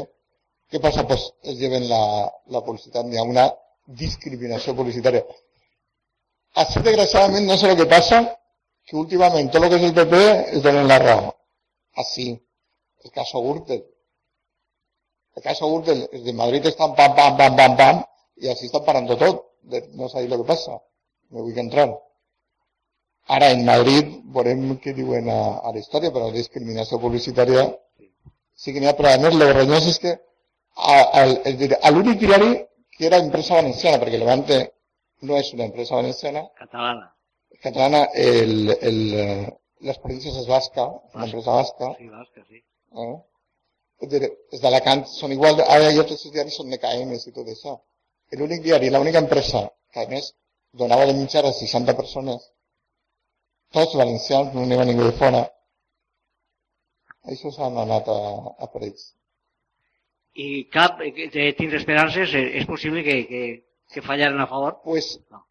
Què 0.71 0.81
passa? 0.81 1.05
Pues 1.07 1.27
es 1.43 1.57
lleven 1.57 1.87
la, 1.89 2.01
la 2.51 2.61
publicitat, 2.65 3.07
hi 3.09 3.17
ha 3.17 3.23
una 3.23 3.49
discriminació 3.85 4.75
publicitària. 4.77 5.23
Així, 6.55 6.81
desgraciadament, 6.81 7.45
no 7.47 7.57
sé 7.57 7.71
el 7.71 7.77
que 7.77 7.89
passa, 7.91 8.21
que 8.87 8.97
últimament 8.97 9.49
tot 9.51 9.63
el 9.63 9.71
que 9.71 9.79
és 9.81 9.87
el 9.89 9.95
PP 9.97 10.21
es 10.57 10.63
donen 10.65 10.87
la 10.89 10.99
raó. 11.01 11.31
Així 12.01 12.33
el 13.05 13.11
caso 13.11 13.39
Gürtel. 13.41 13.85
El 15.35 15.43
caso 15.43 15.67
Gürtel, 15.69 16.09
el 16.11 16.23
de 16.23 16.33
Madrid 16.33 16.65
están 16.65 16.95
pam, 16.95 17.15
pam, 17.15 17.37
pam, 17.37 17.55
pam, 17.55 17.77
pam, 17.77 18.03
y 18.35 18.47
así 18.49 18.65
están 18.65 18.83
parando 18.85 19.15
todo. 19.17 19.51
No 19.93 20.09
sabéis 20.09 20.29
lo 20.29 20.37
que 20.41 20.47
pasa. 20.53 20.81
Me 21.29 21.41
voy 21.41 21.55
a 21.57 21.61
entrar. 21.61 21.89
Ara, 23.27 23.49
en 23.51 23.65
Madrid, 23.65 24.05
veurem 24.35 24.75
què 24.83 24.93
diuen 24.93 25.29
a, 25.33 25.39
a 25.65 25.71
la 25.73 25.79
història, 25.81 26.11
però 26.13 26.27
la 26.29 26.35
discriminació 26.37 26.99
publicitària 27.01 27.63
sí 28.53 28.73
que 28.73 28.79
n'hi 28.81 28.85
ha, 28.91 28.93
però 28.99 29.09
a 29.15 29.17
més, 29.23 29.33
lo 29.33 29.47
vergonyós 29.49 29.87
és 29.89 29.97
que 30.03 30.11
l'únic 31.91 32.19
diari 32.21 32.51
que 32.95 33.07
era 33.09 33.17
impresa 33.23 33.55
valenciana, 33.57 33.97
perquè 34.01 34.19
Levante 34.21 34.59
no 35.21 35.37
es 35.37 35.49
una 35.57 35.65
empresa 35.65 35.95
valenciana, 35.95 36.45
Catalana. 36.59 37.07
catalana, 37.63 38.03
el, 38.13 38.77
el, 38.81 38.99
eh, 39.15 39.57
las 39.79 39.97
provincias 39.99 40.35
es 40.37 40.45
vasca, 40.47 40.85
una 41.15 41.25
empresa 41.25 41.51
vasca, 41.51 41.95
Sí, 41.97 42.07
vasca, 42.07 42.45
sí. 42.47 42.61
Eh? 43.03 43.15
És 44.05 44.09
dir, 44.11 44.23
els 44.51 44.61
d'Alacant 44.61 45.05
són 45.07 45.31
igual, 45.35 45.55
de- 45.59 45.67
ara 45.75 45.91
ja 45.95 46.03
tots 46.03 46.25
els 46.25 46.33
diaris 46.33 46.55
són 46.59 46.69
de 46.69 46.77
KMs 46.81 47.27
i 47.27 47.31
tot 47.35 47.47
això. 47.47 47.77
L'únic 48.39 48.61
diari, 48.63 48.89
l'única 48.89 49.19
empresa 49.23 49.61
que 49.93 50.03
a 50.03 50.07
més 50.11 50.33
donava 50.73 51.05
de 51.05 51.13
mitjana 51.13 51.51
60 51.53 51.93
persones, 51.95 52.49
tots 53.71 53.95
valencians, 53.95 54.53
no 54.53 54.65
n'hi 54.65 54.75
va 54.79 54.85
ningú 54.85 55.03
de 55.07 55.13
fora, 55.19 55.43
això 57.31 57.51
s'han 57.55 57.77
anat 57.83 58.07
a, 58.11 58.17
a 58.63 58.67
per 58.73 58.81
ells. 58.87 59.05
I 60.35 60.65
cap, 60.73 60.99
eh, 61.01 61.11
te- 61.31 61.53
tens 61.57 61.73
esperances, 61.79 62.33
eh, 62.35 62.45
és 62.59 62.65
possible 62.67 63.03
que, 63.07 63.15
que, 63.29 63.41
que 63.93 64.01
fallaren 64.03 64.41
a 64.43 64.47
favor? 64.51 64.81
Pues 64.83 65.13
No. 65.31 65.45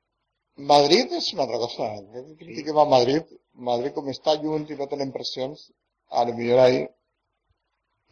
Madrid 0.56 1.10
és 1.18 1.32
una 1.34 1.42
altra 1.48 1.58
cosa. 1.58 1.88
Jo 2.12 2.20
que 2.26 2.36
critiquem 2.44 2.76
a 2.78 2.84
Madrid, 2.86 3.24
Madrid 3.54 3.94
com 3.96 4.06
està 4.12 4.36
lluny 4.38 4.68
i 4.70 4.76
no 4.78 4.86
tenen 4.86 5.10
pressions, 5.12 5.70
a 6.10 6.22
lo 6.28 6.34
millor 6.36 6.60
ahí. 6.62 6.84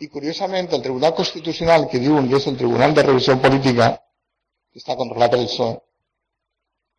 I 0.00 0.08
curiosament 0.08 0.70
el 0.72 0.82
Tribunal 0.82 1.14
Constitucional, 1.14 1.88
que 1.90 2.00
diuen 2.02 2.28
que 2.28 2.38
és 2.40 2.46
el 2.50 2.56
Tribunal 2.58 2.94
de 2.94 3.04
Revisió 3.06 3.36
Política, 3.42 3.92
que 4.72 4.80
està 4.80 4.96
controlat 4.98 5.34
per 5.34 5.40
el 5.42 5.48
PSOE, 5.50 5.76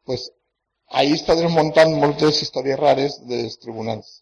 pues 0.05 0.27
ahí 0.93 1.13
està 1.17 1.35
desmuntant 1.39 1.95
moltes 1.99 2.41
històries 2.45 2.79
rares 2.79 3.17
dels 3.29 3.57
tribunals. 3.63 4.19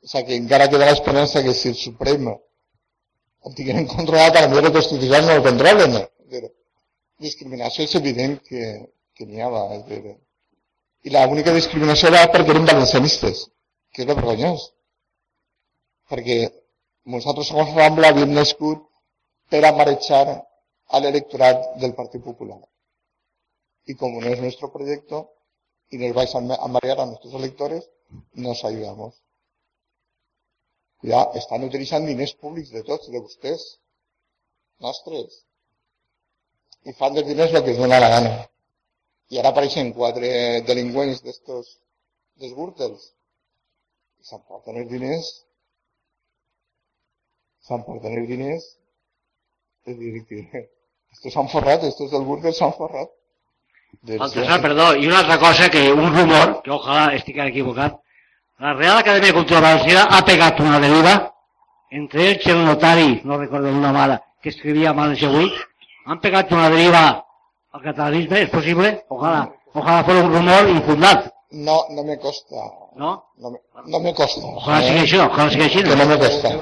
O 0.00 0.08
sigui 0.08 0.30
que 0.30 0.38
encara 0.40 0.70
queda 0.72 0.88
l'esperança 0.88 1.42
que 1.44 1.52
si 1.54 1.68
el 1.68 1.76
Suprem 1.76 2.30
el 2.30 3.54
tingueren 3.56 3.86
controlat, 3.94 4.36
a 4.36 4.46
la 4.46 4.48
millor 4.48 4.70
el 4.70 4.76
Constitucional 4.78 5.26
no 5.26 5.36
el 5.36 5.44
controlen. 5.44 5.98
Dir, 6.32 6.42
discriminació 7.20 7.84
és 7.84 7.94
evident 8.00 8.38
que, 8.46 8.66
que 9.16 9.28
n'hi. 9.28 9.44
És 9.76 9.86
dir, 9.88 10.16
I 11.04 11.14
l'única 11.14 11.54
discriminació 11.56 12.10
era 12.10 12.26
perquè 12.32 12.54
eren 12.54 12.68
valencianistes, 12.68 13.46
que 13.92 14.02
és 14.04 14.08
lo 14.08 14.16
vergonyós. 14.18 14.66
Perquè 16.10 16.42
nosaltres, 17.14 17.48
segons 17.50 17.74
Rambla, 17.76 18.08
havíem 18.12 18.32
nascut 18.36 18.82
per 19.50 19.62
a 19.66 19.72
marejar 19.76 20.26
a 20.94 21.00
l'electorat 21.02 21.58
del 21.82 21.94
Partit 21.94 22.22
Popular. 22.24 22.60
Y 23.86 23.94
como 23.94 24.20
no 24.20 24.28
es 24.28 24.40
nuestro 24.40 24.70
proyecto 24.72 25.32
y 25.90 25.98
nos 25.98 26.14
vais 26.14 26.34
a 26.34 26.40
ma- 26.40 26.58
a 26.60 26.68
marear 26.68 27.00
a 27.00 27.06
nuestros 27.06 27.34
electores, 27.34 27.88
nos 28.34 28.64
ayudamos. 28.64 29.14
Ja 31.02 31.22
estan 31.34 31.64
utilitzant 31.64 32.06
diners 32.06 32.34
públics 32.34 32.70
de 32.70 32.82
tots, 32.84 33.08
de 33.10 33.18
vostès, 33.18 33.62
nostres, 34.84 35.44
i 36.84 36.92
fan 36.92 37.14
dels 37.14 37.26
diners 37.28 37.54
el 37.54 37.64
que 37.64 37.72
es 37.72 37.78
dona 37.80 38.00
la 38.00 38.10
gana. 38.14 38.34
I 39.30 39.38
ara 39.40 39.50
apareixen 39.54 39.92
quatre 39.96 40.60
delinqüents 40.68 41.22
d'estos, 41.24 41.78
dels 42.40 42.54
Gürtels, 42.58 43.02
i 44.20 44.24
s'emporten 44.28 44.76
els 44.82 44.90
diners, 44.90 45.30
s'emporten 47.66 48.18
els 48.18 48.28
diners, 48.28 48.66
és 49.86 49.96
dir, 49.98 50.42
estos 51.12 51.32
s'han 51.34 51.48
forrat, 51.52 51.84
estos 51.88 52.10
del 52.12 52.24
Gürtel 52.28 52.54
s'han 52.56 52.74
forrat. 52.76 53.10
Baltasar, 54.06 54.60
perdó, 54.62 54.92
i 54.94 55.08
una 55.08 55.18
altra 55.24 55.38
cosa, 55.42 55.68
que 55.70 55.88
un 55.92 56.14
rumor, 56.14 56.60
que 56.64 56.70
ojalà 56.70 57.10
estic 57.16 57.40
equivocat, 57.42 57.98
la 58.60 58.74
Real 58.76 59.00
Acadèmia 59.00 59.32
de 59.32 59.38
Cultura 59.38 59.60
Valenciana 59.64 60.04
ha 60.16 60.20
pegat 60.24 60.60
una 60.60 60.78
deriva 60.82 61.14
entre 61.90 62.28
ells 62.30 62.46
el 62.46 62.64
notari, 62.64 63.20
no 63.24 63.38
recordo 63.40 63.68
el 63.68 63.80
nom 63.82 63.96
ara, 63.98 64.20
que 64.42 64.52
escrivia 64.54 64.92
València 64.94 65.28
avui, 65.28 65.50
han 66.06 66.20
pegat 66.22 66.52
una 66.54 66.68
deriva 66.70 67.02
al 67.74 67.82
catalanisme, 67.82 68.44
és 68.46 68.52
possible? 68.52 68.92
Ojalà, 69.10 69.48
ojalà 69.74 70.04
fos 70.06 70.22
un 70.22 70.32
rumor 70.36 70.70
infundat, 70.76 71.30
No, 71.50 71.84
no 71.90 72.04
me 72.04 72.16
costa. 72.16 72.62
no? 72.94 73.24
No 73.38 73.50
me, 73.50 73.58
no 73.86 73.98
me 74.00 74.14
costa. 74.14 74.40
Ojalà 74.46 74.78
eh? 74.80 74.86
sigui 74.86 75.00
això, 75.02 75.24
ojalà 75.26 75.50
sigui 75.50 75.64
així. 75.64 75.82
Que 75.82 75.96
no 75.96 76.06
me 76.06 76.18
costa. 76.18 76.52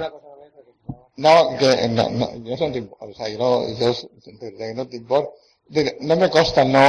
No, 1.25 1.33
que 1.59 1.89
no, 1.91 2.05
no, 2.15 2.27
jo 2.47 2.57
no 2.61 2.73
tinc, 2.75 2.93
o 3.03 3.13
sea, 3.15 3.29
no, 3.41 3.49
jo 3.81 3.89
s- 3.91 4.07
que 4.59 4.75
no 4.79 4.87
tinc 4.87 5.07
por. 5.09 5.25
Dic, 5.69 5.89
No 6.01 6.17
me 6.17 6.29
costa, 6.31 6.63
no, 6.65 6.81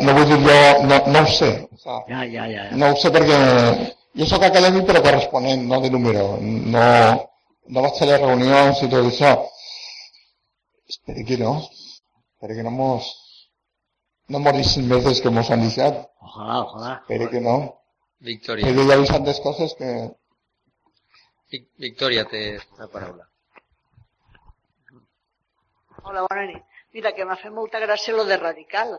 no 0.00 0.14
vull 0.16 0.28
dir 0.30 0.38
jo, 0.46 0.58
no, 0.88 0.98
no 1.12 1.22
ho 1.24 1.26
sé. 1.26 1.50
O 1.74 1.76
sea, 1.82 1.96
Ja, 2.08 2.20
ja, 2.24 2.46
ja. 2.48 2.62
ja. 2.70 2.76
no 2.80 2.92
ho 2.92 2.96
sé 2.96 3.10
perquè 3.12 3.38
jo 4.16 4.26
sóc 4.30 4.42
acadèmic 4.46 4.86
però 4.88 5.02
corresponent, 5.02 5.66
no 5.68 5.80
de 5.82 5.90
número. 5.90 6.38
No, 6.40 6.86
no 7.66 7.82
vaig 7.84 8.00
a 8.00 8.08
les 8.12 8.20
reunions 8.22 8.82
i 8.86 8.88
tot 8.94 9.10
això. 9.10 9.32
Espero 10.88 11.26
que 11.26 11.36
no. 11.42 11.52
Espero 12.34 12.54
que 12.54 12.62
no 12.62 12.70
mos, 12.70 13.10
no 14.28 14.38
mos 14.38 14.54
deixin 14.60 14.86
més 14.88 15.02
dels 15.04 15.20
que 15.20 15.30
mos 15.34 15.50
han 15.50 15.62
deixat. 15.66 15.98
Ojalà, 16.22 16.60
ojalà. 16.64 16.92
Espero 17.02 17.28
que 17.34 17.40
no. 17.40 17.56
Victòria. 18.20 18.64
Perquè 18.70 18.84
hi 18.86 18.92
ha 18.94 18.98
bastantes 19.02 19.40
coses 19.44 19.74
que... 19.78 19.90
Vic- 21.52 21.70
Victòria 21.78 22.24
té 22.30 22.44
la 22.78 22.88
paraula. 22.88 23.26
Hola, 26.04 26.22
bona 26.28 26.46
nit. 26.46 26.62
Mira, 26.94 27.12
que 27.16 27.24
m'ha 27.26 27.36
fet 27.40 27.52
molta 27.52 27.80
gràcia 27.82 28.14
lo 28.14 28.24
de 28.28 28.36
radical. 28.36 28.98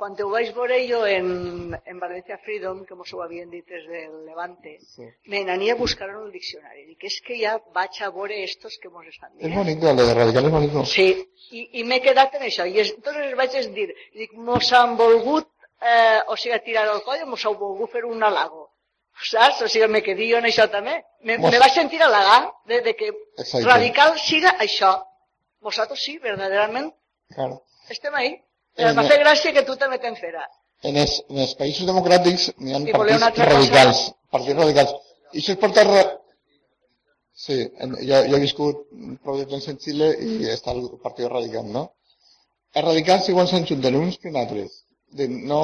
Quan 0.00 0.14
ho 0.24 0.28
vaig 0.32 0.54
veure 0.56 0.78
jo 0.88 1.02
en, 1.06 1.74
en 1.84 1.98
Valencia 2.00 2.38
Freedom, 2.44 2.78
que 2.88 2.94
mos 2.96 3.10
ho 3.12 3.20
havien 3.22 3.50
dit 3.52 3.66
des 3.68 3.82
del 3.88 4.14
Levante, 4.24 4.78
Sí. 4.94 5.04
me 5.28 5.42
n'ania 5.44 5.74
a 5.74 5.76
buscar 5.76 6.08
en 6.08 6.16
el 6.22 6.30
diccionari. 6.32 6.86
Dic, 6.86 7.04
és 7.04 7.18
que 7.26 7.36
ja 7.42 7.58
vaig 7.74 7.98
a 8.00 8.08
veure 8.10 8.38
estos 8.44 8.78
que 8.80 8.88
mos 8.88 9.04
estan 9.06 9.32
És 9.36 9.44
dient. 9.44 9.56
bonito, 9.58 9.92
lo 9.92 10.06
de 10.06 10.14
radical 10.14 10.44
és 10.48 10.52
bonito. 10.56 10.84
Sí, 10.86 11.08
i, 11.50 11.66
i 11.80 11.84
m'he 11.84 12.00
quedat 12.00 12.34
en 12.38 12.46
això. 12.48 12.64
I 12.66 12.80
es, 12.80 12.94
entonces 12.96 13.36
vaig 13.36 13.58
dir, 13.74 13.90
dic, 14.16 14.32
mos 14.32 14.72
han 14.72 14.96
volgut, 14.96 15.50
eh, 15.82 16.20
o 16.28 16.36
sigui, 16.36 16.58
tirar 16.64 16.86
el 16.94 17.02
coll, 17.02 17.26
mos 17.26 17.44
han 17.44 17.58
volgut 17.60 17.90
fer 17.92 18.04
un 18.06 18.22
halago. 18.24 18.70
Saps? 19.20 19.60
O 19.62 19.68
sigui, 19.68 19.86
me 19.88 20.00
quedé 20.02 20.30
jo 20.32 20.38
en 20.38 20.44
això 20.48 20.64
també. 20.70 21.02
Me, 21.28 21.36
Mos- 21.36 21.52
me 21.52 21.58
vaig 21.60 21.74
sentir 21.76 22.00
halagar 22.02 22.50
de, 22.64 22.80
de 22.80 22.96
que 22.96 23.08
Exacte. 23.36 23.66
radical 23.68 24.18
siga 24.18 24.56
això. 24.58 24.94
Vosaltres 25.60 26.02
sí, 26.04 26.18
verdaderament, 26.18 26.92
Claro. 27.34 27.62
estem 27.88 28.14
ahí. 28.14 28.32
M'ha 28.78 28.92
no. 28.96 29.04
fet 29.08 29.20
gràcia 29.20 29.52
que 29.52 29.62
tu 29.66 29.76
també 29.76 29.98
te'n 30.02 30.16
fera. 30.16 30.46
En 30.88 30.96
els, 30.96 31.18
en 31.28 31.38
els 31.44 31.52
països 31.58 31.86
democràtics 31.88 32.48
n'hi 32.58 32.72
ha 32.74 32.80
I 32.80 32.92
partits 32.94 33.26
altra 33.28 33.44
cosa? 33.44 33.56
radicals. 33.58 34.00
Partits 34.36 34.58
radicals. 34.62 34.94
I 35.34 35.42
això 35.42 35.54
és 35.56 35.60
portar... 35.60 35.84
Ra... 35.90 36.04
Sí, 37.40 37.56
en, 37.84 37.94
jo, 38.00 38.20
jo 38.30 38.36
he 38.36 38.42
viscut 38.42 38.80
prou 39.24 39.38
de 39.40 39.46
temps 39.50 39.68
en 39.72 39.78
Xile 39.80 40.10
i 40.24 40.48
està 40.52 40.72
el 40.76 40.86
Partit 41.04 41.28
Radical, 41.28 41.68
no? 41.76 41.84
Els 42.74 42.86
radicals 42.86 43.28
igual 43.32 43.48
s'enjunten 43.50 43.96
uns 44.00 44.18
que 44.22 44.32
altres. 44.42 44.82
De 45.20 45.28
no... 45.28 45.62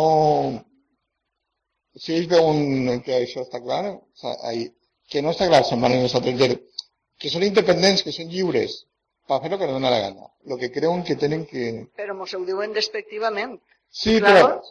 Si 1.96 2.12
ells 2.12 2.28
veuen 2.28 3.00
que 3.04 3.14
això 3.22 3.46
està 3.46 3.62
clar, 3.64 3.82
o 3.96 4.32
ahí, 4.50 4.66
que 5.08 5.22
no 5.24 5.32
està 5.32 5.48
clar, 5.48 5.62
se'n 5.64 5.80
van 5.80 5.94
a 5.96 6.00
nosaltres 6.02 6.58
que 7.16 7.30
són 7.32 7.46
independents, 7.46 8.02
que 8.04 8.12
són 8.12 8.28
lliures, 8.28 8.82
per 9.28 9.40
fer 9.42 9.50
el 9.52 9.58
que 9.58 9.66
els 9.68 9.72
dona 9.74 9.90
la 9.90 10.00
gana. 10.04 10.28
Lo 10.46 10.56
que 10.60 10.70
creuen 10.72 11.02
que 11.04 11.16
tenen 11.16 11.44
que... 11.50 11.64
Però 11.98 12.14
mos 12.14 12.34
ho 12.34 12.40
diuen 12.46 12.72
despectivament. 12.76 13.56
Sí, 13.90 14.18
Claro. 14.20 14.46
però 14.46 14.62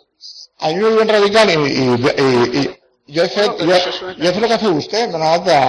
a 0.59 0.69
mi 0.71 0.81
me 0.83 0.89
diuen 0.95 1.09
radical 1.09 1.49
i, 1.49 1.55
i, 1.55 1.85
i, 2.25 2.61
i 2.61 3.15
jo 3.15 3.23
he 3.23 3.29
fet, 3.29 3.59
No, 3.61 3.65
jo, 3.65 3.73
he 3.75 4.33
fet 4.33 4.43
el 4.43 4.47
que 4.47 4.53
ha 4.55 4.61
fet 4.61 4.75
vostè, 4.77 5.01
m'he 5.11 5.19
anat 5.19 5.49
a, 5.53 5.59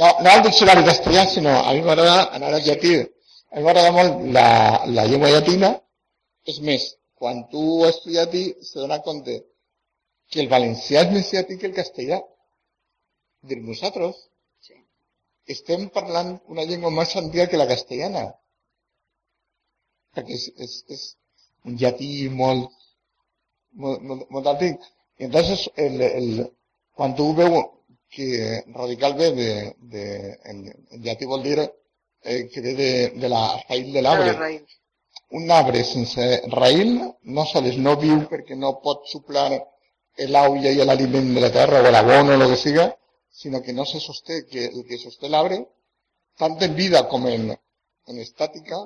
no, 0.00 0.10
no 0.24 0.30
al 0.34 0.42
diccionari 0.46 0.84
castellà, 0.86 1.24
sinó 1.30 1.54
a 1.62 1.72
mi 1.72 1.80
m'agrada 1.86 2.28
anar 2.36 2.52
al 2.54 2.62
llatí. 2.66 2.94
A 3.52 3.56
mi 3.58 3.64
m'agrada 3.64 3.92
molt 3.96 4.20
la, 4.36 4.46
la 4.98 5.06
llengua 5.08 5.30
llatina. 5.32 5.72
És 6.50 6.60
més, 6.60 6.84
quan 7.18 7.44
tu 7.50 7.64
estudies 7.88 8.20
llatí, 8.20 8.44
se 8.62 8.78
dona 8.82 9.00
compte 9.06 9.40
que 10.30 10.40
el 10.42 10.48
valencià 10.52 11.04
és 11.06 11.12
més 11.14 11.32
llatí 11.32 11.56
que 11.60 11.68
el 11.70 11.76
castellà. 11.76 12.20
Dir, 13.48 13.58
nosaltres. 13.62 14.16
Estem 15.46 15.88
parlant 15.92 16.34
una 16.52 16.64
llengua 16.68 16.90
més 16.90 17.14
antiga 17.20 17.46
que 17.50 17.60
la 17.60 17.68
castellana. 17.70 18.24
Perquè 20.14 20.34
és, 20.38 20.48
és, 20.66 20.74
és 20.94 21.04
un 21.68 21.76
llatí 21.80 22.28
molt, 22.30 22.70
molt, 23.74 24.02
molt, 24.02 24.26
molt 24.30 24.50
antic. 24.54 24.80
Entonces, 25.18 25.68
el, 25.76 26.00
el, 26.02 26.46
quan 26.94 27.16
tu 27.18 27.32
veu 27.34 27.58
que 28.14 28.62
radical 28.74 29.14
ve 29.18 29.30
de, 29.34 29.50
de 29.92 30.04
en, 30.44 30.64
en 30.90 31.02
llatí 31.02 31.26
vol 31.26 31.42
dir 31.42 31.58
eh, 31.60 32.48
que 32.48 32.60
ve 32.60 32.74
de, 32.78 32.90
de 33.20 33.28
la 33.28 33.44
raïl 33.68 33.92
de 33.92 34.02
l'arbre. 34.02 34.50
Un 35.34 35.50
arbre 35.50 35.82
sense 35.84 36.26
raïl 36.52 36.92
no 37.36 37.44
sols 37.50 37.78
no 37.86 37.96
viu 37.98 38.20
perquè 38.30 38.56
no 38.56 38.76
pot 38.84 39.08
suplar 39.10 39.48
l'aulla 40.30 40.70
i 40.70 40.84
l'aliment 40.86 41.32
de 41.34 41.40
la 41.42 41.50
terra 41.50 41.82
o 41.82 41.90
l'abono 41.90 42.36
o 42.36 42.36
el 42.36 42.46
que 42.52 42.60
siga, 42.60 42.84
sinó 43.40 43.60
que 43.62 43.72
no 43.72 43.84
se 43.84 44.00
sosté, 44.00 44.44
que 44.46 44.66
el 44.66 44.82
que 44.88 44.98
sosté 45.02 45.28
l'arbre, 45.28 45.58
tant 46.40 46.56
en 46.66 46.74
vida 46.78 47.04
com 47.10 47.26
en, 47.30 47.50
en 48.10 48.20
estàtica, 48.24 48.80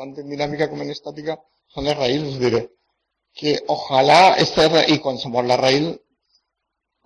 tant 0.00 0.14
en 0.22 0.30
dinàmica 0.32 0.68
com 0.72 0.80
en 0.84 0.92
estàtica, 0.94 1.36
són 1.74 1.88
les 1.88 1.98
raïls. 1.98 2.30
És 2.34 2.38
dir, 2.44 2.62
que 3.40 3.52
i 4.94 4.98
quan 5.04 5.18
se 5.18 5.28
mor 5.34 5.44
la 5.50 5.60
raïl, 5.60 5.92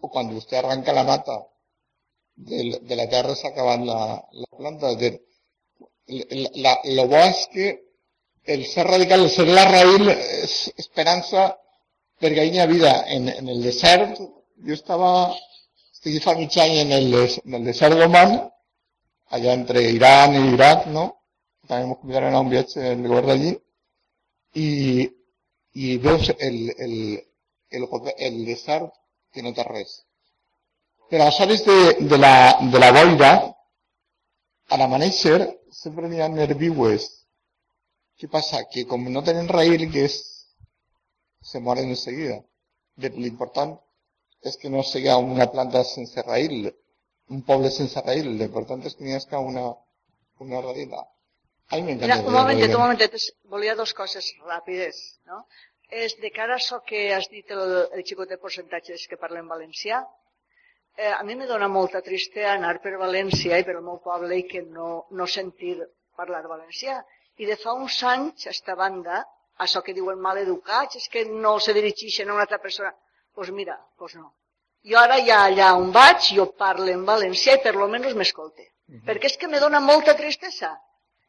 o 0.05 0.09
quan 0.13 0.31
vostè 0.35 0.61
arranca 0.61 0.97
la 0.97 1.05
mata 1.11 1.41
de, 2.37 2.79
de 2.83 2.97
la 2.97 3.09
terra 3.09 3.35
s'ha 3.35 3.51
acabat 3.51 3.85
la, 3.91 4.01
la 4.45 4.51
planta. 4.59 4.93
És 4.95 4.99
dir, 5.03 5.13
la, 6.07 6.49
la, 6.67 6.79
lo 6.99 7.09
bo 7.11 7.21
és 7.25 7.45
que 7.53 7.69
el 8.55 8.65
ser 8.71 8.87
radical, 8.87 9.25
el 9.25 9.31
ser 9.33 9.47
la 9.49 9.65
esperança 10.85 11.51
perquè 12.21 12.41
ahir 12.43 12.53
n'hi 12.55 12.63
havia 12.63 12.93
en, 13.17 13.29
en 13.29 13.49
el 13.53 13.63
desert, 13.65 14.21
jo 14.67 14.77
estava, 14.77 15.11
mig 16.39 16.57
any 16.61 16.79
en 16.83 16.93
el, 16.93 17.15
en 17.45 17.55
el 17.59 17.65
desert 17.65 17.97
d'Oman, 17.99 18.35
allà 19.35 19.53
entre 19.59 19.83
Iran 19.91 20.35
i 20.37 20.43
Iraq, 20.55 20.87
no? 20.93 21.05
També 21.69 21.87
ens 21.89 21.99
convidaran 22.01 22.35
a 22.37 22.41
un 22.45 22.51
viatge 22.53 22.83
el 22.93 23.07
govern 23.09 23.31
d'allí, 23.33 23.53
i, 24.65 24.69
i 25.75 25.97
veus 25.99 26.29
el, 26.39 26.59
el, 26.87 26.97
el, 27.71 27.87
gover- 27.91 28.15
el 28.19 28.45
desert 28.47 28.93
que 29.33 29.43
no 29.43 29.55
té 29.57 29.65
res. 29.67 30.03
Però 31.11 31.27
a 31.29 31.33
hores 31.43 31.65
de, 31.65 31.79
de, 32.11 32.19
la, 32.19 32.35
de 32.73 32.79
la 32.83 32.91
boira, 32.95 33.33
a 34.71 34.79
l'amanèixer, 34.81 35.39
sempre 35.73 36.09
n'hi 36.09 36.21
ha 36.23 36.29
herbívoes. 36.45 37.09
Què 38.21 38.29
passa? 38.31 38.63
Que 38.71 38.85
com 38.87 39.09
no 39.13 39.23
tenen 39.27 39.49
raïl, 39.51 39.89
que 39.93 40.05
és, 40.09 40.21
se 41.43 41.61
moren 41.61 41.91
enseguida. 41.93 42.39
De- 42.97 43.11
L'important 43.17 43.75
és 44.51 44.57
que 44.61 44.71
no 44.73 44.83
sigui 44.85 45.13
una 45.17 45.47
planta 45.53 45.83
sense 45.89 46.23
raïl, 46.27 46.71
un 47.35 47.43
poble 47.49 47.71
sense 47.71 48.01
raïl. 48.07 48.29
L'important 48.41 48.83
és 48.87 48.95
que 48.97 49.05
n'hi 49.05 49.15
hagi 49.17 49.41
una, 49.51 49.67
una 50.45 50.61
raïl. 50.67 50.93
A 50.95 51.77
mi 51.77 51.83
m'encanta. 51.87 52.19
Un 52.27 52.33
momentet, 52.39 52.67
raïl. 52.69 52.77
un 52.77 52.83
momentet, 52.83 53.15
es- 53.21 53.31
volia 53.55 53.75
dos 53.75 53.95
coses 53.95 54.27
ràpides, 54.47 54.99
no? 55.31 55.47
És 55.91 56.17
de 56.21 56.31
cara 56.31 56.55
a 56.55 56.61
això 56.61 56.81
que 56.89 57.01
has 57.15 57.29
dit 57.31 57.51
el, 57.55 57.89
el 57.97 58.03
xicot 58.05 58.29
de 58.29 58.39
percentatges 58.43 59.07
que 59.09 59.17
parlen 59.21 59.49
valencià, 59.49 60.03
eh, 60.97 61.13
a 61.13 61.23
mi 61.25 61.35
me 61.37 61.47
dona 61.47 61.69
molta 61.69 62.01
triste 62.03 62.45
anar 62.47 62.81
per 62.83 62.95
València 63.01 63.59
i 63.61 63.65
per 63.65 63.77
el 63.77 63.85
meu 63.85 63.99
poble 64.05 64.37
i 64.39 64.47
que 64.49 64.63
no, 64.63 65.07
no 65.11 65.27
sentir 65.27 65.77
parlar 66.17 66.43
valencià. 66.49 67.01
I 67.37 67.47
de 67.47 67.57
fa 67.57 67.73
uns 67.75 67.97
anys, 68.07 68.47
esta 68.47 68.75
banda, 68.79 69.25
això 69.59 69.83
que 69.83 69.95
diuen 69.95 70.21
mal 70.21 70.39
educats, 70.39 70.97
és 71.01 71.09
que 71.09 71.25
no 71.31 71.59
se 71.61 71.73
dirigeixen 71.75 72.29
a 72.31 72.35
una 72.35 72.43
altra 72.47 72.59
persona. 72.63 72.93
Pues 73.35 73.51
mira, 73.51 73.79
pues 73.99 74.15
no. 74.15 74.33
Jo 74.85 74.99
ara 75.01 75.17
ja 75.27 75.45
allà 75.49 75.73
on 75.75 75.91
vaig, 75.93 76.21
jo 76.37 76.45
parlo 76.61 76.87
en 76.93 77.05
valencià 77.09 77.55
i 77.57 77.63
per 77.65 77.75
lo 77.75 77.89
menys 77.89 78.15
m'escolte. 78.15 78.69
Perquè 79.07 79.31
és 79.31 79.37
que 79.41 79.49
me 79.49 79.59
dona 79.63 79.81
molta 79.81 80.13
tristesa 80.15 80.75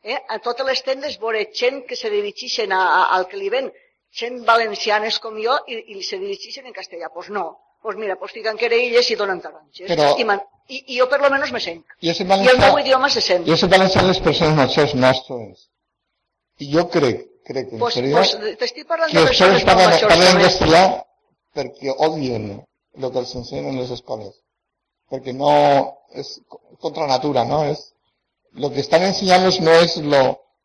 eh, 0.03 0.17
a 0.29 0.39
totes 0.43 0.65
les 0.67 0.81
tendes 0.83 1.15
veure 1.21 1.45
gent 1.55 1.85
que 1.87 1.95
se 1.95 2.09
dirigeixen 2.11 2.71
a, 2.75 2.81
a, 2.83 3.03
al 3.15 3.27
que 3.31 3.37
li 3.39 3.47
ven, 3.49 3.71
gent 4.11 4.41
valencianes 4.45 5.17
com 5.23 5.37
jo, 5.41 5.55
i, 5.71 5.79
i 5.95 6.03
se 6.03 6.19
dirigeixen 6.19 6.67
en 6.67 6.73
castellà. 6.75 7.09
Pues 7.13 7.29
no. 7.29 7.45
Pues 7.81 7.97
mira, 8.01 8.15
pues 8.17 8.31
fiquen 8.33 8.57
querelles 8.57 9.09
i 9.11 9.15
donen 9.15 9.39
taronges. 9.41 9.87
Però- 9.89 10.15
I, 10.19 10.23
man, 10.25 10.41
i, 10.67 10.83
I 10.93 10.99
jo 10.99 11.07
per 11.09 11.21
lo 11.21 11.29
menys 11.29 11.51
me 11.53 11.59
sent. 11.61 11.83
Jo 12.03 12.13
soc 12.17 12.27
I 12.27 12.33
el 12.33 12.57
meu 12.59 12.59
valencià, 12.59 12.81
idioma 12.83 13.09
se 13.09 13.21
sent. 13.21 13.45
jo 13.47 13.55
soc 13.61 13.69
valencià 13.71 14.01
les 14.03 14.19
persones 14.27 14.55
majors 14.57 14.95
nostres. 14.95 15.67
I 16.59 16.69
jo 16.73 16.85
crec, 16.89 17.25
crec, 17.45 17.71
en 17.73 17.79
Pues, 17.79 17.93
serio, 17.93 18.15
pues, 18.17 18.31
que 18.35 18.39
de 18.39 19.19
els 19.21 19.27
persones 19.29 19.63
molt 19.65 19.65
parlen, 19.69 20.07
parlen 20.09 20.41
castellà 20.43 20.83
perquè 21.55 21.95
odien 22.07 22.49
el 22.55 23.11
que 23.11 23.21
els 23.21 23.35
ensenyen 23.39 23.73
en 23.73 23.81
les 23.81 23.91
escoles. 23.95 24.35
Perquè 25.11 25.33
no 25.35 25.51
és 26.15 26.39
contra 26.81 27.07
natura, 27.07 27.43
no? 27.47 27.63
És, 27.71 27.91
lo 28.55 28.71
que 28.71 28.79
están 28.79 29.03
ensenyant 29.03 29.43
no 29.61 29.73
és 29.83 29.97
lo, 29.97 30.21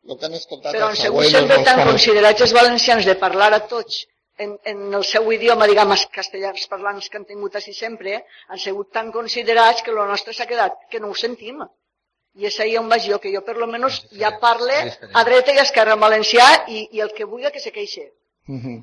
lo 0.07 0.17
que 0.17 0.25
han 0.25 0.37
escoltat 0.37 0.73
Però 0.75 0.89
sigut 0.95 1.09
abuelos, 1.09 1.33
sempre 1.35 1.57
els 1.57 1.67
tan 1.67 1.81
pares. 1.81 1.91
considerats 1.91 2.45
els 2.47 2.53
valencians 2.55 3.05
de 3.05 3.15
parlar 3.19 3.51
a 3.53 3.59
tots 3.67 4.05
en, 4.37 4.55
en 4.63 4.93
el 4.93 5.03
seu 5.05 5.27
idioma, 5.35 5.67
diguem, 5.69 5.91
els 5.95 6.07
castellans 6.15 6.63
parlants 6.71 7.09
que 7.09 7.19
han 7.19 7.27
tingut 7.27 7.57
així 7.59 7.75
sempre, 7.77 8.15
eh, 8.17 8.39
han 8.49 8.61
sigut 8.63 8.89
tan 8.95 9.11
considerats 9.11 9.83
que 9.83 9.91
el 9.91 10.01
nostre 10.13 10.33
s'ha 10.33 10.47
quedat, 10.49 10.79
que 10.89 11.03
no 11.03 11.11
ho 11.11 11.17
sentim. 11.19 11.61
I 12.39 12.47
és 12.47 12.57
ahir 12.63 12.79
on 12.79 12.87
vaig 12.87 13.03
jo, 13.11 13.19
que 13.19 13.33
jo 13.33 13.41
per 13.43 13.57
lo 13.59 13.67
menos 13.67 13.99
ja 14.15 14.31
parle 14.39 14.77
a 14.87 15.23
dreta 15.27 15.51
i 15.51 15.59
a 15.59 15.65
esquerra 15.67 15.97
en 15.97 16.03
valencià 16.05 16.47
i, 16.71 16.85
i 16.95 17.03
el 17.03 17.11
que 17.17 17.27
vulgui 17.27 17.51
que 17.51 17.59
se 17.59 17.73
queixe. 17.75 18.07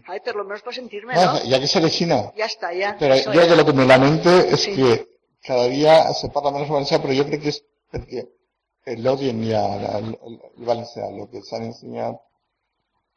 Ai, 0.06 0.20
per 0.20 0.34
lo 0.36 0.44
menos 0.44 0.62
per 0.62 0.74
sentir-me, 0.74 1.14
No, 1.14 1.32
no? 1.34 1.44
ya 1.44 1.58
que 1.60 1.66
ser 1.66 1.82
China. 1.90 2.32
Ja 2.36 2.46
està, 2.46 2.70
ja. 2.72 2.96
Pero 2.98 3.14
yo 3.16 3.40
ja. 3.42 3.46
de 3.46 3.56
lo 3.56 3.64
que 3.66 3.72
me 3.72 3.84
lamento 3.86 4.30
es 4.30 4.62
Sí. 4.62 4.74
que 4.76 5.08
cada 5.42 5.66
día 5.68 6.12
se 6.14 6.28
parla 6.28 6.50
menos 6.50 6.68
valencià, 6.68 7.00
pero 7.00 7.12
yo 7.12 7.24
creo 7.26 7.40
que 7.40 7.48
es 7.50 7.64
porque 7.90 8.28
el 8.84 9.06
odien 9.06 9.42
ya 9.44 9.64
el, 9.98 10.06
el, 10.26 10.40
el 10.58 10.64
valencià, 10.64 11.10
lo 11.10 11.28
que 11.30 11.42
se 11.42 11.56
han 11.56 11.64
enseñado. 11.64 12.22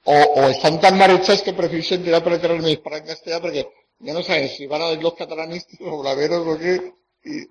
O, 0.04 0.14
o 0.14 0.42
están 0.50 0.80
tan 0.82 0.98
mal 0.98 1.12
hechas 1.12 1.42
que 1.44 1.54
prefieren 1.54 2.04
tirar 2.04 2.24
por 2.24 2.34
el 2.34 2.62
me 2.62 2.70
disparar 2.70 3.00
en 3.02 3.08
castellano 3.08 3.42
porque 3.42 3.70
ya 4.00 4.14
no 4.14 4.24
saben 4.24 4.50
si 4.50 4.66
van 4.66 4.82
a 4.82 4.92
ir 4.94 5.02
los 5.04 5.14
catalanistas 5.14 5.80
o 5.86 6.02
braveros 6.02 6.48
o 6.48 6.58
qué. 6.58 6.94
Y, 7.24 7.48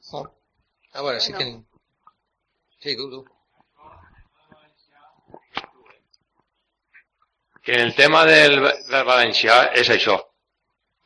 ¿sabes? 0.00 0.30
A 0.92 1.02
veure, 1.02 1.20
sí 1.20 1.32
Bueno. 1.32 1.64
que... 2.80 2.90
Sí, 2.90 2.96
tu. 2.96 3.24
Que 7.62 7.74
el 7.78 7.94
tema 7.94 8.24
del, 8.26 8.58
del 8.90 9.04
valencià 9.06 9.58
és 9.78 9.90
això. 9.94 10.18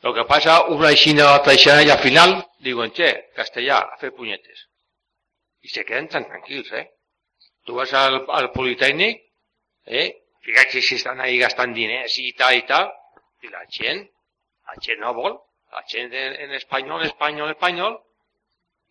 El 0.07 0.15
que 0.17 0.25
passa, 0.29 0.57
una 0.73 0.91
aixina, 0.93 1.27
l'altra 1.29 1.53
aixina, 1.53 1.83
i 1.85 1.91
al 1.93 2.01
final 2.03 2.37
diuen, 2.65 2.93
che, 2.97 3.11
castellà, 3.37 3.83
a 3.93 3.99
fer 4.01 4.13
punyetes. 4.17 4.67
I 5.67 5.73
se 5.73 5.85
queden 5.85 6.09
tan 6.13 6.27
tranquils, 6.29 6.71
eh? 6.73 6.87
Tu 7.67 7.75
vas 7.75 7.93
al, 7.99 8.23
al 8.39 8.51
Politécnic, 8.55 9.23
eh? 9.87 10.09
Fíjate 10.47 10.81
si 10.81 10.95
estan 10.95 11.21
ahí 11.21 11.41
gastant 11.41 11.75
diners 11.75 12.15
i 12.23 12.31
tal 12.39 12.55
i 12.55 12.63
tal, 12.69 12.93
i 13.43 13.51
la 13.51 13.65
gent, 13.67 14.05
la 14.71 14.77
gent 14.81 15.01
no 15.03 15.13
vol, 15.17 15.35
la 15.75 15.83
gent 15.91 16.15
en, 16.15 16.37
en 16.45 16.55
espanyol, 16.55 17.03
espanyol, 17.09 17.51
espanyol, 17.57 17.97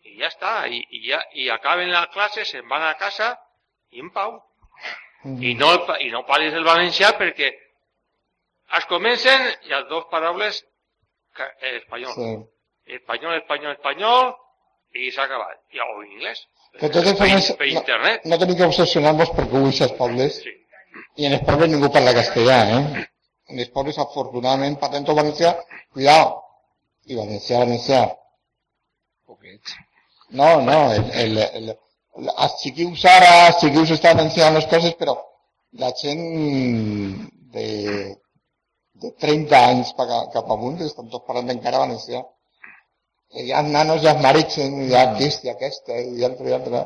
i 0.04 0.18
ja 0.20 0.28
està, 0.28 0.52
i, 0.68 0.82
i, 0.90 1.00
ja, 1.08 1.22
i 1.32 1.48
acaben 1.50 1.90
la 1.90 2.04
classe, 2.12 2.44
se'n 2.44 2.68
van 2.68 2.84
a 2.84 2.92
casa, 3.00 3.32
i 3.96 4.04
en 4.04 4.12
pau. 4.12 4.36
I 5.24 5.54
no, 5.58 5.70
i 6.04 6.10
no 6.12 6.22
parlis 6.28 6.54
el 6.54 6.66
valencià 6.66 7.12
perquè 7.18 7.48
es 8.78 8.88
comencen 8.90 9.46
i 9.66 9.72
les 9.72 9.86
dues 9.90 10.06
paraules 10.10 10.60
espanyol. 11.76 12.12
Sí. 12.14 12.34
Espanyol, 12.98 13.40
espanyol, 13.40 13.74
espanyol 13.76 14.34
i 14.96 15.10
s'ha 15.12 15.26
acabat. 15.26 15.58
I, 15.74 15.80
o 15.82 15.88
anglès. 16.02 16.44
Que 16.76 16.88
totes 16.88 17.16
per, 17.16 17.18
formes, 17.24 17.50
per 17.58 17.66
no, 17.66 17.80
internet. 17.80 18.28
no 18.30 18.38
tenim 18.40 18.58
que 18.58 18.68
obsessionar-nos 18.68 19.32
perquè 19.36 19.60
ho 19.60 19.70
els 19.70 19.96
pobles. 19.98 20.40
Sí. 20.44 20.54
I 21.20 21.28
en 21.28 21.36
els 21.38 21.44
pobles 21.48 21.72
ningú 21.72 21.90
parla 21.92 22.14
castellà, 22.16 22.58
eh? 22.76 23.06
En 23.52 23.62
els 23.62 23.72
pobles, 23.74 23.98
afortunadament, 24.02 24.78
parlem 24.80 25.04
tot 25.08 25.18
valencià, 25.18 25.54
cuidao. 25.94 26.30
I 27.06 27.18
valencià, 27.18 27.60
valencià. 27.62 28.04
Poquet. 29.26 29.76
No, 30.38 30.48
no, 30.66 30.78
el, 30.92 31.10
el, 31.22 31.38
el, 31.38 31.68
el, 31.70 31.74
els 32.16 32.54
xiquius 32.62 33.04
ara, 33.10 33.32
els 33.48 33.58
xiquius 33.62 33.92
estan 33.96 34.22
ensenyant 34.22 34.56
les 34.56 34.68
coses, 34.70 34.94
però 35.00 35.16
la 35.82 35.90
gent 36.00 36.22
de, 37.56 37.66
de 39.02 39.12
30 39.24 39.60
anys 39.72 39.92
cap 39.98 40.50
amunt 40.56 40.80
estan 40.86 41.10
tots 41.12 41.26
parlant 41.28 41.52
encara 41.54 41.82
valencià. 41.84 42.22
I 43.36 43.48
hi 43.48 43.52
ha 43.52 43.62
nanos 43.66 44.02
ja 44.04 44.14
es 44.14 44.22
mareixen, 44.22 44.80
i 44.84 44.90
hi 44.90 44.96
ha 44.96 45.04
aquest 45.10 45.44
i 45.44 45.52
aquesta, 45.52 45.98
i 45.98 46.24
altre 46.24 46.50
i 46.50 46.56
altre. 46.56 46.84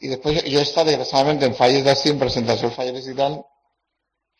I 0.00 0.12
després 0.14 0.42
jo 0.46 0.60
he 0.60 0.64
estat, 0.64 0.86
desgraciadament, 0.86 1.42
en 1.42 1.56
falles 1.58 1.84
d'ací, 1.84 2.12
en 2.12 2.20
presentacions 2.22 2.76
falles 2.78 3.08
i 3.10 3.16
tal, 3.18 3.40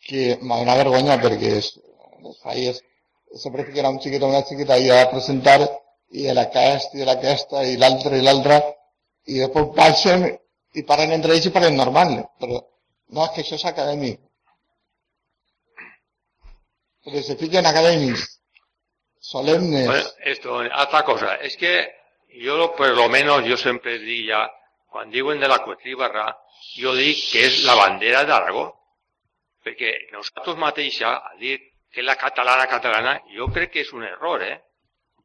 que 0.07 0.37
m'ha 0.41 0.61
donat 0.61 0.79
vergonya 0.85 1.19
perquè 1.21 1.57
és, 1.59 1.73
les 2.23 2.37
falles 2.45 2.79
sempre 3.37 3.65
fiquen 3.67 3.85
un 3.91 3.99
xiquet 4.01 4.23
o 4.23 4.29
una 4.31 4.41
xiqueta 4.47 4.77
i 4.79 4.89
a 4.89 5.03
presentar 5.11 5.59
i 6.09 6.25
de 6.25 6.33
l'aquest 6.33 6.95
i 6.95 7.03
de 7.03 7.05
l'aquesta 7.09 7.63
i 7.67 7.75
l'altre 7.77 8.17
i 8.17 8.23
l'altre 8.25 8.57
i 9.27 9.39
després 9.43 9.75
baixen 9.75 10.25
i 10.79 10.85
parlen 10.87 11.15
entre 11.17 11.35
ells 11.35 11.49
i 11.49 11.53
parlen 11.53 11.77
normal 11.77 12.15
però 12.39 12.59
no, 12.59 13.25
és 13.25 13.31
que 13.35 13.41
això 13.43 13.59
és 13.59 13.65
acadèmic 13.65 14.19
perquè 17.05 17.23
se 17.25 17.37
fiquen 17.39 17.65
acadèmics 17.65 18.27
solemnes 19.19 19.87
Bueno, 19.87 20.09
esto, 20.23 20.55
otra 20.55 21.03
cosa, 21.03 21.35
es 21.35 21.57
que 21.57 21.99
yo, 22.31 22.75
por 22.75 22.89
lo 22.89 23.09
menos, 23.09 23.43
yo 23.43 23.57
siempre 23.57 23.99
diría, 23.99 24.49
cuando 24.87 25.13
digo 25.13 25.33
en 25.33 25.39
de 25.39 25.47
la 25.47 25.59
Cuetribarra, 25.59 26.37
yo 26.75 26.95
digo 26.95 27.19
que 27.31 27.45
es 27.45 27.63
la 27.63 27.75
bandera 27.75 28.23
de 28.23 28.33
Aragón. 28.33 28.73
Porque 29.63 30.07
nosotros 30.11 30.57
mateixa, 30.57 31.17
al 31.17 31.39
dir 31.39 31.59
que 31.91 31.99
es 31.99 32.05
la 32.05 32.15
catalana 32.15 32.67
catalana, 32.67 33.21
yo 33.29 33.47
creo 33.47 33.69
que 33.69 33.81
es 33.81 33.91
un 33.93 34.03
error, 34.03 34.41
¿eh? 34.43 34.63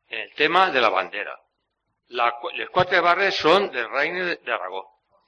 En 0.09 0.21
el 0.21 0.35
tema 0.35 0.71
de 0.71 0.81
la 0.81 0.89
bandera. 0.89 1.39
La, 2.09 2.33
les 2.55 2.69
quatre 2.71 3.01
barres 3.01 3.35
son 3.37 3.71
del 3.73 3.89
reino 3.91 4.25
de, 4.27 4.37
de 4.37 4.53
Aragón. 4.53 4.85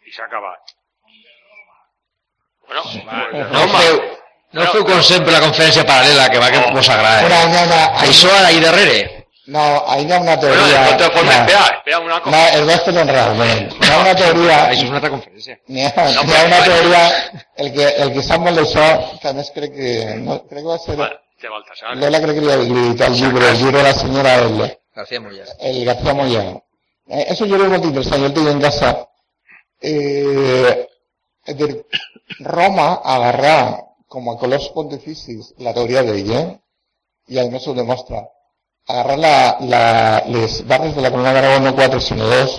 Y 0.06 0.12
se 0.12 0.22
acaba. 0.22 0.56
Bueno, 2.66 2.82
pues 2.82 2.94
de 3.32 3.38
No 3.44 3.60
Roma. 3.66 3.78
feu, 3.78 4.00
no 4.52 4.66
feu 4.72 4.84
com 4.86 5.02
sempre 5.02 5.32
la 5.34 5.40
conferència 5.42 5.84
paral·lela, 5.86 6.28
que 6.30 6.38
va 6.42 6.50
que 6.50 6.58
vos 6.58 6.88
Però 6.88 6.96
agrada. 6.98 7.22
hi 7.28 7.56
ha 7.56 7.64
una, 7.66 7.80
Eh? 7.86 8.08
Això 8.08 8.30
ahí 8.46 8.60
darrere. 8.60 9.26
no, 9.46 9.62
ahí 9.86 10.04
hi 10.06 10.12
ha 10.12 10.18
una 10.18 10.34
Bueno, 10.36 10.40
teoria 10.40 10.80
de 10.82 10.94
todas 10.98 11.12
formas, 11.12 11.36
no, 11.36 11.42
espera, 11.46 11.66
espera 11.76 11.98
una 12.00 12.14
no, 12.16 12.22
cosa. 12.22 12.54
el 12.58 12.64
vas 12.66 12.82
fer 12.84 12.94
un 13.02 13.08
realment 13.08 13.72
hi 13.72 13.90
ha 13.92 13.98
una 14.00 14.14
teoria 14.16 14.56
Això 14.70 14.82
és 14.82 14.88
una 14.90 14.96
altra 14.96 15.10
conferència. 15.10 15.54
Ha, 15.54 15.62
n'hi 15.68 16.34
ha 16.36 16.44
una 16.50 16.62
teoria, 16.64 17.02
el 17.56 17.72
que, 17.72 17.86
el 18.02 18.12
que 18.16 18.22
sap 18.22 18.40
molt 18.40 18.58
d'això, 18.58 18.86
que 19.22 19.28
a 19.28 19.32
més 19.32 19.50
crec 19.54 19.72
que, 19.76 19.92
no, 20.26 20.40
crec 20.50 20.62
que 20.64 20.68
va 20.72 20.78
ser, 20.78 20.96
Bueno, 20.96 21.16
de 21.42 21.48
Baltasar. 21.48 21.96
Lola 21.96 22.20
crec 22.20 22.34
que 22.34 22.40
li 22.46 22.74
li 22.74 22.86
editar 22.88 23.08
el 23.08 23.14
llibre, 23.14 23.48
el 23.50 23.56
llibre 23.58 23.78
de 23.78 23.84
la 23.84 23.94
senyora, 23.94 24.34
el, 24.34 24.78
García 24.96 25.20
Moya. 25.20 25.44
el 25.60 25.84
García 25.84 26.14
Moya. 26.14 26.44
Eh, 27.08 27.24
és 27.32 27.40
un 27.40 27.48
llibre 27.50 27.68
molt 27.70 27.84
interessant, 27.86 28.20
jo 28.22 28.30
el 28.30 28.34
tinc 28.36 28.48
en 28.52 28.62
casa. 28.64 28.92
Eh, 29.80 30.72
dir, 31.58 31.70
Roma 32.42 32.86
agarrà 33.16 33.56
com 34.10 34.30
a 34.30 34.36
colors 34.40 34.68
pontificis 34.74 35.52
la 35.62 35.74
teoria 35.76 36.02
d'ell, 36.06 36.32
eh? 36.40 36.46
i 37.28 37.38
a 37.38 37.44
més 37.50 37.66
ho 37.66 37.74
demostra. 37.74 38.22
Agarrar 38.86 39.16
la, 39.18 39.34
la, 39.72 39.82
barres 40.70 40.94
de 40.94 41.02
la 41.02 41.10
corona 41.10 41.32
d'Aragó 41.34 41.58
no 41.64 41.74
4 41.74 42.00
sinó 42.00 42.28
2 42.30 42.56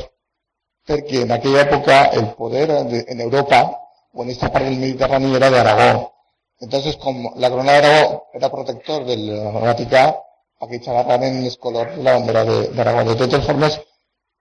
perquè 0.88 1.22
en 1.24 1.32
aquella 1.36 1.62
època 1.66 1.98
el 2.16 2.30
poder 2.36 2.68
de, 2.92 3.04
en 3.12 3.22
Europa 3.22 3.60
o 4.14 4.24
en 4.24 4.30
esta 4.32 4.52
part 4.52 4.66
del 4.66 4.78
Mediterrani 4.80 5.34
era 5.36 5.50
de 5.52 5.60
Aragó. 5.60 6.14
Entonces, 6.60 6.96
com 6.98 7.20
la 7.36 7.50
corona 7.52 7.74
d'Aragó 7.76 8.28
era 8.34 8.50
protector 8.52 9.04
del 9.06 9.28
Vaticà, 9.62 10.06
aquests 10.64 10.88
agarraren 10.90 11.44
els 11.44 11.58
colors 11.58 11.96
de 11.98 12.04
la 12.04 12.16
bandera 12.18 12.44
de- 12.48 12.70
d'Aragó. 12.76 13.04
De, 13.10 13.16
totes 13.20 13.46
formes, 13.46 13.80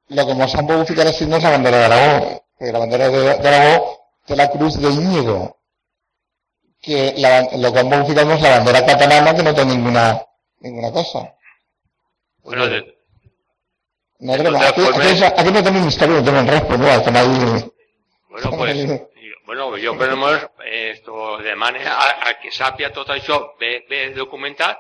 lo 0.09 0.27
que 0.27 0.33
ens 0.33 0.55
han 0.55 0.67
pogut 0.67 0.89
ficar 0.89 1.07
és 1.37 1.43
la 1.43 1.51
bandera 1.51 1.79
d'Aragó, 1.83 2.43
perquè 2.59 2.73
la 2.73 2.79
bandera 2.79 3.09
de- 3.11 3.37
d'Aragó 3.43 3.75
té 4.27 4.37
la 4.37 4.49
cruz 4.51 4.79
de 4.81 4.89
Íñigo, 4.91 5.39
que 6.83 7.15
la, 7.17 7.49
lo 7.57 7.73
que 7.73 7.79
han 7.81 7.89
no 8.25 8.35
és 8.35 8.43
la 8.43 8.59
bandera 8.59 8.85
catalana, 8.87 9.35
que 9.35 9.43
no 9.43 9.55
té 9.55 9.65
ninguna, 9.65 10.05
ninguna 10.61 10.93
cosa. 10.93 11.25
Bueno, 12.43 12.67
de, 12.69 12.95
No, 14.19 14.33
aquí, 14.33 14.81
formes- 14.81 15.23
aquí, 15.23 15.41
aquí 15.41 15.51
no 15.53 15.63
tenim 15.63 15.89
història, 15.89 16.21
no 16.21 16.25
tenim 16.25 16.47
res, 16.49 16.63
però 16.63 16.79
no, 16.79 16.89
bueno, 18.31 18.51
pues, 18.57 18.77
jo- 18.89 19.01
bueno, 19.45 19.71
per 19.99 20.09
almenys 20.11 20.47
eh, 20.65 20.91
esto 20.95 21.37
demane 21.39 21.85
a, 21.87 22.29
a 22.29 22.33
que 22.41 22.51
sàpia 22.51 22.93
tot 22.93 23.09
això 23.11 23.57
bé, 23.61 23.85
bé 23.91 24.11
documentat, 24.15 24.79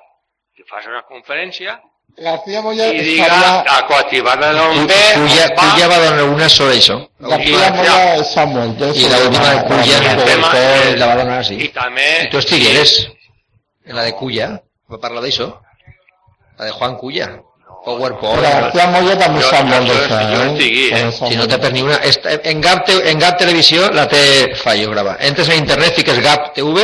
que 0.56 0.64
faci 0.64 0.88
una 0.88 1.02
conferència 1.04 1.76
García 2.16 2.62
Moya 2.62 2.86
i 2.94 3.00
diga 3.04 3.62
a 3.68 3.86
coactivar-la 3.86 4.52
d'on 4.56 4.86
ve, 4.88 4.94
Cuya, 5.16 5.44
on 5.50 5.56
va, 5.56 5.72
Cuya 5.74 5.88
va 5.88 5.98
donar 6.00 6.24
una 6.24 6.48
sobre 6.48 6.76
això. 6.78 6.96
García 7.20 7.72
Moya 7.74 7.96
és 8.16 8.30
Samuel. 8.32 8.72
soy 8.78 9.10
la 9.10 9.18
última 9.18 9.50
de 9.52 9.62
Cuya, 9.68 9.98
el 9.98 10.06
el 10.18 10.24
tema 10.24 10.50
productor, 10.50 10.86
és- 10.92 10.98
la 10.98 11.06
va 11.06 11.16
donar, 11.16 11.44
sí. 11.44 11.54
i 11.60 11.68
també 11.68 12.06
I 12.24 12.30
tu 12.30 12.38
estigueres 12.38 13.08
en 13.84 13.96
la 13.96 14.02
de 14.04 14.14
Cuya, 14.14 14.62
va 14.90 14.98
parlar 14.98 15.22
d'això. 15.22 15.50
La 16.58 16.64
de 16.64 16.70
Juan 16.70 16.96
Cuya. 16.96 17.28
PowerPoint. 17.84 18.40
García 18.42 18.86
Moya 18.86 19.18
també 19.18 19.40
Jo- 19.42 19.50
sap 19.50 19.64
molt 19.66 19.86
d'això, 19.86 20.22
jo 20.32 20.42
estigui, 20.54 20.88
eh? 20.92 21.12
Si 21.12 21.36
no 21.36 21.46
té 21.46 21.58
per 21.58 21.72
ni 21.72 21.82
una... 21.82 21.96
Esta- 21.96 22.40
En 22.42 22.60
Gap, 22.62 22.86
te- 22.86 23.10
en 23.10 23.18
Gap 23.18 23.36
Televisió 23.38 23.90
la 23.92 24.08
té 24.08 24.54
fallo 24.56 24.90
grava. 24.90 25.18
Entres 25.20 25.48
a 25.50 25.54
internet, 25.54 25.92
fiques 25.94 26.18
Gap 26.20 26.54
TV, 26.54 26.82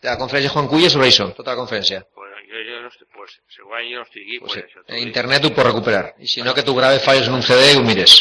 de 0.00 0.08
la 0.08 0.16
conferència 0.16 0.48
de 0.48 0.54
Juan 0.54 0.68
Cuya 0.68 0.88
sobre 0.88 1.08
això, 1.08 1.32
tota 1.34 1.50
la 1.50 1.56
conferència. 1.56 2.04
Bueno, 2.52 2.68
jo, 2.68 2.76
jo 2.76 2.82
no 2.82 2.88
estic, 2.92 3.08
pues, 3.16 3.40
segurament 3.48 3.90
jo 3.90 3.96
no 3.98 4.02
estigui, 4.04 4.38
Pues 4.40 4.52
pues, 4.52 4.64
sí, 4.72 4.78
en 4.86 4.96
dic. 4.96 5.06
internet 5.06 5.44
ho 5.44 5.50
pots 5.54 5.66
recuperar. 5.70 6.14
I 6.18 6.26
si 6.28 6.42
no, 6.42 6.54
que 6.54 6.62
tu 6.62 6.74
graves 6.76 7.02
fallos 7.04 7.28
en 7.28 7.34
un 7.34 7.42
CD 7.42 7.72
i 7.72 7.76
ho 7.76 7.82
mires. 7.82 8.18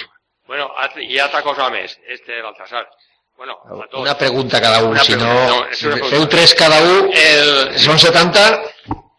Bueno, 0.47 0.69
i 0.99 1.17
altra 1.19 1.41
cosa 1.43 1.69
més, 1.69 1.99
este 2.07 2.41
Baltasar. 2.41 2.87
Bueno, 3.37 3.57
a 3.65 3.87
tots. 3.87 4.01
Una 4.01 4.17
pregunta 4.17 4.61
cada 4.61 4.83
un, 4.83 4.91
Una 4.91 5.03
si 5.03 5.13
pregunta, 5.15 5.33
no... 5.33 5.47
no, 5.47 5.95
una 5.95 6.09
Feu 6.09 6.27
tres 6.27 6.53
cada 6.55 6.81
un, 6.83 7.09
El, 7.13 7.79
són 7.79 7.97
70, 7.97 8.43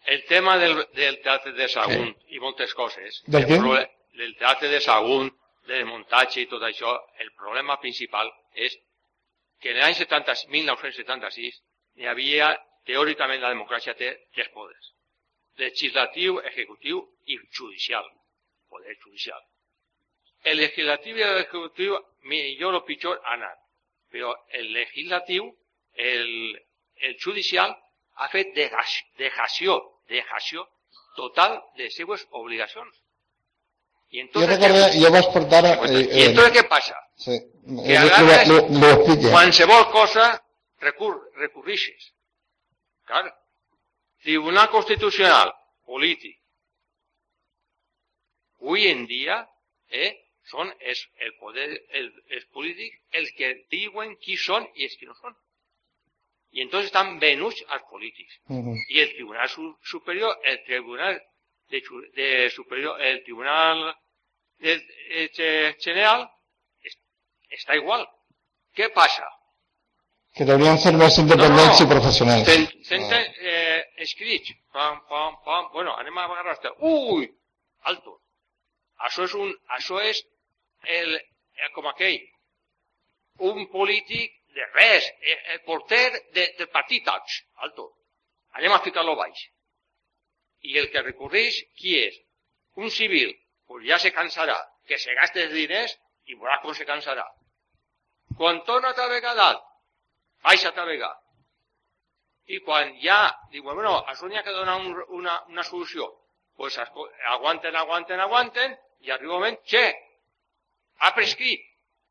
el 0.06 0.24
tema 0.28 0.58
del, 0.58 0.76
del 0.94 1.20
teatre 1.22 1.52
de 1.52 1.68
Sagunt 1.68 2.14
i 2.28 2.38
moltes 2.38 2.74
coses. 2.74 3.22
Del 3.26 3.48
el 3.50 3.88
del 4.18 4.36
teatre 4.36 4.68
de 4.68 4.80
Sagunt, 4.80 5.32
del 5.66 5.86
muntatge 5.86 6.42
i 6.42 6.46
tot 6.46 6.62
això, 6.62 6.94
el 7.18 7.32
problema 7.32 7.78
principal 7.80 8.30
és 8.54 8.76
que 9.60 9.72
en 9.72 9.78
l'any 9.80 9.94
70 9.94 10.34
1976 10.52 11.60
hi 11.96 12.06
havia, 12.06 12.52
teòricament, 12.86 13.40
la 13.40 13.50
democràcia 13.54 13.94
té 13.94 14.12
tres 14.34 14.48
poders. 14.54 14.91
Legislatiu, 15.58 16.38
executiu 16.40 17.02
i 17.26 17.38
judicial. 17.52 18.04
Poder 18.70 18.96
judicial. 19.04 19.40
El 20.44 20.58
legislativo 20.58 21.18
y 21.18 21.22
el 21.22 21.36
ejecutivo, 21.38 22.14
millor 22.22 22.74
o 22.74 22.84
pitjor, 22.84 23.20
ha 23.24 23.34
anat. 23.34 23.58
Però 24.10 24.34
el 24.50 24.72
legislatiu, 24.72 25.46
el, 25.94 26.64
el 26.96 27.16
judicial, 27.22 27.76
ha 28.16 28.28
fet 28.28 28.52
deja- 28.54 29.04
dejació, 29.16 30.00
dejació 30.08 30.68
total 31.16 31.62
de 31.76 31.88
obligacions. 32.30 32.94
I 34.10 34.18
Jo 34.18 34.20
entonces, 34.20 34.50
recordé, 34.50 34.80
què, 34.92 35.00
jo 35.04 35.10
vaig 35.12 35.28
portar... 35.32 35.62
pues, 35.78 35.90
Eh, 35.90 36.18
I 36.20 36.22
entonces 36.26 36.52
què 36.52 36.68
passa? 36.68 36.96
sí, 37.16 37.38
que 37.86 37.94
eh, 37.94 38.46
lo, 38.48 38.54
lo, 38.60 38.80
lo 38.80 38.90
explique. 38.92 39.30
Qualsevol 39.30 39.90
cosa 39.90 40.42
recur, 40.80 41.30
recurrixes. 41.36 42.12
Clar. 43.06 43.32
Tribunal 44.22 44.68
Constitucional, 44.70 45.52
polític. 45.84 46.38
Avui 48.62 48.86
en 48.88 49.06
dia 49.10 49.40
eh, 49.90 50.12
són 50.50 50.70
els, 50.80 51.00
el 51.26 51.32
poder, 51.40 51.66
el, 51.98 52.06
els 52.36 52.44
polítics 52.54 52.98
els 53.18 53.32
que 53.38 53.48
diuen 53.74 54.14
qui 54.22 54.36
són 54.38 54.66
i 54.78 54.86
els 54.86 54.94
que 55.00 55.08
no 55.10 55.16
són. 55.18 55.34
I 56.52 56.60
entonces 56.66 56.90
estan 56.92 57.18
venuts 57.18 57.64
als 57.68 57.82
polítics. 57.90 58.38
Mhm. 58.46 58.76
Y 58.88 59.00
el 59.00 59.14
Tribunal 59.14 59.48
Su- 59.48 59.76
Superior, 59.82 60.38
el 60.44 60.62
Tribunal 60.64 61.20
de, 61.70 61.82
de 62.14 62.50
Superior, 62.50 63.00
el 63.00 63.22
Tribunal 63.24 63.96
de, 64.58 64.76
de 64.78 65.30
Che- 65.32 65.74
General 65.80 66.28
es- 66.82 66.98
está 67.48 67.74
igual. 67.74 68.06
¿Qué 68.74 68.90
pasa? 68.90 69.26
Que 70.36 70.46
deurien 70.48 70.78
ser 70.80 70.94
més 70.96 71.18
independents 71.20 71.80
No, 71.80 71.84
i 71.84 71.88
professionals. 71.90 72.48
Sen, 72.48 72.62
senten 72.88 73.26
eh, 73.52 73.80
escrits, 74.04 74.52
pam, 74.72 75.00
pam, 75.10 75.34
pam, 75.44 75.66
bueno, 75.74 75.92
anem 76.00 76.18
a 76.18 76.24
agarrar 76.24 76.54
hasta, 76.54 76.72
ui, 76.88 77.26
alto. 77.90 78.16
Això 79.08 79.26
és 79.28 79.34
un, 79.36 79.50
això 79.76 80.00
és 80.00 80.22
el, 80.98 81.18
el 81.60 81.72
com 81.74 81.88
aquell, 81.90 82.20
un 83.50 83.66
polític 83.72 84.32
de 84.56 84.68
res, 84.74 85.08
el, 85.20 85.42
el 85.54 85.60
porter 85.66 86.06
de, 86.36 86.46
del 86.58 86.70
partit 86.72 87.08
alto. 87.12 87.90
Anem 88.56 88.72
a 88.72 88.82
ficar-lo 88.84 89.16
baix. 89.16 89.42
I 90.62 90.78
el 90.78 90.88
que 90.92 91.02
recorreix, 91.02 91.58
qui 91.76 91.96
és? 91.98 92.16
Un 92.80 92.88
civil, 92.90 93.34
pues 93.66 93.84
ja 93.88 93.98
se 93.98 94.12
cansarà, 94.16 94.56
que 94.88 94.98
se 94.98 95.12
gaste 95.18 95.44
els 95.44 95.52
diners 95.56 95.92
i 96.30 96.38
veuràs 96.38 96.62
com 96.62 96.76
se 96.76 96.88
cansarà. 96.88 97.24
Quan 98.38 98.62
torna 98.64 98.94
a 98.96 99.08
vegada, 99.08 99.48
baixa 100.44 100.70
a 100.70 100.76
navegar. 100.76 101.12
I 102.52 102.58
quan 102.66 102.94
ja 103.02 103.20
diuen, 103.52 103.74
bueno, 103.74 103.94
això 104.10 104.28
n'hi 104.28 104.38
ha 104.38 104.44
que 104.46 104.54
donar 104.54 104.78
un, 104.80 104.96
una, 105.18 105.38
una 105.48 105.64
solució, 105.64 106.08
pues 106.56 106.78
aguanten, 106.78 107.76
aguanten, 107.76 108.20
aguanten, 108.20 108.74
i 109.02 109.10
arriba 109.10 109.34
un 109.34 109.40
moment, 109.40 109.60
che, 109.66 109.84
ha 110.98 111.12
prescrit. 111.14 111.62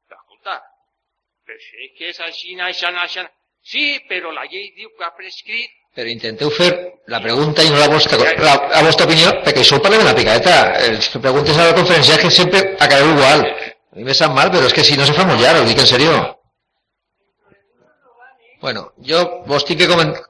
Però, 0.08 0.20
escolta, 0.24 0.58
però 1.46 1.60
si 1.60 1.86
és 1.86 1.94
que 1.98 2.10
és 2.14 2.24
així, 2.28 2.58
així, 2.60 2.88
així, 3.04 3.28
sí, 3.74 3.86
però 4.10 4.32
la 4.32 4.48
llei 4.48 4.72
diu 4.78 4.92
que 4.98 5.08
ha 5.08 5.14
prescrit, 5.16 5.78
però 5.92 6.08
intenteu 6.08 6.48
fer 6.56 6.70
la 7.12 7.20
pregunta 7.20 7.64
i 7.68 7.70
no 7.70 7.76
la 7.76 7.90
vostra, 7.92 8.16
la, 8.16 8.54
la 8.72 8.84
vostra 8.86 9.04
opinió, 9.10 9.34
perquè 9.44 9.60
això 9.60 9.76
ho 9.76 9.84
parlem 9.84 10.06
en 10.06 10.08
la 10.08 10.16
picadeta. 10.16 10.54
Les 10.94 11.10
preguntes 11.18 11.58
a 11.58 11.66
la 11.68 11.74
conferència 11.76 12.20
que 12.22 12.30
sempre 12.32 12.62
acabeu 12.80 13.12
igual. 13.12 13.44
A 13.92 13.98
mi 14.00 14.08
me 14.08 14.16
sap 14.16 14.32
mal, 14.32 14.54
però 14.54 14.70
és 14.70 14.76
que 14.78 14.86
si 14.88 14.96
no 14.96 15.04
se 15.04 15.16
fa 15.18 15.26
molt 15.28 15.44
llarg, 15.44 15.60
ho 15.60 15.68
dic 15.68 15.82
en 15.84 15.90
serio. 15.90 16.14
Bueno, 18.62 18.92
jo 19.02 19.20
vos 19.50 19.66
tinc 19.66 19.82
que, 19.82 19.88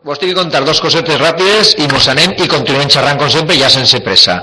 vos 0.07 0.19
tinc 0.19 0.31
que 0.31 0.39
contar 0.39 0.63
dos 0.63 0.79
cosetes 0.79 1.19
ràpides 1.19 1.73
i 1.83 1.87
mos 1.91 2.07
anem 2.07 2.37
i 2.39 2.47
continuem 2.47 2.87
xerrant 2.87 3.19
com 3.19 3.29
sempre 3.29 3.57
ja 3.59 3.67
sense 3.69 3.99
pressa. 4.05 4.37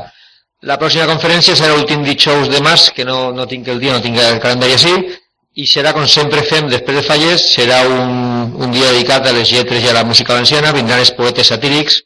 La 0.69 0.77
pròxima 0.77 1.07
conferència 1.09 1.55
serà 1.57 1.73
l'últim 1.73 2.03
dijous 2.05 2.51
de 2.53 2.61
març, 2.61 2.91
que 2.93 3.07
no, 3.09 3.31
no 3.33 3.47
tinc 3.47 3.69
el 3.73 3.81
dia, 3.81 3.95
no 3.95 4.05
tinc 4.05 4.19
el 4.21 4.41
calendari 4.43 4.75
així, 4.77 4.93
i 5.57 5.65
serà 5.67 5.95
com 5.97 6.05
sempre 6.11 6.43
fem 6.45 6.69
després 6.69 6.99
de 6.99 7.05
Fallers, 7.07 7.47
serà 7.55 7.81
un, 7.87 8.53
un 8.59 8.75
dia 8.75 8.91
dedicat 8.93 9.25
a 9.27 9.33
les 9.33 9.55
lletres 9.55 9.87
i 9.87 9.89
a 9.89 9.97
la 9.97 10.05
música 10.05 10.35
valenciana, 10.35 10.75
vindran 10.77 11.01
els 11.01 11.15
poetes 11.17 11.49
satírics, 11.55 12.03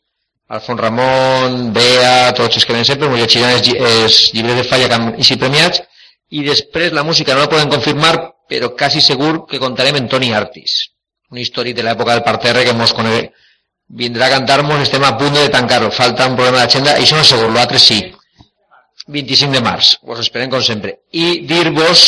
Alfons 0.52 0.84
Ramon, 0.84 1.72
Bea, 1.72 2.30
tots 2.36 2.60
els 2.60 2.68
que 2.68 2.76
ven 2.76 2.84
sempre, 2.84 3.08
ens 3.08 3.24
llegiran 3.24 3.56
els, 3.56 3.72
els 3.90 4.22
llibres 4.36 4.60
de 4.60 4.68
Falla 4.68 4.88
que 4.88 5.00
han 5.00 5.10
així 5.16 5.40
premiats, 5.40 5.82
i 6.30 6.44
després 6.46 6.92
la 6.92 7.08
música 7.08 7.34
no 7.34 7.46
la 7.46 7.50
podem 7.50 7.72
confirmar, 7.72 8.14
però 8.52 8.74
quasi 8.76 9.00
segur 9.00 9.48
que 9.48 9.60
contarem 9.62 9.96
en 9.96 10.12
Toni 10.12 10.30
Artis, 10.36 10.91
un 11.32 11.40
històric 11.40 11.76
de 11.78 11.86
l'època 11.86 12.14
del 12.14 12.26
parterre 12.26 12.64
que 12.68 12.76
mos 12.76 12.92
coneix. 12.96 13.30
Vindrà 13.92 14.28
a 14.28 14.36
cantar-nos, 14.36 14.84
estem 14.84 15.02
a 15.04 15.14
punt 15.20 15.34
de 15.36 15.48
tancar-ho, 15.52 15.90
falta 15.92 16.28
un 16.30 16.36
problema 16.36 16.62
d'agenda, 16.62 16.94
això 16.96 17.18
no 17.18 17.24
segur, 17.28 17.50
l'altre 17.52 17.80
sí. 17.80 17.98
25 19.12 19.52
de 19.52 19.60
març, 19.64 19.96
vos 20.06 20.20
esperem 20.22 20.52
com 20.52 20.62
sempre. 20.64 20.94
I 21.12 21.42
dir-vos 21.48 22.04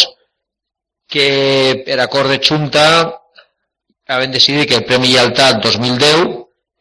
que 1.10 1.82
per 1.84 1.98
acord 2.00 2.30
de 2.32 2.38
Junta 2.40 2.84
havem 4.08 4.32
decidit 4.32 4.68
que 4.70 4.78
el 4.78 4.86
Premi 4.88 5.10
Lleialtat 5.10 5.60
2010 5.64 6.24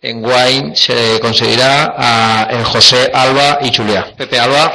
en 0.04 0.22
Guany 0.22 0.74
se 0.76 0.96
concedirà 1.24 1.74
a 1.96 2.12
en 2.52 2.66
José 2.68 3.06
Alba 3.16 3.48
i 3.64 3.72
Julià. 3.72 4.04
Pepe 4.20 4.40
Alba, 4.40 4.66